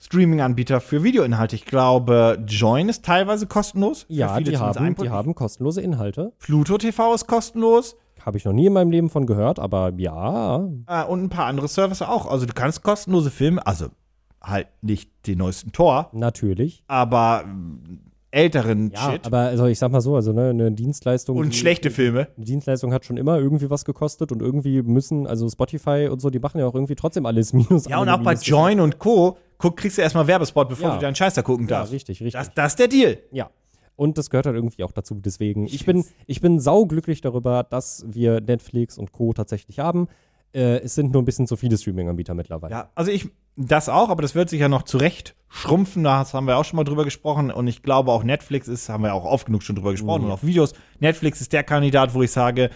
Streaming-Anbieter 0.00 0.80
für 0.80 1.04
Videoinhalte. 1.04 1.54
Ich 1.56 1.64
glaube, 1.64 2.42
Join 2.46 2.88
ist 2.88 3.04
teilweise 3.04 3.46
kostenlos. 3.46 4.04
Ja, 4.08 4.34
viele 4.36 4.50
die 4.50 4.56
haben, 4.58 4.96
die 4.96 5.10
haben 5.10 5.34
kostenlose 5.34 5.80
Inhalte. 5.80 6.32
Pluto 6.38 6.78
TV 6.78 7.14
ist 7.14 7.26
kostenlos. 7.26 7.96
Habe 8.24 8.38
ich 8.38 8.44
noch 8.44 8.52
nie 8.52 8.66
in 8.66 8.72
meinem 8.72 8.90
Leben 8.90 9.10
von 9.10 9.26
gehört, 9.26 9.58
aber 9.58 9.92
ja. 9.96 10.64
Äh, 10.86 11.04
und 11.04 11.24
ein 11.24 11.28
paar 11.28 11.46
andere 11.46 11.68
Services 11.68 12.02
auch. 12.06 12.26
Also 12.26 12.46
du 12.46 12.52
kannst 12.52 12.82
kostenlose 12.82 13.30
Filme, 13.30 13.64
also 13.66 13.86
halt 14.42 14.68
nicht 14.82 15.10
den 15.26 15.38
neuesten 15.38 15.72
Tor, 15.72 16.10
Natürlich. 16.12 16.84
aber 16.88 17.42
ähm, 17.44 18.00
älteren 18.30 18.90
Ja, 18.90 19.12
Shit. 19.12 19.26
aber 19.26 19.38
also 19.40 19.66
ich 19.66 19.78
sag 19.78 19.92
mal 19.92 20.00
so, 20.00 20.16
also 20.16 20.32
ne, 20.32 20.50
eine 20.50 20.72
Dienstleistung. 20.72 21.36
Und 21.36 21.52
die- 21.52 21.56
schlechte 21.58 21.90
Filme. 21.90 22.28
Eine 22.36 22.46
Dienstleistung 22.46 22.92
hat 22.92 23.04
schon 23.04 23.16
immer 23.18 23.38
irgendwie 23.38 23.68
was 23.70 23.84
gekostet 23.84 24.32
und 24.32 24.40
irgendwie 24.40 24.80
müssen, 24.82 25.26
also 25.26 25.48
Spotify 25.48 26.08
und 26.10 26.20
so, 26.20 26.30
die 26.30 26.38
machen 26.38 26.58
ja 26.58 26.66
auch 26.66 26.74
irgendwie 26.74 26.94
trotzdem 26.94 27.26
alles 27.26 27.52
minus. 27.52 27.86
Ja, 27.86 27.98
und 27.98 28.08
auch 28.08 28.22
bei 28.22 28.34
Join 28.34 28.80
und 28.80 28.98
Co. 28.98 29.36
Guck, 29.58 29.76
kriegst 29.76 29.98
du 29.98 30.02
erstmal 30.02 30.26
Werbespot, 30.26 30.68
bevor 30.68 30.88
Ja. 30.88 30.94
du 30.96 31.00
deinen 31.02 31.14
Scheiß 31.14 31.34
da 31.34 31.42
gucken 31.42 31.66
Ja, 31.68 31.78
darfst. 31.78 31.92
richtig, 31.92 32.20
richtig. 32.20 32.32
Das, 32.32 32.52
das 32.54 32.72
ist 32.72 32.78
der 32.78 32.88
Deal. 32.88 33.18
Ja. 33.32 33.50
Und 33.94 34.16
das 34.16 34.30
gehört 34.30 34.46
halt 34.46 34.56
irgendwie 34.56 34.82
auch 34.82 34.92
dazu. 34.92 35.14
Deswegen, 35.14 35.66
ich 35.66 35.84
bin, 35.84 36.02
ich 36.26 36.40
bin 36.40 36.58
sauglücklich 36.58 37.20
darüber, 37.20 37.62
dass 37.62 38.04
wir 38.08 38.40
Netflix 38.40 38.96
und 38.96 39.12
Co. 39.12 39.34
tatsächlich 39.34 39.78
haben. 39.78 40.08
Äh, 40.54 40.80
es 40.80 40.94
sind 40.94 41.12
nur 41.12 41.20
ein 41.22 41.26
bisschen 41.26 41.46
zu 41.46 41.56
viele 41.56 41.76
Streaming-Anbieter 41.76 42.32
mittlerweile. 42.34 42.72
Ja, 42.72 42.90
also 42.94 43.10
ich, 43.10 43.28
das 43.56 43.88
auch, 43.88 44.08
aber 44.08 44.22
das 44.22 44.34
wird 44.34 44.48
sich 44.50 44.60
ja 44.60 44.68
noch 44.68 44.82
zurecht 44.82 45.34
schrumpfen. 45.54 46.02
Da 46.04 46.24
haben 46.32 46.46
wir 46.46 46.56
auch 46.56 46.64
schon 46.64 46.78
mal 46.78 46.84
drüber 46.84 47.04
gesprochen. 47.04 47.50
Und 47.50 47.66
ich 47.68 47.82
glaube 47.82 48.10
auch 48.10 48.24
Netflix 48.24 48.68
ist, 48.68 48.88
haben 48.88 49.04
wir 49.04 49.12
auch 49.12 49.26
oft 49.26 49.44
genug 49.46 49.62
schon 49.62 49.76
drüber 49.76 49.90
gesprochen 49.92 50.22
Mhm. 50.22 50.28
und 50.28 50.32
auch 50.32 50.42
Videos. 50.42 50.72
Netflix 50.98 51.42
ist 51.42 51.52
der 51.52 51.62
Kandidat, 51.62 52.14
wo 52.14 52.22
ich 52.22 52.30
sage, 52.30 52.70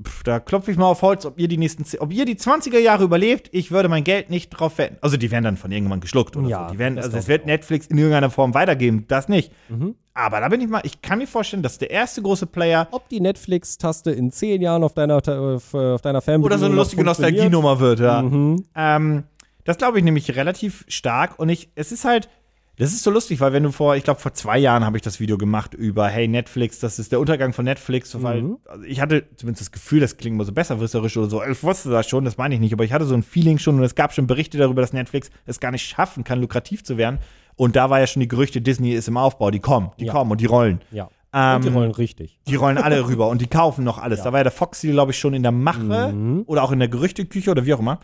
pf, 0.00 0.22
da 0.22 0.38
klopfe 0.38 0.70
ich 0.70 0.76
mal 0.76 0.86
auf 0.86 1.02
Holz, 1.02 1.26
ob 1.26 1.40
ihr 1.40 1.48
die 1.48 1.58
nächsten, 1.58 1.84
ob 1.98 2.12
ihr 2.12 2.24
die 2.24 2.36
20er 2.36 2.78
Jahre 2.78 3.02
überlebt. 3.02 3.48
Ich 3.50 3.72
würde 3.72 3.88
mein 3.88 4.04
Geld 4.04 4.30
nicht 4.30 4.50
drauf 4.50 4.78
wetten. 4.78 4.96
Also 5.00 5.16
die 5.16 5.32
werden 5.32 5.42
dann 5.42 5.56
von 5.56 5.72
irgendwann 5.72 5.98
geschluckt 5.98 6.36
oder 6.36 6.46
Ja, 6.48 6.66
so. 6.68 6.72
Die 6.74 6.78
werden, 6.78 6.94
das 6.94 7.06
also 7.06 7.16
es 7.18 7.26
wird 7.26 7.42
auch. 7.42 7.46
Netflix 7.46 7.88
in 7.88 7.98
irgendeiner 7.98 8.30
Form 8.30 8.54
weitergeben. 8.54 9.06
Das 9.08 9.28
nicht. 9.28 9.50
Mhm. 9.68 9.96
Aber 10.14 10.38
da 10.40 10.48
bin 10.48 10.60
ich 10.60 10.68
mal, 10.68 10.82
ich 10.84 11.02
kann 11.02 11.18
mir 11.18 11.26
vorstellen, 11.26 11.64
dass 11.64 11.78
der 11.78 11.90
erste 11.90 12.22
große 12.22 12.46
Player 12.46 12.86
Ob 12.92 13.08
die 13.08 13.20
Netflix-Taste 13.20 14.12
in 14.12 14.30
zehn 14.30 14.62
Jahren 14.62 14.84
auf 14.84 14.94
deiner, 14.94 15.16
auf, 15.16 15.74
äh, 15.74 15.94
auf 15.94 16.00
deiner 16.02 16.20
Fernbedienung 16.20 16.44
oder 16.46 16.58
so 16.58 16.66
eine 16.66 16.74
lustige. 16.76 17.02
Nostalgienummer 17.02 17.80
wird, 17.80 17.98
ja. 18.00 18.22
Mhm. 18.22 18.64
Ähm, 18.76 19.24
das 19.64 19.78
glaube 19.78 19.98
ich 19.98 20.04
nämlich 20.04 20.34
relativ 20.36 20.84
stark 20.88 21.38
und 21.38 21.48
ich, 21.48 21.70
es 21.74 21.92
ist 21.92 22.04
halt, 22.04 22.28
das 22.76 22.92
ist 22.92 23.02
so 23.02 23.10
lustig, 23.10 23.40
weil 23.40 23.52
wenn 23.52 23.62
du 23.62 23.72
vor, 23.72 23.94
ich 23.96 24.04
glaube 24.04 24.20
vor 24.20 24.32
zwei 24.32 24.56
Jahren 24.58 24.84
habe 24.86 24.96
ich 24.96 25.02
das 25.02 25.20
Video 25.20 25.36
gemacht 25.36 25.74
über, 25.74 26.08
hey 26.08 26.26
Netflix, 26.28 26.78
das 26.78 26.98
ist 26.98 27.12
der 27.12 27.20
Untergang 27.20 27.52
von 27.52 27.64
Netflix, 27.66 28.22
weil 28.22 28.42
Mhm. 28.42 28.56
also 28.66 28.84
ich 28.84 29.00
hatte 29.02 29.26
zumindest 29.36 29.66
das 29.66 29.72
Gefühl, 29.72 30.00
das 30.00 30.16
klingt 30.16 30.36
mal 30.38 30.44
so 30.46 30.52
besserwisserisch 30.52 31.16
oder 31.18 31.28
so, 31.28 31.42
ich 31.44 31.62
wusste 31.62 31.90
das 31.90 32.08
schon, 32.08 32.24
das 32.24 32.38
meine 32.38 32.54
ich 32.54 32.60
nicht, 32.60 32.72
aber 32.72 32.84
ich 32.84 32.92
hatte 32.92 33.04
so 33.04 33.14
ein 33.14 33.22
Feeling 33.22 33.58
schon 33.58 33.76
und 33.76 33.82
es 33.84 33.94
gab 33.94 34.14
schon 34.14 34.26
Berichte 34.26 34.56
darüber, 34.56 34.80
dass 34.80 34.92
Netflix 34.94 35.30
es 35.44 35.60
gar 35.60 35.72
nicht 35.72 35.86
schaffen 35.86 36.24
kann, 36.24 36.40
lukrativ 36.40 36.82
zu 36.82 36.96
werden 36.96 37.18
und 37.56 37.76
da 37.76 37.90
war 37.90 38.00
ja 38.00 38.06
schon 38.06 38.20
die 38.20 38.28
Gerüchte, 38.28 38.62
Disney 38.62 38.92
ist 38.94 39.08
im 39.08 39.18
Aufbau, 39.18 39.50
die 39.50 39.60
kommen, 39.60 39.90
die 39.98 40.06
Ja. 40.06 40.12
kommen 40.12 40.30
und 40.30 40.40
die 40.40 40.46
rollen. 40.46 40.80
Ja. 40.90 41.10
Ähm, 41.34 41.56
und 41.56 41.64
die 41.64 41.68
rollen 41.68 41.90
richtig. 41.92 42.40
Die 42.48 42.54
rollen 42.56 42.78
alle 42.78 43.04
rüber 43.06 43.28
und 43.28 43.40
die 43.42 43.46
kaufen 43.46 43.84
noch 43.84 43.98
alles. 43.98 44.22
Da 44.22 44.32
war 44.32 44.40
ja 44.40 44.44
der 44.44 44.52
Fox 44.52 44.80
Deal, 44.80 44.94
glaube 44.94 45.12
ich, 45.12 45.18
schon 45.18 45.32
in 45.34 45.42
der 45.42 45.52
Mache 45.52 46.12
Mhm. 46.12 46.42
oder 46.46 46.62
auch 46.64 46.72
in 46.72 46.78
der 46.80 46.88
Gerüchteküche 46.88 47.50
oder 47.52 47.66
wie 47.66 47.74
auch 47.74 47.78
immer. 47.78 48.00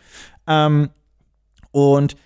Ähm, 0.46 0.90
und 1.76 2.16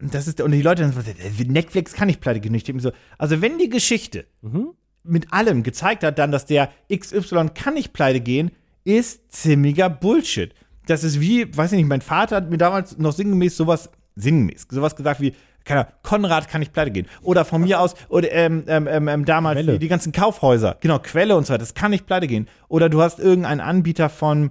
das 0.00 0.26
ist, 0.26 0.40
und 0.40 0.52
die 0.52 0.62
Leute, 0.62 0.80
dann 0.80 0.92
so, 0.94 1.00
Netflix 1.46 1.92
kann 1.92 2.06
nicht 2.06 2.22
pleite 2.22 2.40
gehen. 2.40 2.54
Ich 2.54 2.64
denke 2.64 2.76
mir 2.76 2.82
so, 2.82 2.92
also 3.18 3.42
wenn 3.42 3.58
die 3.58 3.68
Geschichte 3.68 4.24
Mhm. 4.40 4.68
mit 5.02 5.34
allem 5.34 5.62
gezeigt 5.62 6.02
hat, 6.02 6.18
dann, 6.18 6.32
dass 6.32 6.46
der 6.46 6.70
XY 6.90 7.50
kann 7.54 7.74
nicht 7.74 7.92
pleite 7.92 8.20
gehen, 8.20 8.52
ist 8.84 9.30
ziemlicher 9.30 9.90
Bullshit. 9.90 10.54
Das 10.86 11.04
ist 11.04 11.20
wie, 11.20 11.54
weiß 11.54 11.72
ich 11.72 11.76
nicht, 11.76 11.88
mein 11.88 12.00
Vater 12.00 12.36
hat 12.36 12.48
mir 12.48 12.56
damals 12.56 12.96
noch 12.96 13.12
sinngemäß 13.12 13.54
sowas, 13.54 13.90
sinngemäß, 14.16 14.66
sowas 14.70 14.96
gesagt 14.96 15.20
wie, 15.20 15.34
keine 15.66 15.80
Ahnung, 15.80 15.92
Konrad 16.02 16.48
kann 16.48 16.60
nicht 16.60 16.72
pleite 16.72 16.90
gehen. 16.90 17.06
Oder 17.20 17.44
von 17.44 17.60
mir 17.60 17.80
aus, 17.80 17.94
oder 18.08 18.32
ähm, 18.32 18.64
ähm, 18.66 18.86
ähm, 18.86 19.08
ähm, 19.08 19.24
damals 19.26 19.60
die, 19.60 19.78
die 19.78 19.88
ganzen 19.88 20.12
Kaufhäuser, 20.12 20.78
genau, 20.80 20.98
Quelle 21.00 21.36
und 21.36 21.46
so 21.46 21.52
weiter, 21.52 21.60
das 21.60 21.74
kann 21.74 21.90
nicht 21.90 22.06
pleite 22.06 22.26
gehen. 22.26 22.48
Oder 22.68 22.88
du 22.88 23.02
hast 23.02 23.18
irgendeinen 23.18 23.60
Anbieter 23.60 24.08
von, 24.08 24.50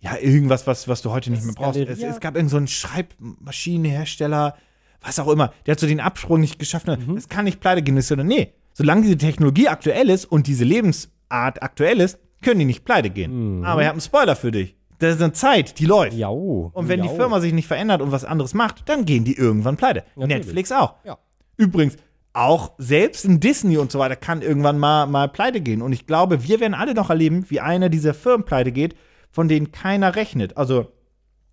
ja, 0.00 0.16
irgendwas, 0.16 0.66
was, 0.66 0.88
was 0.88 1.02
du 1.02 1.10
heute 1.10 1.30
nicht 1.30 1.44
mehr 1.44 1.54
brauchst. 1.54 1.78
Es, 1.78 2.02
es 2.02 2.20
gab 2.20 2.34
irgendeinen 2.34 2.48
so 2.48 2.56
einen 2.56 2.68
Schreibmaschinenhersteller, 2.68 4.56
was 5.02 5.18
auch 5.18 5.28
immer, 5.28 5.52
der 5.66 5.72
hat 5.72 5.80
so 5.80 5.86
den 5.86 6.00
Absprung 6.00 6.40
nicht 6.40 6.58
geschafft. 6.58 6.86
Mhm. 6.86 7.14
Das 7.14 7.28
kann 7.28 7.44
nicht 7.44 7.60
pleite 7.60 7.82
gehen, 7.82 7.96
das 7.96 8.10
oder 8.10 8.24
nee. 8.24 8.52
Solange 8.72 9.02
diese 9.02 9.18
Technologie 9.18 9.68
aktuell 9.68 10.08
ist 10.08 10.24
und 10.24 10.46
diese 10.46 10.64
Lebensart 10.64 11.62
aktuell 11.62 12.00
ist, 12.00 12.18
können 12.42 12.60
die 12.60 12.64
nicht 12.64 12.84
pleite 12.84 13.10
gehen. 13.10 13.58
Mhm. 13.58 13.64
Aber 13.64 13.82
ich 13.82 13.86
habe 13.86 13.94
einen 13.94 14.00
Spoiler 14.00 14.36
für 14.36 14.50
dich. 14.50 14.74
Das 14.98 15.16
ist 15.16 15.22
eine 15.22 15.32
Zeit, 15.32 15.78
die 15.78 15.86
läuft. 15.86 16.16
Ja. 16.16 16.28
Und 16.28 16.88
wenn 16.88 17.02
die 17.02 17.08
ja. 17.08 17.14
Firma 17.14 17.40
sich 17.40 17.52
nicht 17.52 17.66
verändert 17.66 18.02
und 18.02 18.12
was 18.12 18.24
anderes 18.24 18.54
macht, 18.54 18.88
dann 18.88 19.06
gehen 19.06 19.24
die 19.24 19.34
irgendwann 19.34 19.76
pleite. 19.76 20.04
Natürlich. 20.14 20.46
Netflix 20.46 20.72
auch. 20.72 20.94
Ja. 21.04 21.18
Übrigens, 21.56 21.96
auch 22.32 22.72
selbst 22.78 23.24
in 23.24 23.40
Disney 23.40 23.76
und 23.78 23.90
so 23.90 23.98
weiter 23.98 24.16
kann 24.16 24.42
irgendwann 24.42 24.78
mal, 24.78 25.06
mal 25.06 25.28
pleite 25.28 25.60
gehen. 25.60 25.82
Und 25.82 25.92
ich 25.92 26.06
glaube, 26.06 26.44
wir 26.44 26.60
werden 26.60 26.74
alle 26.74 26.94
noch 26.94 27.10
erleben, 27.10 27.46
wie 27.48 27.60
eine 27.60 27.90
dieser 27.90 28.14
Firmen 28.14 28.44
pleite 28.44 28.72
geht, 28.72 28.94
von 29.30 29.48
denen 29.48 29.72
keiner 29.72 30.16
rechnet. 30.16 30.56
Also 30.56 30.86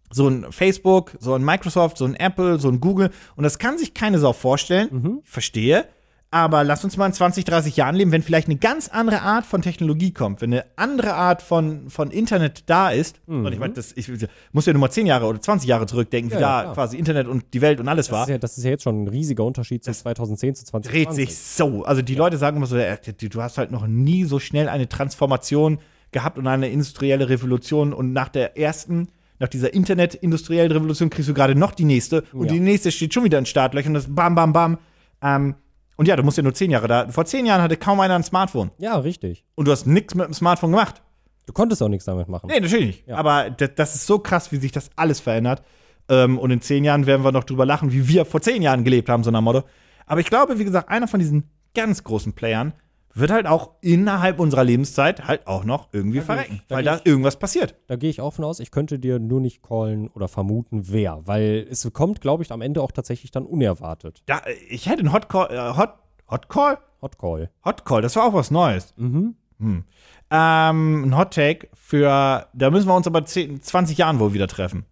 so 0.10 0.28
ein 0.28 0.52
Facebook, 0.52 1.16
so 1.20 1.34
ein 1.34 1.44
Microsoft, 1.44 1.98
so 1.98 2.06
ein 2.06 2.16
Apple, 2.16 2.60
so 2.60 2.70
ein 2.70 2.80
Google. 2.80 3.10
Und 3.36 3.44
das 3.44 3.60
kann 3.60 3.78
sich 3.78 3.94
keine 3.94 4.20
Sau 4.20 4.34
vorstellen. 4.34 5.20
Ich 5.24 5.30
verstehe. 5.30 5.86
Aber 6.30 6.66
lass 6.66 6.84
uns 6.84 6.98
mal 6.98 7.06
in 7.06 7.14
20, 7.14 7.46
30 7.46 7.78
Jahren 7.78 7.96
leben, 7.96 8.12
wenn 8.12 8.22
vielleicht 8.22 8.50
eine 8.50 8.58
ganz 8.58 8.90
andere 8.90 9.22
Art 9.22 9.46
von 9.46 9.62
Technologie 9.62 10.12
kommt, 10.12 10.42
wenn 10.42 10.52
eine 10.52 10.66
andere 10.76 11.14
Art 11.14 11.42
von, 11.42 11.90
von 11.90 12.12
Internet 12.12 12.64
da 12.66 12.90
ist. 12.90 13.22
Und 13.28 13.52
ich 13.54 13.60
meine, 13.60 13.74
das, 13.74 13.94
ich 13.96 14.12
muss 14.52 14.66
ja 14.66 14.74
nur 14.74 14.82
mal 14.82 14.92
10 14.92 15.08
Jahre 15.08 15.26
oder 15.26 15.40
20 15.40 15.70
Jahre 15.70 15.86
zurückdenken, 15.86 16.32
wie 16.32 16.36
Ja, 16.36 16.42
ja, 16.42 16.58
da 16.58 16.62
klar. 16.64 16.74
quasi 16.74 16.98
Internet 16.98 17.28
und 17.28 17.46
die 17.54 17.62
Welt 17.62 17.80
und 17.80 17.88
alles 17.88 18.08
Das 18.08 18.14
war 18.14 18.24
ist, 18.24 18.30
ja, 18.30 18.38
das 18.40 18.58
ist 18.58 18.66
ja 18.66 18.72
jetzt 18.72 18.84
schon 18.84 19.04
ein 19.04 19.08
riesiger 19.08 19.46
Unterschied 19.46 19.86
zu 19.86 19.92
2010 19.94 20.56
zu 20.56 20.66
2020. 20.66 20.92
dreht 21.08 21.16
sich 21.16 21.38
so. 21.38 21.86
Also 21.86 22.02
die 22.02 22.16
Leute 22.16 22.38
sagen 22.38 22.58
immer 22.58 22.66
so, 22.68 22.76
äh, 22.76 22.98
du 23.18 23.30
du 23.30 23.42
hast 23.42 23.58
halt 23.58 23.72
noch 23.72 23.88
nie 23.88 24.26
so 24.26 24.40
schnell 24.40 24.68
eine 24.68 24.90
Transformation 24.90 25.80
gehabt 26.12 26.38
und 26.38 26.48
eine 26.48 26.70
industrielle 26.70 27.30
Revolution 27.30 27.94
und 27.94 28.14
nach 28.14 28.30
der 28.30 28.58
ersten, 28.58 29.10
nach 29.40 29.48
dieser 29.48 29.74
Internet-industriellen 29.74 30.72
Revolution 30.72 31.10
kriegst 31.10 31.30
du 31.30 31.34
gerade 31.34 31.56
noch 31.56 31.72
die 31.72 31.84
nächste 31.86 32.24
und 32.34 32.48
Ja. 32.48 32.54
die 32.54 32.60
nächste 32.60 32.92
steht 32.92 33.14
schon 33.14 33.24
wieder 33.24 33.38
in 33.40 33.46
Startlöchern 33.46 33.90
und 33.96 34.04
das 34.04 34.14
bam, 34.14 34.36
bam, 34.36 34.54
bam. 34.54 34.78
Ähm, 35.22 35.56
und 35.96 36.08
ja, 36.08 36.16
du 36.16 36.24
musst 36.24 36.38
ja 36.38 36.44
nur 36.44 36.54
zehn 36.54 36.70
Jahre 36.72 36.88
da. 36.88 37.08
Vor 37.10 37.26
zehn 37.26 37.46
Jahren 37.46 37.62
hatte 37.62 37.76
kaum 37.78 38.00
einer 38.00 38.16
ein 38.16 38.24
Smartphone 38.24 38.72
Ja, 38.78 38.98
richtig. 38.98 39.44
und 39.56 39.68
du 39.68 39.72
hast 39.72 39.86
nichts 39.88 40.14
mit 40.16 40.26
dem 40.28 40.34
Smartphone 40.34 40.72
gemacht. 40.72 41.02
Du 41.48 41.54
konntest 41.54 41.82
auch 41.82 41.88
nichts 41.90 42.06
damit 42.06 42.28
machen. 42.28 42.50
Nee, 42.52 42.60
natürlich 42.60 42.86
nicht. 42.88 43.08
Ja. 43.08 43.16
Aber 43.18 43.50
das, 43.50 43.96
ist 43.96 44.06
so 44.06 44.20
krass, 44.20 44.52
wie 44.52 44.58
sich 44.58 44.72
das 44.72 44.90
alles 44.96 45.20
verändert. 45.20 45.64
Ähm, 46.10 46.38
und 46.38 46.52
in 46.52 46.62
zehn 46.62 46.84
Jahren 46.84 47.06
werden 47.06 47.24
wir 47.24 47.32
noch 47.32 47.46
drüber 47.46 47.66
lachen, 47.66 47.92
wie 47.92 48.08
wir 48.08 48.26
vor 48.26 48.42
zehn 48.42 48.62
Jahren 48.62 48.84
gelebt 48.84 49.10
haben, 49.10 49.24
so 49.24 49.32
nach 49.32 49.42
Motto. 49.42 49.64
Aber 50.06 50.20
ich 50.20 50.28
glaube, 50.28 50.60
wie 50.60 50.64
gesagt, 50.66 50.90
einer 50.90 51.08
von 51.08 51.20
diesen 51.20 51.50
ganz 51.74 52.04
großen 52.04 52.34
Playern 52.34 52.74
wird 53.14 53.32
halt 53.32 53.48
auch 53.48 53.72
innerhalb 53.82 54.40
unserer 54.40 54.64
Lebenszeit 54.64 55.28
halt 55.28 55.48
auch 55.48 55.64
noch 55.64 55.90
irgendwie 55.92 56.22
verrecken, 56.22 56.62
da 56.68 56.76
weil 56.76 56.84
da 56.84 57.00
irgendwas 57.04 57.38
passiert. 57.38 57.76
Da 57.88 57.96
gehe 57.96 58.10
ich 58.10 58.22
auch 58.22 58.34
von 58.34 58.46
aus. 58.46 58.60
Ich 58.60 58.72
könnte 58.72 59.00
dir 59.00 59.20
nur 59.20 59.42
nicht 59.42 59.64
callen 59.64 60.10
oder 60.10 60.28
vermuten, 60.28 60.90
wer. 60.90 61.26
Weil 61.26 61.68
es 61.70 61.90
kommt, 61.94 62.22
glaube 62.22 62.44
ich, 62.44 62.52
am 62.52 62.62
Ende 62.62 62.82
auch 62.82 62.92
tatsächlich 62.92 63.32
dann 63.32 63.46
unerwartet. 63.46 64.22
Da, 64.28 64.42
ich 64.70 64.88
hätte 64.88 65.00
einen 65.00 65.14
Hotcall, 65.14 65.52
äh, 65.52 65.78
Hot, 65.78 65.96
Hotcall? 66.30 66.78
Hotcall. 67.02 67.50
Hotcall, 67.64 68.02
das 68.02 68.16
war 68.16 68.26
auch 68.26 68.34
was 68.34 68.52
Neues. 68.52 68.94
Mhm. 68.98 69.36
Hm. 69.60 69.84
Ähm, 70.30 71.04
ein 71.06 71.18
Hot 71.18 71.34
Take 71.34 71.70
für, 71.74 72.48
da 72.54 72.70
müssen 72.70 72.88
wir 72.88 72.96
uns 72.96 73.08
aber 73.08 73.26
10, 73.26 73.62
20 73.62 73.98
Jahren 73.98 74.20
wohl 74.20 74.34
wieder 74.34 74.48
treffen. 74.48 74.86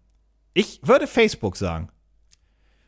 Ich 0.54 0.80
würde 0.82 1.06
Facebook 1.06 1.56
sagen. 1.56 1.90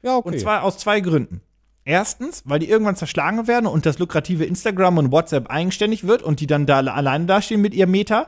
Ja, 0.02 0.16
okay. 0.16 0.28
Und 0.28 0.40
zwar 0.40 0.62
aus 0.62 0.78
zwei 0.78 1.00
Gründen. 1.00 1.42
Erstens, 1.88 2.42
weil 2.44 2.58
die 2.58 2.68
irgendwann 2.68 2.96
zerschlagen 2.96 3.46
werden 3.46 3.66
und 3.66 3.86
das 3.86 3.98
lukrative 3.98 4.44
Instagram 4.44 4.98
und 4.98 5.10
WhatsApp 5.10 5.48
eigenständig 5.50 6.06
wird 6.06 6.22
und 6.22 6.40
die 6.40 6.46
dann 6.46 6.66
da 6.66 6.80
alleine 6.80 7.24
dastehen 7.24 7.62
mit 7.62 7.72
ihrem 7.72 7.90
Meta. 7.92 8.26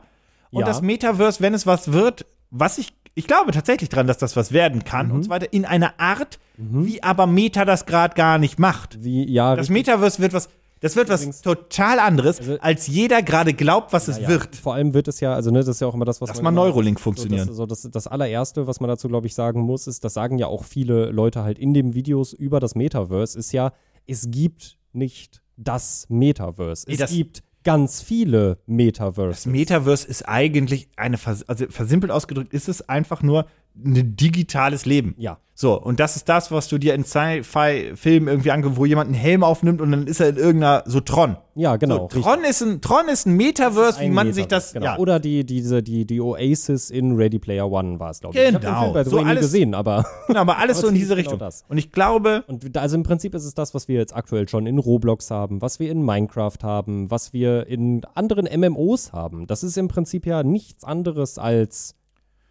Und 0.50 0.60
Ja. 0.60 0.66
das 0.66 0.80
Metaverse, 0.80 1.42
wenn 1.42 1.52
es 1.52 1.66
was 1.66 1.92
wird, 1.92 2.24
was 2.50 2.78
ich, 2.78 2.94
ich 3.14 3.26
glaube 3.26 3.52
tatsächlich 3.52 3.90
dran, 3.90 4.06
dass 4.06 4.16
das 4.16 4.34
was 4.34 4.52
werden 4.52 4.84
kann 4.84 5.08
Mhm. 5.08 5.12
und 5.14 5.22
so 5.24 5.28
weiter, 5.30 5.52
in 5.52 5.66
einer 5.66 5.92
Art, 5.98 6.38
wie 6.56 7.02
aber 7.02 7.26
Meta 7.26 7.66
das 7.66 7.84
gerade 7.84 8.14
gar 8.14 8.38
nicht 8.38 8.58
macht. 8.58 9.04
Wie, 9.04 9.30
ja, 9.30 9.54
Das. 9.56 9.68
Metaverse 9.68 10.20
wird 10.22 10.32
was, 10.32 10.48
das 10.80 10.96
wird 10.96 11.08
was 11.08 11.20
Übrigens- 11.22 11.42
total 11.42 11.98
anderes, 11.98 12.38
Also- 12.40 12.58
als 12.60 12.86
jeder 12.86 13.22
gerade 13.22 13.54
glaubt, 13.54 13.92
was 13.92 14.08
es 14.08 14.18
ja, 14.18 14.28
wird. 14.28 14.56
Vor 14.56 14.74
allem 14.74 14.94
wird 14.94 15.08
es 15.08 15.20
ja, 15.20 15.34
also 15.34 15.50
ne, 15.50 15.60
das 15.60 15.68
ist 15.68 15.80
ja 15.80 15.86
auch 15.86 15.94
immer 15.94 16.04
das, 16.04 16.20
was 16.20 16.28
Lass 16.30 16.42
man 16.42 16.54
mal 16.54 16.60
immer- 16.62 16.68
Neurolink 16.68 16.98
So, 16.98 17.04
funktionieren. 17.04 17.46
das, 17.48 17.56
so 17.56 17.66
das, 17.66 17.82
das 17.90 18.06
allererste, 18.06 18.66
was 18.66 18.80
man 18.80 18.88
dazu, 18.88 19.08
glaube 19.08 19.26
ich, 19.26 19.34
sagen 19.34 19.60
muss, 19.60 19.86
ist, 19.86 20.04
das 20.04 20.14
sagen 20.14 20.38
ja 20.38 20.46
auch 20.46 20.64
viele 20.64 21.10
Leute 21.10 21.42
halt 21.42 21.58
in 21.58 21.74
den 21.74 21.94
Videos 21.94 22.32
über 22.32 22.60
das 22.60 22.74
Metaverse, 22.74 23.38
ist 23.38 23.52
ja, 23.52 23.72
es 24.06 24.30
gibt 24.30 24.78
nicht 24.92 25.42
das 25.56 26.06
Metaverse. 26.08 26.86
Es 26.90 26.98
das- 26.98 27.10
gibt 27.10 27.42
ganz 27.62 28.00
viele 28.00 28.56
Metaverses. 28.64 29.44
Das 29.44 29.52
Metaverse 29.52 30.08
ist 30.08 30.22
eigentlich 30.26 30.88
eine, 30.96 31.18
vers 31.18 31.46
also 31.46 31.66
versimpelt 31.68 32.10
ausgedrückt, 32.10 32.54
ist 32.54 32.70
es 32.70 32.88
einfach 32.88 33.22
nur 33.22 33.44
ein 33.76 34.16
digitales 34.16 34.86
Leben. 34.86 35.14
ja. 35.18 35.38
So, 35.54 35.78
und 35.78 36.00
das 36.00 36.16
ist 36.16 36.26
das, 36.30 36.50
was 36.50 36.68
du 36.68 36.78
dir 36.78 36.94
in 36.94 37.04
Sci-Fi-Filmen 37.04 38.28
irgendwie 38.28 38.50
angehst, 38.50 38.76
wo 38.76 38.86
jemand 38.86 39.08
einen 39.08 39.14
Helm 39.14 39.42
aufnimmt 39.44 39.82
und 39.82 39.90
dann 39.90 40.06
ist 40.06 40.18
er 40.18 40.30
in 40.30 40.36
irgendeiner, 40.36 40.84
so 40.86 41.00
Tron. 41.00 41.36
Ja, 41.54 41.76
genau. 41.76 42.08
so, 42.10 42.20
Tron, 42.22 42.44
ist 42.44 42.62
ein, 42.62 42.80
Tron 42.80 43.08
ist 43.12 43.26
ein 43.26 43.36
Metaverse, 43.36 44.00
wie 44.00 44.04
Ein 44.04 44.14
man 44.14 44.28
Metaverse, 44.28 44.34
sich 44.34 44.46
das, 44.48 44.72
genau. 44.72 44.86
ja. 44.86 44.96
Oder 44.98 45.20
die, 45.20 45.44
diese, 45.44 45.82
die, 45.82 46.06
die 46.06 46.18
Oasis 46.20 46.88
in 46.88 47.14
Ready 47.14 47.38
Player 47.38 47.70
One 47.70 48.00
war 48.00 48.10
es, 48.10 48.20
glaube 48.20 48.36
ich. 48.38 48.42
Ich 48.42 48.54
habe 48.54 48.64
den 48.64 48.70
Genau. 48.72 48.92
Film 48.92 49.04
the 49.04 49.10
So 49.10 49.18
nie 49.18 49.24
alles- 49.28 49.40
gesehen, 49.42 49.74
aber 49.74 50.06
Genau, 50.28 50.40
aber 50.40 50.56
alles 50.56 50.78
Aber 50.78 50.82
so 50.86 50.88
in 50.88 50.94
diese 50.94 51.08
genau 51.14 51.18
Richtung. 51.18 51.38
das. 51.38 51.64
Und 51.68 51.76
ich 51.76 51.92
glaube, 51.92 52.44
Und 52.46 52.74
also 52.78 52.96
im 52.96 53.02
Prinzip 53.02 53.34
ist 53.34 53.44
es 53.44 53.52
das, 53.54 53.74
was 53.74 53.86
wir 53.86 53.98
jetzt 53.98 54.14
aktuell 54.16 54.48
schon 54.48 54.66
in 54.66 54.78
Roblox 54.78 55.30
haben, 55.30 55.60
was 55.60 55.78
wir 55.78 55.90
in 55.90 56.02
Minecraft 56.02 56.56
haben, 56.62 57.10
was 57.10 57.34
wir 57.34 57.66
in 57.66 58.02
anderen 58.14 58.46
MMOs 58.60 59.12
haben. 59.12 59.46
Das 59.46 59.62
ist 59.62 59.76
im 59.76 59.88
Prinzip 59.88 60.24
ja 60.24 60.42
nichts 60.42 60.84
anderes 60.84 61.36
als 61.38 61.96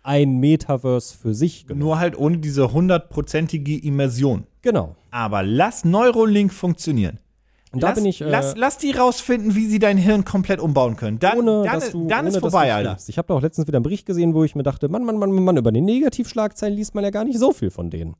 ein 0.04 0.40
Metaverse 0.40 1.18
für 1.18 1.34
sich. 1.34 1.68
genommen. 1.68 1.80
nur 1.80 2.00
halt 2.00 2.18
ohne 2.18 2.38
diese 2.38 2.72
hundertprozentige 2.72 3.78
Immersion. 3.78 4.46
Genau. 4.62 4.96
Aber 5.12 5.44
lass 5.44 5.86
Neurolink 5.86 6.54
funktionieren. 6.54 7.20
Und 7.72 7.84
da 7.84 7.90
lass, 7.90 7.96
bin 7.96 8.06
ich 8.06 8.22
äh, 8.22 8.30
lass, 8.30 8.56
lass 8.58 8.78
die 8.80 8.92
rausfinden, 8.92 9.54
wie 9.56 9.68
sie 9.68 9.78
dein 9.78 9.98
Hirn 9.98 10.26
komplett 10.26 10.60
umbauen 10.60 10.96
können. 10.96 11.20
Dann, 11.20 11.38
ohne, 11.38 11.64
dann, 11.66 11.80
dass 11.80 11.92
du, 11.92 12.08
dann 12.08 12.22
ohne, 12.22 12.30
ist 12.30 12.40
vorbei, 12.40 12.74
Alter. 12.74 12.98
Ich 13.08 13.18
habe 13.20 13.28
da 13.28 13.36
auch 13.36 13.42
letztens 13.42 13.68
wieder 13.68 13.78
einen 13.78 13.84
Bericht 13.84 14.08
gesehen, 14.08 14.34
wo 14.34 14.44
ich 14.44 14.56
mir 14.56 14.64
dachte, 14.64 14.90
Mann, 14.90 15.04
Mann, 15.06 15.18
Mann, 15.18 15.32
Mann, 15.32 15.58
über 15.58 15.72
die 15.72 15.82
Negativschlagzeilen 15.82 16.76
liest 16.76 16.96
man 16.96 17.04
ja 17.04 17.12
gar 17.12 17.26
nicht 17.26 17.38
so 17.38 17.52
viel 17.52 17.70
von 17.70 17.92
denen. 17.92 18.16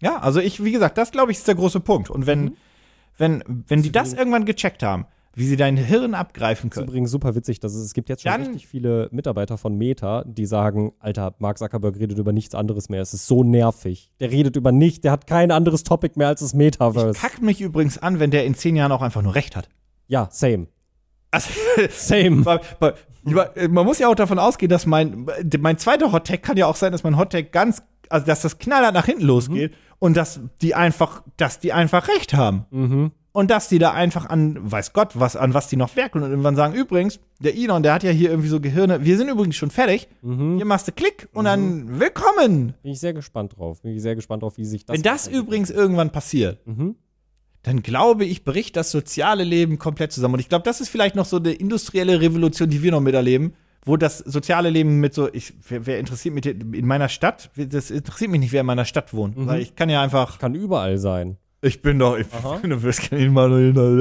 Ja, 0.00 0.18
also 0.18 0.40
ich, 0.40 0.62
wie 0.62 0.72
gesagt, 0.72 0.98
das 0.98 1.10
glaube 1.10 1.32
ich 1.32 1.38
ist 1.38 1.48
der 1.48 1.54
große 1.54 1.80
Punkt. 1.80 2.10
Und 2.10 2.26
wenn, 2.26 2.44
Mhm. 2.44 2.56
wenn, 3.18 3.44
wenn 3.68 3.82
die 3.82 3.90
das 3.92 4.12
irgendwann 4.12 4.44
gecheckt 4.44 4.82
haben, 4.82 5.06
wie 5.36 5.46
sie 5.46 5.56
dein 5.56 5.76
Hirn 5.76 6.14
abgreifen 6.14 6.70
Das 6.70 6.76
ist 6.76 6.80
können. 6.80 6.88
übrigens 6.88 7.10
super 7.10 7.34
witzig, 7.34 7.60
dass 7.60 7.74
es, 7.74 7.84
es 7.86 7.94
gibt 7.94 8.08
jetzt 8.08 8.22
schon 8.22 8.32
Dann- 8.32 8.42
richtig 8.42 8.66
viele 8.66 9.08
Mitarbeiter 9.12 9.58
von 9.58 9.76
Meta, 9.76 10.24
die 10.26 10.46
sagen, 10.46 10.92
Alter, 10.98 11.34
Mark 11.38 11.58
Zuckerberg 11.58 11.96
redet 11.98 12.18
über 12.18 12.32
nichts 12.32 12.54
anderes 12.54 12.88
mehr. 12.88 13.02
Es 13.02 13.14
ist 13.14 13.26
so 13.26 13.42
nervig. 13.44 14.10
Der 14.20 14.30
redet 14.30 14.56
über 14.56 14.72
nichts, 14.72 15.00
der 15.00 15.12
hat 15.12 15.26
kein 15.26 15.50
anderes 15.50 15.82
Topic 15.84 16.18
mehr 16.18 16.28
als 16.28 16.40
das 16.40 16.54
Metaverse. 16.54 17.18
Kackt 17.20 17.42
mich 17.42 17.60
übrigens 17.60 17.98
an, 17.98 18.20
wenn 18.20 18.30
der 18.30 18.44
in 18.44 18.54
zehn 18.54 18.76
Jahren 18.76 18.92
auch 18.92 19.02
einfach 19.02 19.22
nur 19.22 19.34
recht 19.34 19.56
hat. 19.56 19.68
Ja, 20.06 20.28
same. 20.30 20.66
Also, 21.30 21.48
Same. 21.90 22.44
man 23.24 23.84
muss 23.86 23.98
ja 23.98 24.08
auch 24.08 24.14
davon 24.14 24.38
ausgehen, 24.38 24.70
dass 24.70 24.86
mein, 24.86 25.26
mein 25.58 25.78
zweiter 25.78 26.12
Hottag 26.12 26.42
kann 26.42 26.56
ja 26.56 26.66
auch 26.66 26.76
sein, 26.76 26.92
dass 26.92 27.02
mein 27.02 27.16
Hottag 27.16 27.50
ganz, 27.52 27.82
also 28.08 28.26
dass 28.26 28.42
das 28.42 28.58
knallhart 28.58 28.94
nach 28.94 29.06
hinten 29.06 29.24
losgeht 29.24 29.74
und 29.98 30.16
dass 30.16 30.40
die 30.62 30.74
einfach, 30.74 31.22
dass 31.36 31.58
die 31.58 31.72
einfach 31.72 32.08
recht 32.08 32.34
haben. 32.34 32.66
Mhm. 32.70 33.10
Und 33.36 33.50
dass 33.50 33.66
die 33.68 33.80
da 33.80 33.90
einfach 33.92 34.26
an, 34.26 34.56
weiß 34.70 34.92
Gott, 34.92 35.18
was, 35.18 35.34
an 35.34 35.54
was 35.54 35.66
die 35.66 35.74
noch 35.76 35.96
werkeln 35.96 36.22
und 36.22 36.30
irgendwann 36.30 36.54
sagen, 36.54 36.72
übrigens, 36.72 37.18
der 37.40 37.56
Elon, 37.56 37.82
der 37.82 37.92
hat 37.92 38.04
ja 38.04 38.12
hier 38.12 38.30
irgendwie 38.30 38.48
so 38.48 38.60
Gehirne, 38.60 39.04
wir 39.04 39.16
sind 39.18 39.28
übrigens 39.28 39.56
schon 39.56 39.72
fertig, 39.72 40.06
Mhm. 40.22 40.54
hier 40.56 40.64
machst 40.64 40.86
du 40.86 40.92
Klick 40.92 41.28
und 41.32 41.46
dann 41.46 41.98
willkommen. 41.98 42.74
Bin 42.84 42.92
ich 42.92 43.00
sehr 43.00 43.12
gespannt 43.12 43.56
drauf. 43.58 43.82
Bin 43.82 43.90
ich 43.96 44.02
sehr 44.02 44.14
gespannt 44.14 44.44
drauf, 44.44 44.56
wie 44.56 44.64
sich 44.64 44.86
das. 44.86 44.94
Wenn 44.94 45.02
das 45.02 45.26
übrigens 45.26 45.70
irgendwann 45.70 46.10
passiert, 46.10 46.64
Mhm. 46.64 46.94
dann 47.64 47.82
glaube 47.82 48.24
ich, 48.24 48.44
bricht 48.44 48.76
das 48.76 48.92
soziale 48.92 49.42
Leben 49.42 49.80
komplett 49.80 50.12
zusammen. 50.12 50.34
Und 50.34 50.40
ich 50.40 50.48
glaube, 50.48 50.62
das 50.62 50.80
ist 50.80 50.88
vielleicht 50.88 51.16
noch 51.16 51.24
so 51.26 51.38
eine 51.38 51.50
industrielle 51.54 52.20
Revolution, 52.20 52.70
die 52.70 52.84
wir 52.84 52.92
noch 52.92 53.00
miterleben, 53.00 53.54
wo 53.84 53.96
das 53.96 54.18
soziale 54.18 54.70
Leben 54.70 55.00
mit 55.00 55.12
so, 55.12 55.28
ich, 55.34 55.54
wer, 55.68 55.86
wer 55.86 55.98
interessiert 55.98 56.36
mich 56.36 56.46
in 56.46 56.86
meiner 56.86 57.08
Stadt? 57.08 57.50
Das 57.56 57.90
interessiert 57.90 58.30
mich 58.30 58.38
nicht, 58.38 58.52
wer 58.52 58.60
in 58.60 58.66
meiner 58.66 58.84
Stadt 58.84 59.12
wohnt. 59.12 59.34
Weil 59.36 59.60
ich 59.60 59.74
kann 59.74 59.90
ja 59.90 60.00
einfach, 60.00 60.38
Kann 60.38 60.54
überall 60.54 60.98
sein. 60.98 61.36
Ich 61.64 61.82
bin 61.82 61.98
doch, 61.98 62.16
ich 62.18 62.26
Aha. 62.32 62.58
bin 62.60 63.32
mal 63.32 63.52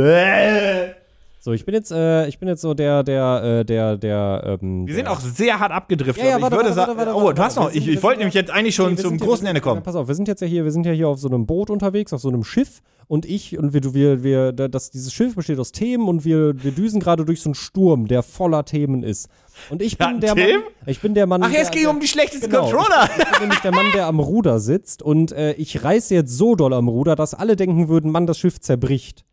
äh. 0.05 0.93
So, 1.39 1.51
ich 1.51 1.65
bin 1.65 1.73
jetzt, 1.75 1.91
äh, 1.91 2.25
ich 2.27 2.39
bin 2.39 2.47
jetzt 2.47 2.61
so 2.61 2.73
der, 2.73 3.03
der, 3.03 3.43
äh, 3.43 3.65
der, 3.65 3.97
der, 3.97 4.57
ähm, 4.61 4.87
Wir 4.87 4.95
sind 4.95 5.07
auch 5.09 5.19
sehr 5.19 5.59
hart 5.59 5.73
abgedriftet. 5.73 6.23
Ja, 6.23 6.29
ja, 6.37 6.41
warte, 6.41 6.55
ich 6.55 6.59
würde 6.61 6.69
warte, 6.69 6.73
sagen, 6.73 6.97
warte, 6.97 7.11
warte, 7.11 7.25
oh, 7.25 7.33
du 7.33 7.41
hast 7.43 7.57
noch, 7.57 7.69
sind- 7.69 7.81
ich, 7.81 7.87
ich 7.89 8.01
wollte 8.01 8.19
nämlich 8.19 8.33
jetzt 8.33 8.49
eigentlich 8.49 8.75
schon 8.75 8.91
Nee, 8.93 9.01
zum 9.01 9.17
großen 9.17 9.43
wir 9.43 9.49
Ende 9.49 9.59
sind- 9.59 9.65
Ja, 9.67 9.71
kommen. 9.73 9.83
pass 9.83 9.95
auf, 9.95 10.07
wir 10.07 10.15
sind 10.15 10.29
jetzt 10.29 10.39
ja 10.41 10.47
hier, 10.47 10.63
wir 10.63 10.71
sind 10.71 10.85
ja 10.85 10.93
hier 10.93 11.09
auf 11.09 11.19
so 11.19 11.27
einem 11.27 11.45
Boot 11.45 11.69
unterwegs, 11.69 12.13
auf 12.13 12.21
so 12.21 12.29
einem 12.29 12.45
Schiff 12.45 12.81
und 13.09 13.25
ich 13.25 13.57
und 13.57 13.73
wir, 13.73 13.93
wir, 13.93 14.23
wir, 14.23 14.51
da- 14.53 14.69
das, 14.69 14.89
dieses 14.91 15.11
Schiff 15.11 15.35
besteht 15.35 15.59
aus 15.59 15.73
Themen 15.73 16.07
und 16.07 16.23
wir, 16.23 16.63
wir 16.63 16.71
düsen 16.71 17.01
gerade 17.01 17.25
durch 17.25 17.41
so 17.41 17.49
einen 17.49 17.55
Sturm, 17.55 18.07
der 18.07 18.23
voller 18.23 18.63
Themen 18.63 19.03
ist. 19.03 19.27
Und 19.69 19.81
ich 19.81 19.97
bin 19.97 20.07
Ja, 20.07 20.17
der 20.19 20.35
Themen? 20.35 20.63
Mann, 20.63 20.71
ich 20.87 20.99
bin 21.01 21.13
der 21.13 21.27
Mann. 21.27 21.43
Ach, 21.43 21.49
jetzt 21.51 21.73
der- 21.73 21.81
ging 21.81 21.89
um 21.89 21.99
die 21.99 22.07
schlechtesten 22.07 22.49
Genau. 22.49 22.63
Controller. 22.69 23.09
Ich 23.17 23.31
bin 23.31 23.39
nämlich 23.41 23.59
der 23.59 23.71
Mann, 23.71 23.85
der 23.93 24.07
am 24.07 24.19
Ruder 24.19 24.59
sitzt 24.59 25.01
und 25.01 25.31
äh, 25.31 25.53
ich 25.53 25.83
reiße 25.83 26.13
jetzt 26.15 26.35
so 26.37 26.55
doll 26.55 26.73
am 26.73 26.87
Ruder, 26.87 27.15
dass 27.15 27.33
alle 27.33 27.55
denken 27.55 27.87
würden, 27.87 28.11
Mann, 28.11 28.27
das 28.27 28.37
Schiff 28.37 28.59
zerbricht. 28.59 29.23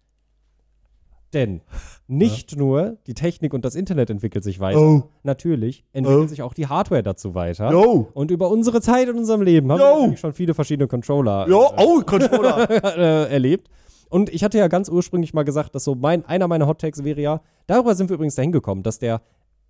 Denn 1.32 1.60
nicht 2.08 2.56
nur 2.56 2.96
die 3.06 3.14
Technik 3.14 3.54
und 3.54 3.64
das 3.64 3.76
Internet 3.76 4.10
entwickelt 4.10 4.42
sich 4.42 4.58
weiter, 4.58 4.80
Oh. 4.80 5.02
natürlich 5.22 5.84
entwickelt 5.92 6.24
Oh. 6.24 6.26
sich 6.26 6.42
auch 6.42 6.54
die 6.54 6.66
Hardware 6.66 7.04
dazu 7.04 7.36
weiter. 7.36 7.70
Jo. 7.70 8.08
Und 8.14 8.32
über 8.32 8.50
unsere 8.50 8.80
Zeit 8.80 9.08
in 9.08 9.16
unserem 9.16 9.42
Leben 9.42 9.70
haben 9.70 9.78
Jo. 9.78 9.84
wir 9.86 9.94
natürlich 10.00 10.20
schon 10.20 10.32
viele 10.32 10.54
verschiedene 10.54 10.88
Controller 10.88 11.46
Jo, 11.48 11.70
oh, 11.76 12.00
Controller. 12.04 12.68
äh, 13.28 13.32
erlebt. 13.32 13.68
Und 14.08 14.28
ich 14.30 14.42
hatte 14.42 14.58
ja 14.58 14.66
ganz 14.66 14.88
ursprünglich 14.88 15.32
mal 15.32 15.44
gesagt, 15.44 15.72
dass 15.76 15.84
so 15.84 15.94
mein, 15.94 16.24
einer 16.26 16.48
meiner 16.48 16.66
Hot 16.66 16.80
Takes 16.80 17.04
wäre 17.04 17.20
ja, 17.20 17.40
darüber 17.68 17.94
sind 17.94 18.10
wir 18.10 18.14
übrigens 18.14 18.34
dahin 18.34 18.50
gekommen, 18.50 18.82
dass 18.82 18.98
der 18.98 19.20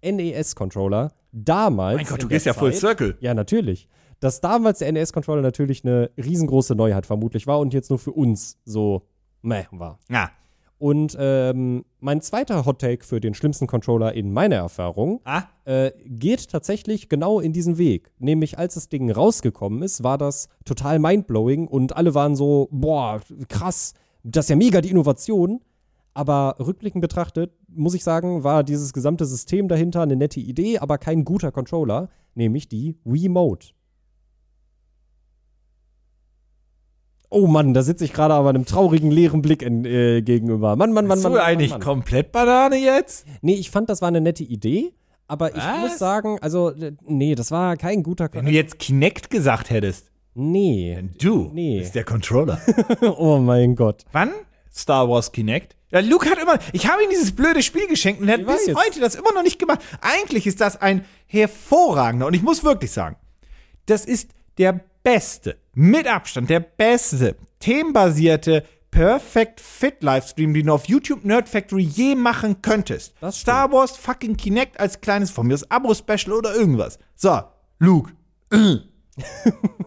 NES-Controller 0.05 1.13
damals. 1.33 1.97
Mein 1.97 2.07
Gott, 2.07 2.23
du 2.23 2.29
gehst 2.29 2.47
ja 2.47 2.53
full 2.55 2.73
Zeit- 2.73 2.81
circle. 2.81 3.17
Ja, 3.21 3.35
natürlich. 3.35 3.89
Dass 4.21 4.41
damals 4.41 4.81
der 4.81 4.93
NES-Controller 4.93 5.43
natürlich 5.43 5.85
eine 5.85 6.11
riesengroße 6.17 6.75
Neuheit 6.75 7.07
vermutlich 7.07 7.47
war 7.47 7.59
und 7.59 7.73
jetzt 7.73 7.89
nur 7.91 7.99
für 7.99 8.13
uns 8.13 8.59
so 8.65 9.07
meh 9.43 9.65
war. 9.71 9.99
Ja. 10.11 10.31
Und 10.79 11.15
ähm, 11.21 11.85
mein 12.01 12.23
zweiter 12.23 12.65
Hot-Take 12.65 13.05
für 13.05 13.21
den 13.21 13.35
schlimmsten 13.35 13.67
Controller 13.67 14.15
in 14.15 14.33
meiner 14.33 14.57
Erfahrung 14.57 15.21
Ah? 15.25 15.43
äh, 15.67 15.93
geht 16.07 16.49
tatsächlich 16.51 17.11
genau 17.11 17.39
in 17.39 17.53
diesen 17.53 17.77
Weg. 17.77 18.11
Nämlich, 18.19 18.59
als 18.59 18.75
das 18.75 18.89
Ding 18.89 19.11
rausgekommen 19.11 19.83
ist, 19.83 20.03
war 20.03 20.17
das 20.17 20.49
total 20.65 20.99
mindblowing 20.99 21.69
und 21.69 21.97
alle 21.97 22.15
waren 22.15 22.35
so, 22.35 22.69
boah, 22.71 23.21
krass, 23.49 23.93
das 24.23 24.47
ist 24.47 24.51
ja 24.51 24.57
mega 24.57 24.81
die 24.81 24.91
Innovation. 24.91 25.61
Aber 26.13 26.57
rückblickend 26.59 27.01
betrachtet, 27.03 27.53
muss 27.69 27.95
ich 27.95 28.03
sagen, 28.03 28.43
war 28.43 28.65
dieses 28.65 28.93
gesamte 28.93 29.27
System 29.27 29.69
dahinter 29.69 30.03
eine 30.03 30.17
nette 30.17 30.41
Idee, 30.41 30.79
aber 30.79 30.99
kein 30.99 31.25
guter 31.25 31.53
Controller, 31.53 32.09
nämlich 32.35 32.69
die 32.69 32.99
Wiimote. 33.05 33.69
Oh 37.33 37.47
Mann, 37.47 37.75
da 37.75 37.83
sitze 37.83 38.05
ich 38.05 38.13
gerade 38.13 38.35
aber 38.35 38.49
einem 38.49 38.65
traurigen, 38.67 39.13
leeren 39.13 39.41
Blick 39.41 39.63
in, 39.63 39.85
äh, 39.85 40.21
gegenüber. 40.21 40.75
Mann, 40.75 40.93
Mann, 40.93 41.07
Mann, 41.07 41.17
Bist 41.19 41.23
Mann. 41.23 41.33
du 41.33 41.39
Mann, 41.39 41.47
eigentlich 41.47 41.71
Mann, 41.71 41.79
Mann. 41.79 41.87
komplett 41.87 42.33
Banane 42.33 42.77
jetzt? 42.77 43.25
Nee, 43.41 43.55
ich 43.55 43.71
fand, 43.71 43.89
das 43.89 44.03
war 44.03 44.09
eine 44.09 44.21
nette 44.21 44.43
Idee, 44.43 44.93
aber 45.29 45.51
ich 45.51 45.63
Was? 45.63 45.79
muss 45.81 45.99
sagen, 45.99 46.39
also, 46.41 46.73
nee, 47.07 47.37
das 47.37 47.53
war 47.53 47.77
kein 47.77 48.03
guter 48.03 48.29
Wenn 48.33 48.47
du 48.47 48.51
jetzt 48.51 48.81
Kinect 48.81 49.31
gesagt 49.31 49.71
hättest, 49.71 50.11
Nee. 50.35 50.99
du 51.21 51.51
Nee. 51.53 51.79
bist 51.79 51.95
der 51.95 52.03
Controller. 52.05 52.61
oh 53.17 53.39
mein 53.39 53.77
Gott. 53.77 54.05
Wann? 54.11 54.31
Star 54.73 55.09
Wars 55.09 55.33
Kinect? 55.33 55.77
Ja, 55.91 56.01
Luke 56.01 56.31
hat 56.31 56.39
immer, 56.39 56.59
ich 56.73 56.89
habe 56.89 57.03
ihm 57.03 57.11
dieses 57.11 57.35
blöde 57.35 57.63
Spiel 57.63 57.89
geschenkt 57.89 58.21
und 58.21 58.29
er 58.29 58.39
hat 58.39 58.47
bis 58.47 58.75
heute 58.75 59.01
das 59.01 59.17
immer 59.17 59.33
noch 59.33 59.43
nicht 59.43 59.59
gemacht. 59.59 59.81
Eigentlich 60.01 60.47
ist 60.47 60.61
das 60.61 60.81
ein 60.81 61.05
hervorragender, 61.27 62.27
und 62.27 62.35
ich 62.35 62.43
muss 62.43 62.63
wirklich 62.63 62.93
sagen, 62.93 63.17
das 63.87 64.05
ist 64.05 64.31
der 64.59 64.81
beste, 65.03 65.57
mit 65.75 66.07
Abstand 66.07 66.49
der 66.49 66.61
beste, 66.61 67.37
themenbasierte 67.59 68.65
Perfect 68.91 69.61
Fit 69.61 70.03
Livestream, 70.03 70.53
den 70.55 70.67
du 70.67 70.73
auf 70.73 70.87
YouTube 70.87 71.25
Nerd 71.25 71.49
Factory 71.49 71.83
je 71.83 72.15
machen 72.15 72.61
könntest. 72.63 73.15
Das 73.21 73.41
Star 73.41 73.71
Wars 73.73 73.97
fucking 73.97 74.37
Kinect 74.37 74.79
als 74.79 75.01
kleines 75.01 75.31
von 75.31 75.47
mir, 75.47 75.55
das 75.55 75.71
Abo-Special 75.71 76.33
oder 76.33 76.55
irgendwas. 76.55 76.99
So, 77.15 77.41
Luke. 77.79 78.13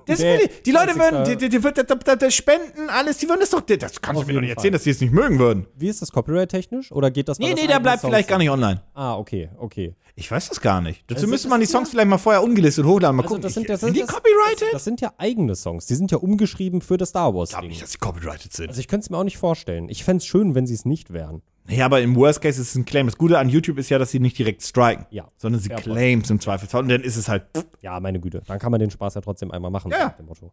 Das 0.06 0.20
Der 0.20 0.38
will 0.38 0.50
ich. 0.52 0.64
Die 0.64 0.72
Leute 0.72 0.94
20. 0.96 1.00
würden, 1.14 1.24
die, 1.30 1.38
die, 1.38 1.48
die, 1.50 1.64
würden- 1.64 1.86
da- 1.88 1.96
da- 1.96 2.16
da 2.18 2.30
spenden, 2.30 2.90
alles, 2.90 3.20
die 3.20 3.30
würden 3.30 3.40
das 3.40 3.52
doch, 3.52 3.62
das 3.62 4.02
kannst 4.02 4.20
Auf 4.20 4.26
du 4.26 4.28
mir 4.28 4.34
doch 4.34 4.42
nicht 4.42 4.50
erzählen, 4.50 4.74
Fall. 4.74 4.78
dass 4.80 4.84
die 4.84 4.90
es 4.90 5.00
nicht 5.00 5.14
mögen 5.14 5.40
würden. 5.40 5.66
Wie 5.78 5.88
ist 5.88 6.02
das 6.02 6.12
copyright-technisch? 6.12 6.92
Oder 6.92 7.10
geht 7.10 7.30
das 7.30 7.40
Nee, 7.40 7.52
das 7.52 7.62
nee, 7.62 7.68
der 7.68 7.80
bleibt 7.80 8.02
Songs 8.02 8.12
vielleicht 8.12 8.28
gar 8.28 8.38
nicht 8.38 8.50
online. 8.50 8.82
Ah, 8.94 9.16
okay, 9.16 9.50
okay. 9.58 9.96
Ich 10.16 10.30
weiß 10.30 10.50
das 10.50 10.60
gar 10.60 10.82
nicht. 10.82 11.04
Dazu 11.08 11.20
Also 11.22 11.28
müsste 11.28 11.48
das 11.48 11.50
man 11.52 11.62
die 11.62 11.68
Songs 11.68 11.88
ja- 11.88 11.92
vielleicht 11.92 12.10
mal 12.10 12.18
vorher 12.18 12.44
ungelistet 12.44 12.84
hochladen. 12.86 13.16
Mal 13.16 13.24
Also 13.24 13.36
gucken. 13.36 13.44
das 13.44 13.54
sind 13.54 13.70
ja 13.70 13.78
sind 13.78 13.96
die 13.96 14.02
das, 14.02 14.10
copyrighted? 14.10 14.62
Das, 14.64 14.72
das 14.74 14.84
sind 14.84 15.00
ja 15.00 15.14
eigene 15.18 15.56
Songs. 15.56 15.86
Die 15.86 15.96
sind 15.96 16.12
ja 16.12 16.18
umgeschrieben 16.18 16.82
für 16.82 16.98
das 16.98 17.10
Star 17.10 17.34
Wars 17.34 17.52
ich 17.52 17.56
glaube 17.56 17.68
nicht, 17.70 17.82
dass 17.82 17.94
sie 17.94 17.98
copyrighted 17.98 18.52
sind. 18.52 18.68
Also 18.68 18.82
ich 18.82 18.90
könnte 18.90 19.06
es 19.06 19.10
mir 19.10 19.18
auch 19.18 19.24
nicht 19.24 19.38
vorstellen. 19.38 19.88
Ich 19.88 20.04
fände 20.04 20.18
es 20.22 20.26
schön, 20.26 20.54
wenn 20.54 20.68
sie 20.68 20.74
es 20.74 20.84
nicht 20.84 21.14
wären. 21.14 21.42
Ja, 21.70 21.86
aber 21.86 22.02
im 22.02 22.16
Worst 22.16 22.42
Case 22.42 22.62
ist 22.62 22.70
es 22.70 22.76
ein 22.76 22.86
Claim. 22.86 23.08
Das 23.08 23.18
Gute 23.18 23.40
an 23.40 23.48
YouTube 23.50 23.78
ist 23.78 23.90
ja, 23.90 23.98
dass 23.98 24.12
sie 24.12 24.20
nicht 24.20 24.38
direkt 24.38 24.62
striken, 24.64 25.06
Ja. 25.12 25.28
sondern 25.38 25.62
sie 25.62 25.70
point. 25.70 25.84
Claims 25.84 26.30
im 26.30 26.40
Zweifelsfall. 26.40 26.82
Und 26.84 26.90
dann 26.90 27.02
ist 27.02 27.16
es 27.16 27.30
halt. 27.30 27.44
Ja, 27.82 28.00
meine 28.00 28.20
Güte. 28.20 28.42
Dann 28.46 28.60
kann 28.60 28.72
man 28.72 28.80
den 28.80 28.92
Spaß 28.92 29.14
ja 29.16 29.22
trotzdem 29.22 29.52
einmal 29.52 29.72
machen, 29.72 29.92
Ja. 29.92 30.06
nach 30.08 30.18
dem 30.18 30.26
Motto. 30.26 30.52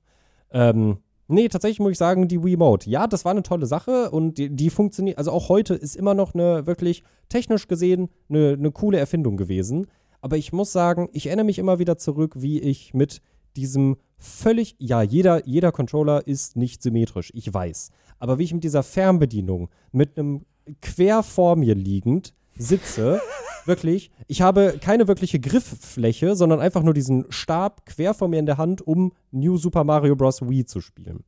Ähm, 0.52 0.98
nee, 1.28 1.48
tatsächlich 1.48 1.80
muss 1.80 1.92
ich 1.92 1.98
sagen, 1.98 2.28
die 2.28 2.42
Wiimote. 2.42 2.88
Ja, 2.90 3.06
das 3.06 3.24
war 3.24 3.32
eine 3.32 3.42
tolle 3.42 3.66
Sache 3.66 4.10
und 4.10 4.38
die, 4.38 4.50
die 4.50 4.70
funktioniert, 4.70 5.18
also 5.18 5.32
auch 5.32 5.48
heute 5.48 5.74
ist 5.74 5.96
immer 5.96 6.14
noch 6.14 6.34
eine 6.34 6.66
wirklich 6.66 7.02
technisch 7.28 7.66
gesehen 7.68 8.08
eine, 8.28 8.52
eine 8.58 8.70
coole 8.70 8.98
Erfindung 8.98 9.36
gewesen. 9.36 9.86
Aber 10.20 10.36
ich 10.36 10.52
muss 10.52 10.70
sagen, 10.72 11.08
ich 11.12 11.26
erinnere 11.26 11.46
mich 11.46 11.58
immer 11.58 11.78
wieder 11.78 11.96
zurück, 11.98 12.34
wie 12.36 12.60
ich 12.60 12.94
mit 12.94 13.22
diesem 13.56 13.96
völlig, 14.16 14.76
ja, 14.78 15.02
jeder, 15.02 15.46
jeder 15.46 15.72
Controller 15.72 16.26
ist 16.26 16.56
nicht 16.56 16.82
symmetrisch, 16.82 17.30
ich 17.34 17.52
weiß. 17.52 17.90
Aber 18.18 18.38
wie 18.38 18.44
ich 18.44 18.52
mit 18.54 18.62
dieser 18.64 18.82
Fernbedienung 18.82 19.70
mit 19.92 20.18
einem 20.18 20.44
quer 20.80 21.22
vor 21.22 21.56
mir 21.56 21.74
liegend 21.74 22.34
sitze, 22.56 23.20
wirklich, 23.64 24.10
ich 24.28 24.42
habe 24.42 24.78
keine 24.80 25.08
wirkliche 25.08 25.40
Grifffläche, 25.40 26.36
sondern 26.36 26.60
einfach 26.60 26.82
nur 26.82 26.94
diesen 26.94 27.26
Stab 27.30 27.86
quer 27.86 28.14
vor 28.14 28.28
mir 28.28 28.38
in 28.38 28.46
der 28.46 28.58
Hand, 28.58 28.86
um 28.86 29.12
New 29.30 29.56
Super 29.56 29.84
Mario 29.84 30.16
Bros. 30.16 30.42
Wii 30.42 30.64
zu 30.64 30.80
spielen. 30.80 31.24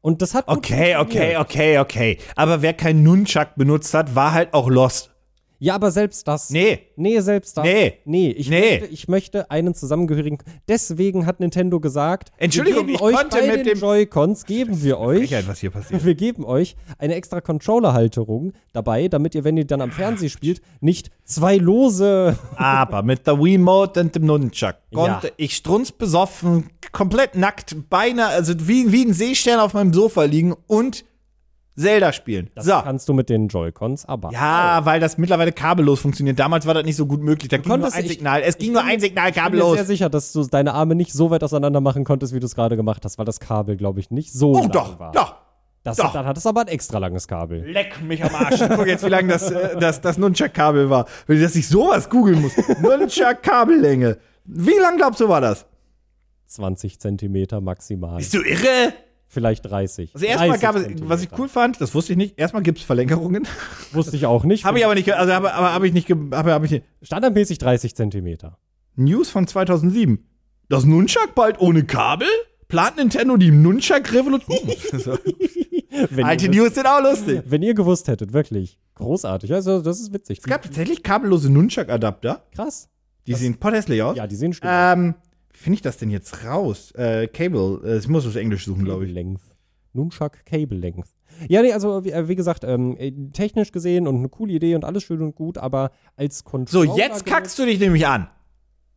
Und 0.00 0.20
das 0.20 0.34
hat 0.34 0.48
Okay, 0.48 0.96
okay, 0.96 1.38
okay, 1.38 1.78
okay. 1.78 2.18
Aber 2.36 2.60
wer 2.60 2.74
keinen 2.74 3.02
Nunchuck 3.02 3.54
benutzt 3.56 3.94
hat, 3.94 4.14
war 4.14 4.34
halt 4.34 4.52
auch 4.52 4.68
lost. 4.68 5.13
Ja, 5.64 5.76
aber 5.76 5.90
selbst 5.90 6.28
das. 6.28 6.50
Nee. 6.50 6.78
Nee, 6.96 7.20
selbst 7.20 7.56
das. 7.56 7.64
Nee. 7.64 7.94
Nee, 8.04 8.30
ich, 8.32 8.50
Nee. 8.50 8.60
Möchte, 8.80 8.86
ich 8.92 9.08
möchte 9.08 9.50
einen 9.50 9.74
zusammengehörigen. 9.74 10.36
Deswegen 10.68 11.24
hat 11.24 11.40
Nintendo 11.40 11.80
gesagt, 11.80 12.32
Entschuldigung, 12.36 12.86
wir 12.86 12.98
geben 12.98 13.02
euch 13.02 13.28
bei 13.30 13.56
mit 13.56 13.64
den 13.64 13.78
Joy-Cons, 13.78 14.44
geben 14.44 14.82
wir 14.82 14.98
euch 14.98 15.20
Frechheit, 15.20 15.48
was 15.48 15.60
hier 15.60 15.70
passiert. 15.70 16.04
Wir 16.04 16.14
geben 16.14 16.44
euch 16.44 16.76
eine 16.98 17.14
extra 17.14 17.40
Controller-Halterung 17.40 18.52
dabei, 18.74 19.08
damit 19.08 19.34
ihr, 19.34 19.44
wenn 19.44 19.56
ihr 19.56 19.64
dann 19.64 19.80
am 19.80 19.90
Fernsehen 19.90 20.28
spielt, 20.28 20.60
nicht 20.80 21.10
zwei 21.24 21.56
lose. 21.56 22.38
Aber 22.56 23.02
mit 23.02 23.26
der 23.26 23.38
Wiimote 23.42 24.00
und 24.00 24.14
dem 24.14 24.26
Nunchuck 24.26 24.74
Ja. 24.90 24.98
konnte 24.98 25.32
ich 25.38 25.56
strunzbesoffen, 25.56 26.68
komplett 26.92 27.36
nackt, 27.36 27.88
beinahe, 27.88 28.28
also 28.28 28.52
wie, 28.68 28.92
wie 28.92 29.06
ein 29.06 29.14
Seestern 29.14 29.60
auf 29.60 29.72
meinem 29.72 29.94
Sofa 29.94 30.24
liegen 30.24 30.54
und 30.66 31.06
Zelda 31.76 32.12
spielen. 32.12 32.50
Das 32.54 32.66
so. 32.66 32.72
kannst 32.82 33.08
du 33.08 33.14
mit 33.14 33.28
den 33.28 33.48
Joy-Cons, 33.48 34.04
aber. 34.06 34.30
Ja, 34.30 34.80
weil 34.84 35.00
das 35.00 35.18
mittlerweile 35.18 35.50
kabellos 35.52 36.00
funktioniert. 36.00 36.38
Damals 36.38 36.66
war 36.66 36.74
das 36.74 36.84
nicht 36.84 36.96
so 36.96 37.06
gut 37.06 37.20
möglich. 37.20 37.48
Da 37.48 37.56
ging 37.56 37.66
nur 37.68 37.78
konntest- 37.78 37.96
ein 37.96 38.04
ich- 38.04 38.12
Signal. 38.12 38.42
Es 38.42 38.58
ging 38.58 38.68
ich 38.68 38.72
nur 38.74 38.82
bin- 38.82 38.92
ein 38.92 39.00
Signal 39.00 39.28
Ich 39.30 39.34
bin 39.34 39.42
mir 39.42 39.48
kabellos. 39.50 39.74
sehr 39.74 39.84
sicher, 39.84 40.08
dass 40.08 40.32
du 40.32 40.44
deine 40.46 40.72
Arme 40.74 40.94
nicht 40.94 41.12
so 41.12 41.30
weit 41.30 41.42
auseinander 41.42 41.80
machen 41.80 42.04
konntest, 42.04 42.32
wie 42.32 42.38
du 42.40 42.46
es 42.46 42.54
gerade 42.54 42.76
gemacht 42.76 43.04
hast, 43.04 43.18
weil 43.18 43.24
das 43.24 43.40
Kabel, 43.40 43.76
glaube 43.76 43.98
ich, 44.00 44.10
nicht 44.10 44.32
so 44.32 44.52
Oh, 44.52 44.60
lang 44.60 44.70
doch, 44.70 44.98
war. 45.00 45.12
doch. 45.12 45.34
Das, 45.82 45.98
doch. 45.98 46.12
Dann 46.14 46.24
hat 46.26 46.38
es 46.38 46.46
aber 46.46 46.62
ein 46.62 46.68
extra 46.68 46.96
langes 46.98 47.28
Kabel. 47.28 47.62
Leck 47.70 48.00
mich 48.00 48.24
am 48.24 48.34
Arsch. 48.34 48.60
Ich 48.60 48.68
guck 48.70 48.86
jetzt, 48.86 49.04
wie 49.04 49.10
lang 49.10 49.28
das, 49.28 49.50
äh, 49.50 49.76
das, 49.78 50.00
das 50.00 50.16
Nunchuck-Kabel 50.16 50.88
war. 50.88 51.06
Wenn 51.26 51.36
ich 51.36 51.42
das 51.42 51.54
nicht 51.54 51.68
sowas 51.68 52.08
googeln 52.08 52.40
muss. 52.40 52.52
Nunchuck-Kabellänge. 52.80 54.16
Wie 54.44 54.78
lang 54.80 54.96
glaubst 54.96 55.20
du 55.20 55.28
war 55.28 55.40
das? 55.40 55.66
20 56.46 57.00
Zentimeter 57.00 57.60
maximal. 57.60 58.16
Bist 58.18 58.32
du 58.34 58.42
irre? 58.42 58.92
Vielleicht 59.34 59.64
30. 59.68 60.14
Also 60.14 60.26
erstmal 60.26 60.58
30 60.58 60.62
gab 60.62 60.76
es, 60.76 61.08
was 61.08 61.22
ich 61.22 61.28
cool 61.36 61.48
fand, 61.48 61.80
das 61.80 61.92
wusste 61.92 62.12
ich 62.12 62.16
nicht, 62.16 62.38
erstmal 62.38 62.62
gibt 62.62 62.78
es 62.78 62.84
Verlängerungen. 62.84 63.46
Wusste 63.92 64.16
ich 64.16 64.26
auch 64.26 64.44
nicht. 64.44 64.64
Habe 64.64 64.78
ich 64.78 64.84
aber 64.84 64.94
nicht, 64.94 65.12
also 65.12 65.32
habe 65.32 65.52
aber 65.52 65.74
hab 65.74 65.82
ich 65.82 65.92
nicht, 65.92 66.08
habe 66.08 66.52
hab 66.52 66.64
ich 66.64 66.70
nicht. 66.70 66.84
Standardmäßig 67.02 67.58
30 67.58 67.96
Zentimeter. 67.96 68.58
News 68.94 69.30
von 69.30 69.48
2007. 69.48 70.24
Das 70.68 70.84
Nunchuck 70.84 71.34
bald 71.34 71.60
ohne 71.60 71.84
Kabel? 71.84 72.28
Plant 72.68 72.96
Nintendo 72.96 73.36
die 73.36 73.50
Nunchuck-Revolution? 73.50 74.58
Alte 76.22 76.48
News 76.48 76.74
sind 76.74 76.86
auch 76.86 77.02
lustig. 77.02 77.42
wenn 77.46 77.62
ihr 77.62 77.74
gewusst 77.74 78.08
hättet, 78.08 78.32
wirklich. 78.32 78.78
Großartig. 78.94 79.52
Also, 79.52 79.82
das 79.82 80.00
ist 80.00 80.12
witzig. 80.12 80.38
Es 80.38 80.44
gab 80.44 80.62
tatsächlich 80.62 81.02
kabellose 81.02 81.50
Nunchuck-Adapter. 81.50 82.44
Krass. 82.54 82.88
Die 83.26 83.34
sehen 83.34 83.56
potthässlich 83.58 84.00
aus. 84.02 84.16
Ja, 84.16 84.26
die 84.26 84.36
sehen 84.36 84.52
schön 84.52 84.68
aus. 84.68 85.14
Wie 85.54 85.58
finde 85.58 85.76
ich 85.76 85.82
das 85.82 85.96
denn 85.96 86.10
jetzt 86.10 86.44
raus? 86.44 86.90
Äh, 86.92 87.28
Cable. 87.28 87.80
Äh, 87.84 87.98
ich 87.98 88.08
muss 88.08 88.24
das 88.24 88.36
Englisch 88.36 88.66
suchen, 88.66 88.84
glaube 88.84 89.06
ich. 89.06 89.12
Length. 89.12 89.40
Nunchuck 89.94 90.44
Cable 90.44 90.76
Length. 90.76 91.08
Ja, 91.48 91.62
nee, 91.62 91.72
also 91.72 92.04
wie, 92.04 92.10
äh, 92.10 92.28
wie 92.28 92.34
gesagt, 92.36 92.64
ähm, 92.64 92.96
äh, 92.98 93.12
technisch 93.32 93.72
gesehen 93.72 94.06
und 94.06 94.16
eine 94.16 94.28
coole 94.28 94.52
Idee 94.52 94.74
und 94.74 94.84
alles 94.84 95.02
schön 95.04 95.22
und 95.22 95.34
gut, 95.34 95.56
aber 95.58 95.90
als 96.16 96.38
So, 96.38 96.44
Controller. 96.44 96.96
jetzt 96.96 97.24
kackst 97.26 97.58
du 97.58 97.64
dich 97.64 97.78
nämlich 97.80 98.06
an. 98.06 98.28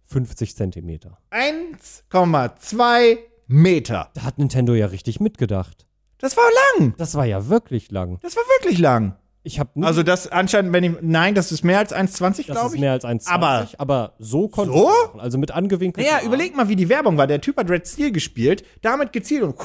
50 0.04 0.56
Zentimeter. 0.56 1.18
1,2 1.32 3.18
Meter. 3.48 4.10
Da 4.14 4.24
hat 4.24 4.38
Nintendo 4.40 4.74
ja 4.74 4.88
richtig 4.88 5.20
mitgedacht. 5.20 5.86
Das 6.20 6.36
war 6.38 6.44
lang. 6.80 6.96
Das 6.98 7.16
war 7.16 7.26
ja 7.26 7.48
wirklich 7.50 7.92
lang. 7.92 8.18
Das 8.22 8.36
war 8.36 8.44
wirklich 8.60 8.80
lang. 8.80 9.16
Ich 9.48 9.60
habe 9.62 9.70
Also 9.82 10.04
das 10.04 10.28
anscheinend, 10.28 10.74
wenn 10.74 10.84
ich, 10.84 10.92
nein, 11.02 11.34
das 11.34 11.54
ist 11.54 11.64
mehr 11.64 11.80
als 11.80 11.94
1,20, 11.94 12.48
das 12.48 12.56
glaube 12.58 12.68
ist 12.68 12.74
ich. 12.76 12.82
mehr 12.82 12.92
als 12.92 13.06
1,20, 13.06 13.30
Aber- 13.32 13.68
aber, 13.78 14.14
so 14.20 14.50
konnte 14.50 14.74
So? 14.74 14.90
ich. 15.16 15.22
Also 15.22 15.38
mit 15.38 15.52
angewinkelten 15.52 16.12
Naja, 16.12 16.26
überleg 16.26 16.54
mal, 16.56 16.68
wie 16.68 16.76
die 16.76 16.90
Werbung 16.90 17.18
war. 17.18 17.28
Der 17.28 17.40
Typ 17.40 17.56
hat 17.58 17.70
Red 17.70 17.88
Steel 17.88 18.12
gespielt, 18.12 18.64
damit 18.82 19.14
gezielt 19.14 19.44
und 19.44 19.56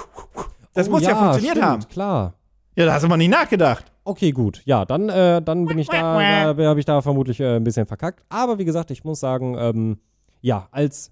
das 0.72 0.86
Oh 0.88 0.92
muss 0.92 1.02
ja, 1.02 1.16
funktioniert 1.16 1.56
stimmt, 1.56 1.66
haben. 1.66 1.88
klar. 1.88 2.34
Ja, 2.76 2.86
da 2.86 2.94
hast 2.94 3.02
du 3.02 3.08
mal 3.08 3.16
nicht 3.16 3.30
nachgedacht. 3.32 3.86
Okay, 4.04 4.30
gut. 4.30 4.62
Ja, 4.64 4.84
dann, 4.84 5.08
äh, 5.08 5.42
dann 5.42 5.66
bin 5.66 5.78
ich 5.78 5.88
da, 5.88 6.54
da 6.54 6.68
habe 6.68 6.78
ich 6.80 6.86
da 6.86 7.02
vermutlich 7.02 7.40
äh, 7.40 7.56
ein 7.56 7.64
bisschen 7.64 7.86
verkackt. 7.86 8.22
Aber 8.28 8.58
wie 8.58 8.64
gesagt, 8.64 8.90
ich 8.92 9.02
muss 9.04 9.18
sagen, 9.20 9.56
ähm, 9.58 9.98
ja, 10.40 10.68
als 10.70 11.10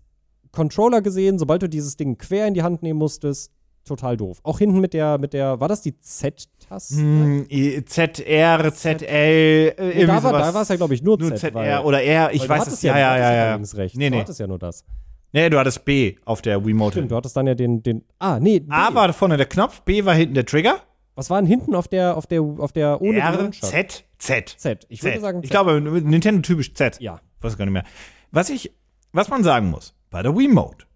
Controller 0.52 1.02
gesehen, 1.02 1.38
sobald 1.38 1.62
du 1.62 1.68
dieses 1.68 1.96
Ding 1.96 2.18
quer 2.18 2.46
in 2.46 2.54
die 2.54 2.62
Hand 2.62 2.82
nehmen 2.82 2.98
musstest, 3.00 3.52
total 3.90 4.16
doof. 4.16 4.38
Auch 4.42 4.58
hinten 4.58 4.80
mit 4.80 4.94
der, 4.94 5.18
mit 5.18 5.32
der, 5.32 5.60
war 5.60 5.68
das 5.68 5.82
die 5.82 5.98
Z-Taste? 5.98 6.96
Hm, 6.96 7.46
ZR, 7.86 8.72
ZL, 8.72 9.04
äh, 9.04 9.94
Nee, 9.94 10.06
da 10.06 10.22
war 10.22 10.32
da 10.32 10.54
war 10.54 10.62
es 10.62 10.68
ja, 10.68 10.76
glaube 10.76 10.94
ich, 10.94 11.02
nur, 11.02 11.18
nur 11.18 11.30
Z. 11.30 11.38
ZR 11.38 11.54
weil, 11.54 11.78
oder 11.80 12.02
R, 12.02 12.32
ich 12.32 12.42
du 12.42 12.48
weiß 12.48 12.66
es. 12.68 12.82
Ja, 12.82 12.94
du 12.94 12.98
ja, 13.00 13.10
hattest 13.10 13.22
ja, 13.22 13.34
ja. 13.34 13.42
allerdings 13.44 13.76
recht. 13.76 13.96
Nee, 13.96 14.08
Du 14.08 14.14
nee. 14.16 14.20
hattest 14.22 14.40
ja 14.40 14.46
nur 14.46 14.58
das. 14.58 14.84
Nee, 15.32 15.50
du 15.50 15.58
hattest 15.58 15.84
B 15.84 16.16
auf 16.24 16.42
der 16.42 16.64
Wiimote. 16.64 16.94
Stimmt, 16.94 17.10
du 17.12 17.16
hattest 17.16 17.36
dann 17.36 17.46
ja 17.46 17.54
den, 17.54 17.82
den, 17.82 18.04
ah, 18.18 18.40
nee, 18.40 18.60
B. 18.60 18.66
A 18.70 18.94
war 18.94 19.12
vorne 19.12 19.36
der 19.36 19.46
Knopf, 19.46 19.82
B 19.82 20.04
war 20.04 20.14
hinten 20.14 20.34
der 20.34 20.46
Trigger. 20.46 20.80
Was 21.14 21.30
war 21.30 21.40
denn 21.40 21.48
hinten 21.48 21.74
auf 21.74 21.86
der, 21.88 22.16
auf 22.16 22.26
der, 22.26 22.42
auf 22.42 22.72
der, 22.72 23.00
ohne 23.02 23.18
R? 23.18 23.50
Z, 23.52 24.04
Z. 24.18 24.54
Z. 24.56 24.86
Ich 24.88 25.02
würde 25.02 25.14
Z. 25.16 25.22
sagen 25.22 25.40
Ich 25.42 25.50
Z. 25.50 25.50
glaube, 25.50 25.80
Nintendo 25.80 26.42
typisch 26.42 26.74
Z. 26.74 27.00
Ja, 27.00 27.20
weiß 27.40 27.56
gar 27.56 27.64
nicht 27.66 27.74
mehr. 27.74 27.84
Was 28.30 28.50
ich, 28.50 28.72
was 29.12 29.28
man 29.28 29.44
sagen 29.44 29.70
muss, 29.70 29.94
bei 30.10 30.22
der 30.22 30.36
Wiimote, 30.36 30.86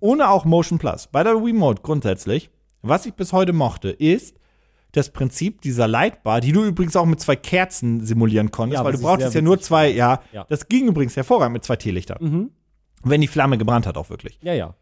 ohne 0.00 0.28
auch 0.30 0.44
Motion 0.44 0.78
Plus, 0.78 1.06
bei 1.08 1.22
der 1.24 1.34
Wiimote 1.44 1.82
grundsätzlich, 1.82 2.50
was 2.82 3.06
ich 3.06 3.14
bis 3.14 3.32
heute 3.32 3.52
mochte, 3.52 3.90
ist 3.90 4.36
das 4.92 5.10
Prinzip 5.10 5.60
dieser 5.60 5.86
Lightbar, 5.86 6.40
die 6.40 6.52
du 6.52 6.64
übrigens 6.64 6.96
auch 6.96 7.04
mit 7.06 7.20
zwei 7.20 7.36
Kerzen 7.36 8.00
simulieren 8.04 8.50
konntest, 8.50 8.80
Ja, 8.80 8.84
weil 8.84 8.92
du 8.94 9.00
brauchtest 9.02 9.34
ja 9.34 9.42
nur 9.42 9.60
zwei, 9.60 9.90
ja, 9.90 10.20
Ja. 10.32 10.44
das 10.48 10.68
ging 10.68 10.86
übrigens 10.88 11.14
hervorragend 11.16 11.52
mit 11.52 11.64
zwei 11.64 11.76
Teelichtern. 11.76 12.50
Wenn 13.04 13.20
die 13.20 13.26
Flamme 13.28 13.58
gebrannt 13.58 13.86
hat, 13.86 13.96
auch 13.96 14.08
wirklich. 14.10 14.38
Ja, 14.42 14.54
ja. 14.54 14.74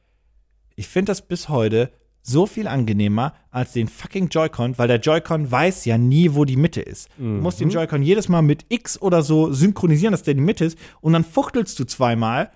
Ich 0.77 0.87
finde 0.89 1.11
das 1.11 1.23
bis 1.27 1.49
heute 1.49 1.91
so 2.23 2.47
viel 2.47 2.67
angenehmer 2.67 3.35
als 3.51 3.73
den 3.73 3.89
fucking 3.89 4.29
Joy-Con, 4.29 4.79
weil 4.79 4.89
der 4.89 4.99
Joy-Con 5.01 5.51
weiß 5.51 5.85
ja 5.85 5.97
nie, 5.97 6.35
wo 6.35 6.45
die 6.45 6.57
Mitte 6.57 6.81
ist. 6.81 7.09
Du 7.19 7.25
musst 7.25 7.61
den 7.61 7.71
Joy-Con 7.71 8.03
jedes 8.03 8.29
Mal 8.29 8.43
mit 8.43 8.65
X 8.69 9.01
oder 9.01 9.23
so 9.23 9.53
synchronisieren, 9.53 10.13
dass 10.13 10.23
der 10.25 10.35
die 10.35 10.41
Mitte 10.41 10.65
ist 10.65 10.79
und 11.01 11.13
dann 11.13 11.25
fuchtelst 11.25 11.79
du 11.79 11.85
zweimal 11.85 12.51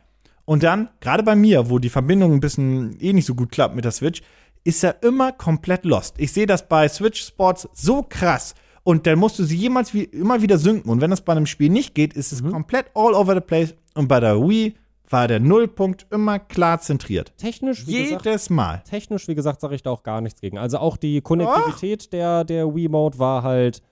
und 0.50 0.64
dann, 0.64 0.90
gerade 0.98 1.22
bei 1.22 1.36
mir, 1.36 1.70
wo 1.70 1.78
die 1.78 1.90
Verbindung 1.90 2.32
ein 2.32 2.40
bisschen 2.40 2.98
eh 2.98 3.12
nicht 3.12 3.26
so 3.26 3.36
gut 3.36 3.52
klappt 3.52 3.76
mit 3.76 3.84
der 3.84 3.92
Switch, 3.92 4.20
ist 4.64 4.82
er 4.82 5.00
immer 5.04 5.30
komplett 5.30 5.84
lost. 5.84 6.16
Ich 6.18 6.32
sehe 6.32 6.46
das 6.46 6.68
bei 6.68 6.88
Switch 6.88 7.24
Sports 7.24 7.68
so 7.72 8.02
krass. 8.02 8.56
Und 8.82 9.06
dann 9.06 9.20
musst 9.20 9.38
du 9.38 9.44
sie 9.44 9.56
jemals 9.56 9.94
wie, 9.94 10.02
immer 10.02 10.42
wieder 10.42 10.58
synken. 10.58 10.90
Und 10.90 11.00
wenn 11.00 11.10
das 11.10 11.20
bei 11.20 11.34
einem 11.34 11.46
Spiel 11.46 11.70
nicht 11.70 11.94
geht, 11.94 12.14
ist 12.14 12.32
es 12.32 12.42
komplett 12.42 12.86
all 12.94 13.14
over 13.14 13.34
the 13.34 13.40
place. 13.40 13.76
Und 13.94 14.08
bei 14.08 14.18
der 14.18 14.40
Wii 14.40 14.74
war 15.08 15.28
der 15.28 15.38
Nullpunkt 15.38 16.08
immer 16.10 16.40
klar 16.40 16.80
zentriert. 16.80 17.32
Technisch, 17.36 17.86
wie 17.86 18.02
gesagt, 18.02 18.26
Jedes 18.26 18.50
Mal. 18.50 18.82
technisch, 18.90 19.28
wie 19.28 19.36
gesagt, 19.36 19.60
sage 19.60 19.76
ich 19.76 19.84
da 19.84 19.90
auch 19.90 20.02
gar 20.02 20.20
nichts 20.20 20.40
gegen. 20.40 20.58
Also 20.58 20.78
auch 20.78 20.96
die 20.96 21.20
Konnektivität 21.20 22.12
der, 22.12 22.42
der 22.42 22.74
Wiimote 22.74 23.20
war 23.20 23.44
halt 23.44 23.82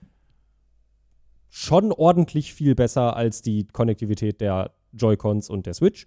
schon 1.47 1.93
ordentlich 1.93 2.53
viel 2.53 2.75
besser 2.75 3.15
als 3.15 3.41
die 3.41 3.65
Konnektivität 3.65 4.41
der 4.41 4.71
Joy-Cons 4.91 5.49
und 5.49 5.65
der 5.65 5.73
Switch. 5.73 6.05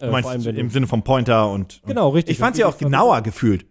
Äh, 0.00 0.06
Du 0.06 0.12
meinst 0.12 0.22
vor 0.24 0.32
allem, 0.32 0.44
wenn 0.44 0.56
im 0.56 0.70
Sinne 0.70 0.86
vom 0.86 1.02
Pointer 1.02 1.50
und. 1.50 1.82
Genau, 1.86 2.08
richtig. 2.10 2.32
Ich 2.32 2.38
fand 2.38 2.56
sie 2.56 2.64
Und 2.64 2.70
auch 2.74 2.78
genauer 2.78 3.20
gefühlt. 3.22 3.66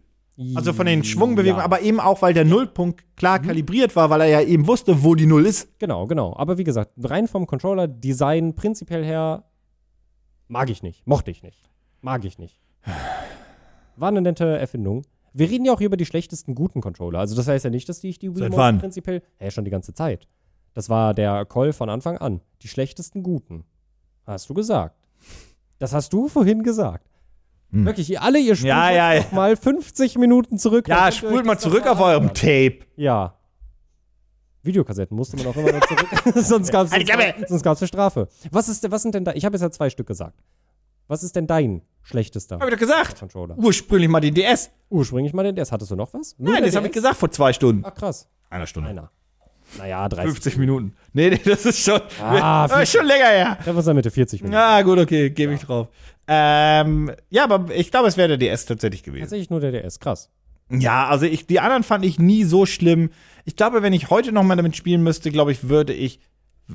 Also 0.56 0.72
von 0.72 0.86
den 0.86 1.04
Schwungbewegungen, 1.04 1.60
Ja. 1.60 1.66
aber 1.66 1.82
eben 1.82 2.00
auch, 2.00 2.22
weil 2.22 2.34
der 2.34 2.46
Nullpunkt 2.46 3.02
Mhm. 3.02 3.16
klar 3.18 3.40
kalibriert 3.40 3.94
war, 3.98 4.10
weil 4.10 4.22
er 4.22 4.28
ja 4.28 4.42
eben 4.42 4.68
wusste, 4.68 5.04
wo 5.04 5.14
die 5.16 5.26
Null 5.26 5.46
ist. 5.46 5.78
Genau, 5.80 6.08
genau. 6.08 6.34
Aber 6.38 6.58
wie 6.58 6.64
gesagt, 6.64 6.94
rein 7.04 7.28
vom 7.28 7.46
Controller-Design 7.46 8.56
prinzipiell 8.56 9.04
her 9.04 9.44
mag 10.48 10.70
ich 10.70 10.82
nicht. 10.82 11.06
Mochte 11.06 11.30
ich 11.32 11.44
nicht. 11.44 11.70
Mag 12.02 12.24
ich 12.24 12.38
nicht. 12.40 12.58
War 13.98 14.08
eine 14.08 14.22
nette 14.22 14.46
Erfindung. 14.58 15.04
Wir 15.34 15.50
reden 15.50 15.66
ja 15.66 15.74
auch 15.74 15.78
hier 15.80 15.88
über 15.88 15.98
die 15.98 16.06
schlechtesten 16.06 16.56
guten 16.56 16.80
Controller. 16.82 17.20
Also 17.20 17.36
das 17.36 17.48
heißt 17.48 17.66
ja 17.66 17.70
nicht, 17.72 17.90
dass 17.90 18.00
die 18.00 18.08
ich 18.10 18.20
die 18.20 18.34
Wiimote 18.34 18.56
wann? 18.56 18.80
prinzipiell. 18.80 19.22
Hä, 19.38 19.52
schon 19.52 19.66
die 19.66 19.72
ganze 19.72 19.94
Zeit. 19.94 20.28
Das 20.74 20.90
war 20.90 21.14
der 21.14 21.46
Call 21.46 21.74
von 21.74 21.90
Anfang 21.90 22.18
an. 22.18 22.40
Die 22.62 22.68
schlechtesten 22.70 23.24
guten. 23.24 23.66
Hast 24.26 24.50
du 24.50 24.54
gesagt. 24.54 24.96
Das 25.80 25.94
hast 25.94 26.14
du 26.14 26.28
vorhin 26.28 26.64
gesagt. 26.64 27.10
Wirklich, 27.72 28.10
ihr 28.10 28.22
alle, 28.22 28.40
ihr 28.40 28.56
spult 28.56 28.72
Hm. 28.72 28.78
Ja, 28.78 28.92
ja, 28.92 29.14
ja. 29.14 29.22
noch 29.22 29.32
mal 29.32 29.56
50 29.56 30.18
Minuten 30.18 30.58
zurück. 30.58 30.88
Ja, 30.88 31.12
spult 31.12 31.46
mal 31.46 31.58
zurück 31.58 31.86
auf 31.88 32.00
eurem. 32.00 32.34
Tape. 32.34 32.80
Ja. 32.96 33.36
Videokassetten 34.64 35.16
musste 35.16 35.38
man 35.38 35.48
auch 35.48 35.56
immer 35.56 35.72
noch 35.72 35.88
zurück. 35.88 36.08
sonst 36.36 36.72
gab 36.72 36.88
es 36.88 36.92
Halt 36.92 37.08
gab's 37.64 37.82
eine 37.82 37.88
Strafe. 37.88 38.28
Was, 38.52 38.70
ist, 38.70 38.90
was 38.92 39.02
sind 39.04 39.16
denn 39.16 39.24
da? 39.24 39.34
Ich 39.34 39.46
habe 39.46 39.56
jetzt 39.56 39.62
ja 39.62 39.72
zwei 39.72 39.90
Stück 39.90 40.08
gesagt. 40.08 40.38
Was 41.08 41.24
ist 41.24 41.36
denn 41.36 41.48
dein 41.48 41.82
schlechtester 42.02 42.60
Hab 42.60 42.66
ich 42.68 42.74
doch 42.74 42.80
gesagt. 42.80 43.20
Controller? 43.20 43.58
Ursprünglich 43.58 44.10
mal 44.10 44.20
den 44.20 44.34
DS. 44.34 44.70
Ursprünglich 44.90 45.34
mal 45.34 45.44
den 45.44 45.56
DS. 45.56 45.72
Hattest 45.72 45.92
du 45.92 45.96
noch 45.96 46.14
was? 46.14 46.38
Nur 46.38 46.54
Nein, 46.54 46.64
das 46.64 46.76
habe 46.76 46.88
ich 46.88 46.94
gesagt 46.94 47.18
vor 47.18 47.32
zwei 47.32 47.54
Stunden. 47.54 47.84
Ach 47.86 47.94
krass. 47.94 48.28
Einer 48.50 48.68
Stunde. 48.68 48.90
Einer. 48.90 49.12
Naja, 49.78 50.08
30. 50.10 50.32
50 50.32 50.58
Minuten. 50.58 50.94
Nee, 51.14 51.30
nee, 51.30 51.42
das 51.44 51.66
ist 51.66 51.84
schon, 51.84 52.02
Ah, 52.22 52.66
ist 52.82 52.92
schon 52.92 53.06
länger 53.06 53.28
her. 53.28 53.58
Wir 53.64 53.76
uns 53.76 53.86
in 53.86 53.90
der 53.90 53.94
Mitte, 53.96 54.12
40 54.12 54.42
Minuten. 54.42 54.58
Na 54.60 54.82
gut, 54.82 55.00
okay, 55.00 55.30
gebe 55.30 55.54
ich 55.54 55.62
drauf. 55.62 55.88
Ähm, 56.28 57.12
ja, 57.30 57.44
aber 57.44 57.74
ich 57.74 57.92
glaube, 57.92 58.08
es 58.08 58.18
wäre 58.18 58.38
der 58.38 58.38
DS 58.38 58.66
tatsächlich 58.66 59.04
gewesen. 59.04 59.22
Tatsächlich 59.24 59.50
nur 59.50 59.60
der 59.60 59.72
DS. 59.72 60.00
Krass. 60.00 60.30
Ja, 60.70 61.08
also 61.08 61.26
ich, 61.26 61.48
die 61.48 61.60
anderen 61.60 61.84
fand 61.84 62.06
ich 62.06 62.20
nie 62.20 62.44
so 62.44 62.66
schlimm. 62.66 63.10
Ich 63.46 63.56
glaube, 63.56 63.82
wenn 63.82 63.94
ich 63.94 64.10
heute 64.10 64.32
noch 64.32 64.44
mal 64.44 64.56
damit 64.56 64.76
spielen 64.76 65.02
müsste, 65.02 65.32
glaube 65.32 65.52
ich, 65.52 65.68
würde 65.70 65.94
ich 65.94 66.20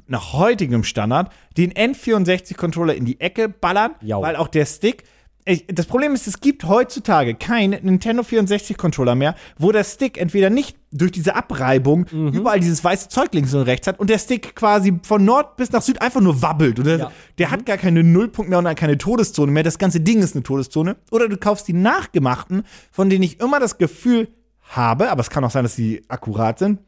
nach 0.09 0.33
heutigem 0.33 0.83
Standard 0.83 1.31
den 1.57 1.73
N64-Controller 1.73 2.95
in 2.95 3.05
die 3.05 3.21
Ecke 3.21 3.49
ballern, 3.49 3.93
Jau. 4.03 4.23
weil 4.23 4.35
auch 4.37 4.49
der 4.49 4.67
Stick. 4.67 5.05
Ich, 5.47 5.67
das 5.67 5.85
Problem 5.85 6.15
ist, 6.15 6.27
es 6.27 6.41
gibt 6.41 6.65
heutzutage 6.65 7.35
keinen 7.35 7.85
Nintendo 7.85 8.23
64-Controller 8.23 9.15
mehr, 9.15 9.35
wo 9.59 9.73
der 9.73 9.85
Stick 9.85 10.17
entweder 10.17 10.49
nicht 10.49 10.75
durch 10.91 11.13
diese 11.13 11.35
Abreibung 11.37 12.07
Mhm. 12.11 12.29
überall 12.29 12.61
dieses 12.61 12.83
weiße 12.83 13.11
Zeug 13.11 13.29
links 13.35 13.53
und 13.53 13.63
rechts 13.63 13.87
hat 13.87 14.01
und 14.01 14.09
der 14.09 14.19
Stick 14.19 14.57
quasi 14.57 14.99
von 15.03 15.23
Nord 15.23 15.57
bis 15.57 15.71
nach 15.71 15.83
Süd 15.83 16.01
einfach 16.01 16.23
nur 16.23 16.41
wabbelt. 16.41 16.79
Und 16.79 16.87
der, 16.87 16.99
Ja. 16.99 17.13
der 17.37 17.51
hat 17.51 17.67
gar 17.67 17.77
keine 17.77 18.03
Nullpunkt 18.03 18.49
mehr 18.49 18.59
und 18.59 18.75
keine 18.75 18.97
Todeszone 18.97 19.53
mehr. 19.53 19.63
Das 19.63 19.77
ganze 19.77 20.01
Ding 20.01 20.23
ist 20.23 20.35
eine 20.35 20.45
Todeszone. 20.45 20.97
Oder 21.11 21.29
du 21.29 21.37
kaufst 21.37 21.69
die 21.69 21.75
nachgemachten, 21.75 22.63
von 22.91 23.11
denen 23.11 23.23
ich 23.25 23.39
immer 23.41 23.61
das 23.61 23.77
Gefühl 23.77 24.29
habe, 24.71 25.11
aber 25.11 25.21
es 25.21 25.29
kann 25.29 25.45
auch 25.45 25.51
sein, 25.51 25.65
dass 25.65 25.77
die 25.77 26.01
akkurat 26.09 26.59
sind, 26.59 26.79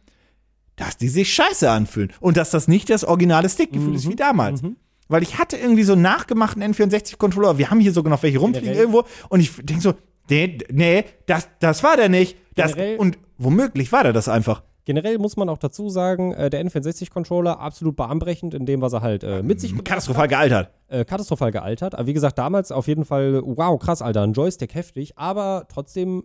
dass 0.77 0.97
die 0.97 1.09
sich 1.09 1.31
scheiße 1.35 1.71
anfühlen. 1.71 2.11
Und 2.21 2.39
dass 2.39 2.51
das 2.51 2.69
nicht 2.69 2.89
das 2.89 3.05
originale 3.05 3.51
Stickgefühl 3.51 3.95
ist 3.97 4.09
wie 4.09 4.17
damals. 4.17 4.63
Weil 5.09 5.23
ich 5.23 5.39
hatte 5.39 5.57
irgendwie 5.57 5.85
so 5.85 5.93
einen 5.93 6.03
nachgemachten 6.03 6.63
N64-Controller. 6.63 7.59
Wir 7.59 7.71
haben 7.71 7.81
hier 7.81 7.93
sogar 7.93 8.11
noch 8.11 8.23
welche 8.23 8.39
rumfliegen 8.39 8.73
Generell- 8.73 8.81
irgendwo. 8.95 9.05
Und 9.29 9.41
ich 9.41 9.55
denke 9.63 9.83
so, 9.83 9.95
nee, 10.29 10.59
nee, 10.71 11.05
das, 11.27 11.49
das 11.61 11.83
war 11.85 11.97
der 11.97 12.09
nicht. 12.09 12.37
Das, 12.55 12.73
Generell- 12.75 12.99
und 12.99 13.19
womöglich 13.39 13.93
war 13.93 14.03
der 14.03 14.13
das 14.13 14.29
einfach. 14.29 14.63
Generell 14.85 15.19
muss 15.19 15.37
man 15.37 15.49
auch 15.49 15.59
dazu 15.59 15.89
sagen, 15.89 16.33
äh, 16.33 16.49
der 16.49 16.65
N64-Controller 16.65 17.59
absolut 17.59 17.97
bahnbrechend 17.97 18.55
in 18.55 18.67
dem, 18.67 18.81
was 18.81 18.93
er 18.93 19.03
halt 19.03 19.25
äh, 19.25 19.43
mit 19.43 19.61
sich 19.61 19.75
Katastrophal 19.83 20.29
gealtert. 20.29 20.71
äh, 20.89 21.05
katastrophal 21.05 21.51
gealtert. 21.51 21.95
Aber 21.97 22.07
wie 22.07 22.13
gesagt, 22.13 22.39
damals 22.39 22.71
auf 22.71 22.87
jeden 22.87 23.05
Fall, 23.05 23.43
wow, 23.45 23.81
krass, 23.81 24.01
Alter, 24.01 24.23
ein 24.23 24.33
Joystick 24.33 24.75
heftig, 24.77 25.19
aber 25.19 25.67
trotzdem, 25.69 26.23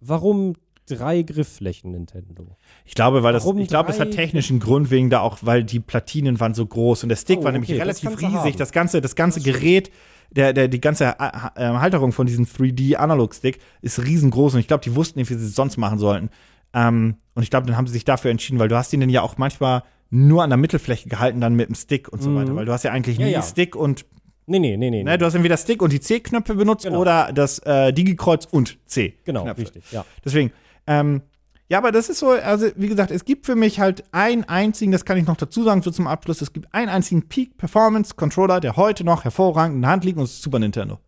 warum 0.00 0.54
drei 0.86 1.22
Griffflächen 1.22 1.90
Nintendo? 1.92 2.56
Ich 2.84 2.94
glaube, 2.94 3.22
weil 3.22 3.32
das, 3.32 3.44
Warum 3.44 3.58
ich 3.58 3.68
glaube, 3.68 3.90
es 3.90 3.96
drei- 3.98 4.04
hat 4.06 4.12
technischen 4.12 4.60
Grund 4.60 4.90
wegen 4.90 5.10
da 5.10 5.20
auch, 5.20 5.38
weil 5.42 5.64
die 5.64 5.80
Platinen 5.80 6.40
waren 6.40 6.54
so 6.54 6.66
groß 6.66 7.02
und 7.02 7.08
der 7.08 7.16
Stick 7.16 7.38
Oh, 7.40 7.44
war 7.44 7.52
nämlich 7.52 7.70
okay, 7.70 7.78
das 7.78 8.02
relativ 8.04 8.20
du 8.20 8.26
riesig. 8.26 8.56
Das 8.56 8.72
ganze, 8.72 9.00
das 9.00 9.14
ganze 9.16 9.40
Gerät, 9.40 9.90
der, 10.30 10.52
der, 10.52 10.68
die 10.68 10.80
ganze 10.80 11.04
äh, 11.06 11.10
äh, 11.56 11.68
Halterung 11.78 12.12
von 12.12 12.26
diesem 12.26 12.44
3D-Analog-Stick 12.44 13.58
ist 13.82 14.02
riesengroß 14.04 14.54
und 14.54 14.60
ich 14.60 14.68
glaube, 14.68 14.82
die 14.84 14.94
wussten 14.94 15.18
nicht, 15.18 15.30
wie 15.30 15.34
sie 15.34 15.46
es 15.46 15.54
sonst 15.54 15.76
machen 15.76 15.98
sollten. 15.98 16.30
Ähm, 16.72 17.16
und 17.34 17.42
ich 17.42 17.50
glaube, 17.50 17.66
dann 17.66 17.76
haben 17.76 17.86
sie 17.86 17.92
sich 17.92 18.04
dafür 18.04 18.30
entschieden, 18.30 18.58
weil 18.58 18.68
du 18.68 18.76
hast 18.76 18.92
ihn 18.92 19.00
dann 19.00 19.10
ja 19.10 19.22
auch 19.22 19.36
manchmal 19.38 19.82
nur 20.10 20.42
an 20.42 20.50
der 20.50 20.56
Mittelfläche 20.56 21.08
gehalten, 21.08 21.40
dann 21.40 21.54
mit 21.54 21.68
dem 21.68 21.74
Stick 21.74 22.08
und 22.08 22.22
so 22.22 22.34
weiter, 22.34 22.54
weil 22.54 22.66
du 22.66 22.72
hast 22.72 22.82
ja 22.84 22.92
eigentlich 22.92 23.16
Mhm. 23.18 23.22
Ja, 23.22 23.26
nie 23.28 23.32
ja. 23.34 23.42
Stick 23.42 23.74
und, 23.76 24.04
Nee, 24.46 24.58
nee, 24.58 24.76
nee, 24.76 24.90
nee. 24.90 25.02
ne, 25.02 25.16
du 25.16 25.24
hast 25.24 25.34
entweder 25.34 25.56
Stick 25.56 25.80
und 25.80 25.90
die 25.92 26.00
C-Knöpfe 26.00 26.54
benutzt 26.54 26.84
Genau. 26.84 27.00
oder 27.00 27.32
das 27.32 27.60
äh, 27.60 27.92
Digi-Kreuz 27.92 28.44
und 28.50 28.76
C. 28.84 29.14
genau, 29.24 29.44
Knöpfe. 29.44 29.62
richtig, 29.62 29.90
ja. 29.90 30.04
Deswegen, 30.22 30.52
ähm, 30.86 31.22
ja, 31.68 31.78
aber 31.78 31.92
das 31.92 32.10
ist 32.10 32.18
so, 32.18 32.30
also 32.30 32.66
wie 32.76 32.88
gesagt, 32.88 33.10
es 33.10 33.24
gibt 33.24 33.46
für 33.46 33.56
mich 33.56 33.80
halt 33.80 34.04
einen 34.12 34.44
einzigen, 34.44 34.92
das 34.92 35.04
kann 35.04 35.16
ich 35.16 35.26
noch 35.26 35.36
dazu 35.36 35.64
sagen, 35.64 35.82
so 35.82 35.90
zum 35.90 36.06
Abschluss, 36.06 36.42
es 36.42 36.52
gibt 36.52 36.72
einen 36.74 36.90
einzigen 36.90 37.26
Peak 37.28 37.56
Performance 37.56 38.14
Controller, 38.14 38.60
der 38.60 38.76
heute 38.76 39.02
noch 39.02 39.24
hervorragend 39.24 39.76
in 39.76 39.82
der 39.82 39.90
Hand 39.90 40.04
liegt 40.04 40.18
und 40.18 40.24
das 40.24 40.32
ist 40.32 40.42
Super 40.42 40.58
Nintendo. 40.58 40.98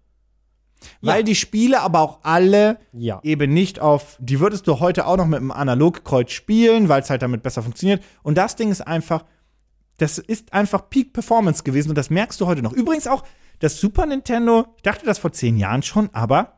Ja. 1.01 1.14
Weil 1.14 1.24
die 1.24 1.35
Spiele 1.35 1.81
aber 1.81 2.01
auch 2.01 2.20
alle 2.22 2.79
Ja. 2.93 3.20
eben 3.22 3.53
nicht 3.53 3.81
auf, 3.81 4.16
die 4.20 4.41
würdest 4.41 4.66
du 4.66 4.81
heute 4.81 5.07
auch 5.07 5.16
noch 5.16 5.27
mit 5.27 5.41
einem 5.41 5.51
Analogkreuz 5.51 6.33
spielen, 6.33 6.89
weil 6.89 7.03
es 7.03 7.11
halt 7.11 7.22
damit 7.22 7.43
besser 7.43 7.62
funktioniert. 7.62 8.03
Und 8.22 8.37
das 8.39 8.57
Ding 8.57 8.70
ist 8.70 8.87
einfach, 8.87 9.24
das 9.99 10.18
ist 10.18 10.53
einfach 10.53 10.89
Peak 10.89 11.12
Performance 11.12 11.64
gewesen 11.64 11.91
und 11.91 11.99
das 11.99 12.11
merkst 12.11 12.41
du 12.41 12.47
heute 12.47 12.62
noch. 12.62 12.72
Übrigens 12.72 13.07
auch 13.07 13.24
das 13.59 13.81
Super 13.81 14.07
Nintendo, 14.07 14.66
ich 14.77 14.83
dachte 14.83 15.07
das 15.07 15.18
vor 15.18 15.33
zehn 15.33 15.57
Jahren 15.57 15.83
schon, 15.83 16.11
aber 16.12 16.56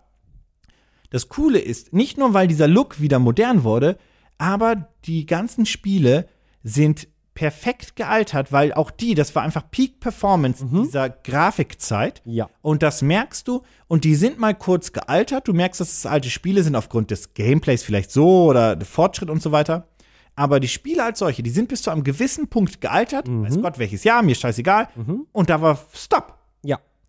das 1.11 1.29
Coole 1.29 1.59
ist, 1.59 1.93
nicht 1.93 2.19
nur 2.19 2.35
weil 2.35 2.49
dieser 2.49 2.69
Look 2.69 3.01
wieder 3.01 3.19
modern 3.19 3.65
wurde, 3.65 3.99
aber 4.37 4.89
die 5.05 5.27
ganzen 5.27 5.67
Spiele 5.67 6.29
sind 6.63 7.09
perfekt 7.35 7.95
gealtert, 7.95 8.51
weil 8.51 8.73
auch 8.73 8.91
die, 8.91 9.15
das 9.15 9.33
war 9.37 9.45
einfach 9.45 9.71
Peak 9.71 10.01
Performance 10.01 10.67
dieser 10.67 11.09
Grafikzeit. 11.09 12.21
Ja. 12.25 12.51
Und 12.63 12.83
das 12.83 13.01
merkst 13.01 13.47
du. 13.47 13.63
Und 13.87 14.03
die 14.03 14.17
sind 14.17 14.41
mal 14.41 14.57
kurz 14.57 14.93
gealtert. 14.93 15.47
Du 15.47 15.53
merkst, 15.53 15.81
dass 15.81 15.93
es 15.93 16.05
alte 16.05 16.31
Spiele 16.31 16.65
sind 16.65 16.75
aufgrund 16.75 17.13
des 17.13 17.35
Gameplays 17.35 17.85
vielleicht 17.85 18.11
so 18.11 18.47
oder 18.47 18.75
der 18.75 18.87
Fortschritt 18.87 19.31
und 19.31 19.41
so 19.41 19.53
weiter. 19.53 19.87
Aber 20.35 20.59
die 20.59 20.67
Spiele 20.67 21.05
als 21.05 21.21
solche, 21.21 21.45
die 21.45 21.51
sind 21.51 21.69
bis 21.69 21.83
zu 21.83 21.91
einem 21.91 22.03
gewissen 22.03 22.49
Punkt 22.49 22.81
gealtert. 22.81 23.29
Weiß 23.29 23.61
Gott, 23.63 23.79
welches 23.79 24.03
Jahr, 24.03 24.23
mir 24.23 24.35
scheißegal. 24.35 24.89
Und 25.31 25.49
da 25.49 25.63
war 25.63 25.79
Stopp. 25.95 26.38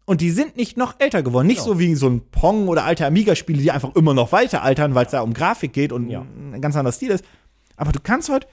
Und 0.09 0.21
die 0.21 0.31
sind 0.31 0.57
nicht 0.57 0.75
noch 0.75 0.95
älter 0.97 1.21
geworden. 1.21 1.45
Nicht 1.45 1.61
so 1.61 1.77
wie 1.77 1.93
so 1.93 2.07
ein 2.09 2.21
Pong 2.31 2.67
oder 2.67 2.83
alte 2.83 3.05
Amiga-Spiele, 3.05 3.61
die 3.61 3.69
einfach 3.69 3.93
immer 3.95 4.15
noch 4.15 4.31
weiter 4.31 4.63
altern, 4.63 4.95
weil 4.95 5.05
es 5.05 5.11
da 5.11 5.21
um 5.21 5.35
Grafik 5.35 5.71
geht 5.71 5.91
und 5.91 6.09
Ja. 6.09 6.21
ein 6.51 6.59
ganz 6.61 6.75
anderer 6.75 6.91
Stil 6.93 7.11
ist. 7.11 7.23
Aber 7.77 7.91
du 7.91 7.99
kannst 8.01 8.27
heute 8.29 8.47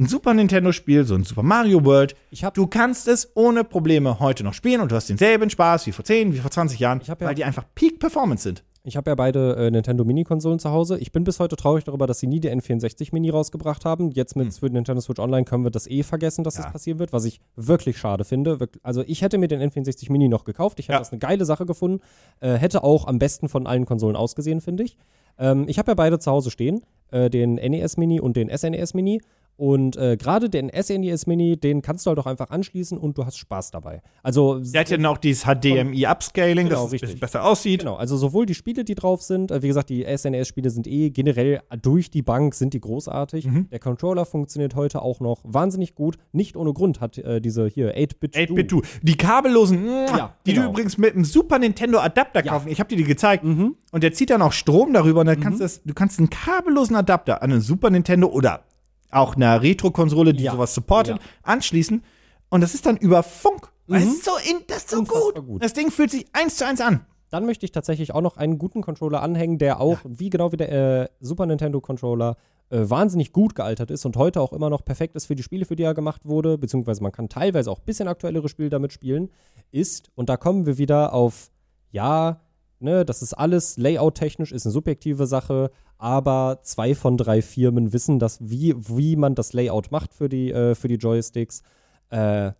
ein 0.00 0.06
Super 0.08 0.34
Nintendo-Spiel, 0.34 1.04
so 1.04 1.14
ein 1.14 1.22
Super 1.22 1.44
Mario 1.44 1.84
World, 1.84 2.16
Ich 2.32 2.42
hab- 2.42 2.54
du 2.54 2.66
kannst 2.66 3.06
es 3.06 3.30
ohne 3.36 3.62
Probleme 3.62 4.18
heute 4.18 4.42
noch 4.42 4.54
spielen 4.54 4.80
und 4.80 4.90
du 4.90 4.96
hast 4.96 5.08
denselben 5.08 5.50
Spaß 5.50 5.86
wie 5.86 5.92
vor 5.92 6.04
10, 6.04 6.34
wie 6.34 6.38
vor 6.38 6.50
20 6.50 6.80
Jahren, 6.80 7.00
ja- 7.04 7.14
weil 7.20 7.36
die 7.36 7.44
einfach 7.44 7.64
Peak 7.76 8.00
Performance 8.00 8.42
sind. 8.42 8.64
Ich 8.84 8.96
habe 8.96 9.10
ja 9.10 9.14
beide 9.14 9.54
äh, 9.56 9.70
Nintendo 9.70 10.04
Mini-Konsolen 10.04 10.58
zu 10.58 10.70
Hause. 10.70 10.98
Ich 10.98 11.12
bin 11.12 11.22
bis 11.22 11.38
heute 11.38 11.54
traurig 11.54 11.84
darüber, 11.84 12.08
dass 12.08 12.18
sie 12.18 12.26
nie 12.26 12.40
die 12.40 12.50
N64 12.50 13.10
Mini 13.12 13.30
rausgebracht 13.30 13.84
haben. 13.84 14.10
Jetzt 14.10 14.34
mit 14.34 14.52
hm. 14.52 14.72
Nintendo 14.72 15.00
Switch 15.00 15.20
Online 15.20 15.44
können 15.44 15.62
wir 15.62 15.70
das 15.70 15.86
eh 15.86 16.02
vergessen, 16.02 16.42
dass 16.42 16.56
ja. 16.56 16.64
das 16.64 16.72
passieren 16.72 16.98
wird, 16.98 17.12
was 17.12 17.24
ich 17.24 17.40
wirklich 17.54 17.96
schade 17.98 18.24
finde. 18.24 18.58
Also 18.82 19.04
ich 19.06 19.22
hätte 19.22 19.38
mir 19.38 19.46
den 19.46 19.60
N64 19.62 20.10
Mini 20.10 20.28
noch 20.28 20.44
gekauft. 20.44 20.80
Ich 20.80 20.88
hätte 20.88 20.94
ja. 20.94 20.98
das 20.98 21.12
eine 21.12 21.20
geile 21.20 21.44
Sache 21.44 21.64
gefunden. 21.64 22.00
Äh, 22.40 22.54
hätte 22.54 22.82
auch 22.82 23.06
am 23.06 23.20
besten 23.20 23.48
von 23.48 23.68
allen 23.68 23.86
Konsolen 23.86 24.16
ausgesehen, 24.16 24.60
finde 24.60 24.82
ich. 24.82 24.96
Ähm, 25.38 25.66
ich 25.68 25.78
habe 25.78 25.92
ja 25.92 25.94
beide 25.94 26.18
zu 26.18 26.30
Hause 26.32 26.50
stehen, 26.50 26.82
äh, 27.12 27.30
den 27.30 27.54
NES 27.54 27.96
Mini 27.96 28.20
und 28.20 28.36
den 28.36 28.50
SNES 28.50 28.94
Mini. 28.94 29.20
Und 29.56 29.96
äh, 29.96 30.16
gerade 30.16 30.48
den 30.50 30.70
SNES 30.70 31.26
Mini, 31.26 31.56
den 31.56 31.82
kannst 31.82 32.06
du 32.06 32.10
halt 32.10 32.18
auch 32.18 32.26
einfach 32.26 32.50
anschließen 32.50 32.98
und 32.98 33.18
du 33.18 33.26
hast 33.26 33.36
Spaß 33.36 33.70
dabei. 33.70 34.02
Also 34.22 34.58
der 34.58 34.80
hat 34.80 34.90
ja 34.90 34.98
noch 34.98 35.18
dieses 35.18 35.44
HDMI 35.44 36.06
Upscaling, 36.06 36.68
genau, 36.68 36.88
dass 36.88 37.02
es 37.02 37.20
besser 37.20 37.44
aussieht. 37.44 37.80
Genau, 37.80 37.94
also 37.96 38.16
sowohl 38.16 38.46
die 38.46 38.54
Spiele, 38.54 38.84
die 38.84 38.94
drauf 38.94 39.22
sind, 39.22 39.50
äh, 39.50 39.62
wie 39.62 39.68
gesagt, 39.68 39.90
die 39.90 40.04
SNES 40.04 40.48
Spiele 40.48 40.70
sind 40.70 40.86
eh 40.86 41.10
generell 41.10 41.60
durch 41.80 42.10
die 42.10 42.22
Bank 42.22 42.54
sind 42.54 42.74
die 42.74 42.80
großartig. 42.80 43.46
Mhm. 43.46 43.68
Der 43.70 43.78
Controller 43.78 44.24
funktioniert 44.24 44.74
heute 44.74 45.02
auch 45.02 45.20
noch 45.20 45.40
wahnsinnig 45.44 45.94
gut. 45.94 46.16
Nicht 46.32 46.56
ohne 46.56 46.72
Grund 46.72 47.00
hat 47.00 47.18
äh, 47.18 47.40
diese 47.40 47.66
hier 47.66 47.96
8-Bit 47.96 48.34
8-Bit 48.34 48.72
Die 49.02 49.16
kabellosen, 49.16 49.86
ja, 49.86 50.34
die 50.46 50.54
genau. 50.54 50.66
du 50.66 50.70
übrigens 50.70 50.98
mit 50.98 51.14
einem 51.14 51.24
Super 51.24 51.58
Nintendo 51.58 51.98
Adapter 51.98 52.44
ja. 52.44 52.52
kaufen. 52.52 52.68
Ich 52.68 52.80
habe 52.80 52.88
dir 52.88 52.96
die 52.96 53.04
gezeigt. 53.04 53.44
Mhm. 53.44 53.76
Und 53.90 54.02
der 54.02 54.12
zieht 54.12 54.30
dann 54.30 54.42
auch 54.42 54.52
Strom 54.52 54.92
darüber 54.92 55.20
und 55.20 55.26
dann 55.26 55.38
mhm. 55.38 55.42
kannst 55.42 55.60
du 55.60 55.64
das, 55.64 55.82
du 55.82 55.94
kannst 55.94 56.18
einen 56.18 56.30
kabellosen 56.30 56.96
Adapter 56.96 57.42
an 57.42 57.52
einen 57.52 57.60
Super 57.60 57.90
Nintendo 57.90 58.28
oder 58.28 58.64
auch 59.12 59.36
einer 59.36 59.62
Retro-Konsole, 59.62 60.32
die 60.32 60.44
ja. 60.44 60.52
sowas 60.52 60.74
supportet, 60.74 61.18
ja. 61.18 61.22
anschließen. 61.42 62.02
Und 62.48 62.60
das 62.60 62.74
ist 62.74 62.86
dann 62.86 62.96
über 62.96 63.22
Funk. 63.22 63.70
Mhm. 63.86 63.94
Das 63.94 64.04
ist 64.04 64.24
so, 64.24 64.32
in, 64.50 64.58
das 64.66 64.78
ist 64.78 64.90
so 64.90 65.04
gut. 65.04 65.46
gut. 65.46 65.62
Das 65.62 65.72
Ding 65.72 65.90
fühlt 65.90 66.10
sich 66.10 66.26
eins 66.32 66.56
zu 66.56 66.66
eins 66.66 66.80
an. 66.80 67.06
Dann 67.30 67.46
möchte 67.46 67.64
ich 67.64 67.72
tatsächlich 67.72 68.14
auch 68.14 68.20
noch 68.20 68.36
einen 68.36 68.58
guten 68.58 68.82
Controller 68.82 69.22
anhängen, 69.22 69.58
der 69.58 69.80
auch, 69.80 70.04
ja. 70.04 70.10
wie 70.10 70.28
genau 70.28 70.52
wie 70.52 70.58
der 70.58 70.72
äh, 71.02 71.08
Super 71.20 71.46
Nintendo 71.46 71.80
Controller, 71.80 72.36
äh, 72.68 72.88
wahnsinnig 72.90 73.32
gut 73.32 73.54
gealtert 73.54 73.90
ist 73.90 74.04
und 74.04 74.16
heute 74.16 74.40
auch 74.40 74.52
immer 74.52 74.70
noch 74.70 74.84
perfekt 74.84 75.14
ist 75.14 75.26
für 75.26 75.34
die 75.34 75.42
Spiele, 75.42 75.64
für 75.64 75.76
die 75.76 75.82
er 75.82 75.94
gemacht 75.94 76.26
wurde, 76.26 76.58
beziehungsweise 76.58 77.02
man 77.02 77.12
kann 77.12 77.28
teilweise 77.28 77.70
auch 77.70 77.78
ein 77.78 77.84
bisschen 77.84 78.08
aktuellere 78.08 78.48
Spiele 78.48 78.70
damit 78.70 78.92
spielen, 78.92 79.30
ist, 79.70 80.10
und 80.14 80.28
da 80.28 80.36
kommen 80.36 80.66
wir 80.66 80.78
wieder 80.78 81.12
auf, 81.12 81.50
ja, 81.90 82.40
ne, 82.80 83.04
das 83.04 83.22
ist 83.22 83.34
alles 83.34 83.76
layout-technisch, 83.76 84.52
ist 84.52 84.66
eine 84.66 84.72
subjektive 84.72 85.26
Sache, 85.26 85.70
aber 86.02 86.58
zwei 86.62 86.96
von 86.96 87.16
drei 87.16 87.42
Firmen 87.42 87.92
wissen, 87.92 88.18
dass, 88.18 88.38
wie, 88.40 88.74
wie 88.76 89.14
man 89.14 89.36
das 89.36 89.52
Layout 89.52 89.92
macht 89.92 90.14
für 90.14 90.28
die, 90.28 90.50
äh, 90.50 90.74
für 90.74 90.88
die 90.88 90.96
Joysticks. 90.96 91.62
Äh, 92.10 92.50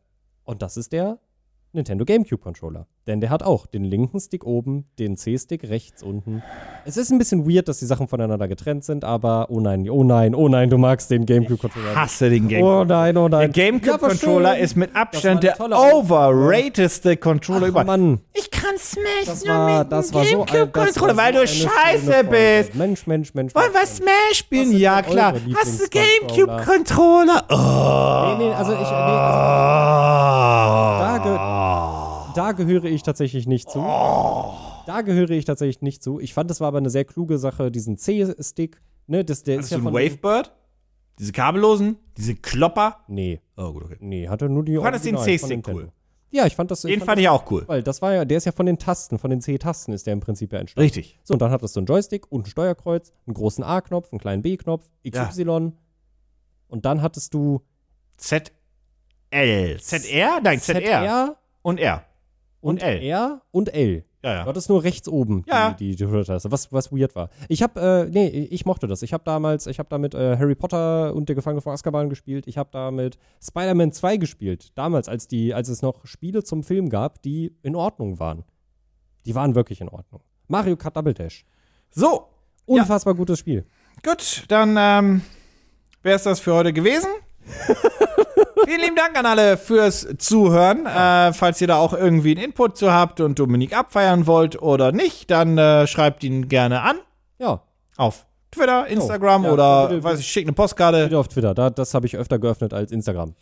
und 0.44 0.62
das 0.62 0.76
ist 0.76 0.92
der 0.92 1.18
Nintendo 1.74 2.04
GameCube 2.04 2.42
Controller. 2.42 2.86
Denn 3.06 3.20
der 3.20 3.30
hat 3.30 3.42
auch 3.42 3.66
den 3.66 3.82
linken 3.82 4.20
Stick 4.20 4.44
oben, 4.44 4.84
den 4.98 5.16
C-Stick 5.16 5.68
rechts 5.68 6.02
unten. 6.02 6.42
Es 6.84 6.96
ist 6.96 7.10
ein 7.10 7.18
bisschen 7.18 7.48
weird, 7.48 7.66
dass 7.66 7.78
die 7.78 7.86
Sachen 7.86 8.06
voneinander 8.06 8.46
getrennt 8.46 8.84
sind, 8.84 9.04
aber 9.04 9.50
oh 9.50 9.60
nein, 9.60 9.88
oh 9.90 10.04
nein, 10.04 10.34
oh 10.34 10.48
nein, 10.48 10.70
du 10.70 10.78
magst 10.78 11.10
den 11.10 11.26
GameCube 11.26 11.58
Controller. 11.58 11.90
Ich 11.92 11.96
hasse 11.96 12.30
den 12.30 12.48
GameCube. 12.48 12.80
Oh 12.80 12.84
nein, 12.84 13.16
oh 13.16 13.28
nein. 13.28 13.50
Der 13.52 13.70
GameCube 13.70 13.98
Controller 13.98 14.58
ist 14.58 14.76
mit 14.76 14.94
Abstand 14.94 15.42
der 15.42 15.60
overratedste 15.60 17.16
Controller 17.16 17.68
überhaupt. 17.68 17.86
Mann. 17.86 18.20
Ich 18.34 18.50
kann 18.50 18.76
Smash 18.78 19.24
das 19.26 19.44
nur 19.44 19.54
war, 19.54 19.78
mit 19.80 19.92
das 19.92 20.14
war 20.14 20.24
GameCube 20.24 20.72
Controller, 20.72 21.16
weil 21.16 21.32
du 21.32 21.46
scheiße 21.46 22.24
bist. 22.24 22.74
Mensch, 22.74 23.06
Mensch, 23.06 23.34
Mensch. 23.34 23.54
Wollen 23.54 23.72
wir 23.72 23.86
Smash 23.86 24.34
spielen? 24.34 24.76
Ja, 24.76 25.02
klar. 25.02 25.34
Hast 25.56 25.80
du 25.80 25.88
GameCube 25.88 26.64
Controller? 26.64 27.44
Oh. 27.48 28.36
Nee, 28.38 28.44
nee, 28.44 28.52
also 28.52 28.72
ich 28.72 28.78
nee, 28.78 28.84
also, 28.84 28.90
da 28.90 30.31
da 32.34 32.52
gehöre 32.52 32.84
ich 32.84 33.02
tatsächlich 33.02 33.46
nicht 33.46 33.70
zu. 33.70 33.78
Oh. 33.80 34.54
Da 34.86 35.02
gehöre 35.02 35.30
ich 35.30 35.44
tatsächlich 35.44 35.82
nicht 35.82 36.02
zu. 36.02 36.20
Ich 36.20 36.34
fand, 36.34 36.50
das 36.50 36.60
war 36.60 36.68
aber 36.68 36.78
eine 36.78 36.90
sehr 36.90 37.04
kluge 37.04 37.38
Sache, 37.38 37.70
diesen 37.70 37.96
C-Stick. 37.96 38.80
Ne, 39.06 39.24
das, 39.24 39.42
der 39.42 39.56
Hattest 39.56 39.72
ist 39.72 39.78
ja 39.78 39.82
von 39.82 39.94
Wavebird? 39.94 40.52
Diese 41.18 41.32
kabellosen? 41.32 41.96
Diese 42.16 42.34
Klopper? 42.34 42.98
Nee. 43.08 43.40
Oh, 43.56 43.72
gut, 43.72 43.84
okay. 43.84 43.96
Nee, 44.00 44.28
hatte 44.28 44.48
nur 44.48 44.64
die. 44.64 44.74
Du 44.74 44.82
fandest 44.82 45.04
den 45.04 45.18
C-Stick 45.18 45.66
cool. 45.68 45.92
Ja, 46.30 46.46
ich 46.46 46.56
fand 46.56 46.70
das. 46.70 46.82
Den 46.82 46.92
ich 46.92 46.98
fand, 46.98 47.06
fand 47.06 47.20
ich 47.20 47.28
auch 47.28 47.50
cool. 47.50 47.64
Weil 47.66 47.82
das 47.82 48.00
war 48.00 48.14
ja, 48.14 48.24
der 48.24 48.38
ist 48.38 48.46
ja 48.46 48.52
von 48.52 48.64
den 48.64 48.78
Tasten, 48.78 49.18
von 49.18 49.30
den 49.30 49.42
C-Tasten 49.42 49.92
ist 49.92 50.06
der 50.06 50.14
im 50.14 50.20
Prinzip 50.20 50.52
ja 50.52 50.60
entstanden. 50.60 50.84
Richtig. 50.84 51.20
So, 51.22 51.34
und 51.34 51.42
dann 51.42 51.50
hattest 51.50 51.76
du 51.76 51.80
einen 51.80 51.86
Joystick 51.86 52.30
und 52.32 52.46
ein 52.46 52.50
Steuerkreuz, 52.50 53.12
einen 53.26 53.34
großen 53.34 53.62
A-Knopf, 53.62 54.12
einen 54.12 54.18
kleinen 54.18 54.42
B-Knopf, 54.42 54.88
XY. 55.08 55.42
Ja. 55.42 55.72
Und 56.68 56.84
dann 56.86 57.02
hattest 57.02 57.34
du 57.34 57.60
ZL. 58.16 58.50
ZR? 59.78 60.40
Nein, 60.42 60.58
ZR. 60.58 60.80
ZR 60.80 61.36
und 61.60 61.78
R. 61.78 62.04
Und, 62.62 62.82
und 62.82 62.82
L. 62.82 63.02
R 63.02 63.42
und 63.50 63.74
L. 63.74 64.04
Ja, 64.22 64.34
ja. 64.34 64.52
Das 64.52 64.64
ist 64.64 64.68
nur 64.68 64.84
rechts 64.84 65.08
oben, 65.08 65.44
ja. 65.48 65.72
die, 65.72 65.96
die, 65.96 66.06
die 66.06 66.24
Taste, 66.24 66.52
was, 66.52 66.72
was 66.72 66.92
weird 66.92 67.16
war. 67.16 67.28
Ich 67.48 67.60
habe, 67.60 67.80
äh, 67.80 68.10
nee, 68.10 68.28
ich 68.28 68.64
mochte 68.64 68.86
das. 68.86 69.02
Ich 69.02 69.12
habe 69.12 69.24
damals, 69.24 69.66
ich 69.66 69.80
habe 69.80 69.88
damit 69.88 70.14
äh, 70.14 70.36
Harry 70.38 70.54
Potter 70.54 71.12
und 71.12 71.28
der 71.28 71.34
Gefangene 71.34 71.60
von 71.60 71.72
Azkaban 71.72 72.08
gespielt. 72.08 72.46
Ich 72.46 72.56
habe 72.56 72.70
damit 72.72 73.18
Spider-Man 73.42 73.90
2 73.90 74.18
gespielt. 74.18 74.70
Damals, 74.76 75.08
als, 75.08 75.26
die, 75.26 75.52
als 75.52 75.68
es 75.68 75.82
noch 75.82 76.06
Spiele 76.06 76.44
zum 76.44 76.62
Film 76.62 76.88
gab, 76.88 77.20
die 77.22 77.56
in 77.62 77.74
Ordnung 77.74 78.20
waren. 78.20 78.44
Die 79.26 79.34
waren 79.34 79.56
wirklich 79.56 79.80
in 79.80 79.88
Ordnung. 79.88 80.22
Mario 80.46 80.76
Kart 80.76 80.96
Double 80.96 81.14
Dash. 81.14 81.44
So. 81.90 82.28
Unfassbar 82.64 83.14
ja. 83.14 83.18
gutes 83.18 83.40
Spiel. 83.40 83.66
Gut, 84.04 84.44
dann 84.46 84.76
ähm, 84.78 85.22
wäre 86.02 86.14
es 86.14 86.22
das 86.22 86.38
für 86.38 86.54
heute 86.54 86.72
gewesen. 86.72 87.08
Vielen 88.64 88.80
lieben 88.80 88.96
Dank 88.96 89.18
an 89.18 89.26
alle 89.26 89.56
fürs 89.56 90.06
Zuhören. 90.18 90.86
Äh, 90.86 91.32
falls 91.32 91.60
ihr 91.60 91.66
da 91.66 91.76
auch 91.76 91.92
irgendwie 91.92 92.32
einen 92.32 92.44
Input 92.44 92.76
zu 92.76 92.92
habt 92.92 93.20
und 93.20 93.38
Dominik 93.38 93.76
abfeiern 93.76 94.26
wollt 94.26 94.60
oder 94.60 94.92
nicht, 94.92 95.30
dann 95.30 95.58
äh, 95.58 95.86
schreibt 95.86 96.24
ihn 96.24 96.48
gerne 96.48 96.82
an. 96.82 96.96
Ja. 97.38 97.62
Auf 97.96 98.26
Twitter, 98.50 98.86
Instagram 98.86 99.44
oh, 99.44 99.46
ja, 99.46 99.52
oder 99.52 99.88
bitte, 99.88 100.04
weiß 100.04 100.20
ich, 100.20 100.26
schickt 100.26 100.46
eine 100.46 100.54
Postkarte. 100.54 101.04
Bitte 101.04 101.18
auf 101.18 101.28
Twitter, 101.28 101.54
da, 101.54 101.70
das 101.70 101.94
habe 101.94 102.06
ich 102.06 102.16
öfter 102.16 102.38
geöffnet 102.38 102.72
als 102.74 102.92
Instagram. 102.92 103.34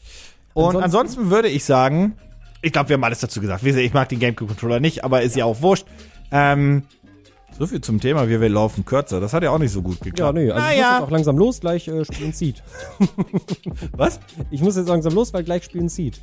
Und 0.55 0.65
ansonsten, 0.65 0.85
ansonsten 0.85 1.31
würde 1.31 1.49
ich 1.49 1.65
sagen, 1.65 2.17
ich 2.63 2.73
glaube, 2.73 2.91
wir 2.91 2.95
haben 2.95 3.05
alles 3.05 3.21
dazu 3.21 3.41
gesagt. 3.41 3.65
Ich 3.65 3.93
mag 3.93 4.09
den 4.09 4.21
GameCube-Controller 4.21 4.81
nicht, 4.81 5.05
aber 5.05 5.23
ist 5.23 5.35
ja, 5.35 5.41
ja 5.41 5.45
auch 5.47 5.63
wurscht. 5.63 5.87
Ähm, 6.31 6.85
so 7.61 7.67
viel 7.67 7.83
zum 7.83 8.01
Thema, 8.01 8.27
wir, 8.27 8.41
wir 8.41 8.49
laufen 8.49 8.87
kürzer. 8.87 9.21
Das 9.21 9.35
hat 9.35 9.43
ja 9.43 9.51
auch 9.51 9.59
nicht 9.59 9.71
so 9.71 9.83
gut 9.83 10.01
geklappt. 10.01 10.35
Ja, 10.35 10.43
nee, 10.43 10.51
also 10.51 10.63
naja. 10.63 10.73
ich 10.73 10.81
muss 10.81 10.93
jetzt 10.93 11.03
auch 11.03 11.11
langsam 11.11 11.39
los, 11.39 11.61
gleich 11.61 11.89
äh, 11.89 12.05
spielen 12.07 12.33
Seed. 12.33 12.63
Was? 13.93 14.19
Ich 14.51 14.63
muss 14.63 14.77
jetzt 14.77 14.89
langsam 14.89 15.13
los, 15.13 15.35
weil 15.35 15.45
gleich 15.45 15.65
spielen 15.65 15.91
Seed. 15.91 16.23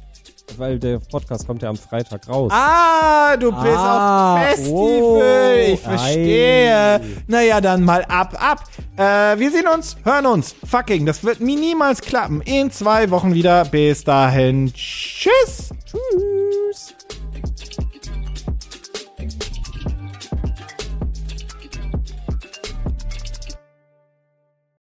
Weil 0.57 0.79
der 0.79 0.97
Podcast 0.97 1.45
kommt 1.45 1.61
ja 1.61 1.69
am 1.69 1.75
Freitag 1.75 2.27
raus. 2.27 2.51
Ah, 2.51 3.37
du 3.37 3.51
bist 3.51 3.77
ah, 3.77 4.33
auf 4.33 4.47
Festival. 4.47 4.71
Oh, 4.73 5.73
ich 5.73 5.79
verstehe. 5.79 6.95
Ei. 6.95 7.01
Naja, 7.27 7.61
dann 7.61 7.83
mal 7.83 8.03
ab, 8.05 8.35
ab. 8.39 8.63
Äh, 8.95 9.37
wir 9.37 9.51
sehen 9.51 9.67
uns, 9.67 9.95
hören 10.03 10.25
uns. 10.25 10.55
Fucking, 10.65 11.05
das 11.05 11.23
wird 11.23 11.39
mir 11.39 11.59
niemals 11.59 12.01
klappen. 12.01 12.41
In 12.41 12.71
zwei 12.71 13.11
Wochen 13.11 13.35
wieder. 13.35 13.65
Bis 13.65 14.03
dahin. 14.03 14.73
Tschüss. 14.73 15.69
Tschüss. 15.85 16.96